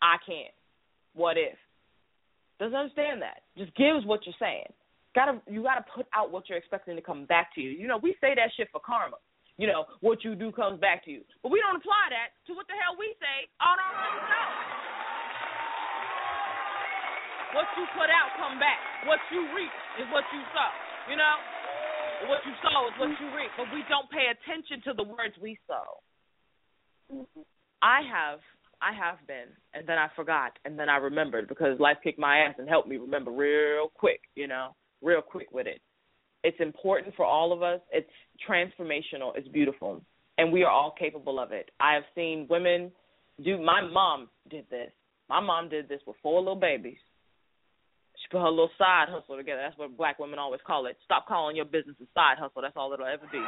I 0.00 0.16
can't. 0.24 0.54
What 1.14 1.36
if? 1.36 1.58
Doesn't 2.60 2.78
understand 2.78 3.20
that. 3.22 3.42
Just 3.58 3.74
gives 3.76 4.06
what 4.06 4.20
you're 4.24 4.38
saying. 4.38 4.70
Gotta 5.14 5.40
you 5.50 5.62
gotta 5.64 5.84
put 5.94 6.06
out 6.14 6.30
what 6.30 6.48
you're 6.48 6.58
expecting 6.58 6.94
to 6.94 7.02
come 7.02 7.26
back 7.26 7.54
to 7.56 7.60
you. 7.60 7.70
You 7.70 7.88
know, 7.88 7.98
we 7.98 8.14
say 8.20 8.34
that 8.36 8.50
shit 8.56 8.68
for 8.70 8.80
karma 8.80 9.16
you 9.58 9.66
know, 9.66 9.86
what 10.00 10.22
you 10.24 10.34
do 10.34 10.52
comes 10.52 10.80
back 10.80 11.04
to 11.04 11.10
you. 11.10 11.22
But 11.42 11.50
we 11.50 11.60
don't 11.60 11.76
apply 11.76 12.12
that 12.12 12.36
to 12.46 12.54
what 12.54 12.66
the 12.68 12.74
hell 12.76 12.96
we 12.98 13.16
say 13.16 13.48
on 13.60 13.76
our 13.80 13.94
own. 14.04 14.95
What 17.56 17.64
you 17.80 17.88
put 17.96 18.12
out 18.12 18.36
come 18.36 18.60
back. 18.60 18.76
What 19.08 19.16
you 19.32 19.48
reap 19.56 19.72
is 19.96 20.04
what 20.12 20.28
you 20.28 20.44
sow. 20.52 20.70
You 21.08 21.16
know? 21.16 21.34
What 22.28 22.44
you 22.44 22.52
sow 22.60 22.84
is 22.92 22.94
what 23.00 23.08
you 23.16 23.32
reap. 23.32 23.48
But 23.56 23.72
we 23.72 23.80
don't 23.88 24.12
pay 24.12 24.28
attention 24.28 24.84
to 24.84 24.92
the 24.92 25.08
words 25.08 25.32
we 25.40 25.56
sow. 25.64 26.04
I 27.80 28.04
have 28.04 28.40
I 28.82 28.92
have 28.92 29.26
been, 29.26 29.48
and 29.72 29.88
then 29.88 29.96
I 29.96 30.08
forgot, 30.14 30.52
and 30.66 30.78
then 30.78 30.90
I 30.90 30.96
remembered 30.96 31.48
because 31.48 31.80
life 31.80 31.96
kicked 32.04 32.18
my 32.18 32.40
ass 32.40 32.56
and 32.58 32.68
helped 32.68 32.88
me 32.88 32.98
remember 32.98 33.30
real 33.30 33.88
quick, 33.94 34.20
you 34.34 34.46
know, 34.46 34.76
real 35.00 35.22
quick 35.22 35.48
with 35.50 35.66
it. 35.66 35.80
It's 36.44 36.60
important 36.60 37.14
for 37.16 37.24
all 37.24 37.54
of 37.54 37.62
us. 37.62 37.80
It's 37.90 38.06
transformational. 38.46 39.32
It's 39.34 39.48
beautiful, 39.48 40.02
and 40.36 40.52
we 40.52 40.62
are 40.62 40.70
all 40.70 40.94
capable 40.98 41.40
of 41.40 41.52
it. 41.52 41.70
I 41.80 41.94
have 41.94 42.04
seen 42.14 42.46
women 42.50 42.92
do. 43.42 43.56
My 43.56 43.80
mom 43.80 44.28
did 44.50 44.66
this. 44.68 44.90
My 45.30 45.40
mom 45.40 45.70
did 45.70 45.88
this 45.88 46.00
with 46.06 46.16
four 46.22 46.40
little 46.40 46.54
babies. 46.54 46.98
She 48.26 48.34
put 48.34 48.42
her 48.42 48.50
little 48.50 48.70
side 48.76 49.06
hustle 49.08 49.36
together. 49.36 49.62
That's 49.62 49.78
what 49.78 49.96
black 49.96 50.18
women 50.18 50.40
always 50.40 50.60
call 50.66 50.86
it. 50.86 50.96
Stop 51.04 51.28
calling 51.28 51.54
your 51.54 51.64
business 51.64 51.94
a 52.02 52.06
side 52.12 52.38
hustle. 52.38 52.60
That's 52.60 52.76
all 52.76 52.92
it'll 52.92 53.06
ever 53.06 53.26
be. 53.30 53.38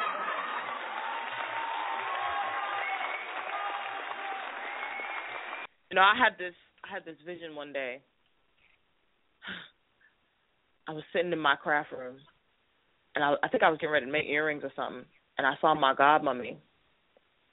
You 5.90 5.96
know, 5.96 6.02
I 6.02 6.14
had 6.16 6.38
this 6.38 6.54
I 6.84 6.94
had 6.94 7.04
this 7.04 7.16
vision 7.26 7.56
one 7.56 7.72
day. 7.72 8.02
I 10.86 10.92
was 10.92 11.02
sitting 11.12 11.32
in 11.32 11.38
my 11.40 11.56
craft 11.56 11.90
room, 11.90 12.16
and 13.14 13.24
I, 13.24 13.34
I 13.42 13.48
think 13.48 13.64
I 13.64 13.70
was 13.70 13.78
getting 13.78 13.92
ready 13.92 14.06
to 14.06 14.12
make 14.12 14.26
earrings 14.26 14.62
or 14.62 14.72
something, 14.76 15.04
and 15.36 15.46
I 15.46 15.54
saw 15.60 15.74
my 15.74 15.92
godmummy, 15.92 16.56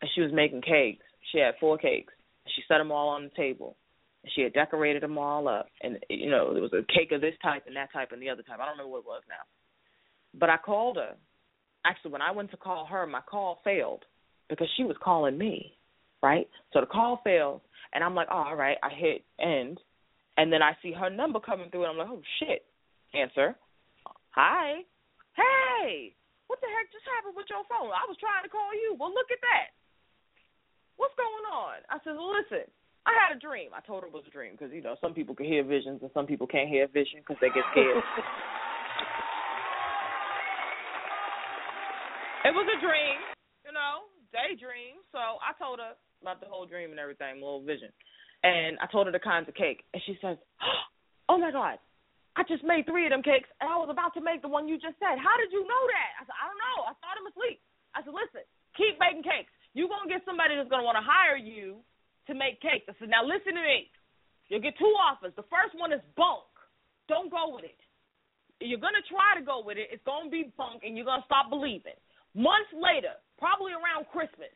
and 0.02 0.12
she 0.14 0.22
was 0.22 0.32
making 0.32 0.62
cakes. 0.62 1.04
She 1.32 1.40
had 1.40 1.56
four 1.60 1.78
cakes. 1.78 2.14
She 2.56 2.62
set 2.68 2.78
them 2.78 2.92
all 2.92 3.10
on 3.10 3.24
the 3.24 3.30
table, 3.32 3.76
she 4.34 4.42
had 4.42 4.54
decorated 4.54 5.04
them 5.04 5.18
all 5.18 5.48
up. 5.48 5.68
And 5.82 6.00
you 6.10 6.30
know, 6.30 6.54
there 6.54 6.62
was 6.62 6.74
a 6.74 6.86
cake 6.92 7.12
of 7.12 7.22
this 7.22 7.36
type 7.44 7.64
and 7.68 7.76
that 7.76 7.92
type 7.94 8.12
and 8.12 8.22
the 8.22 8.30
other 8.30 8.44
type. 8.44 8.60
I 8.60 8.66
don't 8.66 8.78
remember 8.78 8.92
what 8.92 9.00
it 9.00 9.06
was 9.06 9.24
now. 9.30 9.44
But 10.34 10.50
I 10.50 10.58
called 10.58 10.98
her. 10.98 11.16
Actually, 11.86 12.12
when 12.12 12.22
I 12.22 12.32
went 12.32 12.52
to 12.52 12.58
call 12.58 12.86
her, 12.88 13.06
my 13.06 13.22
call 13.22 13.60
failed 13.64 14.06
because 14.50 14.68
she 14.76 14.84
was 14.84 14.98
calling 15.04 15.38
me, 15.38 15.78
right? 16.24 16.48
So 16.74 16.82
the 16.82 16.88
call 16.88 17.22
failed, 17.24 17.62
and 17.94 18.04
I'm 18.04 18.16
like, 18.16 18.28
oh, 18.32 18.50
all 18.50 18.56
right. 18.56 18.78
I 18.82 18.90
hit 18.90 19.24
end, 19.40 19.80
and 20.38 20.52
then 20.52 20.62
I 20.62 20.74
see 20.82 20.92
her 20.94 21.10
number 21.10 21.40
coming 21.40 21.70
through, 21.70 21.86
and 21.86 21.92
I'm 21.92 21.98
like, 21.98 22.10
oh 22.10 22.22
shit. 22.40 22.66
Answer. 23.14 23.56
Hi. 24.32 24.84
Hey. 25.38 26.16
What 26.48 26.60
the 26.62 26.68
heck 26.68 26.92
just 26.92 27.08
happened 27.16 27.38
with 27.38 27.48
your 27.50 27.64
phone? 27.72 27.90
I 27.90 28.06
was 28.06 28.18
trying 28.20 28.44
to 28.44 28.52
call 28.52 28.70
you. 28.74 28.98
Well, 29.00 29.14
look 29.14 29.32
at 29.32 29.42
that. 29.42 29.74
What's 30.98 31.16
going 31.16 31.48
on? 31.48 31.84
I 31.90 31.98
said, 32.04 32.16
listen. 32.16 32.68
I 33.06 33.14
had 33.14 33.38
a 33.38 33.40
dream. 33.40 33.69
I 33.69 33.86
told 33.86 34.02
her 34.02 34.10
it 34.10 34.14
was 34.14 34.26
a 34.26 34.34
dream 34.34 34.57
because 34.57 34.73
you 34.73 34.82
know 34.82 34.98
some 34.98 35.14
people 35.14 35.38
can 35.38 35.45
hear 35.45 35.64
visions 35.64 36.02
and 36.02 36.10
some 36.14 36.26
people 36.26 36.48
can't 36.49 36.69
hear 36.69 36.90
vision 36.90 37.22
because 37.22 37.38
they 37.38 37.53
get 37.53 37.61
scared. 37.69 38.02
it 42.49 42.53
was 42.53 42.65
a 42.65 42.82
dream, 42.82 43.22
you 43.61 43.69
know, 43.69 44.10
daydream. 44.34 45.06
So 45.14 45.22
I 45.22 45.53
told 45.61 45.77
her 45.77 45.94
about 46.26 46.41
the 46.41 46.49
whole 46.49 46.65
dream 46.65 46.90
and 46.90 46.99
everything, 46.99 47.38
little 47.38 47.61
vision. 47.61 47.94
And 48.41 48.82
I 48.82 48.90
told 48.90 49.06
her 49.06 49.14
the 49.14 49.22
kinds 49.22 49.49
of 49.49 49.53
cake, 49.53 49.86
and 49.94 50.02
she 50.06 50.18
says, 50.18 50.38
"Oh 51.30 51.38
my 51.38 51.53
God, 51.53 51.77
I 52.34 52.41
just 52.49 52.65
made 52.65 52.90
three 52.90 53.06
of 53.06 53.14
them 53.14 53.22
cakes, 53.22 53.49
and 53.61 53.69
I 53.69 53.77
was 53.77 53.90
about 53.94 54.18
to 54.18 54.22
make 54.22 54.41
the 54.41 54.49
one 54.49 54.65
you 54.65 54.82
just 54.82 54.98
said. 54.98 55.22
How 55.22 55.38
did 55.38 55.53
you 55.53 55.61
know 55.61 55.84
that?" 55.94 56.10
I 56.22 56.26
said, 56.26 56.38
"I 56.41 56.45
don't 56.49 56.57
know. 56.57 56.90
I 56.90 56.94
thought 57.02 57.22
him 57.22 57.30
asleep." 57.30 57.61
I 57.94 58.02
said, 58.02 58.18
"Listen, 58.18 58.41
keep 58.73 58.98
making 58.98 59.22
cakes. 59.22 59.53
You're 59.77 59.90
gonna 59.90 60.10
get 60.10 60.26
somebody 60.26 60.57
that's 60.57 60.69
gonna 60.69 60.86
want 60.86 60.98
to 60.98 61.06
hire 61.06 61.38
you 61.38 61.86
to 62.28 62.34
make 62.34 62.62
cake. 62.62 62.86
I 62.90 62.94
said, 63.00 63.10
"Now 63.10 63.24
listen 63.24 63.56
to 63.56 63.62
me. 63.62 63.92
You'll 64.48 64.62
get 64.62 64.78
two 64.78 64.94
offers. 65.02 65.34
The 65.36 65.48
first 65.50 65.74
one 65.76 65.92
is 65.92 66.02
bunk. 66.16 66.46
Don't 67.08 67.30
go 67.30 67.54
with 67.54 67.66
it. 67.66 67.80
You're 68.62 68.80
gonna 68.80 69.04
try 69.10 69.38
to 69.38 69.46
go 69.46 69.62
with 69.62 69.78
it. 69.78 69.90
It's 69.92 70.04
gonna 70.06 70.30
be 70.30 70.54
bunk, 70.58 70.84
and 70.84 70.96
you're 70.96 71.06
gonna 71.06 71.26
stop 71.26 71.50
believing. 71.50 71.98
Months 72.36 72.72
later, 72.76 73.16
probably 73.40 73.72
around 73.72 74.08
Christmas, 74.12 74.52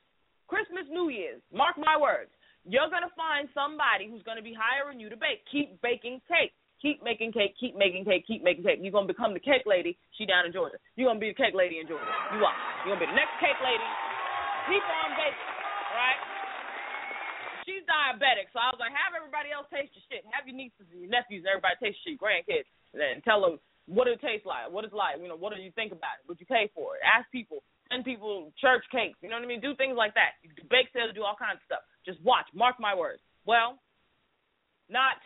Christmas, 0.51 0.83
New 0.91 1.07
Year's, 1.07 1.39
mark 1.53 1.77
my 1.77 1.95
words, 1.95 2.31
you're 2.67 2.91
going 2.91 3.07
to 3.07 3.13
find 3.15 3.47
somebody 3.55 4.11
who's 4.11 4.23
going 4.27 4.35
to 4.35 4.43
be 4.43 4.51
hiring 4.51 4.99
you 4.99 5.07
to 5.07 5.15
bake. 5.15 5.47
Keep 5.47 5.79
baking 5.79 6.19
cake. 6.27 6.51
Keep 6.83 7.03
making 7.03 7.35
cake, 7.35 7.59
keep 7.59 7.75
making 7.75 8.07
cake, 8.07 8.23
keep 8.23 8.39
making 8.39 8.63
cake. 8.63 8.79
You're 8.79 8.95
going 8.95 9.03
to 9.03 9.11
become 9.11 9.35
the 9.35 9.43
cake 9.43 9.67
lady. 9.67 9.99
She 10.15 10.23
down 10.23 10.47
in 10.47 10.55
Georgia. 10.55 10.79
You're 10.95 11.11
going 11.11 11.19
to 11.19 11.23
be 11.23 11.35
the 11.35 11.39
cake 11.39 11.51
lady 11.51 11.83
in 11.83 11.87
Georgia. 11.91 12.07
You 12.31 12.39
are. 12.39 12.55
You're 12.87 12.95
going 12.95 13.03
to 13.03 13.05
be 13.07 13.11
the 13.11 13.19
next 13.19 13.35
cake 13.43 13.59
lady. 13.59 13.83
Keep 14.71 14.79
on 14.79 15.11
baking, 15.19 15.51
right? 15.91 16.38
She's 17.69 17.85
diabetic, 17.85 18.49
so 18.49 18.57
I 18.57 18.73
was 18.73 18.81
like, 18.81 18.89
have 18.97 19.13
everybody 19.13 19.53
else 19.53 19.69
taste 19.69 19.93
your 19.93 20.01
shit. 20.09 20.25
Have 20.33 20.49
your 20.49 20.57
nieces 20.57 20.89
and 20.89 21.05
your 21.05 21.13
nephews 21.13 21.45
everybody 21.45 21.77
taste 21.77 22.01
your 22.01 22.17
shit, 22.17 22.17
grandkids, 22.17 22.65
and 22.93 22.97
then 22.97 23.21
tell 23.21 23.45
them 23.45 23.61
what 23.85 24.09
it 24.09 24.17
tastes 24.25 24.49
like, 24.49 24.73
what 24.73 24.89
it's 24.89 24.97
like, 24.97 25.21
you 25.21 25.29
know, 25.29 25.37
what 25.37 25.53
do 25.53 25.61
you 25.61 25.69
think 25.77 25.93
about 25.93 26.17
it? 26.17 26.25
Would 26.25 26.41
you 26.41 26.49
pay 26.49 26.73
for 26.73 26.97
it? 26.97 27.05
Ask 27.05 27.29
people 27.29 27.61
send 27.89 28.05
people 28.05 28.53
church 28.61 28.85
cakes. 28.91 29.17
You 29.21 29.29
know 29.29 29.37
what 29.37 29.45
I 29.45 29.49
mean? 29.49 29.61
Do 29.61 29.75
things 29.75 29.97
like 29.97 30.13
that. 30.13 30.37
You 30.43 30.49
do 30.55 30.63
bake 30.69 30.93
sales, 30.93 31.13
do 31.13 31.23
all 31.23 31.35
kinds 31.37 31.57
of 31.57 31.65
stuff. 31.65 31.83
Just 32.05 32.21
watch. 32.21 32.45
Mark 32.53 32.77
my 32.79 32.93
words. 32.93 33.21
Well, 33.45 33.81
not 34.89 35.17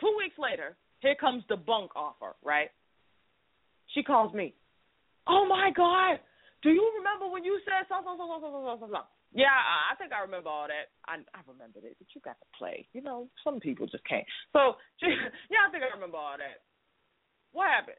two 0.00 0.12
weeks 0.16 0.36
later, 0.38 0.76
here 1.00 1.16
comes 1.16 1.44
the 1.48 1.56
bunk 1.56 1.96
offer, 1.96 2.36
right? 2.44 2.68
She 3.92 4.02
calls 4.02 4.32
me. 4.32 4.54
Oh 5.26 5.46
my 5.48 5.70
God. 5.74 6.20
Do 6.62 6.70
you 6.70 6.84
remember 7.00 7.32
when 7.32 7.44
you 7.44 7.60
said 7.64 7.88
something, 7.88 8.16
something, 8.16 8.40
something, 8.40 8.64
something, 8.64 8.88
something? 8.88 9.13
Yeah, 9.34 9.50
I 9.50 9.98
think 9.98 10.14
I 10.14 10.22
remember 10.22 10.48
all 10.48 10.70
that. 10.70 10.94
I 11.10 11.18
I 11.34 11.42
remembered 11.50 11.82
it, 11.82 11.98
but 11.98 12.06
you 12.14 12.22
got 12.22 12.38
to 12.38 12.48
play. 12.54 12.86
You 12.94 13.02
know, 13.02 13.26
some 13.42 13.58
people 13.58 13.90
just 13.90 14.06
can't. 14.06 14.24
So, 14.54 14.78
yeah, 15.02 15.66
I 15.66 15.70
think 15.74 15.82
I 15.82 15.90
remember 15.92 16.16
all 16.22 16.38
that. 16.38 16.62
What 17.50 17.66
happened? 17.66 17.98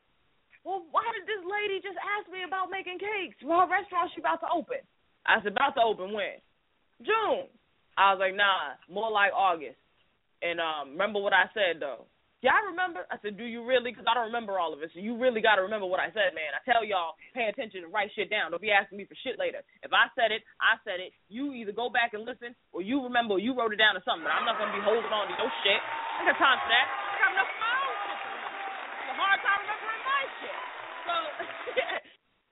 well, 0.66 0.82
why 0.90 1.06
did 1.14 1.30
this 1.30 1.46
lady 1.46 1.78
just 1.78 1.96
ask 2.02 2.26
me 2.34 2.42
about 2.42 2.74
making 2.74 2.98
cakes? 2.98 3.38
Well, 3.46 3.70
restaurant 3.70 4.10
she 4.12 4.20
about 4.20 4.42
to 4.42 4.50
open. 4.50 4.82
I 5.22 5.38
said, 5.46 5.54
about 5.54 5.78
to 5.78 5.86
open 5.86 6.10
when? 6.12 6.42
June. 7.06 7.46
I 7.96 8.12
was 8.12 8.20
like, 8.20 8.34
nah, 8.34 8.74
more 8.90 9.14
like 9.14 9.32
August. 9.32 9.78
And 10.42 10.60
um, 10.60 10.98
remember 10.98 11.22
what 11.22 11.38
I 11.38 11.46
said 11.54 11.80
though. 11.80 12.10
I 12.52 12.62
remember. 12.70 13.08
I 13.10 13.18
said, 13.24 13.40
do 13.40 13.48
you 13.48 13.64
really? 13.64 13.96
Because 13.96 14.06
I 14.06 14.14
don't 14.14 14.30
remember 14.30 14.60
all 14.60 14.76
of 14.76 14.84
it. 14.84 14.92
So 14.94 15.00
you 15.00 15.16
really 15.16 15.40
got 15.40 15.56
to 15.56 15.64
remember 15.64 15.88
what 15.88 16.04
I 16.04 16.12
said, 16.12 16.36
man. 16.36 16.52
I 16.52 16.62
tell 16.68 16.84
y'all, 16.84 17.16
pay 17.34 17.48
attention 17.50 17.88
and 17.88 17.94
write 17.94 18.12
shit 18.14 18.30
down. 18.30 18.52
Don't 18.52 18.62
be 18.62 18.76
asking 18.76 19.00
me 19.00 19.08
for 19.08 19.16
shit 19.24 19.40
later. 19.40 19.64
If 19.82 19.96
I 19.96 20.12
said 20.14 20.36
it, 20.36 20.44
I 20.60 20.76
said 20.84 21.00
it. 21.00 21.16
You 21.32 21.56
either 21.56 21.72
go 21.72 21.88
back 21.90 22.12
and 22.12 22.28
listen, 22.28 22.54
or 22.76 22.84
you 22.84 23.00
remember, 23.02 23.40
or 23.40 23.42
you 23.42 23.56
wrote 23.56 23.72
it 23.72 23.80
down 23.80 23.96
or 23.96 24.04
something. 24.04 24.28
But 24.28 24.36
I'm 24.36 24.44
not 24.44 24.60
gonna 24.60 24.76
be 24.76 24.84
holding 24.84 25.10
on 25.10 25.32
to 25.32 25.36
no 25.40 25.48
shit. 25.64 25.80
I 26.20 26.28
got 26.28 26.38
time 26.38 26.60
for 26.60 26.70
that. 26.70 26.88
I 26.92 27.16
got 27.24 27.32
enough 27.34 27.50
of 27.50 27.60
my 27.64 27.76
own 27.80 27.96
shit 28.04 28.18
to 28.20 28.28
remember. 28.36 28.62
It's 28.68 29.10
a 29.10 29.16
hard 29.16 29.40
time 29.40 29.60
remembering 29.64 30.04
my 30.04 30.22
shit. 30.44 30.58
So 31.08 31.16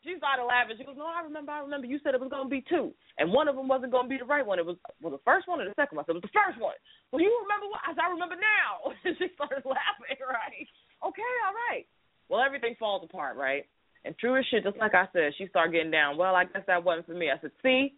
she 0.04 0.20
started 0.20 0.44
laughing. 0.44 0.76
She 0.78 0.84
goes, 0.84 1.00
"No, 1.00 1.08
I 1.08 1.24
remember. 1.24 1.52
I 1.52 1.64
remember. 1.64 1.88
You 1.88 2.00
said 2.04 2.14
it 2.14 2.20
was 2.20 2.30
to 2.30 2.46
be 2.52 2.64
two, 2.68 2.92
and 3.18 3.32
one 3.32 3.48
of 3.48 3.56
them 3.56 3.68
wasn't 3.68 3.92
to 3.96 4.04
be 4.08 4.20
the 4.20 4.28
right 4.28 4.46
one. 4.46 4.60
It 4.60 4.68
was 4.68 4.76
well, 5.02 5.12
the 5.12 5.24
first 5.24 5.48
one 5.48 5.62
or 5.62 5.66
the 5.66 5.76
second 5.80 5.96
one. 5.96 6.06
Said 6.06 6.20
it 6.20 6.22
was 6.22 6.30
the 6.30 6.36
first 6.36 6.60
one. 6.60 6.76
Well, 7.12 7.24
you 7.24 7.32
remember 7.48 7.72
what? 7.72 7.82
I 7.88 7.96
said, 7.96 8.04
I 8.04 8.12
remember 8.12 8.36
now. 8.36 8.92
she 9.18 9.32
started 9.36 9.64
laughing. 9.64 10.20
Right? 10.20 10.68
Okay, 11.08 11.34
all 11.48 11.56
right. 11.72 11.88
Well, 12.30 12.44
everything 12.44 12.76
falls 12.80 13.04
apart, 13.04 13.38
right? 13.38 13.64
And 14.06 14.18
true 14.18 14.38
as 14.38 14.46
shit, 14.52 14.64
just 14.64 14.78
like 14.78 14.94
I 14.94 15.08
said, 15.14 15.32
she 15.38 15.48
started 15.48 15.72
getting 15.72 15.92
down. 15.92 16.18
Well, 16.18 16.36
I 16.36 16.46
guess 16.46 16.64
that 16.68 16.84
wasn't 16.84 17.08
for 17.08 17.14
me. 17.14 17.32
I 17.32 17.40
said, 17.40 17.52
see, 17.62 17.94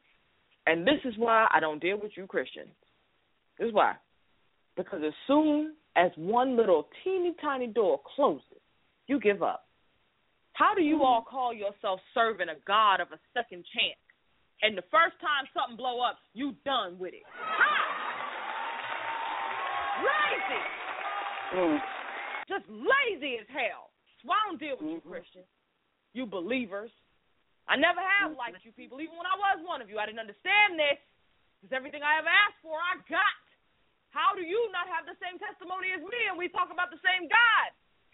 and 0.67 0.85
this 0.85 1.01
is 1.03 1.13
why 1.17 1.47
I 1.51 1.59
don't 1.59 1.81
deal 1.81 1.99
with 1.99 2.11
you 2.15 2.27
Christians. 2.27 2.69
This 3.57 3.69
is 3.69 3.73
why. 3.73 3.93
Because 4.77 5.01
as 5.05 5.13
soon 5.25 5.73
as 5.95 6.11
one 6.15 6.57
little 6.57 6.87
teeny 7.03 7.33
tiny 7.41 7.67
door 7.67 8.01
closes, 8.15 8.43
you 9.07 9.19
give 9.19 9.41
up. 9.41 9.64
How 10.55 10.71
do 10.71 10.79
you 10.79 11.03
all 11.03 11.19
call 11.19 11.51
yourself 11.51 11.99
serving 12.15 12.47
a 12.47 12.55
God 12.63 13.03
of 13.03 13.11
a 13.11 13.19
second 13.35 13.67
chance? 13.75 13.99
And 14.63 14.79
the 14.79 14.87
first 14.87 15.19
time 15.19 15.43
something 15.51 15.75
blow 15.75 15.99
up, 15.99 16.15
you 16.31 16.55
done 16.63 16.95
with 16.95 17.11
it. 17.11 17.27
How? 17.27 17.75
Lazy. 19.99 20.63
Mm. 21.59 21.79
Just 22.47 22.63
lazy 22.71 23.43
as 23.43 23.47
hell. 23.51 23.91
So 24.23 24.31
I 24.31 24.39
don't 24.47 24.55
deal 24.55 24.79
with 24.79 24.95
you 24.95 25.03
Christians. 25.03 25.47
You 26.15 26.23
believers. 26.23 26.91
I 27.67 27.75
never 27.75 27.99
have 27.99 28.31
liked 28.39 28.63
you 28.63 28.71
people, 28.71 29.03
even 29.03 29.19
when 29.19 29.27
I 29.27 29.35
was 29.35 29.59
one 29.67 29.83
of 29.83 29.91
you. 29.91 29.99
I 29.99 30.07
didn't 30.07 30.23
understand 30.23 30.79
this. 30.79 30.99
Because 31.59 31.75
everything 31.75 31.99
I 31.99 32.23
ever 32.23 32.31
asked 32.31 32.63
for, 32.63 32.79
I 32.79 32.95
got. 33.11 33.43
How 34.15 34.31
do 34.31 34.43
you 34.47 34.71
not 34.71 34.87
have 34.87 35.03
the 35.03 35.19
same 35.19 35.35
testimony 35.35 35.91
as 35.91 35.99
me 35.99 36.31
and 36.31 36.39
we 36.39 36.47
talk 36.47 36.71
about 36.71 36.95
the 36.95 37.01
same 37.03 37.27
God? 37.27 37.67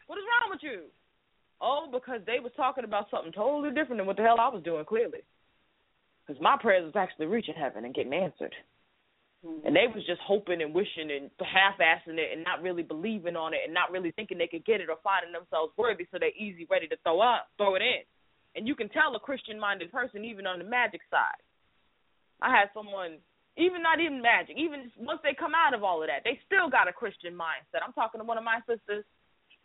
What 0.10 0.18
is 0.18 0.26
wrong 0.26 0.50
with 0.50 0.66
you? 0.66 0.90
Oh, 1.62 1.88
because 1.92 2.22
they 2.26 2.40
was 2.42 2.52
talking 2.58 2.84
about 2.84 3.10
something 3.12 3.32
totally 3.32 3.70
different 3.70 4.00
than 4.00 4.08
what 4.08 4.18
the 4.18 4.24
hell 4.24 4.42
I 4.42 4.50
was 4.50 4.64
doing, 4.64 4.84
clearly. 4.84 5.22
Because 6.26 6.42
my 6.42 6.58
prayers 6.60 6.86
was 6.86 6.98
actually 6.98 7.28
reaching 7.28 7.54
heaven 7.54 7.86
and 7.86 7.94
getting 7.94 8.14
answered. 8.14 8.56
Mm-hmm. 9.46 9.68
And 9.68 9.76
they 9.76 9.86
was 9.86 10.06
just 10.06 10.22
hoping 10.26 10.62
and 10.62 10.74
wishing 10.74 11.10
and 11.10 11.30
half-assing 11.38 12.18
it 12.18 12.34
and 12.34 12.44
not 12.44 12.62
really 12.62 12.82
believing 12.82 13.36
on 13.36 13.54
it 13.54 13.62
and 13.66 13.74
not 13.74 13.92
really 13.92 14.12
thinking 14.12 14.38
they 14.38 14.50
could 14.50 14.66
get 14.66 14.82
it 14.82 14.90
or 14.90 14.98
finding 15.04 15.34
themselves 15.34 15.74
worthy, 15.78 16.06
so 16.10 16.18
they're 16.18 16.34
easy, 16.34 16.66
ready 16.70 16.88
to 16.88 16.98
throw 17.06 17.22
up, 17.22 17.50
throw 17.58 17.76
it 17.76 17.82
in. 17.82 18.02
And 18.56 18.68
you 18.68 18.76
can 18.76 18.90
tell 18.90 19.16
a 19.16 19.20
Christian-minded 19.20 19.92
person 19.92 20.26
even 20.26 20.46
on 20.46 20.60
the 20.60 20.66
magic 20.66 21.02
side. 21.10 21.42
I 22.42 22.50
had 22.50 22.74
someone, 22.74 23.18
even 23.58 23.82
not 23.82 24.02
even 24.02 24.22
magic, 24.22 24.58
even 24.58 24.90
once 24.98 25.22
they 25.22 25.38
come 25.38 25.54
out 25.54 25.74
of 25.74 25.84
all 25.84 26.02
of 26.02 26.10
that, 26.10 26.26
they 26.26 26.42
still 26.46 26.70
got 26.70 26.90
a 26.90 26.94
Christian 26.94 27.34
mindset. 27.34 27.86
I'm 27.86 27.94
talking 27.94 28.22
to 28.22 28.26
one 28.26 28.38
of 28.38 28.44
my 28.44 28.60
sisters, 28.66 29.06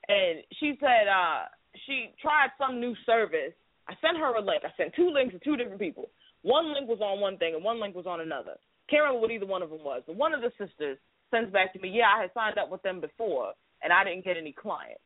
and 0.08 0.44
she 0.60 0.76
said, 0.80 1.08
uh, 1.08 1.48
she 1.86 2.10
tried 2.20 2.50
some 2.58 2.80
new 2.80 2.94
service. 3.04 3.52
I 3.88 3.94
sent 4.00 4.16
her 4.18 4.34
a 4.34 4.40
link. 4.40 4.62
I 4.64 4.70
sent 4.76 4.94
two 4.94 5.10
links 5.10 5.34
to 5.34 5.40
two 5.40 5.56
different 5.56 5.80
people. 5.80 6.10
One 6.42 6.72
link 6.72 6.88
was 6.88 7.00
on 7.00 7.20
one 7.20 7.38
thing 7.38 7.54
and 7.54 7.64
one 7.64 7.80
link 7.80 7.94
was 7.94 8.06
on 8.06 8.20
another. 8.20 8.56
Can't 8.88 9.02
remember 9.02 9.20
what 9.20 9.30
either 9.30 9.46
one 9.46 9.62
of 9.62 9.70
them 9.70 9.82
was. 9.84 10.02
But 10.06 10.16
one 10.16 10.34
of 10.34 10.40
the 10.40 10.50
sisters 10.58 10.98
sends 11.30 11.52
back 11.52 11.72
to 11.72 11.80
me, 11.80 11.90
yeah, 11.90 12.06
I 12.16 12.22
had 12.22 12.30
signed 12.34 12.58
up 12.58 12.70
with 12.70 12.82
them 12.82 13.00
before 13.00 13.52
and 13.82 13.92
I 13.92 14.04
didn't 14.04 14.24
get 14.24 14.36
any 14.36 14.52
clients. 14.52 15.00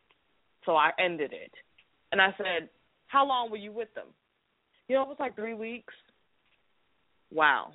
So 0.64 0.76
I 0.76 0.90
ended 0.98 1.32
it. 1.32 1.52
And 2.12 2.20
I 2.20 2.34
said, 2.36 2.68
How 3.06 3.26
long 3.26 3.50
were 3.50 3.56
you 3.56 3.72
with 3.72 3.92
them? 3.94 4.06
You 4.88 4.96
know, 4.96 5.02
it 5.02 5.08
was 5.08 5.16
like 5.20 5.36
three 5.36 5.54
weeks. 5.54 5.94
Wow. 7.32 7.72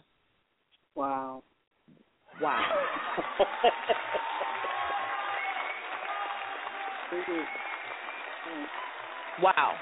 Wow. 0.96 1.44
Wow. 2.42 2.62
wow. 9.42 9.74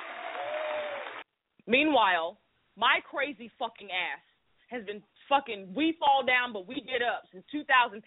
Meanwhile, 1.67 2.37
my 2.77 2.99
crazy 3.09 3.51
fucking 3.59 3.89
ass 3.91 4.21
has 4.69 4.83
been 4.85 5.03
fucking 5.29 5.73
we 5.75 5.93
fall 5.99 6.23
down 6.25 6.51
but 6.51 6.67
we 6.67 6.75
get 6.81 7.01
up 7.05 7.23
since 7.31 7.45
2010. 7.51 8.03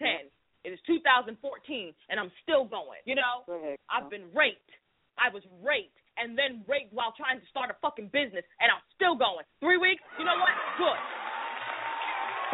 It 0.63 0.69
is 0.73 0.79
2014 0.85 1.93
and 2.09 2.19
I'm 2.19 2.31
still 2.43 2.65
going. 2.65 2.99
You 3.05 3.15
know, 3.15 3.43
I've 3.89 4.09
been 4.09 4.29
raped. 4.35 4.69
I 5.17 5.29
was 5.33 5.43
raped 5.63 5.97
and 6.17 6.37
then 6.37 6.65
raped 6.67 6.91
while 6.93 7.13
trying 7.15 7.39
to 7.39 7.45
start 7.47 7.71
a 7.71 7.75
fucking 7.81 8.07
business 8.11 8.43
and 8.59 8.69
I'm 8.69 8.81
still 8.93 9.15
going. 9.15 9.45
3 9.61 9.77
weeks? 9.77 10.03
You 10.19 10.25
know 10.25 10.35
what? 10.37 10.51
Good. 10.77 10.99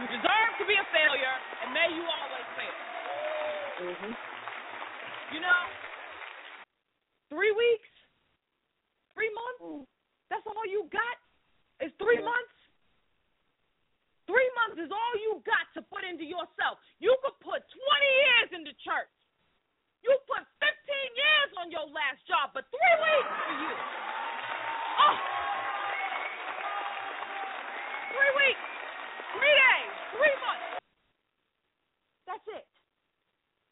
you 0.00 0.06
deserve 0.08 0.52
to 0.58 0.64
be 0.66 0.74
a 0.78 0.84
failure 0.94 1.36
and 1.66 1.72
may 1.74 1.88
you 1.90 2.04
always 2.06 2.46
fail. 2.56 2.76
Mhm. 3.82 4.14
You 5.32 5.40
know? 5.40 5.62
3 7.32 7.40
weeks? 7.56 7.90
3 9.16 9.28
months? 9.32 9.62
Mm. 9.64 9.84
That's 10.32 10.48
all 10.48 10.64
you 10.64 10.88
got? 10.88 11.16
Is 11.84 11.92
three 12.00 12.24
months? 12.24 12.56
Three 14.24 14.48
months 14.56 14.80
is 14.80 14.88
all 14.88 15.14
you 15.20 15.44
got 15.44 15.68
to 15.76 15.84
put 15.92 16.08
into 16.08 16.24
yourself. 16.24 16.80
You 17.04 17.12
could 17.20 17.36
put 17.44 17.60
20 17.60 17.76
years 17.76 18.48
into 18.56 18.72
church. 18.80 19.12
You 20.00 20.16
put 20.24 20.40
15 20.62 20.72
years 21.20 21.50
on 21.60 21.68
your 21.68 21.84
last 21.92 22.24
job, 22.24 22.56
but 22.56 22.64
three 22.72 22.96
weeks 22.96 23.34
for 23.44 23.56
you. 23.60 23.74
Oh. 25.04 25.16
Three 28.16 28.32
weeks. 28.40 28.64
Three 29.36 29.52
days. 29.52 29.92
Three 30.16 30.36
months. 30.40 30.68
That's 32.24 32.46
it. 32.56 32.66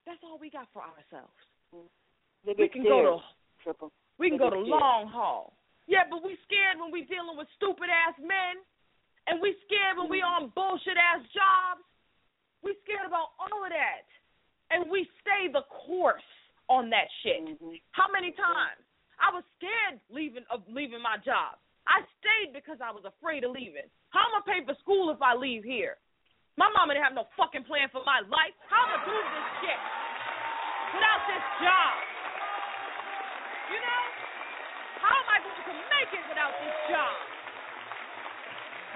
That's 0.04 0.20
all 0.28 0.36
we 0.36 0.52
got 0.52 0.68
for 0.76 0.84
ourselves. 0.84 1.32
They 2.44 2.54
We 2.56 2.68
can 2.68 2.82
go 2.84 3.20
to 3.20 3.62
triple. 3.62 3.92
we 4.18 4.28
can 4.30 4.38
go 4.38 4.50
to 4.50 4.56
scared. 4.64 4.68
long 4.80 5.08
haul. 5.08 5.52
Yeah, 5.86 6.04
but 6.08 6.22
we 6.22 6.38
scared 6.46 6.78
when 6.80 6.90
we 6.90 7.02
dealing 7.04 7.36
with 7.36 7.48
stupid 7.56 7.90
ass 7.90 8.14
men, 8.18 8.62
and 9.26 9.40
we 9.42 9.56
scared 9.66 9.98
when 9.98 10.08
we 10.08 10.22
on 10.22 10.48
bullshit 10.54 10.96
ass 10.96 11.20
jobs. 11.34 11.82
We 12.62 12.76
scared 12.84 13.06
about 13.06 13.32
all 13.40 13.64
of 13.64 13.70
that, 13.70 14.06
and 14.70 14.88
we 14.90 15.08
stay 15.20 15.48
the 15.52 15.62
course 15.68 16.22
on 16.68 16.88
that 16.90 17.10
shit. 17.22 17.44
Mhm. 17.60 17.80
How 17.92 18.08
many 18.08 18.32
times 18.32 18.84
I 19.18 19.30
was 19.30 19.44
scared 19.56 20.00
leaving 20.08 20.44
of 20.48 20.66
leaving 20.68 21.00
my 21.02 21.18
job. 21.18 21.58
I 21.86 22.00
stayed 22.20 22.52
because 22.54 22.80
I 22.80 22.90
was 22.90 23.04
afraid 23.04 23.44
of 23.44 23.50
leaving. 23.52 23.90
How 24.10 24.20
am 24.32 24.36
I 24.36 24.40
pay 24.46 24.64
for 24.64 24.74
school 24.76 25.10
if 25.10 25.20
I 25.20 25.34
leave 25.34 25.62
here? 25.64 25.98
My 26.56 26.68
mama 26.70 26.94
didn't 26.94 27.04
have 27.04 27.14
no 27.14 27.24
fucking 27.36 27.64
plan 27.64 27.88
for 27.90 28.02
my 28.04 28.20
life. 28.20 28.54
How 28.68 28.84
am 28.86 29.00
I 29.00 29.04
do 29.04 29.12
this 29.12 29.60
shit 29.60 29.80
without 30.94 31.22
this 31.30 31.44
job? 31.62 31.94
You 33.70 33.78
know? 33.80 34.02
How 35.00 35.14
am 35.16 35.28
I 35.30 35.38
going 35.40 35.62
to 35.64 35.74
make 35.88 36.10
it 36.12 36.24
without 36.28 36.54
this 36.60 36.76
job? 36.90 37.16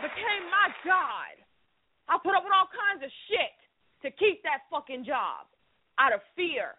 Became 0.04 0.44
my 0.52 0.68
God. 0.84 1.34
I 2.12 2.20
put 2.20 2.36
up 2.36 2.44
with 2.44 2.52
all 2.52 2.68
kinds 2.68 3.00
of 3.00 3.08
shit 3.30 3.56
to 4.04 4.12
keep 4.20 4.44
that 4.44 4.68
fucking 4.68 5.08
job 5.08 5.48
out 5.96 6.12
of 6.12 6.20
fear. 6.36 6.76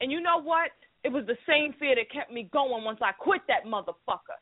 And 0.00 0.08
you 0.08 0.24
know 0.24 0.40
what? 0.40 0.72
It 1.04 1.12
was 1.12 1.26
the 1.28 1.36
same 1.44 1.74
fear 1.76 1.92
that 1.98 2.08
kept 2.08 2.32
me 2.32 2.48
going 2.48 2.80
once 2.80 3.02
I 3.04 3.12
quit 3.12 3.42
that 3.52 3.68
motherfucker. 3.68 4.40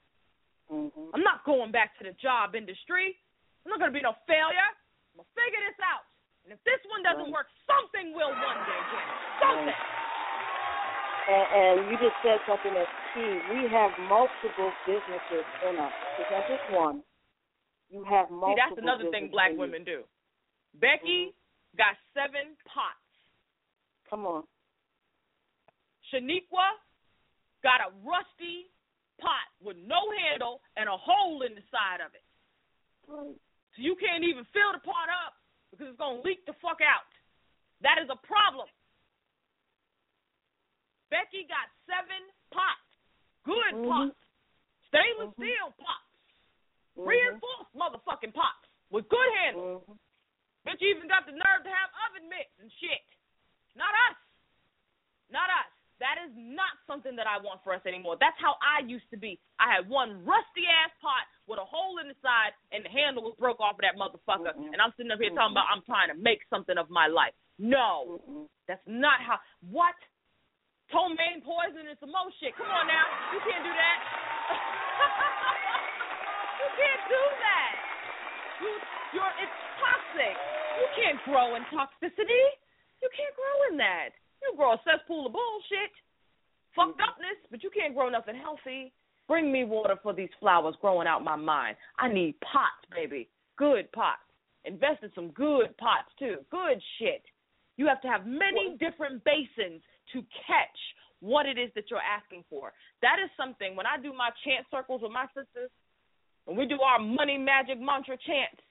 Mhm. 0.70 1.10
I'm 1.12 1.24
not 1.26 1.42
going 1.42 1.72
back 1.72 1.98
to 1.98 2.04
the 2.04 2.12
job 2.22 2.54
industry. 2.54 3.18
I'm 3.64 3.70
not 3.70 3.80
going 3.80 3.90
to 3.90 3.96
be 3.98 4.02
no 4.02 4.14
failure. 4.28 4.70
I'm 5.10 5.16
going 5.16 5.26
to 5.26 5.34
figure 5.34 5.60
this 5.66 5.80
out. 5.82 6.06
And 6.44 6.52
if 6.52 6.62
this 6.62 6.78
one 6.86 7.02
doesn't 7.02 7.24
Right. 7.24 7.32
work, 7.32 7.48
something 7.66 8.12
will 8.14 8.30
one 8.30 8.64
day. 8.64 8.82
Something. 9.40 9.74
And, 11.28 11.46
and 11.52 11.74
you 11.90 11.96
just 12.00 12.16
said 12.24 12.40
something 12.48 12.72
that's 12.72 12.90
key. 13.12 13.32
We 13.52 13.68
have 13.68 13.92
multiple 14.08 14.72
businesses 14.86 15.46
in 15.68 15.76
us. 15.76 15.92
It's 16.18 16.30
not 16.30 16.44
just 16.48 16.64
one. 16.72 17.02
You 17.90 18.04
have 18.06 18.30
multiple. 18.30 18.54
See, 18.54 18.62
that's 18.62 18.78
another 18.80 19.10
thing 19.10 19.28
black 19.30 19.52
women 19.54 19.84
do. 19.84 20.06
Becky 20.78 21.34
mm-hmm. 21.34 21.76
got 21.76 21.98
seven 22.14 22.54
pots. 22.64 23.10
Come 24.08 24.26
on. 24.26 24.42
Shaniqua 26.10 26.74
got 27.62 27.84
a 27.84 27.90
rusty 28.02 28.70
pot 29.20 29.46
with 29.62 29.76
no 29.84 30.00
handle 30.10 30.64
and 30.74 30.88
a 30.88 30.96
hole 30.96 31.42
in 31.46 31.54
the 31.54 31.62
side 31.70 32.02
of 32.02 32.10
it. 32.16 32.26
Right. 33.06 33.36
So 33.76 33.78
you 33.78 33.94
can't 33.94 34.24
even 34.24 34.42
fill 34.50 34.74
the 34.74 34.82
pot 34.82 35.06
up 35.10 35.38
because 35.70 35.94
it's 35.94 36.00
going 36.00 36.22
to 36.22 36.26
leak 36.26 36.42
the 36.46 36.56
fuck 36.58 36.82
out. 36.82 37.06
That 37.86 38.02
is 38.02 38.10
a 38.10 38.18
problem. 38.26 38.66
Becky 41.10 41.44
got 41.50 41.66
seven 41.86 42.22
pots. 42.50 42.86
Good 43.44 43.74
Mhm. 43.74 43.88
pots. 43.88 44.18
Stainless 44.88 45.30
Mhm. 45.30 45.34
steel 45.34 45.72
pots. 45.72 46.10
Mhm. 46.96 47.06
Reinforced 47.06 47.74
motherfucking 47.74 48.34
pots 48.34 48.68
with 48.90 49.08
good 49.08 49.32
handles. 49.34 49.84
Mhm. 49.86 49.98
Bitch 50.66 50.82
even 50.82 51.08
got 51.08 51.26
the 51.26 51.32
nerve 51.32 51.62
to 51.64 51.70
have 51.70 51.90
oven 52.06 52.28
mitts 52.28 52.58
and 52.58 52.72
shit. 52.72 53.02
Not 53.74 53.94
us. 54.10 54.16
Not 55.30 55.48
us. 55.50 55.72
That 55.98 56.16
is 56.18 56.32
not 56.34 56.78
something 56.86 57.14
that 57.16 57.26
I 57.26 57.38
want 57.38 57.62
for 57.62 57.74
us 57.74 57.84
anymore. 57.84 58.16
That's 58.16 58.38
how 58.40 58.56
I 58.62 58.80
used 58.80 59.08
to 59.10 59.16
be. 59.18 59.38
I 59.58 59.70
had 59.70 59.88
one 59.88 60.24
rusty 60.24 60.66
ass 60.66 60.90
pot 61.00 61.26
with 61.46 61.58
a 61.58 61.64
hole 61.64 61.98
in 61.98 62.08
the 62.08 62.14
side 62.22 62.54
and 62.72 62.84
the 62.84 62.88
handle 62.88 63.22
was 63.22 63.36
broke 63.36 63.60
off 63.60 63.74
of 63.74 63.80
that 63.80 63.96
motherfucker. 63.96 64.54
Mm-mm. 64.56 64.72
And 64.72 64.80
I'm 64.80 64.92
sitting 64.96 65.12
up 65.12 65.20
here 65.20 65.30
talking 65.30 65.52
about 65.52 65.68
I'm 65.70 65.82
trying 65.82 66.08
to 66.08 66.14
make 66.14 66.42
something 66.48 66.78
of 66.78 66.88
my 66.88 67.06
life. 67.06 67.34
No. 67.58 68.20
Mm-mm. 68.26 68.48
That's 68.66 68.86
not 68.86 69.20
how 69.20 69.40
what? 69.60 69.94
Ptomaine 70.90 71.38
poison 71.46 71.86
and 71.86 71.94
some 72.02 72.10
more 72.10 72.26
shit. 72.42 72.50
Come 72.58 72.66
on 72.66 72.90
now. 72.90 73.06
You 73.30 73.38
can't 73.46 73.62
do 73.62 73.70
that. 73.70 73.98
you 76.60 76.68
can't 76.74 77.04
do 77.06 77.22
that. 77.38 77.72
You 78.58 78.70
you're 79.14 79.34
it's 79.38 79.58
toxic. 79.78 80.34
You 80.78 80.86
can't 80.98 81.18
grow 81.26 81.54
in 81.54 81.62
toxicity. 81.70 82.44
You 83.02 83.08
can't 83.14 83.34
grow 83.34 83.56
in 83.70 83.74
that. 83.78 84.10
You 84.42 84.54
grow 84.56 84.74
a 84.74 84.80
cesspool 84.82 85.26
of 85.26 85.32
bullshit. 85.32 85.94
Fucked 86.74 87.00
upness, 87.02 87.38
but 87.50 87.62
you 87.62 87.70
can't 87.70 87.94
grow 87.94 88.08
nothing 88.08 88.36
healthy. 88.36 88.92
Bring 89.26 89.50
me 89.50 89.64
water 89.64 89.96
for 90.02 90.12
these 90.12 90.30
flowers 90.38 90.74
growing 90.80 91.06
out 91.06 91.24
my 91.24 91.36
mind. 91.36 91.76
I 91.98 92.12
need 92.12 92.34
pots, 92.40 92.86
baby. 92.94 93.28
Good 93.56 93.90
pots. 93.92 94.22
Invest 94.64 95.02
in 95.02 95.10
some 95.14 95.30
good 95.30 95.76
pots 95.78 96.10
too. 96.18 96.38
Good 96.50 96.80
shit. 96.98 97.22
You 97.76 97.86
have 97.86 98.00
to 98.02 98.08
have 98.08 98.26
many 98.26 98.76
different 98.78 99.22
basins 99.24 99.82
to 100.12 100.22
catch 100.46 100.78
what 101.20 101.44
it 101.44 101.60
is 101.60 101.68
that 101.76 101.92
you're 101.92 102.02
asking 102.02 102.44
for. 102.48 102.72
That 103.04 103.20
is 103.20 103.28
something 103.36 103.76
when 103.76 103.86
I 103.86 104.00
do 104.00 104.12
my 104.12 104.32
chant 104.44 104.64
circles 104.72 105.04
with 105.04 105.12
my 105.12 105.28
sisters, 105.36 105.68
when 106.48 106.56
we 106.56 106.64
do 106.66 106.80
our 106.80 106.98
money 106.98 107.36
magic 107.36 107.76
mantra 107.76 108.16
chants, 108.16 108.64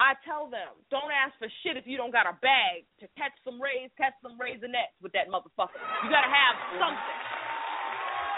I 0.00 0.16
tell 0.24 0.48
them, 0.48 0.80
don't 0.88 1.12
ask 1.12 1.36
for 1.36 1.44
shit 1.60 1.76
if 1.76 1.84
you 1.84 2.00
don't 2.00 2.14
got 2.14 2.24
a 2.24 2.32
bag 2.40 2.88
to 3.04 3.06
catch 3.20 3.36
some 3.44 3.60
rays, 3.60 3.92
catch 4.00 4.16
some 4.24 4.40
raisinets 4.40 4.96
with 5.04 5.12
that 5.12 5.28
motherfucker. 5.28 5.76
You 6.00 6.08
gotta 6.08 6.32
have 6.32 6.56
something. 6.80 7.18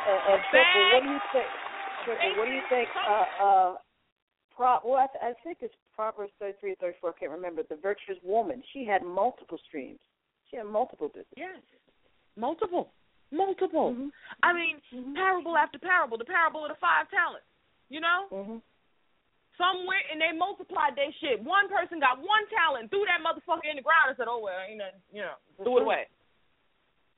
And, 0.02 0.20
and 0.26 0.40
Triple, 0.50 0.82
what 0.90 1.02
do 1.06 1.10
you 1.14 1.22
think? 1.30 1.50
Triple, 2.02 2.30
what 2.34 2.46
do 2.50 2.54
you 2.58 2.66
think? 2.66 2.88
Uh, 2.98 3.26
uh, 3.38 3.70
Pro, 4.58 4.82
well, 4.82 5.00
I, 5.00 5.06
th- 5.06 5.22
I 5.22 5.32
think 5.46 5.62
it's 5.62 5.74
Proverbs 5.94 6.34
33 6.42 6.72
or 6.72 6.98
34. 6.98 7.10
I 7.10 7.18
can't 7.18 7.30
remember. 7.30 7.62
The 7.62 7.78
virtuous 7.78 8.18
woman. 8.26 8.62
She 8.74 8.84
had 8.84 9.02
multiple 9.06 9.58
streams. 9.68 10.02
She 10.50 10.58
had 10.58 10.66
multiple 10.66 11.08
businesses. 11.08 11.38
Yes. 11.38 11.62
Multiple. 12.36 12.92
Multiple. 13.30 13.92
Mhm. 13.94 14.12
I 14.42 14.52
mean, 14.52 14.80
parable 15.14 15.56
after 15.56 15.78
parable, 15.78 16.18
the 16.18 16.24
parable 16.24 16.64
of 16.64 16.70
the 16.70 16.76
five 16.76 17.08
talents. 17.10 17.46
You 17.88 18.00
know? 18.00 18.28
Mhm. 18.30 18.62
Some 19.58 19.86
went 19.86 20.04
and 20.10 20.20
they 20.20 20.32
multiplied 20.32 20.96
their 20.96 21.12
shit. 21.12 21.40
One 21.40 21.68
person 21.68 22.00
got 22.00 22.18
one 22.18 22.46
talent, 22.48 22.90
threw 22.90 23.04
that 23.04 23.20
motherfucker 23.20 23.64
in 23.64 23.76
the 23.76 23.82
ground 23.82 24.08
and 24.08 24.16
said, 24.16 24.28
"Oh 24.28 24.38
well, 24.38 24.58
ain't 24.60 24.78
nothing, 24.78 25.02
you 25.12 25.20
know, 25.22 25.36
threw 25.62 25.76
it 25.78 25.82
away." 25.82 26.08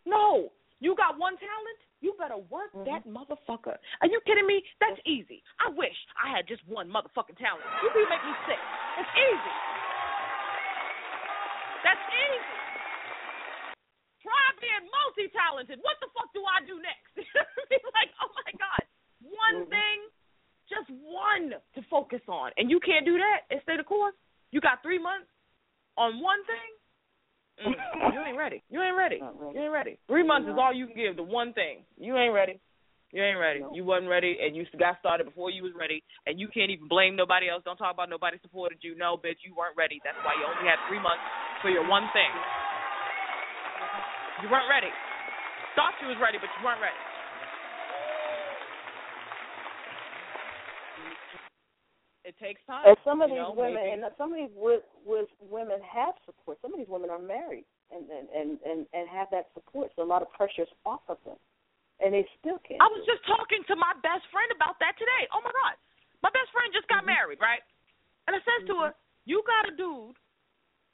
No, 0.04 0.52
you 0.80 0.94
got 0.94 1.16
one 1.16 1.36
talent. 1.38 1.78
You 2.00 2.12
better 2.14 2.36
work 2.36 2.72
Mhm. 2.72 2.84
that 2.84 3.04
motherfucker. 3.06 3.78
Are 4.00 4.06
you 4.06 4.20
kidding 4.22 4.46
me? 4.46 4.68
That's 4.78 5.00
easy. 5.06 5.42
I 5.58 5.68
wish 5.68 5.96
I 6.22 6.28
had 6.28 6.46
just 6.46 6.66
one 6.66 6.90
motherfucking 6.90 7.38
talent. 7.38 7.64
You 7.82 7.90
can 7.90 8.08
make 8.08 8.24
me 8.24 8.34
sick. 8.46 8.58
It's 8.98 9.16
easy. 9.16 9.52
That's 11.82 12.12
easy. 12.12 12.63
Try 14.34 14.50
being 14.58 14.86
multi-talented. 14.90 15.78
What 15.86 15.94
the 16.02 16.10
fuck 16.10 16.26
do 16.34 16.42
I 16.42 16.58
do 16.66 16.82
next? 16.82 17.14
like, 17.94 18.10
oh 18.18 18.30
my 18.34 18.50
god, 18.58 18.82
one 19.22 19.62
Mhm. 19.62 19.70
thing, 19.70 19.98
just 20.66 20.90
one 20.90 21.54
to 21.78 21.80
focus 21.86 22.22
on, 22.26 22.50
and 22.58 22.66
you 22.68 22.80
can't 22.80 23.06
do 23.06 23.16
that 23.16 23.46
and 23.50 23.62
stay 23.62 23.76
the 23.76 23.84
course. 23.86 24.14
You 24.50 24.60
got 24.60 24.82
three 24.82 24.98
months 24.98 25.30
on 25.96 26.18
one 26.18 26.42
thing. 26.50 26.70
Mm, 27.62 28.14
you 28.14 28.20
ain't 28.26 28.36
ready. 28.36 28.62
You 28.70 28.82
ain't 28.82 28.96
ready. 28.96 29.22
You 29.22 29.60
ain't 29.62 29.70
ready. 29.72 29.98
Three 30.08 30.24
months 30.24 30.48
is 30.50 30.58
all 30.58 30.72
you 30.74 30.88
can 30.90 30.96
give 30.96 31.16
to 31.16 31.22
one 31.22 31.52
thing. 31.52 31.86
You 31.96 32.16
ain't 32.18 32.34
ready. 32.34 32.58
You 33.12 33.22
ain't 33.22 33.38
ready. 33.38 33.62
You 33.72 33.84
wasn't 33.84 34.10
ready, 34.10 34.40
and 34.42 34.56
you 34.56 34.66
got 34.76 34.98
started 34.98 35.26
before 35.30 35.50
you 35.50 35.62
was 35.62 35.72
ready, 35.78 36.02
and 36.26 36.40
you 36.40 36.48
can't 36.48 36.72
even 36.72 36.88
blame 36.88 37.14
nobody 37.14 37.48
else. 37.48 37.62
Don't 37.62 37.76
talk 37.76 37.94
about 37.94 38.10
nobody 38.10 38.38
supported 38.42 38.82
you. 38.82 38.96
No, 38.96 39.16
bitch, 39.16 39.38
you 39.46 39.54
weren't 39.54 39.76
ready. 39.76 40.00
That's 40.02 40.18
why 40.26 40.34
you 40.34 40.42
only 40.42 40.66
had 40.68 40.82
three 40.90 40.98
months 40.98 41.22
for 41.62 41.70
your 41.70 41.86
one 41.86 42.10
thing. 42.12 42.63
You 44.42 44.50
weren't 44.50 44.66
ready. 44.66 44.90
Thought 45.78 45.94
you 46.02 46.08
was 46.10 46.18
ready, 46.18 46.38
but 46.38 46.50
you 46.58 46.62
weren't 46.66 46.82
ready. 46.82 47.02
It 52.24 52.34
takes 52.40 52.58
time. 52.64 52.88
And 52.88 52.96
some 53.04 53.20
of 53.20 53.28
these 53.28 53.36
know, 53.36 53.52
women, 53.52 53.84
maybe. 53.84 54.00
and 54.00 54.08
some 54.16 54.32
of 54.32 54.38
these 54.40 54.54
with, 54.56 54.80
with 55.04 55.28
women 55.44 55.76
have 55.84 56.16
support. 56.24 56.56
Some 56.64 56.72
of 56.72 56.80
these 56.80 56.88
women 56.88 57.12
are 57.12 57.20
married 57.20 57.68
and 57.92 58.08
and 58.08 58.26
and 58.32 58.48
and, 58.64 58.80
and 58.96 59.04
have 59.12 59.28
that 59.30 59.52
support. 59.52 59.92
So 59.94 60.02
a 60.02 60.08
lot 60.08 60.24
of 60.24 60.32
pressure 60.32 60.64
is 60.64 60.72
off 60.88 61.04
of 61.12 61.20
them, 61.28 61.36
and 62.00 62.16
they 62.16 62.24
still 62.40 62.56
can't. 62.64 62.80
I 62.80 62.88
was 62.88 63.04
just 63.04 63.22
talking 63.28 63.60
to 63.68 63.76
my 63.76 63.92
best 64.00 64.24
friend 64.32 64.48
about 64.56 64.80
that 64.80 64.96
today. 64.96 65.28
Oh 65.36 65.44
my 65.44 65.52
God, 65.52 65.76
my 66.24 66.32
best 66.32 66.48
friend 66.50 66.72
just 66.72 66.88
got 66.88 67.04
mm-hmm. 67.04 67.12
married, 67.12 67.44
right? 67.44 67.60
And 68.24 68.32
I 68.32 68.40
says 68.40 68.72
to 68.72 68.74
her, 68.88 68.90
mm-hmm. 68.96 69.28
"You 69.28 69.44
got 69.44 69.68
a 69.68 69.72
dude. 69.76 70.16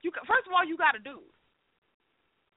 You 0.02 0.10
got, 0.10 0.26
first 0.26 0.50
of 0.50 0.52
all, 0.52 0.66
you 0.66 0.74
got 0.74 0.98
a 0.98 1.02
dude. 1.02 1.30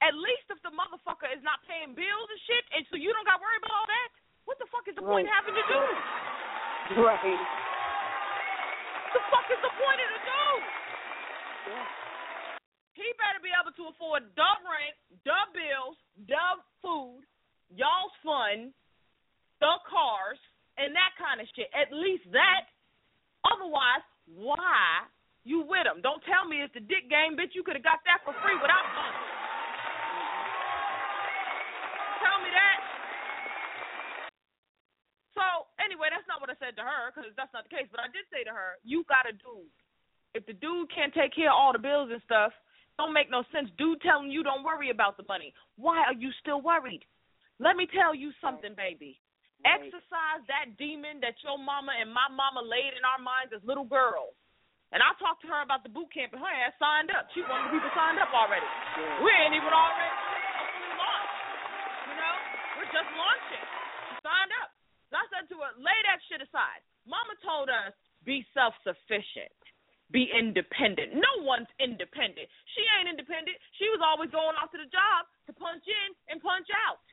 At 0.04 0.12
least 0.20 0.52
if 0.52 0.60
the 0.68 0.74
motherfucker 0.76 1.32
is 1.32 1.40
not 1.48 1.64
paying 1.64 1.96
bills 1.96 2.28
and 2.28 2.42
shit, 2.44 2.64
and 2.76 2.84
so 2.92 3.00
you 3.00 3.16
don't 3.16 3.24
got 3.24 3.40
to 3.40 3.44
worry 3.44 3.56
about 3.64 3.72
all 3.72 3.88
that. 3.88 4.10
What 4.44 4.60
the 4.60 4.68
fuck 4.68 4.84
is 4.92 4.96
the 5.00 5.06
point 5.08 5.24
Right. 5.32 5.36
having 5.40 5.56
a 5.56 5.64
dude? 5.64 7.00
right. 7.00 7.24
What 7.24 9.16
the 9.16 9.24
fuck 9.32 9.48
is 9.48 9.62
the 9.64 9.72
point 9.80 10.00
of 10.04 10.10
the 10.12 10.22
dude? 10.28 10.66
Yeah. 11.72 11.88
He 13.00 13.08
better 13.16 13.40
be 13.40 13.56
able 13.56 13.72
to 13.72 13.84
afford 13.96 14.28
dub 14.36 14.60
rent, 14.68 14.96
dub 15.24 15.48
bills, 15.56 15.96
dub 16.28 16.60
food, 16.84 17.24
y'all's 17.72 18.12
fun, 18.22 18.74
the 19.64 19.74
cars, 19.88 20.38
and 20.76 20.92
that 20.94 21.16
kind 21.16 21.40
of 21.40 21.48
shit. 21.56 21.72
At 21.72 21.96
least 21.96 22.28
that. 22.36 22.68
Otherwise, 23.48 24.04
why 24.28 25.08
you 25.48 25.62
with 25.64 25.88
him? 25.88 26.02
Don't 26.04 26.20
tell 26.28 26.44
me 26.44 26.60
it's 26.60 26.74
the 26.76 26.84
dick 26.84 27.08
game, 27.10 27.40
bitch. 27.40 27.56
You 27.56 27.64
could 27.64 27.80
have 27.80 27.84
got 27.88 28.04
that 28.04 28.20
for 28.28 28.36
free 28.44 28.56
without 28.60 28.84
fun. 28.92 29.14
Tell 32.24 32.40
me 32.44 32.50
that. 32.52 32.80
So 35.34 35.44
anyway, 35.80 36.12
that's 36.12 36.28
not 36.28 36.40
what 36.44 36.50
I 36.50 36.52
said 36.64 36.80
to 36.80 36.88
her 36.88 37.11
because 37.11 37.27
that's 37.35 37.52
not 37.52 37.68
the 37.68 37.73
case. 37.76 37.91
But 37.91 37.99
I 37.99 38.07
did 38.07 38.23
say 38.31 38.48
to 38.48 38.56
her, 38.56 38.80
you 38.88 39.03
got 39.11 39.27
a 39.27 39.35
dude. 39.35 39.68
If 40.31 40.48
the 40.48 40.56
dude 40.56 40.88
can't 40.95 41.11
take 41.11 41.35
care 41.35 41.52
of 41.52 41.60
all 41.60 41.76
the 41.76 41.84
bills 41.84 42.07
and 42.07 42.23
stuff, 42.23 42.56
don't 42.95 43.11
make 43.11 43.27
no 43.27 43.44
sense. 43.52 43.68
Dude 43.76 43.99
telling 43.99 44.31
you 44.31 44.48
don't 44.48 44.64
worry 44.64 44.88
about 44.88 45.19
the 45.19 45.27
money. 45.27 45.52
Why 45.76 46.07
are 46.07 46.15
you 46.15 46.31
still 46.40 46.64
worried? 46.64 47.03
Let 47.60 47.76
me 47.76 47.85
tell 47.91 48.15
you 48.15 48.31
something, 48.40 48.72
baby. 48.80 49.19
Exercise 49.68 50.44
that 50.52 50.76
demon 50.80 51.19
that 51.23 51.35
your 51.44 51.60
mama 51.60 51.95
and 51.95 52.11
my 52.11 52.27
mama 52.31 52.64
laid 52.64 52.95
in 52.95 53.03
our 53.03 53.19
minds 53.19 53.52
as 53.56 53.64
little 53.64 53.88
girls. 53.88 54.35
And 54.91 55.02
I 55.02 55.15
talked 55.18 55.41
to 55.41 55.49
her 55.49 55.65
about 55.65 55.81
the 55.81 55.90
boot 55.90 56.11
camp, 56.14 56.38
and 56.38 56.41
her 56.44 56.53
ass 56.53 56.76
signed 56.77 57.10
up. 57.10 57.26
She 57.34 57.41
one 57.41 57.65
of 57.65 57.72
the 57.72 57.80
people 57.80 57.90
signed 57.98 58.22
up 58.22 58.30
already. 58.30 58.68
We 59.26 59.31
ain't 59.31 59.57
even 59.57 59.73
already 59.73 60.14
launched. 61.02 61.40
You 62.11 62.15
know, 62.19 62.35
we're 62.77 62.91
just 62.94 63.10
launching. 63.18 63.62
So 65.14 65.22
I 65.22 65.30
said 65.30 65.45
to 65.53 65.61
her, 65.61 65.77
lay 65.77 65.99
that 66.10 66.26
shit 66.26 66.41
aside. 66.41 66.81
Mama 67.06 67.38
told 67.45 67.69
us 67.69 67.94
be 68.26 68.41
self-sufficient, 68.57 69.53
be 70.10 70.26
independent. 70.34 71.14
No 71.14 71.45
one's 71.45 71.69
independent. 71.77 72.49
She 72.73 72.81
ain't 72.98 73.14
independent. 73.14 73.53
She 73.77 73.85
was 73.94 74.02
always 74.02 74.34
going 74.34 74.57
off 74.57 74.73
to 74.73 74.81
the 74.81 74.90
job 74.90 75.30
to 75.45 75.53
punch 75.53 75.85
in 75.85 76.10
and 76.34 76.41
punch 76.41 76.65
out 76.90 77.06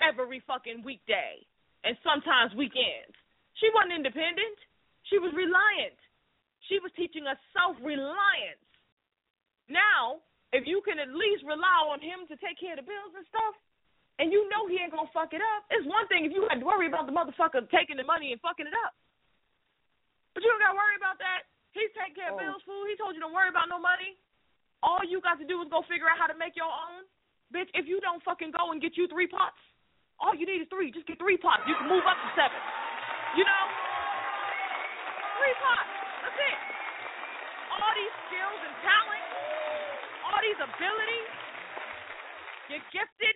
every 0.00 0.40
fucking 0.48 0.80
weekday 0.80 1.44
and 1.84 2.00
sometimes 2.00 2.56
weekends. 2.56 3.12
She 3.60 3.68
wasn't 3.76 4.00
independent. 4.00 4.56
She 5.12 5.20
was 5.20 5.36
reliant. 5.36 6.00
She 6.72 6.80
was 6.80 6.88
teaching 6.96 7.28
us 7.28 7.36
self-reliance. 7.52 8.64
Now, 9.68 10.24
if 10.56 10.64
you 10.64 10.80
can 10.80 10.96
at 10.96 11.12
least 11.12 11.44
rely 11.44 11.92
on 11.92 12.00
him 12.00 12.24
to 12.32 12.40
take 12.40 12.56
care 12.56 12.72
of 12.72 12.80
the 12.80 12.88
bills 12.88 13.12
and 13.12 13.28
stuff, 13.28 13.52
and 14.20 14.28
you 14.28 14.44
know 14.52 14.68
he 14.68 14.76
ain't 14.78 14.92
gonna 14.92 15.08
fuck 15.16 15.32
it 15.32 15.40
up, 15.40 15.64
it's 15.72 15.88
one 15.88 16.04
thing 16.12 16.28
if 16.28 16.32
you 16.36 16.44
had 16.52 16.60
to 16.60 16.66
worry 16.68 16.86
about 16.86 17.08
the 17.08 17.14
motherfucker 17.16 17.64
taking 17.72 17.96
the 17.96 18.04
money 18.04 18.30
and 18.36 18.40
fucking 18.44 18.68
it 18.68 18.76
up. 18.84 18.92
But 20.36 20.44
you 20.44 20.52
don't 20.52 20.60
gotta 20.60 20.76
worry 20.76 20.94
about 21.00 21.16
that. 21.18 21.48
He's 21.72 21.90
taking 21.96 22.14
care 22.20 22.28
of 22.30 22.36
Oh. 22.36 22.42
bills, 22.44 22.62
fool. 22.68 22.84
He 22.84 22.94
told 23.00 23.14
you 23.16 23.22
don't 23.24 23.32
worry 23.32 23.48
about 23.48 23.68
no 23.72 23.78
money. 23.80 24.18
All 24.82 25.02
you 25.04 25.20
got 25.20 25.38
to 25.38 25.46
do 25.46 25.60
is 25.62 25.68
go 25.68 25.82
figure 25.88 26.08
out 26.08 26.18
how 26.18 26.26
to 26.26 26.34
make 26.34 26.56
your 26.56 26.70
own. 26.70 27.04
Bitch, 27.52 27.68
if 27.74 27.86
you 27.86 28.00
don't 28.00 28.22
fucking 28.22 28.52
go 28.52 28.72
and 28.72 28.80
get 28.80 28.96
you 28.96 29.06
three 29.08 29.26
pots, 29.26 29.58
all 30.18 30.34
you 30.34 30.46
need 30.46 30.62
is 30.62 30.68
three. 30.68 30.90
Just 30.90 31.06
get 31.06 31.18
three 31.18 31.36
pots. 31.36 31.62
You 31.66 31.74
can 31.76 31.88
move 31.88 32.04
up 32.06 32.16
to 32.16 32.28
seven. 32.36 32.60
You 33.36 33.44
know? 33.44 33.64
Three 35.38 35.54
pots. 35.62 35.90
That's 36.22 36.38
it. 36.38 36.58
All 37.72 37.92
these 37.94 38.14
skills 38.28 38.60
and 38.66 38.74
talent, 38.84 39.24
all 40.28 40.40
these 40.42 40.60
abilities. 40.60 41.30
You're 42.68 42.86
gifted. 42.92 43.34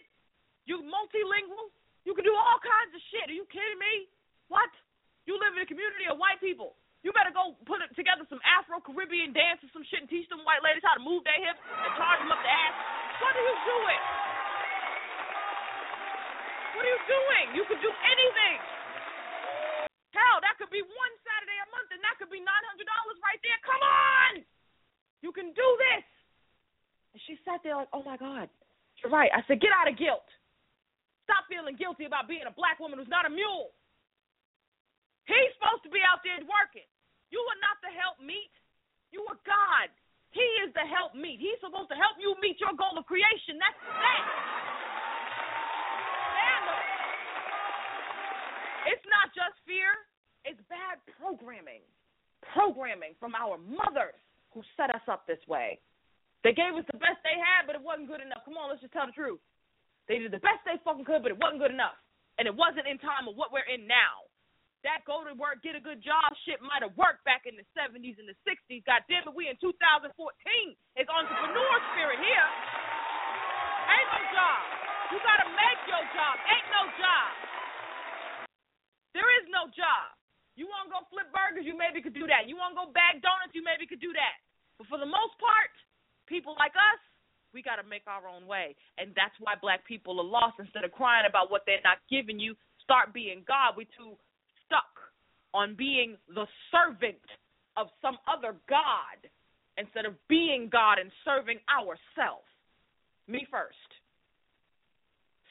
You're 0.64 0.84
multilingual. 0.84 1.72
You 2.04 2.12
can 2.16 2.24
do 2.24 2.32
all 2.32 2.60
kinds 2.60 2.92
of 2.92 3.00
shit. 3.12 3.28
Are 3.32 3.36
you 3.36 3.44
kidding 3.48 3.80
me? 3.80 4.08
What? 4.48 4.68
You 5.24 5.40
live 5.40 5.56
in 5.56 5.64
a 5.64 5.68
community 5.68 6.04
of 6.08 6.20
white 6.20 6.40
people. 6.40 6.76
You 7.04 7.12
better 7.12 7.32
go 7.32 7.52
put 7.68 7.84
together 7.96 8.24
some 8.32 8.40
Afro 8.44 8.80
Caribbean 8.80 9.36
dance 9.36 9.60
or 9.60 9.68
some 9.76 9.84
shit 9.92 10.00
and 10.00 10.08
teach 10.08 10.24
them 10.32 10.40
white 10.44 10.64
ladies 10.64 10.84
how 10.84 10.96
to 10.96 11.04
move 11.04 11.20
their 11.24 11.36
hips 11.36 11.60
and 11.60 11.90
charge 12.00 12.20
them 12.24 12.32
up 12.32 12.40
the 12.40 12.48
ass. 12.48 12.76
What 13.20 13.32
are 13.36 13.44
you 13.44 13.56
doing? 13.68 14.02
What 16.74 16.82
are 16.84 16.92
you 16.92 17.02
doing? 17.04 17.46
You 17.60 17.64
could 17.68 17.80
do 17.84 17.92
anything. 17.92 18.56
Hell, 20.16 20.38
that 20.40 20.56
could 20.56 20.72
be 20.72 20.80
one 20.80 21.14
Saturday 21.26 21.58
a 21.60 21.68
month, 21.74 21.90
and 21.92 22.00
that 22.06 22.14
could 22.16 22.30
be 22.32 22.40
nine 22.40 22.64
hundred 22.70 22.86
dollars 22.88 23.18
right 23.20 23.40
there. 23.42 23.58
Come 23.66 23.82
on, 23.82 24.32
you 25.20 25.30
can 25.34 25.50
do 25.52 25.68
this. 25.90 26.06
And 27.12 27.20
she 27.26 27.38
sat 27.42 27.62
there 27.66 27.74
like, 27.78 27.90
oh 27.92 28.02
my 28.06 28.16
God, 28.16 28.48
you're 29.02 29.10
right. 29.10 29.30
I 29.34 29.42
said, 29.46 29.60
get 29.60 29.74
out 29.74 29.90
of 29.90 29.98
guilt. 29.98 30.26
Stop 31.24 31.48
feeling 31.48 31.74
guilty 31.80 32.04
about 32.04 32.28
being 32.28 32.44
a 32.44 32.52
black 32.52 32.76
woman 32.78 33.00
who's 33.00 33.08
not 33.08 33.24
a 33.24 33.32
mule. 33.32 33.72
He's 35.24 35.52
supposed 35.56 35.80
to 35.88 35.92
be 35.92 36.04
out 36.04 36.20
there 36.20 36.36
working. 36.44 36.84
You 37.32 37.40
are 37.40 37.60
not 37.64 37.80
the 37.80 37.88
help 37.90 38.20
meet. 38.20 38.52
You 39.08 39.24
are 39.24 39.40
God. 39.48 39.88
He 40.36 40.44
is 40.66 40.74
the 40.76 40.84
help 40.84 41.16
meet. 41.16 41.40
He's 41.40 41.56
supposed 41.64 41.88
to 41.88 41.96
help 41.96 42.20
you 42.20 42.36
meet 42.44 42.60
your 42.60 42.76
goal 42.76 42.98
of 42.98 43.06
creation. 43.08 43.56
That's 43.56 43.78
that. 43.78 44.24
Stand 46.28 46.66
up. 46.68 46.84
It's 48.92 49.06
not 49.08 49.32
just 49.32 49.56
fear, 49.64 49.94
it's 50.44 50.60
bad 50.68 51.00
programming. 51.16 51.80
Programming 52.52 53.16
from 53.16 53.32
our 53.32 53.56
mothers 53.56 54.18
who 54.52 54.60
set 54.76 54.92
us 54.92 55.00
up 55.08 55.24
this 55.24 55.40
way. 55.48 55.80
They 56.44 56.52
gave 56.52 56.76
us 56.76 56.84
the 56.92 57.00
best 57.00 57.24
they 57.24 57.40
had, 57.40 57.64
but 57.64 57.72
it 57.72 57.80
wasn't 57.80 58.12
good 58.12 58.20
enough. 58.20 58.44
Come 58.44 58.60
on, 58.60 58.68
let's 58.68 58.84
just 58.84 58.92
tell 58.92 59.08
the 59.08 59.16
truth. 59.16 59.40
They 60.08 60.20
did 60.20 60.32
the 60.32 60.42
best 60.44 60.60
they 60.68 60.76
fucking 60.84 61.08
could, 61.08 61.24
but 61.24 61.32
it 61.32 61.40
wasn't 61.40 61.64
good 61.64 61.72
enough. 61.72 61.96
And 62.36 62.44
it 62.44 62.54
wasn't 62.54 62.90
in 62.90 62.98
time 63.00 63.30
of 63.30 63.38
what 63.38 63.54
we're 63.54 63.66
in 63.70 63.88
now. 63.88 64.26
That 64.84 65.00
go 65.08 65.24
to 65.24 65.32
work, 65.40 65.64
get 65.64 65.72
a 65.72 65.80
good 65.80 66.04
job 66.04 66.28
shit 66.44 66.60
might 66.60 66.84
have 66.84 66.92
worked 67.00 67.24
back 67.24 67.48
in 67.48 67.56
the 67.56 67.64
70s 67.72 68.20
and 68.20 68.28
the 68.28 68.36
60s. 68.44 68.84
God 68.84 69.00
damn 69.08 69.24
it, 69.24 69.32
we 69.32 69.48
in 69.48 69.56
2014. 69.56 70.12
It's 70.12 71.08
entrepreneur 71.08 71.74
spirit 71.96 72.20
here. 72.20 72.48
Ain't 73.88 74.10
no 74.12 74.22
job. 74.28 74.60
You 75.08 75.18
gotta 75.24 75.48
make 75.56 75.80
your 75.88 76.04
job. 76.12 76.34
Ain't 76.36 76.68
no 76.68 76.84
job. 77.00 77.28
There 79.16 79.30
is 79.40 79.48
no 79.48 79.72
job. 79.72 80.12
You 80.52 80.68
wanna 80.68 80.92
go 80.92 81.00
flip 81.08 81.32
burgers, 81.32 81.64
you 81.64 81.72
maybe 81.72 82.04
could 82.04 82.12
do 82.12 82.28
that. 82.28 82.44
You 82.44 82.60
wanna 82.60 82.76
go 82.76 82.92
bag 82.92 83.24
donuts, 83.24 83.56
you 83.56 83.64
maybe 83.64 83.88
could 83.88 84.04
do 84.04 84.12
that. 84.12 84.36
But 84.76 84.92
for 84.92 85.00
the 85.00 85.08
most 85.08 85.32
part, 85.40 85.72
people 86.28 86.60
like 86.60 86.76
us, 86.76 87.00
we 87.54 87.62
got 87.62 87.76
to 87.76 87.86
make 87.86 88.02
our 88.06 88.28
own 88.28 88.46
way. 88.46 88.74
And 88.98 89.10
that's 89.14 89.34
why 89.38 89.54
black 89.60 89.86
people 89.86 90.20
are 90.20 90.26
lost. 90.26 90.58
Instead 90.58 90.84
of 90.84 90.92
crying 90.92 91.24
about 91.28 91.50
what 91.50 91.62
they're 91.64 91.84
not 91.84 91.98
giving 92.10 92.38
you, 92.38 92.54
start 92.82 93.14
being 93.14 93.44
God. 93.46 93.78
We're 93.78 93.90
too 93.96 94.18
stuck 94.66 94.92
on 95.54 95.74
being 95.78 96.18
the 96.28 96.46
servant 96.74 97.22
of 97.76 97.86
some 98.02 98.18
other 98.26 98.56
God 98.68 99.18
instead 99.78 100.04
of 100.04 100.14
being 100.28 100.68
God 100.70 100.98
and 100.98 101.10
serving 101.24 101.58
ourselves. 101.70 102.50
Me 103.26 103.46
first. 103.50 103.78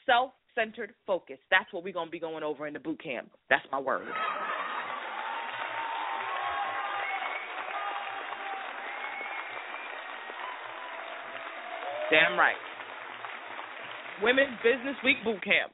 Self 0.06 0.32
centered 0.54 0.92
focus. 1.06 1.38
That's 1.50 1.72
what 1.72 1.82
we're 1.82 1.92
going 1.92 2.08
to 2.08 2.12
be 2.12 2.20
going 2.20 2.44
over 2.44 2.66
in 2.66 2.74
the 2.74 2.78
boot 2.78 3.02
camp. 3.02 3.30
That's 3.50 3.64
my 3.72 3.80
word. 3.80 4.06
Damn 12.10 12.38
right. 12.38 12.54
Women's 14.22 14.56
Business 14.62 14.96
Week 15.04 15.16
Boot 15.24 15.42
Camp. 15.42 15.72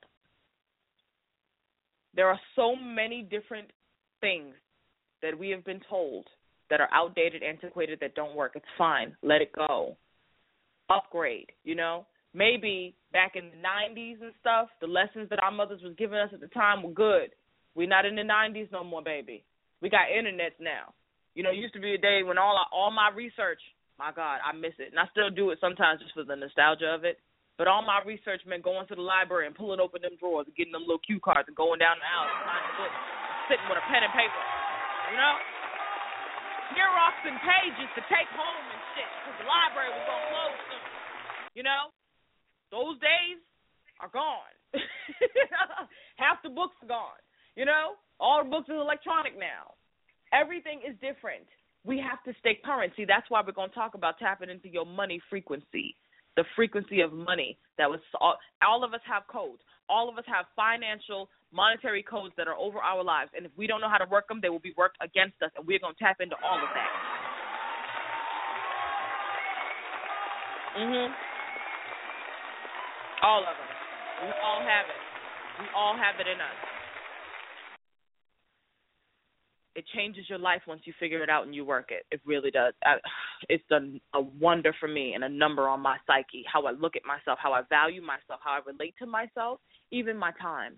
There 2.15 2.29
are 2.29 2.41
so 2.57 2.75
many 2.75 3.23
different 3.23 3.69
things 4.21 4.55
that 5.23 5.39
we 5.39 5.51
have 5.51 5.65
been 5.65 5.81
told 5.89 6.27
that 6.71 6.81
are 6.81 6.89
outdated, 6.93 7.43
antiquated, 7.43 7.99
that 8.01 8.15
don't 8.15 8.35
work. 8.35 8.53
It's 8.55 8.65
fine. 8.79 9.17
Let 9.23 9.43
it 9.43 9.53
go. 9.53 9.97
Upgrade, 10.89 11.51
you 11.65 11.75
know? 11.75 12.07
Maybe 12.33 12.95
back 13.13 13.33
in 13.35 13.51
the 13.51 13.57
90s 13.57 14.23
and 14.23 14.33
stuff, 14.41 14.69
the 14.81 14.87
lessons 14.87 15.29
that 15.31 15.43
our 15.43 15.51
mothers 15.51 15.81
was 15.83 15.95
giving 15.99 16.19
us 16.19 16.31
at 16.33 16.41
the 16.41 16.47
time 16.49 16.83
were 16.83 16.93
good. 16.93 17.31
We're 17.75 17.89
not 17.89 18.07
in 18.07 18.15
the 18.15 18.23
90s 18.23 18.71
no 18.73 18.85
more, 18.85 19.03
baby. 19.03 19.45
We 19.83 19.91
got 19.91 20.07
internets 20.15 20.61
now. 20.61 20.95
You 21.35 21.43
know, 21.43 21.51
it 21.51 21.57
used 21.57 21.75
to 21.75 21.81
be 21.81 21.95
a 21.95 21.99
day 21.99 22.23
when 22.25 22.39
all 22.39 22.59
all 22.73 22.91
my 22.91 23.11
research, 23.15 23.61
my 24.01 24.17
God, 24.17 24.41
I 24.41 24.57
miss 24.57 24.73
it, 24.81 24.89
and 24.89 24.97
I 24.97 25.05
still 25.13 25.29
do 25.29 25.53
it 25.53 25.61
sometimes 25.61 26.01
just 26.01 26.17
for 26.17 26.25
the 26.25 26.33
nostalgia 26.33 26.89
of 26.89 27.05
it. 27.05 27.21
But 27.61 27.69
all 27.69 27.85
my 27.85 28.01
research 28.09 28.41
meant 28.49 28.65
going 28.65 28.89
to 28.89 28.97
the 28.97 29.05
library 29.05 29.45
and 29.45 29.53
pulling 29.53 29.85
open 29.85 30.01
them 30.01 30.17
drawers 30.17 30.49
and 30.49 30.57
getting 30.57 30.73
them 30.73 30.89
little 30.89 31.05
cue 31.05 31.21
cards 31.21 31.45
and 31.45 31.53
going 31.53 31.77
down 31.77 32.01
the 32.01 32.09
aisle 32.09 32.33
and 32.33 32.41
finding 32.49 32.75
books, 32.81 32.99
sitting 33.53 33.69
with 33.69 33.77
a 33.77 33.85
pen 33.93 34.01
and 34.01 34.15
paper. 34.17 34.41
You 35.13 35.21
know, 35.21 35.37
Xeroxing 36.73 37.37
pages 37.45 37.89
to 38.01 38.03
take 38.09 38.31
home 38.33 38.65
and 38.65 38.83
shit 38.97 39.11
because 39.21 39.37
the 39.45 39.49
library 39.53 39.93
was 39.93 40.05
gonna 40.09 40.29
close 40.33 40.59
soon. 40.73 40.85
You 41.61 41.65
know, 41.69 41.83
those 42.73 42.97
days 43.05 43.45
are 44.01 44.09
gone. 44.09 44.55
Half 46.23 46.41
the 46.41 46.49
books 46.49 46.81
are 46.81 46.89
gone. 46.89 47.21
You 47.61 47.69
know, 47.69 48.01
all 48.17 48.41
the 48.41 48.49
books 48.49 48.73
are 48.73 48.81
electronic 48.81 49.37
now. 49.37 49.77
Everything 50.33 50.81
is 50.81 50.97
different. 51.05 51.45
We 51.85 51.99
have 51.99 52.23
to 52.25 52.39
stay 52.41 52.59
current. 52.65 52.93
See, 52.97 53.05
that's 53.07 53.29
why 53.31 53.43
we're 53.45 53.53
going 53.53 53.71
to 53.71 53.75
talk 53.75 53.95
about 53.95 54.19
tapping 54.19 54.51
into 54.51 54.69
your 54.69 54.85
money 54.85 55.21
frequency, 55.31 55.97
the 56.37 56.45
frequency 56.55 57.01
of 57.01 57.13
money. 57.13 57.57
That 57.79 57.89
was 57.89 58.01
all, 58.21 58.37
all 58.63 58.85
of 58.85 58.93
us 58.93 59.01
have 59.09 59.27
codes. 59.29 59.63
All 59.89 60.09
of 60.09 60.19
us 60.19 60.25
have 60.27 60.45
financial, 60.55 61.29
monetary 61.53 62.03
codes 62.03 62.35
that 62.37 62.47
are 62.47 62.55
over 62.55 62.79
our 62.79 63.03
lives, 63.03 63.31
and 63.35 63.45
if 63.45 63.53
we 63.57 63.67
don't 63.67 63.81
know 63.81 63.89
how 63.89 63.99
to 63.99 64.07
work 64.11 64.29
them, 64.29 64.39
they 64.41 64.51
will 64.51 64.61
be 64.63 64.75
worked 64.77 64.99
against 65.03 65.41
us, 65.43 65.51
and 65.57 65.67
we're 65.67 65.81
going 65.81 65.95
to 65.95 65.99
tap 65.99 66.21
into 66.21 66.37
all 66.45 66.59
of 66.59 66.71
that. 66.75 66.91
Mhm. 70.77 71.15
All 73.23 73.43
of 73.43 73.49
us. 73.49 73.77
We 74.23 74.33
all 74.45 74.61
have 74.63 74.87
it. 74.87 75.01
We 75.59 75.67
all 75.75 75.97
have 75.97 76.21
it 76.21 76.29
in 76.29 76.41
us. 76.41 76.70
It 79.77 79.85
changes 79.95 80.27
your 80.29 80.39
life 80.39 80.63
once 80.67 80.83
you 80.85 80.93
figure 80.99 81.23
it 81.23 81.31
out 81.31 81.47
and 81.47 81.55
you 81.55 81.65
work 81.65 81.91
it. 81.91 82.05
It 82.11 82.21
really 82.27 82.51
does. 82.51 82.75
I, 82.85 82.97
it's 83.49 83.65
done 83.71 84.01
a 84.15 84.21
wonder 84.21 84.75
for 84.81 84.89
me 84.89 85.15
and 85.15 85.25
a 85.25 85.29
number 85.29 85.69
on 85.69 85.81
my 85.81 85.97
psyche, 86.07 86.45
how 86.51 86.67
I 86.67 86.73
look 86.73 86.97
at 86.97 87.07
myself, 87.07 87.39
how 87.41 87.53
I 87.53 87.63
value 87.69 88.03
myself, 88.03 88.41
how 88.43 88.59
I 88.59 88.61
relate 88.67 88.95
to 88.99 89.07
myself, 89.07 89.61
even 89.91 90.17
my 90.17 90.33
time. 90.41 90.75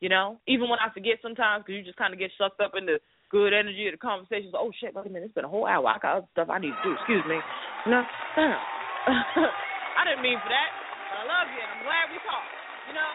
You 0.00 0.08
know, 0.08 0.40
even 0.48 0.72
when 0.72 0.80
I 0.80 0.88
forget 0.96 1.20
sometimes 1.20 1.60
because 1.60 1.76
you 1.76 1.84
just 1.84 2.00
kind 2.00 2.16
of 2.16 2.18
get 2.18 2.32
sucked 2.40 2.64
up 2.64 2.72
in 2.72 2.88
the 2.88 3.04
good 3.28 3.52
energy 3.52 3.84
of 3.84 3.92
the 3.92 4.00
conversations. 4.00 4.56
Oh 4.56 4.72
shit, 4.80 4.96
wait 4.96 5.04
a 5.04 5.12
minute, 5.12 5.28
it's 5.28 5.36
been 5.36 5.44
a 5.44 5.52
whole 5.52 5.68
hour. 5.68 5.84
I 5.92 6.00
got 6.00 6.24
other 6.24 6.30
stuff 6.32 6.48
I 6.48 6.56
need 6.56 6.72
to 6.72 6.82
do. 6.88 6.96
Excuse 6.96 7.20
me. 7.28 7.36
No, 7.84 8.00
damn. 8.32 8.56
I 10.00 10.08
didn't 10.08 10.24
mean 10.24 10.40
for 10.40 10.48
that, 10.48 10.70
but 11.12 11.16
I 11.20 11.24
love 11.28 11.52
you 11.52 11.60
and 11.60 11.70
I'm 11.76 11.84
glad 11.84 12.08
we 12.08 12.16
talked. 12.24 12.52
You 12.88 12.96
know, 12.96 13.12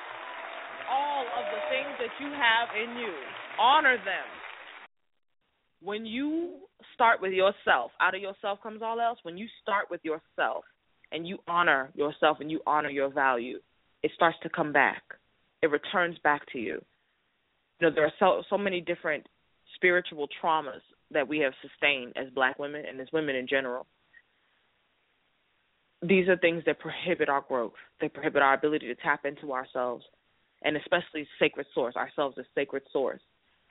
all 0.93 1.26
of 1.26 1.45
the 1.49 1.61
things 1.73 1.89
that 1.97 2.14
you 2.22 2.30
have 2.38 2.69
in 2.77 3.02
you, 3.02 3.10
honor 3.57 3.97
them 3.97 4.30
when 5.86 6.06
you 6.06 6.56
start 6.95 7.22
with 7.22 7.32
yourself, 7.32 7.91
out 8.02 8.16
of 8.16 8.22
yourself 8.22 8.60
comes 8.62 8.82
all 8.82 8.99
else. 8.99 9.20
When 9.24 9.38
you 9.38 9.48
start 9.62 9.86
with 9.90 10.02
yourself 10.03 10.66
and 11.12 11.28
you 11.28 11.38
honor 11.48 11.91
yourself 11.94 12.38
and 12.40 12.52
you 12.52 12.60
honor 12.66 12.90
your 12.90 13.10
value, 13.10 13.60
it 14.02 14.12
starts 14.16 14.38
to 14.44 14.49
come 14.49 14.74
back. 14.74 15.03
It 15.62 15.68
returns 15.68 16.18
back 16.24 16.41
to 16.53 16.60
you. 16.60 16.82
You 17.80 17.90
know, 17.90 17.91
there 17.94 18.06
are 18.06 18.14
so 18.20 18.41
so 18.49 18.57
many 18.57 18.82
different 18.82 19.28
spiritual 19.76 20.28
traumas 20.41 20.82
that 21.12 21.28
we 21.28 21.40
have 21.40 21.53
sustained 21.62 22.14
as 22.16 22.34
black 22.34 22.57
women 22.57 22.84
and 22.88 22.99
as 22.99 23.07
women 23.14 23.36
in 23.36 23.48
general. 23.48 23.86
These 26.02 26.28
are 26.28 26.38
things 26.38 26.64
that 26.66 26.80
prohibit 26.80 27.30
our 27.30 27.41
growth. 27.41 27.74
They 28.02 28.10
prohibit 28.10 28.41
our 28.41 28.53
ability 28.53 28.88
to 28.88 28.95
tap 28.95 29.26
into 29.26 29.53
ourselves 29.53 30.03
and 30.64 30.78
especially 30.78 31.28
sacred 31.40 31.68
source, 31.76 31.95
ourselves 31.95 32.38
as 32.40 32.45
sacred 32.56 32.84
source 32.91 33.22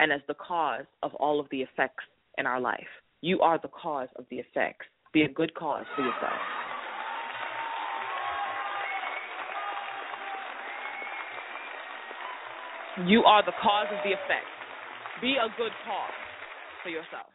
and 0.01 0.13
as 0.13 0.21
the 0.29 0.35
cause 0.35 0.85
of 1.03 1.15
all 1.15 1.41
of 1.41 1.47
the 1.51 1.63
effects 1.63 2.05
in 2.39 2.47
our 2.47 2.61
life. 2.61 2.81
You 3.21 3.41
are 3.41 3.59
the 3.59 3.69
cause 3.69 4.09
of 4.17 4.25
the 4.31 4.37
effects. 4.37 4.87
Be 5.13 5.23
a 5.23 5.29
good 5.29 5.55
cause 5.55 5.85
for 5.97 6.03
yourself. 6.03 6.41
You 13.07 13.25
are 13.25 13.45
the 13.45 13.53
cause 13.61 13.87
of 13.91 13.99
the 14.05 14.11
effects. 14.11 14.55
Be 15.21 15.35
a 15.35 15.49
good 15.57 15.73
cause 15.85 16.15
for 16.83 16.91
yourself. 16.91 17.31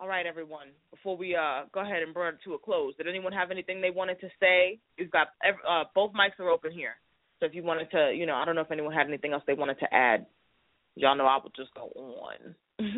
All 0.00 0.08
right, 0.08 0.26
everyone. 0.26 0.68
Before 0.90 1.16
we 1.16 1.34
uh, 1.34 1.64
go 1.74 1.80
ahead 1.80 2.02
and 2.02 2.14
bring 2.14 2.34
it 2.34 2.38
to 2.44 2.54
a 2.54 2.58
close, 2.58 2.94
did 2.96 3.08
anyone 3.08 3.32
have 3.32 3.50
anything 3.50 3.80
they 3.80 3.90
wanted 3.90 4.20
to 4.20 4.28
say? 4.38 4.78
We've 4.98 5.10
got 5.10 5.28
uh, 5.44 5.84
both 5.94 6.12
mics 6.12 6.38
are 6.38 6.48
open 6.48 6.70
here. 6.70 6.94
So 7.40 7.46
if 7.46 7.54
you 7.54 7.62
wanted 7.62 7.90
to, 7.90 8.12
you 8.14 8.24
know, 8.24 8.34
I 8.34 8.44
don't 8.44 8.54
know 8.54 8.62
if 8.62 8.70
anyone 8.70 8.92
had 8.92 9.08
anything 9.08 9.32
else 9.32 9.42
they 9.46 9.54
wanted 9.54 9.78
to 9.80 9.92
add 9.92 10.26
y'all 10.98 11.16
know 11.16 11.26
I 11.26 11.38
would 11.42 11.54
just 11.54 11.72
go 11.74 11.90
on. 11.96 12.54
no, 12.80 12.88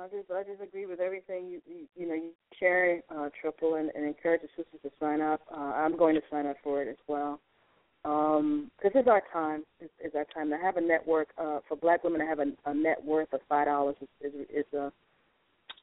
I 0.00 0.08
just 0.08 0.30
I 0.30 0.42
just 0.44 0.62
agree 0.62 0.86
with 0.86 1.00
everything 1.00 1.48
you 1.48 1.60
you, 1.66 1.86
you 1.96 2.06
know 2.08 2.14
you 2.14 2.30
sharing 2.60 3.00
uh, 3.14 3.28
triple 3.40 3.74
and, 3.76 3.90
and 3.94 4.04
encourage 4.04 4.42
the 4.42 4.48
sisters 4.48 4.80
to 4.82 4.90
sign 5.00 5.20
up. 5.20 5.40
Uh, 5.50 5.56
I'm 5.56 5.96
going 5.96 6.14
to 6.14 6.20
sign 6.30 6.46
up 6.46 6.56
for 6.62 6.82
it 6.82 6.88
as 6.88 6.96
well. 7.06 7.40
Um, 8.04 8.70
this 8.82 8.92
is 8.94 9.08
our 9.08 9.22
time. 9.32 9.64
It's, 9.80 9.92
it's 9.98 10.14
our 10.14 10.26
time 10.32 10.50
to 10.50 10.56
have 10.56 10.76
a 10.76 10.80
network 10.80 11.28
uh, 11.36 11.58
for 11.68 11.76
Black 11.76 12.04
women 12.04 12.20
to 12.20 12.26
have 12.26 12.38
a, 12.38 12.46
a 12.66 12.74
net 12.74 13.02
worth 13.04 13.32
of 13.32 13.40
five 13.48 13.66
dollars 13.66 13.96
is, 14.00 14.32
is, 14.32 14.46
is 14.50 14.64
a 14.74 14.92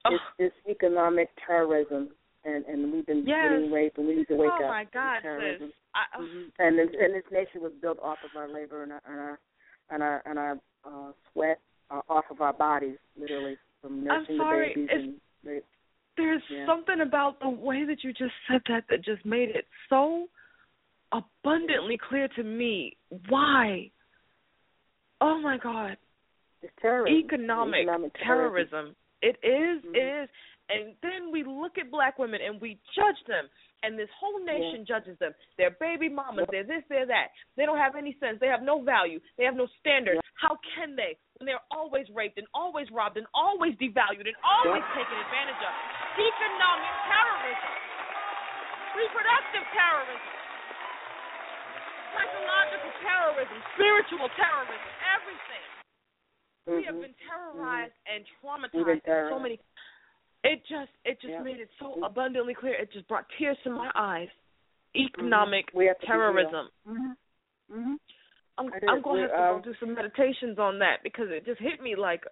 oh. 0.06 0.12
it's, 0.12 0.24
it's 0.40 0.56
economic 0.70 1.30
terrorism 1.46 2.10
and 2.46 2.66
and 2.66 2.94
we've 2.94 3.06
been 3.06 3.26
yes. 3.26 3.50
getting 3.50 3.72
raped, 3.72 3.98
and 3.98 4.08
we 4.08 4.16
need 4.16 4.28
to 4.28 4.36
wake 4.36 4.50
oh 4.52 4.56
up. 4.56 4.62
Oh 4.64 4.68
my 4.68 4.86
God, 4.94 5.22
terrorism. 5.22 5.72
I, 5.94 6.22
mm-hmm. 6.22 6.44
And 6.60 6.80
this, 6.80 6.88
and 7.00 7.14
this 7.14 7.24
nation 7.32 7.62
was 7.62 7.72
built 7.82 8.00
off 8.02 8.18
of 8.24 8.38
our 8.38 8.48
labor 8.48 8.84
and 8.84 8.92
our 8.92 9.02
and 9.08 9.20
our 9.20 9.40
and 9.90 10.04
our, 10.04 10.24
and 10.26 10.40
our 10.40 10.52
uh, 10.86 11.12
sweat, 11.32 11.60
uh, 11.92 12.02
off 12.10 12.26
of 12.32 12.42
our 12.42 12.54
bodies, 12.54 12.98
literally 13.20 13.58
from 13.82 14.04
nursing 14.04 14.36
I'm 14.36 14.38
sorry. 14.38 14.74
the 14.76 14.82
babies. 14.82 14.90
It's, 14.92 15.04
and 15.04 15.14
they, 15.44 15.60
there's 16.18 16.42
yeah. 16.50 16.66
something 16.66 17.02
about 17.02 17.40
the 17.40 17.50
way 17.50 17.86
that 17.86 18.04
you 18.04 18.12
just 18.14 18.34
said 18.50 18.62
that 18.70 18.86
that 18.90 19.04
just 19.04 19.26
made 19.26 19.50
it 19.50 19.66
so 19.90 20.28
abundantly 21.12 21.98
clear 22.10 22.28
to 22.36 22.44
me 22.44 22.98
why. 23.30 23.90
Oh 25.22 25.40
my 25.42 25.58
God. 25.58 25.98
It's 26.62 26.74
terrorism. 26.82 27.20
Economic, 27.20 27.82
Economic 27.84 28.14
terrorism. 28.24 28.70
terrorism. 28.72 28.96
It 29.22 29.38
is, 29.44 29.84
mm-hmm. 29.86 29.96
it 29.96 30.24
is. 30.24 30.30
And 31.46 31.62
look 31.62 31.78
at 31.78 31.94
black 31.94 32.18
women 32.18 32.42
and 32.42 32.58
we 32.58 32.82
judge 32.98 33.22
them. 33.30 33.46
And 33.86 33.94
this 33.94 34.10
whole 34.18 34.42
nation 34.42 34.82
yeah. 34.82 34.98
judges 34.98 35.14
them. 35.22 35.38
They're 35.62 35.78
baby 35.78 36.10
mamas. 36.10 36.50
They're 36.50 36.66
this, 36.66 36.82
they're 36.90 37.06
that. 37.06 37.38
They 37.54 37.70
don't 37.70 37.78
have 37.78 37.94
any 37.94 38.18
sense. 38.18 38.42
They 38.42 38.50
have 38.50 38.66
no 38.66 38.82
value. 38.82 39.22
They 39.38 39.46
have 39.46 39.54
no 39.54 39.70
standards. 39.78 40.18
Yep. 40.18 40.34
How 40.42 40.58
can 40.74 40.98
they 40.98 41.14
when 41.38 41.46
they're 41.46 41.62
always 41.70 42.10
raped 42.10 42.42
and 42.42 42.50
always 42.58 42.90
robbed 42.90 43.22
and 43.22 43.30
always 43.38 43.78
devalued 43.78 44.26
and 44.26 44.34
always 44.42 44.82
Yep. 44.82 45.06
taken 45.06 45.16
advantage 45.22 45.62
of? 45.62 45.74
Economic 46.18 46.96
terrorism. 47.14 47.74
Reproductive 48.98 49.66
terrorism. 49.70 50.34
Psychological 52.16 52.92
terrorism. 53.06 53.58
Spiritual 53.78 54.30
terrorism. 54.34 54.92
Everything. 55.14 55.66
Mm-hmm. 56.66 56.74
We 56.74 56.82
have 56.90 56.98
been 56.98 57.14
terrorized 57.22 57.94
and 58.10 58.26
We've 58.26 58.42
traumatized 58.42 59.06
in 59.06 59.30
so 59.30 59.38
many 59.38 59.62
it 60.46 60.62
just 60.70 60.92
it 61.04 61.20
just 61.20 61.32
Yeah. 61.34 61.42
made 61.44 61.60
it 61.60 61.70
so 61.80 61.96
Mhm. 61.96 62.06
abundantly 62.06 62.54
clear. 62.54 62.76
It 62.76 62.92
just 62.92 63.08
brought 63.08 63.28
tears 63.38 63.58
to 63.64 63.70
my 63.72 63.92
eyes. 63.96 64.30
Economic 64.96 65.70
We 65.74 65.88
have 65.88 66.00
to 66.00 66.06
be 66.06 66.12
real. 66.12 66.20
terrorism. 66.22 66.70
Mm-hmm. 66.88 67.12
Mm-hmm. 67.78 67.96
I'm 68.58 68.68
It 68.74 68.84
I'm 68.88 69.02
gonna 69.02 69.22
have 69.24 69.32
to 69.32 69.38
We're, 69.38 69.50
go 69.50 69.56
um, 69.56 69.62
do 69.62 69.74
some 69.80 69.94
meditations 69.94 70.58
on 70.60 70.80
that 70.80 71.04
because 71.04 71.30
it 71.30 71.44
just 71.46 71.60
hit 71.60 71.82
me 71.82 71.96
like, 71.96 72.24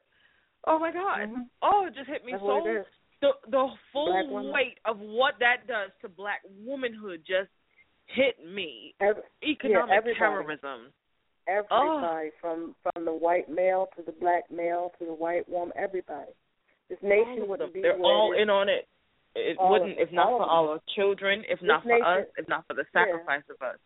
oh 0.65 0.79
my 0.79 0.91
god, 0.91 1.27
Mhm. 1.29 1.49
oh 1.61 1.85
it 1.87 1.93
just 1.95 2.07
hit 2.07 2.23
me 2.23 2.31
That's 2.31 2.41
so 2.43 2.47
what 2.59 2.67
it 2.67 2.75
is. 2.77 2.87
the 3.19 3.33
the 3.47 3.77
full 3.91 4.51
weight 4.53 4.79
of 4.85 4.99
what 5.01 5.37
that 5.39 5.67
does 5.67 5.91
to 6.01 6.07
black 6.09 6.41
womanhood 6.45 7.25
just 7.25 7.49
hit 8.05 8.39
me. 8.45 8.95
Every, 9.01 9.23
Economic 9.43 9.91
everybody. 9.95 10.19
terrorism. 10.19 10.93
everybody 11.47 12.31
from 12.39 12.73
from 12.83 13.03
the 13.03 13.11
white 13.13 13.49
male 13.49 13.87
to 13.97 14.01
the 14.03 14.13
black 14.13 14.49
male 14.49 14.91
to 14.99 15.05
the 15.05 15.13
white 15.13 15.47
woman, 15.49 15.73
everybody. 15.75 16.31
This 16.89 16.99
nation 17.01 17.47
wouldn't 17.47 17.73
be 17.73 17.81
They're 17.81 17.97
all 17.99 18.33
in 18.33 18.49
on 18.49 18.69
it. 18.69 18.87
It 19.35 19.57
All 19.57 19.71
wouldn't 19.71 19.97
if 19.97 20.11
not 20.11 20.27
for 20.29 20.43
our 20.43 20.79
children, 20.95 21.43
if 21.49 21.59
This 21.59 21.67
not 21.67 21.81
for 21.83 21.89
nation- 21.89 22.05
us, 22.05 22.27
if 22.37 22.47
not 22.47 22.67
for 22.67 22.75
the 22.75 22.85
Yeah. 22.93 23.05
sacrifice 23.05 23.43
of 23.49 23.61
us. 23.61 23.79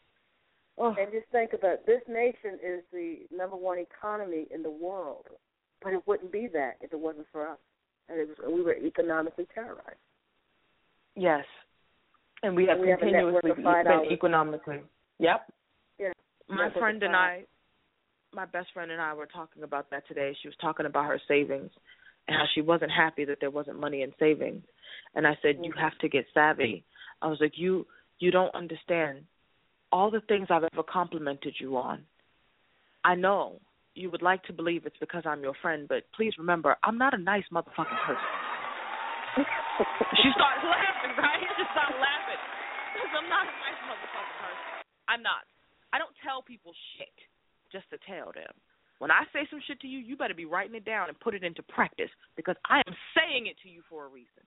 Oh. 0.77 0.93
And 0.99 1.11
just 1.11 1.27
think 1.29 1.53
about 1.53 1.73
it. 1.79 1.85
this 1.85 2.05
nation 2.07 2.59
is 2.61 2.83
the 2.91 3.25
number 3.31 3.55
one 3.55 3.79
economy 3.79 4.47
in 4.51 4.61
the 4.61 4.69
world, 4.69 5.27
but 5.81 5.93
it 5.93 6.05
wouldn't 6.05 6.31
be 6.31 6.47
that 6.47 6.77
if 6.81 6.91
it 6.91 6.99
wasn't 6.99 7.27
for 7.29 7.47
us. 7.47 7.59
And 8.09 8.19
it 8.19 8.27
was, 8.27 8.37
we 8.39 8.61
were 8.61 8.75
economically 8.75 9.45
terrorized. 9.53 9.99
Yes. 11.15 11.45
And 12.43 12.55
we 12.55 12.65
have 12.67 12.77
And 12.77 12.81
we 12.81 12.89
have 12.89 12.99
continuously 12.99 13.63
5. 13.63 13.85
been 13.85 14.11
economically. 14.11 14.83
Yep. 15.19 15.51
Yeah. 15.97 16.11
My 16.47 16.69
friend 16.71 17.01
and. 17.03 17.15
I 17.15 17.45
my 18.33 18.45
best 18.45 18.71
friend 18.73 18.91
and 18.91 19.01
I 19.01 19.13
were 19.13 19.25
talking 19.25 19.63
about 19.63 19.89
that 19.89 20.05
today. 20.07 20.33
She 20.41 20.47
was 20.49 20.55
talking 20.57 20.85
about 20.85 21.05
her 21.05 21.19
savings 21.27 21.71
and 22.27 22.35
how 22.35 22.45
she 22.53 22.61
wasn't 22.61 22.91
happy 22.91 23.25
that 23.25 23.37
there 23.39 23.51
wasn't 23.51 23.79
money 23.79 24.01
in 24.01 24.11
savings. 24.19 24.63
And 25.15 25.25
I 25.25 25.37
said, 25.41 25.59
"You 25.63 25.71
have 25.73 25.97
to 25.99 26.09
get 26.09 26.25
savvy." 26.33 26.83
I 27.21 27.27
was 27.27 27.39
like, 27.39 27.57
"You 27.57 27.87
you 28.19 28.31
don't 28.31 28.53
understand 28.53 29.25
all 29.91 30.11
the 30.11 30.21
things 30.21 30.47
I've 30.49 30.67
ever 30.73 30.83
complimented 30.83 31.55
you 31.59 31.77
on. 31.77 32.05
I 33.03 33.15
know 33.15 33.61
you 33.95 34.09
would 34.11 34.21
like 34.21 34.43
to 34.43 34.53
believe 34.53 34.85
it's 34.85 34.97
because 34.99 35.23
I'm 35.25 35.41
your 35.41 35.55
friend, 35.55 35.87
but 35.87 36.03
please 36.13 36.37
remember, 36.37 36.75
I'm 36.83 36.97
not 36.97 37.13
a 37.13 37.17
nice 37.17 37.45
motherfucking 37.51 38.05
person." 38.05 38.29
she 40.21 40.29
started 40.33 40.65
laughing, 40.67 41.13
right? 41.17 41.39
She 41.39 41.47
just 41.57 41.71
started 41.71 41.97
laughing 41.97 42.41
because 42.93 43.11
I'm 43.15 43.29
not 43.29 43.45
a 43.47 43.55
nice 43.61 43.81
motherfucking 43.85 44.37
person. 44.41 44.65
I'm 45.07 45.23
not. 45.23 45.45
I 45.93 45.97
don't 45.97 46.13
tell 46.21 46.41
people 46.41 46.73
shit 46.97 47.13
just 47.71 47.89
to 47.91 47.97
tell 48.05 48.33
them. 48.33 48.51
When 48.99 49.11
I 49.11 49.29
say 49.33 49.45
some 49.49 49.61
shit 49.65 49.79
to 49.81 49.87
you, 49.87 49.99
you 49.99 50.17
better 50.17 50.33
be 50.33 50.45
writing 50.45 50.75
it 50.75 50.85
down 50.85 51.09
and 51.09 51.19
put 51.19 51.35
it 51.35 51.43
into 51.43 51.61
practice 51.61 52.09
because 52.35 52.55
I 52.65 52.81
am 52.87 52.95
saying 53.13 53.45
it 53.45 53.57
to 53.63 53.69
you 53.69 53.81
for 53.89 54.05
a 54.05 54.09
reason. 54.09 54.41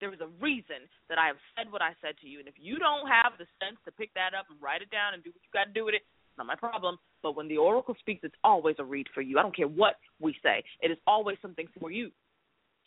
There 0.00 0.12
is 0.12 0.20
a 0.20 0.28
reason 0.42 0.84
that 1.08 1.16
I 1.16 1.28
have 1.28 1.40
said 1.56 1.72
what 1.72 1.80
I 1.80 1.96
said 2.02 2.14
to 2.20 2.28
you, 2.28 2.38
and 2.38 2.48
if 2.48 2.54
you 2.60 2.78
don't 2.78 3.08
have 3.08 3.38
the 3.38 3.46
sense 3.62 3.80
to 3.86 3.92
pick 3.92 4.12
that 4.14 4.36
up 4.36 4.46
and 4.50 4.60
write 4.60 4.82
it 4.82 4.90
down 4.90 5.14
and 5.14 5.24
do 5.24 5.30
what 5.30 5.40
you 5.40 5.52
got 5.54 5.64
to 5.64 5.72
do 5.72 5.86
with 5.86 5.94
it, 5.94 6.04
it's 6.04 6.36
not 6.36 6.46
my 6.46 6.56
problem. 6.56 6.98
But 7.22 7.36
when 7.36 7.48
the 7.48 7.56
oracle 7.56 7.96
speaks, 8.00 8.20
it's 8.24 8.36
always 8.44 8.76
a 8.78 8.84
read 8.84 9.06
for 9.14 9.22
you. 9.22 9.38
I 9.38 9.42
don't 9.42 9.56
care 9.56 9.68
what 9.68 9.96
we 10.20 10.36
say; 10.42 10.62
it 10.82 10.90
is 10.90 10.98
always 11.06 11.38
something 11.40 11.68
for 11.80 11.90
you. 11.90 12.10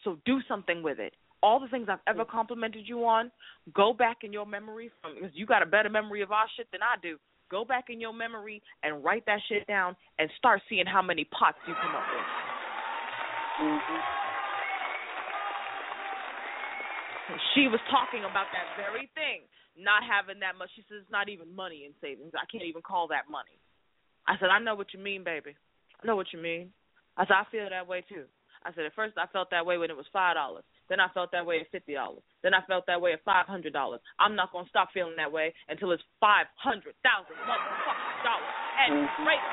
So 0.03 0.19
do 0.25 0.39
something 0.47 0.83
with 0.83 0.99
it. 0.99 1.13
All 1.41 1.59
the 1.59 1.67
things 1.69 1.87
I've 1.89 2.05
ever 2.07 2.25
complimented 2.25 2.87
you 2.87 3.05
on, 3.05 3.31
go 3.73 3.93
back 3.93 4.17
in 4.21 4.33
your 4.33 4.45
memory 4.45 4.91
from 5.01 5.15
because 5.15 5.31
you 5.33 5.45
got 5.45 5.63
a 5.63 5.65
better 5.65 5.89
memory 5.89 6.21
of 6.21 6.31
our 6.31 6.45
shit 6.55 6.67
than 6.71 6.81
I 6.83 6.99
do. 7.01 7.17
Go 7.49 7.63
back 7.63 7.85
in 7.89 8.01
your 8.01 8.13
memory 8.13 8.61
and 8.83 9.03
write 9.03 9.25
that 9.25 9.39
shit 9.47 9.65
down 9.67 9.95
and 10.19 10.29
start 10.37 10.61
seeing 10.69 10.85
how 10.85 11.01
many 11.01 11.23
pots 11.25 11.57
you 11.67 11.73
come 11.81 11.95
up 11.95 12.03
with. 12.11 12.27
Mm-hmm. 13.67 14.01
She 17.55 17.67
was 17.67 17.79
talking 17.91 18.23
about 18.23 18.47
that 18.55 18.67
very 18.79 19.11
thing, 19.11 19.43
not 19.75 20.03
having 20.03 20.39
that 20.39 20.55
much. 20.55 20.69
She 20.75 20.83
says 20.87 21.03
it's 21.03 21.11
not 21.11 21.27
even 21.27 21.51
money 21.55 21.83
in 21.83 21.91
savings. 21.99 22.31
I 22.35 22.47
can't 22.47 22.63
even 22.63 22.81
call 22.81 23.07
that 23.09 23.27
money. 23.29 23.59
I 24.27 24.35
said, 24.39 24.47
I 24.47 24.59
know 24.59 24.75
what 24.75 24.93
you 24.93 24.99
mean, 24.99 25.23
baby. 25.23 25.55
I 26.01 26.07
know 26.07 26.15
what 26.15 26.31
you 26.31 26.39
mean. 26.39 26.71
I 27.17 27.25
said, 27.25 27.35
I 27.35 27.45
feel 27.51 27.67
that 27.69 27.87
way 27.87 28.03
too. 28.07 28.23
I 28.63 28.71
said, 28.73 28.85
at 28.85 28.95
first 28.95 29.17
I 29.17 29.27
felt 29.27 29.51
that 29.51 29.65
way 29.65 29.77
when 29.77 29.89
it 29.89 29.97
was 29.97 30.05
five 30.11 30.35
dollars. 30.35 30.63
Then 30.89 30.99
I 31.03 31.11
felt 31.11 31.31
that 31.35 31.45
way 31.45 31.59
at 31.59 31.67
fifty 31.71 31.93
dollars. 31.93 32.23
Then 32.43 32.55
I 32.55 32.63
felt 32.63 32.87
that 32.87 32.99
way 32.99 33.11
at 33.11 33.23
five 33.27 33.45
hundred 33.45 33.75
dollars. 33.75 33.99
I'm 34.19 34.35
not 34.35 34.51
gonna 34.51 34.71
stop 34.71 34.89
feeling 34.95 35.15
that 35.19 35.31
way 35.31 35.53
until 35.67 35.91
it's 35.91 36.03
five 36.19 36.47
hundred 36.55 36.95
thousand 37.03 37.35
motherfucking 37.43 38.23
dollars 38.23 38.55
at 38.79 38.89
mm-hmm. 38.91 39.27
rate. 39.27 39.45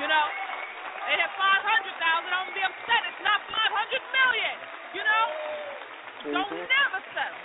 You 0.00 0.08
know? 0.08 0.26
And 1.08 1.16
at 1.20 1.32
five 1.40 1.62
hundred 1.64 1.96
thousand, 1.96 2.30
I'm 2.32 2.48
gonna 2.48 2.58
be 2.60 2.64
upset. 2.64 3.00
It's 3.08 3.24
not 3.24 3.40
five 3.48 3.72
hundred 3.72 4.02
million. 4.12 4.56
You 4.92 5.02
know? 5.04 5.24
Don't 6.36 6.52
mm-hmm. 6.52 6.68
never 6.68 7.00
settle. 7.16 7.44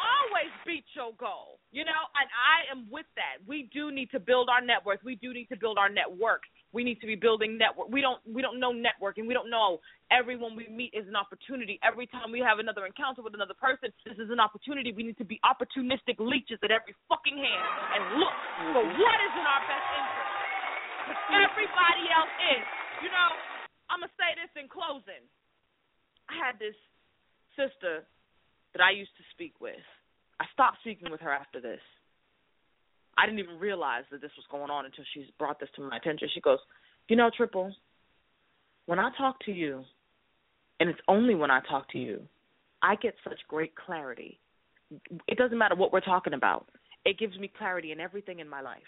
Always 0.00 0.52
beat 0.64 0.88
your 0.96 1.12
goal. 1.20 1.60
You 1.72 1.84
know, 1.84 2.02
and 2.16 2.28
I 2.32 2.66
am 2.72 2.88
with 2.90 3.06
that. 3.14 3.44
We 3.46 3.68
do 3.72 3.92
need 3.92 4.10
to 4.10 4.20
build 4.20 4.48
our 4.48 4.64
network. 4.64 5.00
We 5.04 5.16
do 5.16 5.32
need 5.32 5.46
to 5.52 5.56
build 5.56 5.78
our 5.78 5.88
network. 5.88 6.42
We 6.70 6.86
need 6.86 7.02
to 7.02 7.06
be 7.06 7.18
building 7.18 7.58
network. 7.58 7.90
We 7.90 8.00
don't 8.00 8.22
we 8.22 8.42
don't 8.42 8.62
know 8.62 8.70
networking. 8.70 9.26
We 9.26 9.34
don't 9.34 9.50
know 9.50 9.82
everyone 10.14 10.54
we 10.54 10.70
meet 10.70 10.94
is 10.94 11.06
an 11.10 11.18
opportunity. 11.18 11.82
Every 11.82 12.06
time 12.06 12.30
we 12.30 12.38
have 12.38 12.62
another 12.62 12.86
encounter 12.86 13.26
with 13.26 13.34
another 13.34 13.58
person, 13.58 13.90
this 14.06 14.18
is 14.22 14.30
an 14.30 14.38
opportunity. 14.38 14.94
We 14.94 15.02
need 15.02 15.18
to 15.18 15.26
be 15.26 15.42
opportunistic 15.42 16.22
leeches 16.22 16.62
at 16.62 16.70
every 16.70 16.94
fucking 17.10 17.34
hand 17.34 17.66
and 17.98 18.02
look 18.22 18.36
for 18.70 18.82
what 18.86 19.18
is 19.18 19.34
in 19.34 19.46
our 19.46 19.62
best 19.66 19.88
interest. 19.98 20.34
Because 21.10 21.50
everybody 21.50 22.04
else 22.14 22.34
is. 22.54 22.64
You 23.02 23.10
know, 23.10 23.30
I'm 23.90 23.98
gonna 23.98 24.14
say 24.14 24.30
this 24.38 24.52
in 24.54 24.70
closing. 24.70 25.26
I 26.30 26.38
had 26.38 26.54
this 26.62 26.78
sister 27.58 28.06
that 28.74 28.82
I 28.82 28.94
used 28.94 29.14
to 29.18 29.24
speak 29.34 29.58
with. 29.58 29.82
I 30.38 30.46
stopped 30.54 30.78
speaking 30.86 31.10
with 31.10 31.20
her 31.20 31.34
after 31.34 31.58
this. 31.58 31.82
I 33.20 33.26
didn't 33.26 33.40
even 33.40 33.58
realize 33.58 34.04
that 34.10 34.22
this 34.22 34.30
was 34.36 34.46
going 34.50 34.70
on 34.70 34.86
until 34.86 35.04
she 35.12 35.30
brought 35.38 35.60
this 35.60 35.68
to 35.76 35.82
my 35.82 35.96
attention. 35.98 36.28
She 36.32 36.40
goes, 36.40 36.58
You 37.08 37.16
know, 37.16 37.30
Triple, 37.36 37.74
when 38.86 38.98
I 38.98 39.10
talk 39.18 39.38
to 39.44 39.52
you, 39.52 39.84
and 40.78 40.88
it's 40.88 41.00
only 41.06 41.34
when 41.34 41.50
I 41.50 41.60
talk 41.68 41.90
to 41.90 41.98
you, 41.98 42.22
I 42.82 42.96
get 42.96 43.14
such 43.22 43.38
great 43.46 43.74
clarity. 43.76 44.40
It 45.28 45.36
doesn't 45.36 45.58
matter 45.58 45.74
what 45.74 45.92
we're 45.92 46.00
talking 46.00 46.32
about, 46.32 46.68
it 47.04 47.18
gives 47.18 47.38
me 47.38 47.52
clarity 47.58 47.92
in 47.92 48.00
everything 48.00 48.40
in 48.40 48.48
my 48.48 48.62
life. 48.62 48.78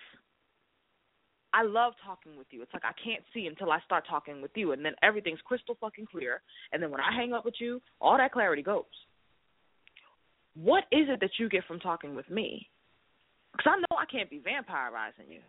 I 1.55 1.65
love 1.65 1.93
talking 2.03 2.39
with 2.39 2.47
you. 2.51 2.63
It's 2.63 2.73
like 2.73 2.85
I 2.87 2.93
can't 3.05 3.23
see 3.35 3.47
until 3.47 3.71
I 3.71 3.81
start 3.85 4.05
talking 4.09 4.41
with 4.41 4.53
you, 4.55 4.73
and 4.73 4.83
then 4.83 4.95
everything's 5.03 5.41
crystal 5.45 5.77
fucking 5.79 6.07
clear. 6.11 6.41
And 6.73 6.83
then 6.83 6.91
when 6.91 7.01
I 7.03 7.15
hang 7.15 7.35
up 7.35 7.45
with 7.45 7.57
you, 7.59 7.83
all 8.01 8.17
that 8.17 8.33
clarity 8.33 8.63
goes. 8.63 8.85
What 10.55 10.85
is 10.91 11.09
it 11.11 11.21
that 11.21 11.33
you 11.39 11.51
get 11.51 11.65
from 11.67 11.81
talking 11.81 12.15
with 12.15 12.29
me? 12.31 12.69
Because 13.53 13.77
I 13.77 13.81
know 13.81 13.97
I 13.97 14.07
can't 14.11 14.31
be 14.31 14.41
vampirizing 14.41 15.29
you. 15.29 15.41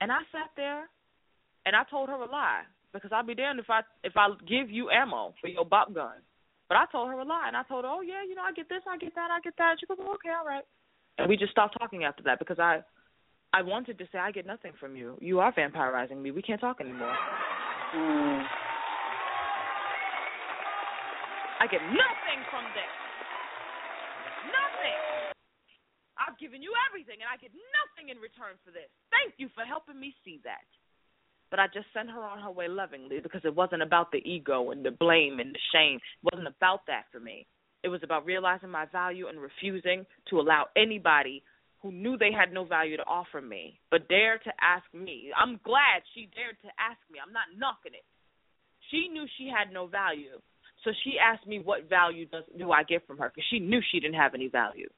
And 0.00 0.12
I 0.12 0.20
sat 0.30 0.52
there, 0.56 0.88
and 1.64 1.74
I 1.74 1.82
told 1.90 2.08
her 2.08 2.14
a 2.14 2.30
lie 2.30 2.62
because 2.92 3.10
I'll 3.12 3.24
be 3.26 3.34
damned 3.34 3.60
if 3.60 3.68
I 3.68 3.80
if 4.04 4.12
I 4.16 4.28
give 4.46 4.70
you 4.70 4.90
ammo 4.90 5.34
for 5.40 5.48
your 5.48 5.64
bop 5.64 5.92
gun. 5.92 6.20
But 6.68 6.76
I 6.76 6.84
told 6.90 7.08
her 7.08 7.18
a 7.18 7.24
lie, 7.24 7.44
and 7.46 7.56
I 7.56 7.62
told 7.64 7.84
her, 7.84 7.90
oh 7.90 8.00
yeah, 8.00 8.22
you 8.26 8.34
know, 8.34 8.42
I 8.42 8.52
get 8.52 8.68
this, 8.68 8.82
I 8.88 8.98
get 8.98 9.14
that, 9.14 9.30
I 9.30 9.40
get 9.40 9.54
that. 9.58 9.76
She 9.78 9.86
goes, 9.86 9.98
okay, 10.00 10.34
all 10.36 10.44
right. 10.44 10.64
And 11.18 11.28
we 11.28 11.36
just 11.36 11.52
stopped 11.52 11.76
talking 11.78 12.04
after 12.04 12.22
that 12.24 12.38
because 12.38 12.58
I 12.58 12.82
I 13.52 13.62
wanted 13.62 13.98
to 13.98 14.04
say 14.12 14.18
I 14.18 14.32
get 14.32 14.46
nothing 14.46 14.72
from 14.78 14.96
you. 14.96 15.16
You 15.20 15.40
are 15.40 15.52
vampirizing 15.52 16.20
me. 16.20 16.30
We 16.30 16.42
can't 16.42 16.60
talk 16.60 16.80
anymore. 16.80 17.14
Mm. 17.94 18.44
I 21.60 21.66
get 21.70 21.80
nothing 21.88 22.40
from 22.50 22.64
this. 22.74 22.92
Nothing. 24.52 25.00
I've 26.36 26.40
given 26.40 26.60
you 26.60 26.72
everything, 26.92 27.24
and 27.24 27.32
I 27.32 27.40
get 27.40 27.48
nothing 27.72 28.12
in 28.12 28.20
return 28.20 28.60
for 28.60 28.68
this. 28.68 28.92
Thank 29.08 29.40
you 29.40 29.48
for 29.56 29.64
helping 29.64 29.96
me 29.96 30.12
see 30.20 30.38
that. 30.44 30.68
But 31.48 31.60
I 31.60 31.66
just 31.72 31.88
sent 31.96 32.12
her 32.12 32.20
on 32.20 32.44
her 32.44 32.50
way 32.50 32.68
lovingly 32.68 33.20
because 33.24 33.40
it 33.44 33.56
wasn't 33.56 33.80
about 33.80 34.12
the 34.12 34.20
ego 34.20 34.68
and 34.68 34.84
the 34.84 34.90
blame 34.90 35.40
and 35.40 35.56
the 35.56 35.64
shame. 35.72 35.96
It 35.96 36.28
wasn't 36.28 36.52
about 36.52 36.84
that 36.92 37.08
for 37.10 37.20
me. 37.20 37.46
It 37.84 37.88
was 37.88 38.02
about 38.04 38.26
realizing 38.26 38.68
my 38.68 38.84
value 38.84 39.28
and 39.28 39.40
refusing 39.40 40.04
to 40.28 40.40
allow 40.40 40.66
anybody 40.76 41.42
who 41.80 41.90
knew 41.90 42.18
they 42.18 42.32
had 42.36 42.52
no 42.52 42.64
value 42.64 42.98
to 42.98 43.06
offer 43.08 43.40
me, 43.40 43.80
but 43.90 44.08
dared 44.08 44.44
to 44.44 44.52
ask 44.60 44.84
me. 44.92 45.32
I'm 45.32 45.56
glad 45.64 46.04
she 46.12 46.28
dared 46.36 46.60
to 46.68 46.70
ask 46.76 47.00
me. 47.08 47.16
I'm 47.16 47.32
not 47.32 47.48
knocking 47.56 47.96
it. 47.96 48.04
She 48.90 49.08
knew 49.08 49.24
she 49.38 49.48
had 49.48 49.72
no 49.72 49.86
value, 49.86 50.36
so 50.84 50.90
she 51.02 51.16
asked 51.16 51.46
me 51.46 51.60
what 51.64 51.88
value 51.88 52.26
does 52.26 52.44
do 52.58 52.72
I 52.72 52.82
get 52.82 53.06
from 53.06 53.16
her 53.18 53.32
because 53.32 53.48
she 53.48 53.58
knew 53.58 53.80
she 53.80 54.00
didn't 54.00 54.20
have 54.20 54.34
any 54.34 54.48
value. 54.48 54.88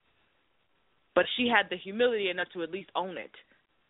But 1.19 1.27
she 1.35 1.51
had 1.51 1.67
the 1.67 1.75
humility 1.77 2.31
enough 2.31 2.47
to 2.55 2.63
at 2.63 2.71
least 2.71 2.95
own 2.95 3.19
it, 3.19 3.35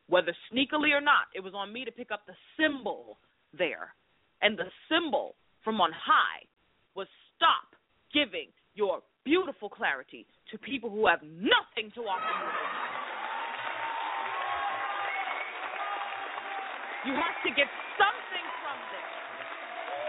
whether 0.08 0.32
sneakily 0.48 0.96
or 0.96 1.04
not. 1.04 1.28
It 1.36 1.44
was 1.44 1.52
on 1.52 1.70
me 1.70 1.84
to 1.84 1.92
pick 1.92 2.10
up 2.10 2.24
the 2.24 2.32
symbol 2.56 3.20
there, 3.52 3.92
and 4.40 4.56
the 4.56 4.72
symbol 4.88 5.36
from 5.62 5.78
on 5.78 5.92
high 5.92 6.48
was 6.96 7.06
stop 7.36 7.76
giving 8.16 8.48
your 8.72 9.02
beautiful 9.26 9.68
clarity 9.68 10.24
to 10.50 10.56
people 10.56 10.88
who 10.88 11.06
have 11.06 11.20
nothing 11.20 11.92
to 11.96 12.00
offer 12.08 12.32
you. 12.32 12.48
You 17.12 17.12
have 17.12 17.36
to 17.44 17.50
get 17.52 17.68
something 18.00 18.46
from 18.64 18.78
this. 18.88 19.08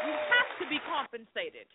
You 0.08 0.16
have 0.16 0.50
to 0.64 0.66
be 0.72 0.80
compensated. 0.88 1.68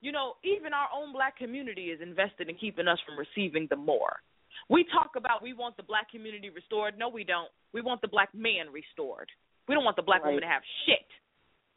You 0.00 0.12
know, 0.12 0.34
even 0.46 0.72
our 0.72 0.86
own 0.94 1.12
black 1.12 1.36
community 1.36 1.90
is 1.90 2.00
invested 2.00 2.48
in 2.48 2.54
keeping 2.54 2.86
us 2.86 3.00
from 3.02 3.18
receiving 3.18 3.66
the 3.68 3.74
more. 3.74 4.22
We 4.68 4.84
talk 4.84 5.16
about 5.16 5.42
we 5.42 5.52
want 5.52 5.76
the 5.76 5.82
black 5.82 6.10
community 6.10 6.50
restored. 6.50 6.98
No, 6.98 7.08
we 7.08 7.24
don't. 7.24 7.50
We 7.72 7.80
want 7.80 8.00
the 8.00 8.08
black 8.08 8.34
man 8.34 8.70
restored. 8.70 9.30
We 9.68 9.74
don't 9.74 9.84
want 9.84 9.96
the 9.96 10.02
black 10.02 10.22
Right. 10.22 10.34
woman 10.34 10.42
to 10.42 10.48
have 10.48 10.62
shit. 10.86 11.06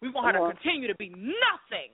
We 0.02 0.10
want 0.10 0.28
her 0.28 0.34
to 0.34 0.40
Uh-huh. 0.44 0.54
continue 0.54 0.88
to 0.88 0.96
be 0.96 1.10
nothing. 1.10 1.92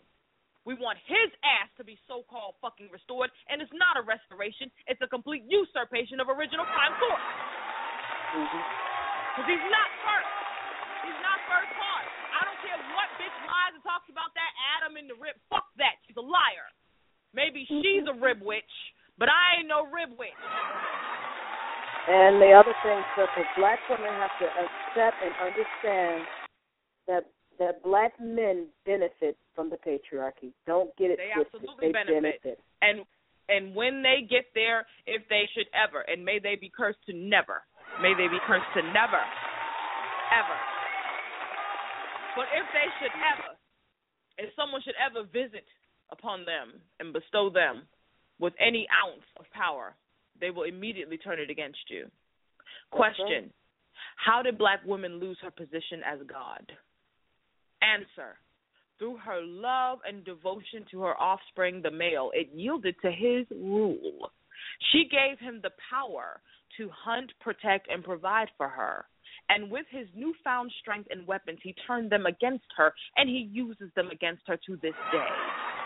We 0.66 0.76
want 0.76 0.98
his 1.00 1.32
ass 1.44 1.70
to 1.78 1.84
be 1.84 1.98
so 2.08 2.24
called 2.24 2.56
fucking 2.62 2.90
restored, 2.92 3.32
and 3.48 3.62
it's 3.62 3.72
not 3.74 3.98
a 3.98 4.02
restoration, 4.02 4.72
it's 4.88 5.02
a 5.02 5.08
complete 5.08 5.44
usurpation 5.48 6.20
of 6.20 6.30
original 6.30 6.66
prime 6.66 6.94
source. 7.00 7.22
Because 9.36 9.48
he's 9.50 9.68
not 9.72 9.90
first. 10.06 10.30
He's 11.06 11.20
not 11.24 11.40
first 11.50 11.72
part. 11.80 12.06
I 12.38 12.46
don't 12.46 12.60
care 12.62 12.78
what 12.94 13.08
bitch 13.18 13.34
lies 13.48 13.74
and 13.74 13.84
talks 13.84 14.10
about 14.10 14.34
that 14.36 14.52
Adam 14.78 14.98
in 14.98 15.08
the 15.08 15.16
rib. 15.16 15.36
Fuck 15.50 15.66
that. 15.78 15.96
She's 16.06 16.18
a 16.18 16.22
liar. 16.22 16.70
Maybe 17.34 17.66
she's 17.66 18.06
a 18.08 18.14
rib 18.14 18.42
witch, 18.42 18.74
but 19.20 19.28
I 19.28 19.60
ain't 19.60 19.68
no 19.68 19.84
rib 19.92 20.16
witch. 20.18 20.32
And 22.08 22.42
the 22.42 22.56
other 22.56 22.74
thing, 22.82 22.98
Triple, 23.14 23.46
black 23.60 23.78
women 23.92 24.10
have 24.18 24.34
to 24.40 24.48
accept 24.48 25.22
and 25.22 25.36
understand 25.38 26.26
that 27.06 27.24
that 27.60 27.84
black 27.84 28.14
men 28.20 28.68
benefit 28.86 29.36
from 29.54 29.70
the 29.70 29.76
patriarchy. 29.76 30.56
Don't 30.66 30.96
get 30.96 31.12
it 31.12 31.20
They 31.20 31.30
twisted. 31.36 31.68
absolutely 31.68 31.92
they 31.92 31.92
benefit. 31.92 32.60
And 32.82 33.04
and 33.50 33.76
when 33.76 34.02
they 34.02 34.26
get 34.30 34.46
there, 34.56 34.86
if 35.06 35.28
they 35.28 35.50
should 35.54 35.68
ever, 35.74 36.02
and 36.08 36.24
may 36.24 36.40
they 36.40 36.56
be 36.56 36.72
cursed 36.72 37.02
to 37.10 37.14
never, 37.14 37.66
may 38.02 38.14
they 38.14 38.30
be 38.30 38.40
cursed 38.46 38.70
to 38.78 38.82
never, 38.94 39.22
ever 40.32 40.58
But 42.38 42.46
if 42.54 42.66
they 42.72 42.88
should 43.02 43.14
ever, 43.18 43.58
if 44.38 44.54
someone 44.56 44.82
should 44.82 44.98
ever 44.98 45.28
visit 45.28 45.66
upon 46.12 46.46
them 46.46 46.80
and 47.02 47.12
bestow 47.12 47.50
them 47.50 47.90
with 48.40 48.54
any 48.60 48.88
ounce 49.06 49.26
of 49.40 49.46
power, 49.54 49.96
they 50.40 50.50
will 50.50 50.64
immediately 50.64 51.18
turn 51.18 51.40
it 51.40 51.50
against 51.50 51.80
you. 51.90 52.08
Question 52.92 53.52
How 54.26 54.42
did 54.42 54.58
black 54.58 54.80
women 54.86 55.20
lose 55.20 55.38
her 55.42 55.52
position 55.52 56.02
as 56.06 56.20
God? 56.28 56.72
Answer 57.82 58.38
Through 58.98 59.18
her 59.18 59.42
love 59.42 60.00
and 60.08 60.26
devotion 60.26 60.86
to 60.92 61.02
her 61.02 61.18
offspring, 61.18 61.82
the 61.82 61.92
male, 61.92 62.32
it 62.34 62.50
yielded 62.54 62.96
to 63.02 63.12
his 63.12 63.46
rule. 63.52 64.32
She 64.92 65.10
gave 65.10 65.40
him 65.40 65.60
the 65.62 65.72
power 65.90 66.42
to 66.78 66.90
hunt, 66.94 67.32
protect, 67.42 67.88
and 67.92 68.04
provide 68.04 68.48
for 68.58 68.70
her. 68.70 69.06
And 69.50 69.72
with 69.72 69.86
his 69.90 70.08
newfound 70.16 70.72
strength 70.82 71.08
and 71.12 71.26
weapons, 71.26 71.60
he 71.64 71.76
turned 71.88 72.12
them 72.12 72.26
against 72.26 72.66
her, 72.78 72.94
and 73.18 73.28
he 73.28 73.50
uses 73.52 73.90
them 73.96 74.10
against 74.12 74.44
her 74.48 74.58
to 74.68 74.76
this 74.78 74.94
day. 75.12 75.79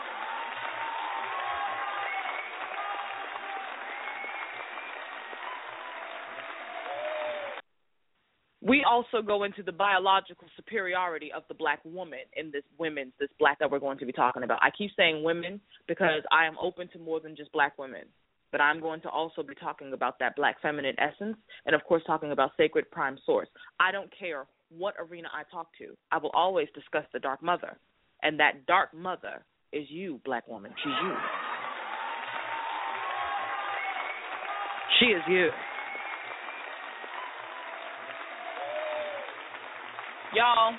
We 8.65 8.85
also 8.89 9.21
go 9.21 9.43
into 9.43 9.61
the 9.61 9.71
biological 9.71 10.47
superiority 10.55 11.31
of 11.35 11.43
the 11.49 11.53
black 11.53 11.79
woman 11.83 12.19
in 12.37 12.49
this 12.51 12.63
women's 12.79 13.11
this 13.19 13.29
black 13.37 13.59
that 13.59 13.69
we're 13.69 13.79
going 13.79 13.97
to 13.97 14.05
be 14.05 14.13
talking 14.13 14.43
about. 14.43 14.59
I 14.61 14.69
keep 14.77 14.91
saying 14.95 15.21
women 15.23 15.59
because 15.87 16.21
I 16.31 16.45
am 16.45 16.55
open 16.61 16.87
to 16.93 16.99
more 16.99 17.19
than 17.19 17.35
just 17.35 17.51
black 17.51 17.77
women, 17.77 18.03
but 18.51 18.61
I'm 18.61 18.79
going 18.79 19.01
to 19.01 19.09
also 19.09 19.43
be 19.43 19.53
talking 19.55 19.91
about 19.91 20.17
that 20.19 20.37
black 20.37 20.61
feminine 20.61 20.95
essence 20.97 21.35
and 21.65 21.75
of 21.75 21.83
course 21.83 22.03
talking 22.07 22.31
about 22.31 22.51
sacred 22.55 22.89
prime 22.89 23.17
source. 23.25 23.49
I 23.79 23.91
don't 23.91 24.09
care 24.17 24.45
what 24.77 24.95
arena 24.97 25.27
I 25.33 25.43
talk 25.51 25.67
to. 25.79 25.97
I 26.11 26.17
will 26.17 26.31
always 26.33 26.69
discuss 26.73 27.03
the 27.11 27.19
dark 27.19 27.43
mother. 27.43 27.77
And 28.21 28.39
that 28.39 28.65
dark 28.65 28.93
mother 28.93 29.43
is 29.73 29.85
you, 29.89 30.21
black 30.23 30.47
woman. 30.47 30.71
She's 30.81 30.93
you. 31.03 31.15
She 34.99 35.05
is 35.07 35.21
you. 35.27 35.49
Y'all, 40.33 40.73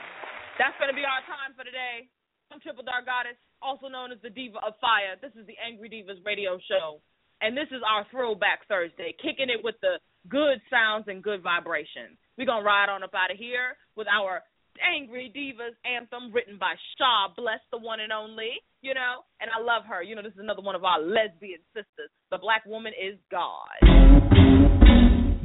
that's 0.59 0.75
going 0.83 0.91
to 0.91 0.99
be 0.99 1.07
our 1.07 1.23
time 1.31 1.55
for 1.55 1.63
today. 1.63 2.11
I'm 2.51 2.59
Triple 2.59 2.83
Dark 2.83 3.07
Goddess, 3.07 3.39
also 3.63 3.87
known 3.87 4.11
as 4.11 4.19
the 4.19 4.27
Diva 4.27 4.59
of 4.67 4.75
Fire. 4.83 5.15
This 5.23 5.31
is 5.39 5.47
the 5.47 5.55
Angry 5.63 5.87
Deva's 5.87 6.19
radio 6.27 6.59
show. 6.67 6.99
And 7.39 7.55
this 7.55 7.71
is 7.71 7.79
our 7.87 8.03
Throwback 8.11 8.67
Thursday, 8.67 9.15
kicking 9.23 9.55
it 9.55 9.63
with 9.63 9.79
the 9.79 10.03
good 10.27 10.59
sounds 10.67 11.07
and 11.07 11.23
good 11.23 11.39
vibrations. 11.39 12.19
We're 12.35 12.51
going 12.51 12.67
to 12.67 12.67
ride 12.67 12.91
on 12.91 13.07
up 13.07 13.15
out 13.15 13.31
of 13.31 13.39
here 13.39 13.79
with 13.95 14.11
our 14.11 14.43
Angry 14.83 15.31
Deva's 15.31 15.79
anthem 15.87 16.35
written 16.35 16.59
by 16.59 16.75
Shaw 16.99 17.31
Bless, 17.39 17.63
the 17.71 17.79
one 17.79 18.03
and 18.03 18.11
only, 18.11 18.59
you 18.83 18.91
know. 18.91 19.23
And 19.39 19.55
I 19.55 19.63
love 19.63 19.87
her. 19.87 20.03
You 20.03 20.19
know, 20.19 20.27
this 20.27 20.35
is 20.35 20.43
another 20.43 20.67
one 20.67 20.75
of 20.75 20.83
our 20.83 20.99
lesbian 20.99 21.63
sisters. 21.71 22.11
The 22.35 22.43
black 22.43 22.67
woman 22.67 22.91
is 22.99 23.23
God. 23.31 23.71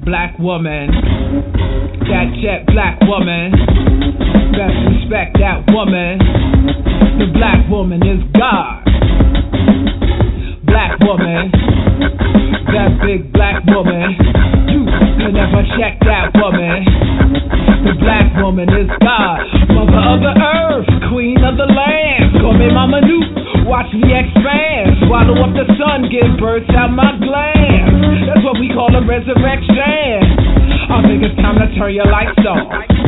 Black 0.01 0.33
woman. 0.41 0.89
That 2.09 2.33
jet 2.41 2.65
black 2.73 2.97
woman. 3.05 3.53
Best 4.57 4.79
respect 4.89 5.37
that 5.37 5.61
woman. 5.69 6.17
The 7.21 7.29
black 7.37 7.69
woman 7.69 8.01
is 8.01 8.17
God. 8.33 8.81
Black 10.65 10.97
woman. 11.05 11.53
That 12.73 12.97
big 13.05 13.31
black 13.31 13.61
woman. 13.69 14.17
You 14.73 14.89
can 15.21 15.37
never 15.37 15.61
check 15.77 16.01
that 16.09 16.33
woman. 16.33 16.81
The 17.85 17.93
black 18.01 18.33
woman 18.41 18.67
is 18.73 18.89
God. 19.05 19.45
Mother 19.69 20.01
of 20.01 20.19
the 20.25 20.33
earth. 20.33 20.89
Queen 21.13 21.37
of 21.45 21.61
the 21.61 21.69
land. 21.69 22.41
Call 22.41 22.57
me 22.57 22.73
Mama 22.73 23.05
Nuke. 23.05 23.69
Watch 23.69 23.93
me 23.93 24.09
expand. 24.17 25.05
Swallow 25.05 25.37
up 25.45 25.53
the 25.53 25.69
sun. 25.77 26.09
Give 26.09 26.41
birth 26.41 26.65
out 26.73 26.89
my 26.89 27.13
glands. 27.21 28.25
That's 28.25 28.41
what 28.41 28.57
we 28.57 28.73
call 28.73 28.89
a 28.97 29.05
resurrection. 29.05 30.38
I 30.89 31.03
think 31.03 31.21
it's 31.21 31.35
time 31.35 31.55
to 31.59 31.69
turn 31.77 31.93
your 31.93 32.07
lights 32.07 32.39
on. 32.47 32.98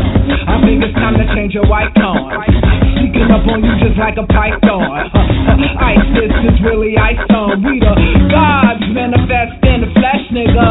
I 0.47 0.59
think 0.65 0.83
it's 0.83 0.95
time 0.95 1.15
to 1.17 1.25
change 1.35 1.53
your 1.53 1.67
white 1.67 1.93
tone. 1.95 2.31
Sneaking 2.97 3.29
up 3.31 3.45
on 3.47 3.63
you 3.63 3.73
just 3.81 3.97
like 3.97 4.17
a 4.17 4.25
python. 4.27 4.83
Uh, 4.85 5.09
uh, 5.09 5.55
uh, 5.55 5.89
ice, 5.91 6.07
this 6.13 6.33
is 6.51 6.57
really 6.61 6.97
ice 6.97 7.21
on. 7.33 7.63
We 7.63 7.79
the 7.81 7.93
gods 8.29 8.85
manifest 8.93 9.57
in 9.65 9.81
the 9.85 9.91
flesh, 9.97 10.23
nigga. 10.31 10.69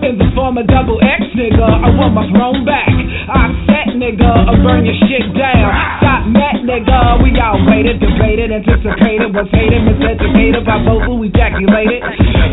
In 0.00 0.16
the 0.16 0.28
form 0.34 0.56
of 0.56 0.66
double 0.66 1.00
X, 1.00 1.22
nigga. 1.36 1.64
I 1.64 1.88
want 1.96 2.16
my 2.16 2.24
throne 2.32 2.64
back. 2.64 2.88
I 2.88 3.52
set, 3.68 3.94
nigga. 3.96 4.26
I 4.26 4.52
burn 4.64 4.84
your 4.84 4.96
shit 5.06 5.24
down. 5.36 5.68
Stop 6.00 6.22
met, 6.32 6.64
nigga. 6.64 7.20
We 7.20 7.30
all 7.40 7.58
waited, 7.66 7.98
debated, 8.00 8.52
anticipated, 8.52 9.34
was 9.34 9.48
hated, 9.50 9.82
miseducated 9.84 10.62
by 10.64 10.78
vocal 10.86 11.18
ejaculated. 11.24 12.00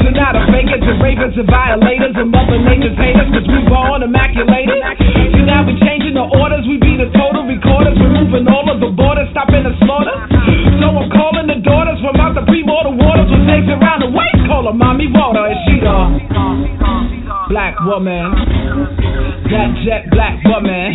So 0.04 0.10
now 0.12 0.34
the 0.34 0.44
fakers 0.50 0.84
and 0.84 0.98
ravers 1.00 1.36
and 1.38 1.48
violators 1.48 2.16
and 2.18 2.30
mother 2.32 2.60
nature's 2.60 2.98
haters, 2.98 3.30
cause 3.30 3.48
we 3.48 3.60
born 3.70 4.04
immaculated. 4.04 4.82
So 5.38 5.40
now 5.46 5.64
we 5.64 5.78
changing 5.88 6.20
the 6.20 6.28
orders, 6.28 6.68
we 6.68 6.76
be 6.84 7.00
the 7.00 7.08
total 7.16 7.48
recorders, 7.48 7.96
removing 7.96 8.44
all 8.52 8.68
of 8.68 8.84
the 8.84 8.92
borders, 8.92 9.32
stopping 9.32 9.64
the 9.64 9.72
slaughter. 9.80 10.20
So 10.84 10.92
I'm 10.92 11.08
calling 11.08 11.48
the 11.48 11.64
daughters 11.64 11.96
from 12.04 12.20
out 12.20 12.36
the 12.36 12.44
pre-mortal 12.44 13.00
waters 13.00 13.32
with 13.32 13.48
snakes 13.48 13.72
around 13.72 14.04
the 14.04 14.12
waist, 14.12 14.44
call 14.52 14.68
her 14.68 14.76
mommy 14.76 15.08
water, 15.08 15.48
and 15.48 15.60
she 15.64 15.80
the 15.80 15.96
black 17.48 17.80
woman. 17.88 18.36
That 19.48 19.72
jet 19.88 20.12
black 20.12 20.44
woman. 20.44 20.92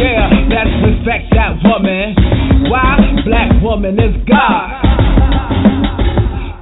Yeah, 0.00 0.32
let's 0.48 0.72
respect 0.88 1.28
that 1.36 1.60
woman. 1.60 2.16
Why? 2.72 2.96
Black 3.28 3.52
woman 3.60 4.00
is 4.00 4.16
God. 4.24 5.99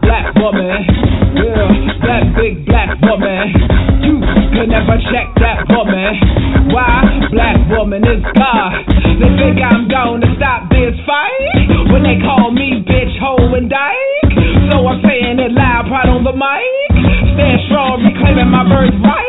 Black 0.08 0.32
woman. 0.40 0.88
Yeah, 1.36 1.68
that 2.08 2.32
big 2.32 2.64
black 2.64 2.96
woman. 3.04 3.52
You 4.00 4.16
could 4.56 4.72
never 4.72 4.96
check 5.12 5.28
that 5.36 5.68
woman. 5.68 6.72
Why? 6.72 7.28
Black 7.28 7.60
woman 7.68 8.00
is 8.08 8.24
God. 8.32 8.88
They 8.88 9.28
think 9.36 9.60
I'm 9.60 9.84
gonna 9.84 10.32
stop 10.40 10.72
this 10.72 10.96
fight 11.04 11.92
when 11.92 12.08
they 12.08 12.16
call 12.24 12.48
me 12.56 12.80
bitch, 12.88 13.20
hoe, 13.20 13.52
and 13.52 13.68
dyke. 13.68 14.32
So 14.72 14.80
I'm 14.88 15.04
saying 15.04 15.44
it 15.44 15.52
loud, 15.52 15.92
proud 15.92 16.08
on 16.08 16.24
the 16.24 16.32
mic. 16.32 16.88
Stand 17.36 17.60
strong, 17.68 18.00
reclaiming 18.00 18.48
my 18.48 18.64
birthright. 18.64 19.28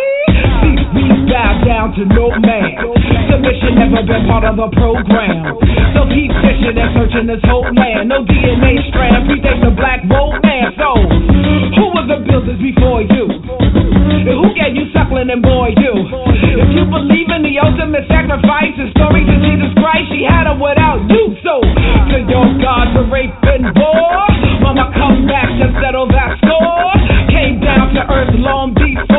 See, 0.64 0.80
we 0.96 1.04
bow 1.28 1.60
down 1.68 1.92
to 2.00 2.08
no 2.08 2.32
man. 2.40 3.09
Submission 3.30 3.78
never 3.78 4.02
been 4.02 4.26
part 4.26 4.42
of 4.42 4.58
the 4.58 4.70
program. 4.74 5.54
So 5.94 6.10
keep 6.10 6.34
fishing 6.42 6.74
and 6.74 6.90
searching 6.98 7.28
this 7.30 7.44
whole 7.46 7.70
land. 7.70 8.10
No 8.10 8.26
DNA 8.26 8.82
strand, 8.90 9.30
predate 9.30 9.62
the 9.62 9.70
black 9.70 10.02
man. 10.10 10.74
So, 10.74 10.90
who 11.78 11.86
was 11.94 12.10
the 12.10 12.26
builders 12.26 12.58
before 12.58 13.06
you? 13.06 13.30
And 13.30 14.34
who 14.34 14.50
gave 14.58 14.74
you 14.74 14.90
suckling 14.98 15.30
and 15.30 15.46
boy 15.46 15.78
you? 15.78 15.94
If 16.58 16.70
you 16.74 16.90
believe 16.90 17.30
in 17.30 17.46
the 17.46 17.62
ultimate 17.62 18.10
sacrifice 18.10 18.74
and 18.82 18.90
stories 18.98 19.30
of 19.30 19.40
Jesus 19.46 19.72
Christ, 19.78 20.10
she 20.10 20.26
had 20.26 20.50
them 20.50 20.58
without 20.58 21.06
you. 21.06 21.38
So, 21.46 21.62
to 21.62 22.18
your 22.26 22.50
God 22.58 22.98
for 22.98 23.06
rape 23.14 23.30
and 23.46 23.70
war, 23.78 24.26
mama 24.66 24.90
come 24.98 25.30
back 25.30 25.54
to 25.62 25.70
settle 25.78 26.10
that 26.10 26.34
score. 26.42 26.98
Came 27.30 27.62
down 27.62 27.94
to 27.94 28.02
earth 28.10 28.34
long 28.42 28.74
before 28.74 29.19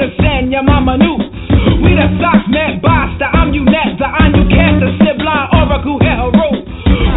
and 0.00 0.12
send 0.16 0.44
your 0.48 0.64
mama 0.64 0.96
new. 0.96 1.20
We 1.84 1.92
the 1.92 2.08
socks 2.24 2.48
met 2.48 2.80
basta, 2.80 3.28
I'm 3.36 3.52
you 3.52 3.68
net, 3.68 4.00
the 4.00 4.08
I'm 4.08 4.32
you 4.32 4.48
cancer, 4.48 4.88
sibling, 4.96 5.46
oracle, 5.52 6.00
hero. 6.00 6.48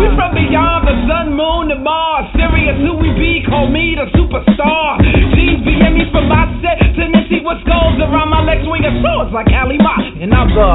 We 0.04 0.12
from 0.20 0.36
beyond 0.36 0.84
the 0.84 0.96
sun, 1.08 1.32
moon, 1.32 1.72
and 1.72 1.80
Mars. 1.80 2.28
Serious, 2.36 2.76
who 2.84 3.00
we 3.00 3.16
be? 3.16 3.40
Call 3.48 3.72
me 3.72 3.96
the 3.96 4.12
superstar. 4.12 5.00
G's 5.32 5.64
being 5.64 5.96
me 5.96 6.12
from 6.12 6.28
my 6.28 6.44
set 6.60 6.76
to 6.76 7.04
Nipsey 7.08 7.40
with 7.40 7.64
skulls 7.64 7.96
around 8.04 8.28
my 8.28 8.44
legs, 8.44 8.68
swinging 8.68 9.00
swords 9.00 9.32
like 9.32 9.48
Kali 9.48 9.80
Ma. 9.80 9.96
And 10.20 10.36
I'm 10.36 10.52
the 10.52 10.72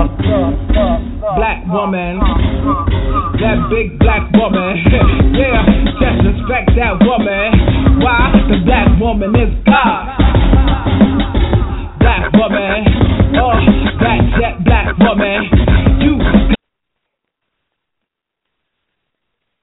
black 1.37 1.61
woman, 1.69 2.25
that 3.37 3.69
big 3.69 4.01
black 4.01 4.25
woman. 4.33 4.81
yeah, 5.37 5.61
just 6.01 6.25
respect 6.25 6.73
that 6.81 6.97
woman. 7.05 8.01
Why? 8.01 8.33
The 8.49 8.65
black 8.65 8.97
woman 8.97 9.37
is 9.37 9.53
God 9.69 10.29
black 11.99 12.33
woman. 12.33 12.87
Uh, 13.35 13.61
that, 14.01 14.21
that 14.41 14.65
black 14.65 14.99
woman. 14.99 15.45
You 16.01 16.58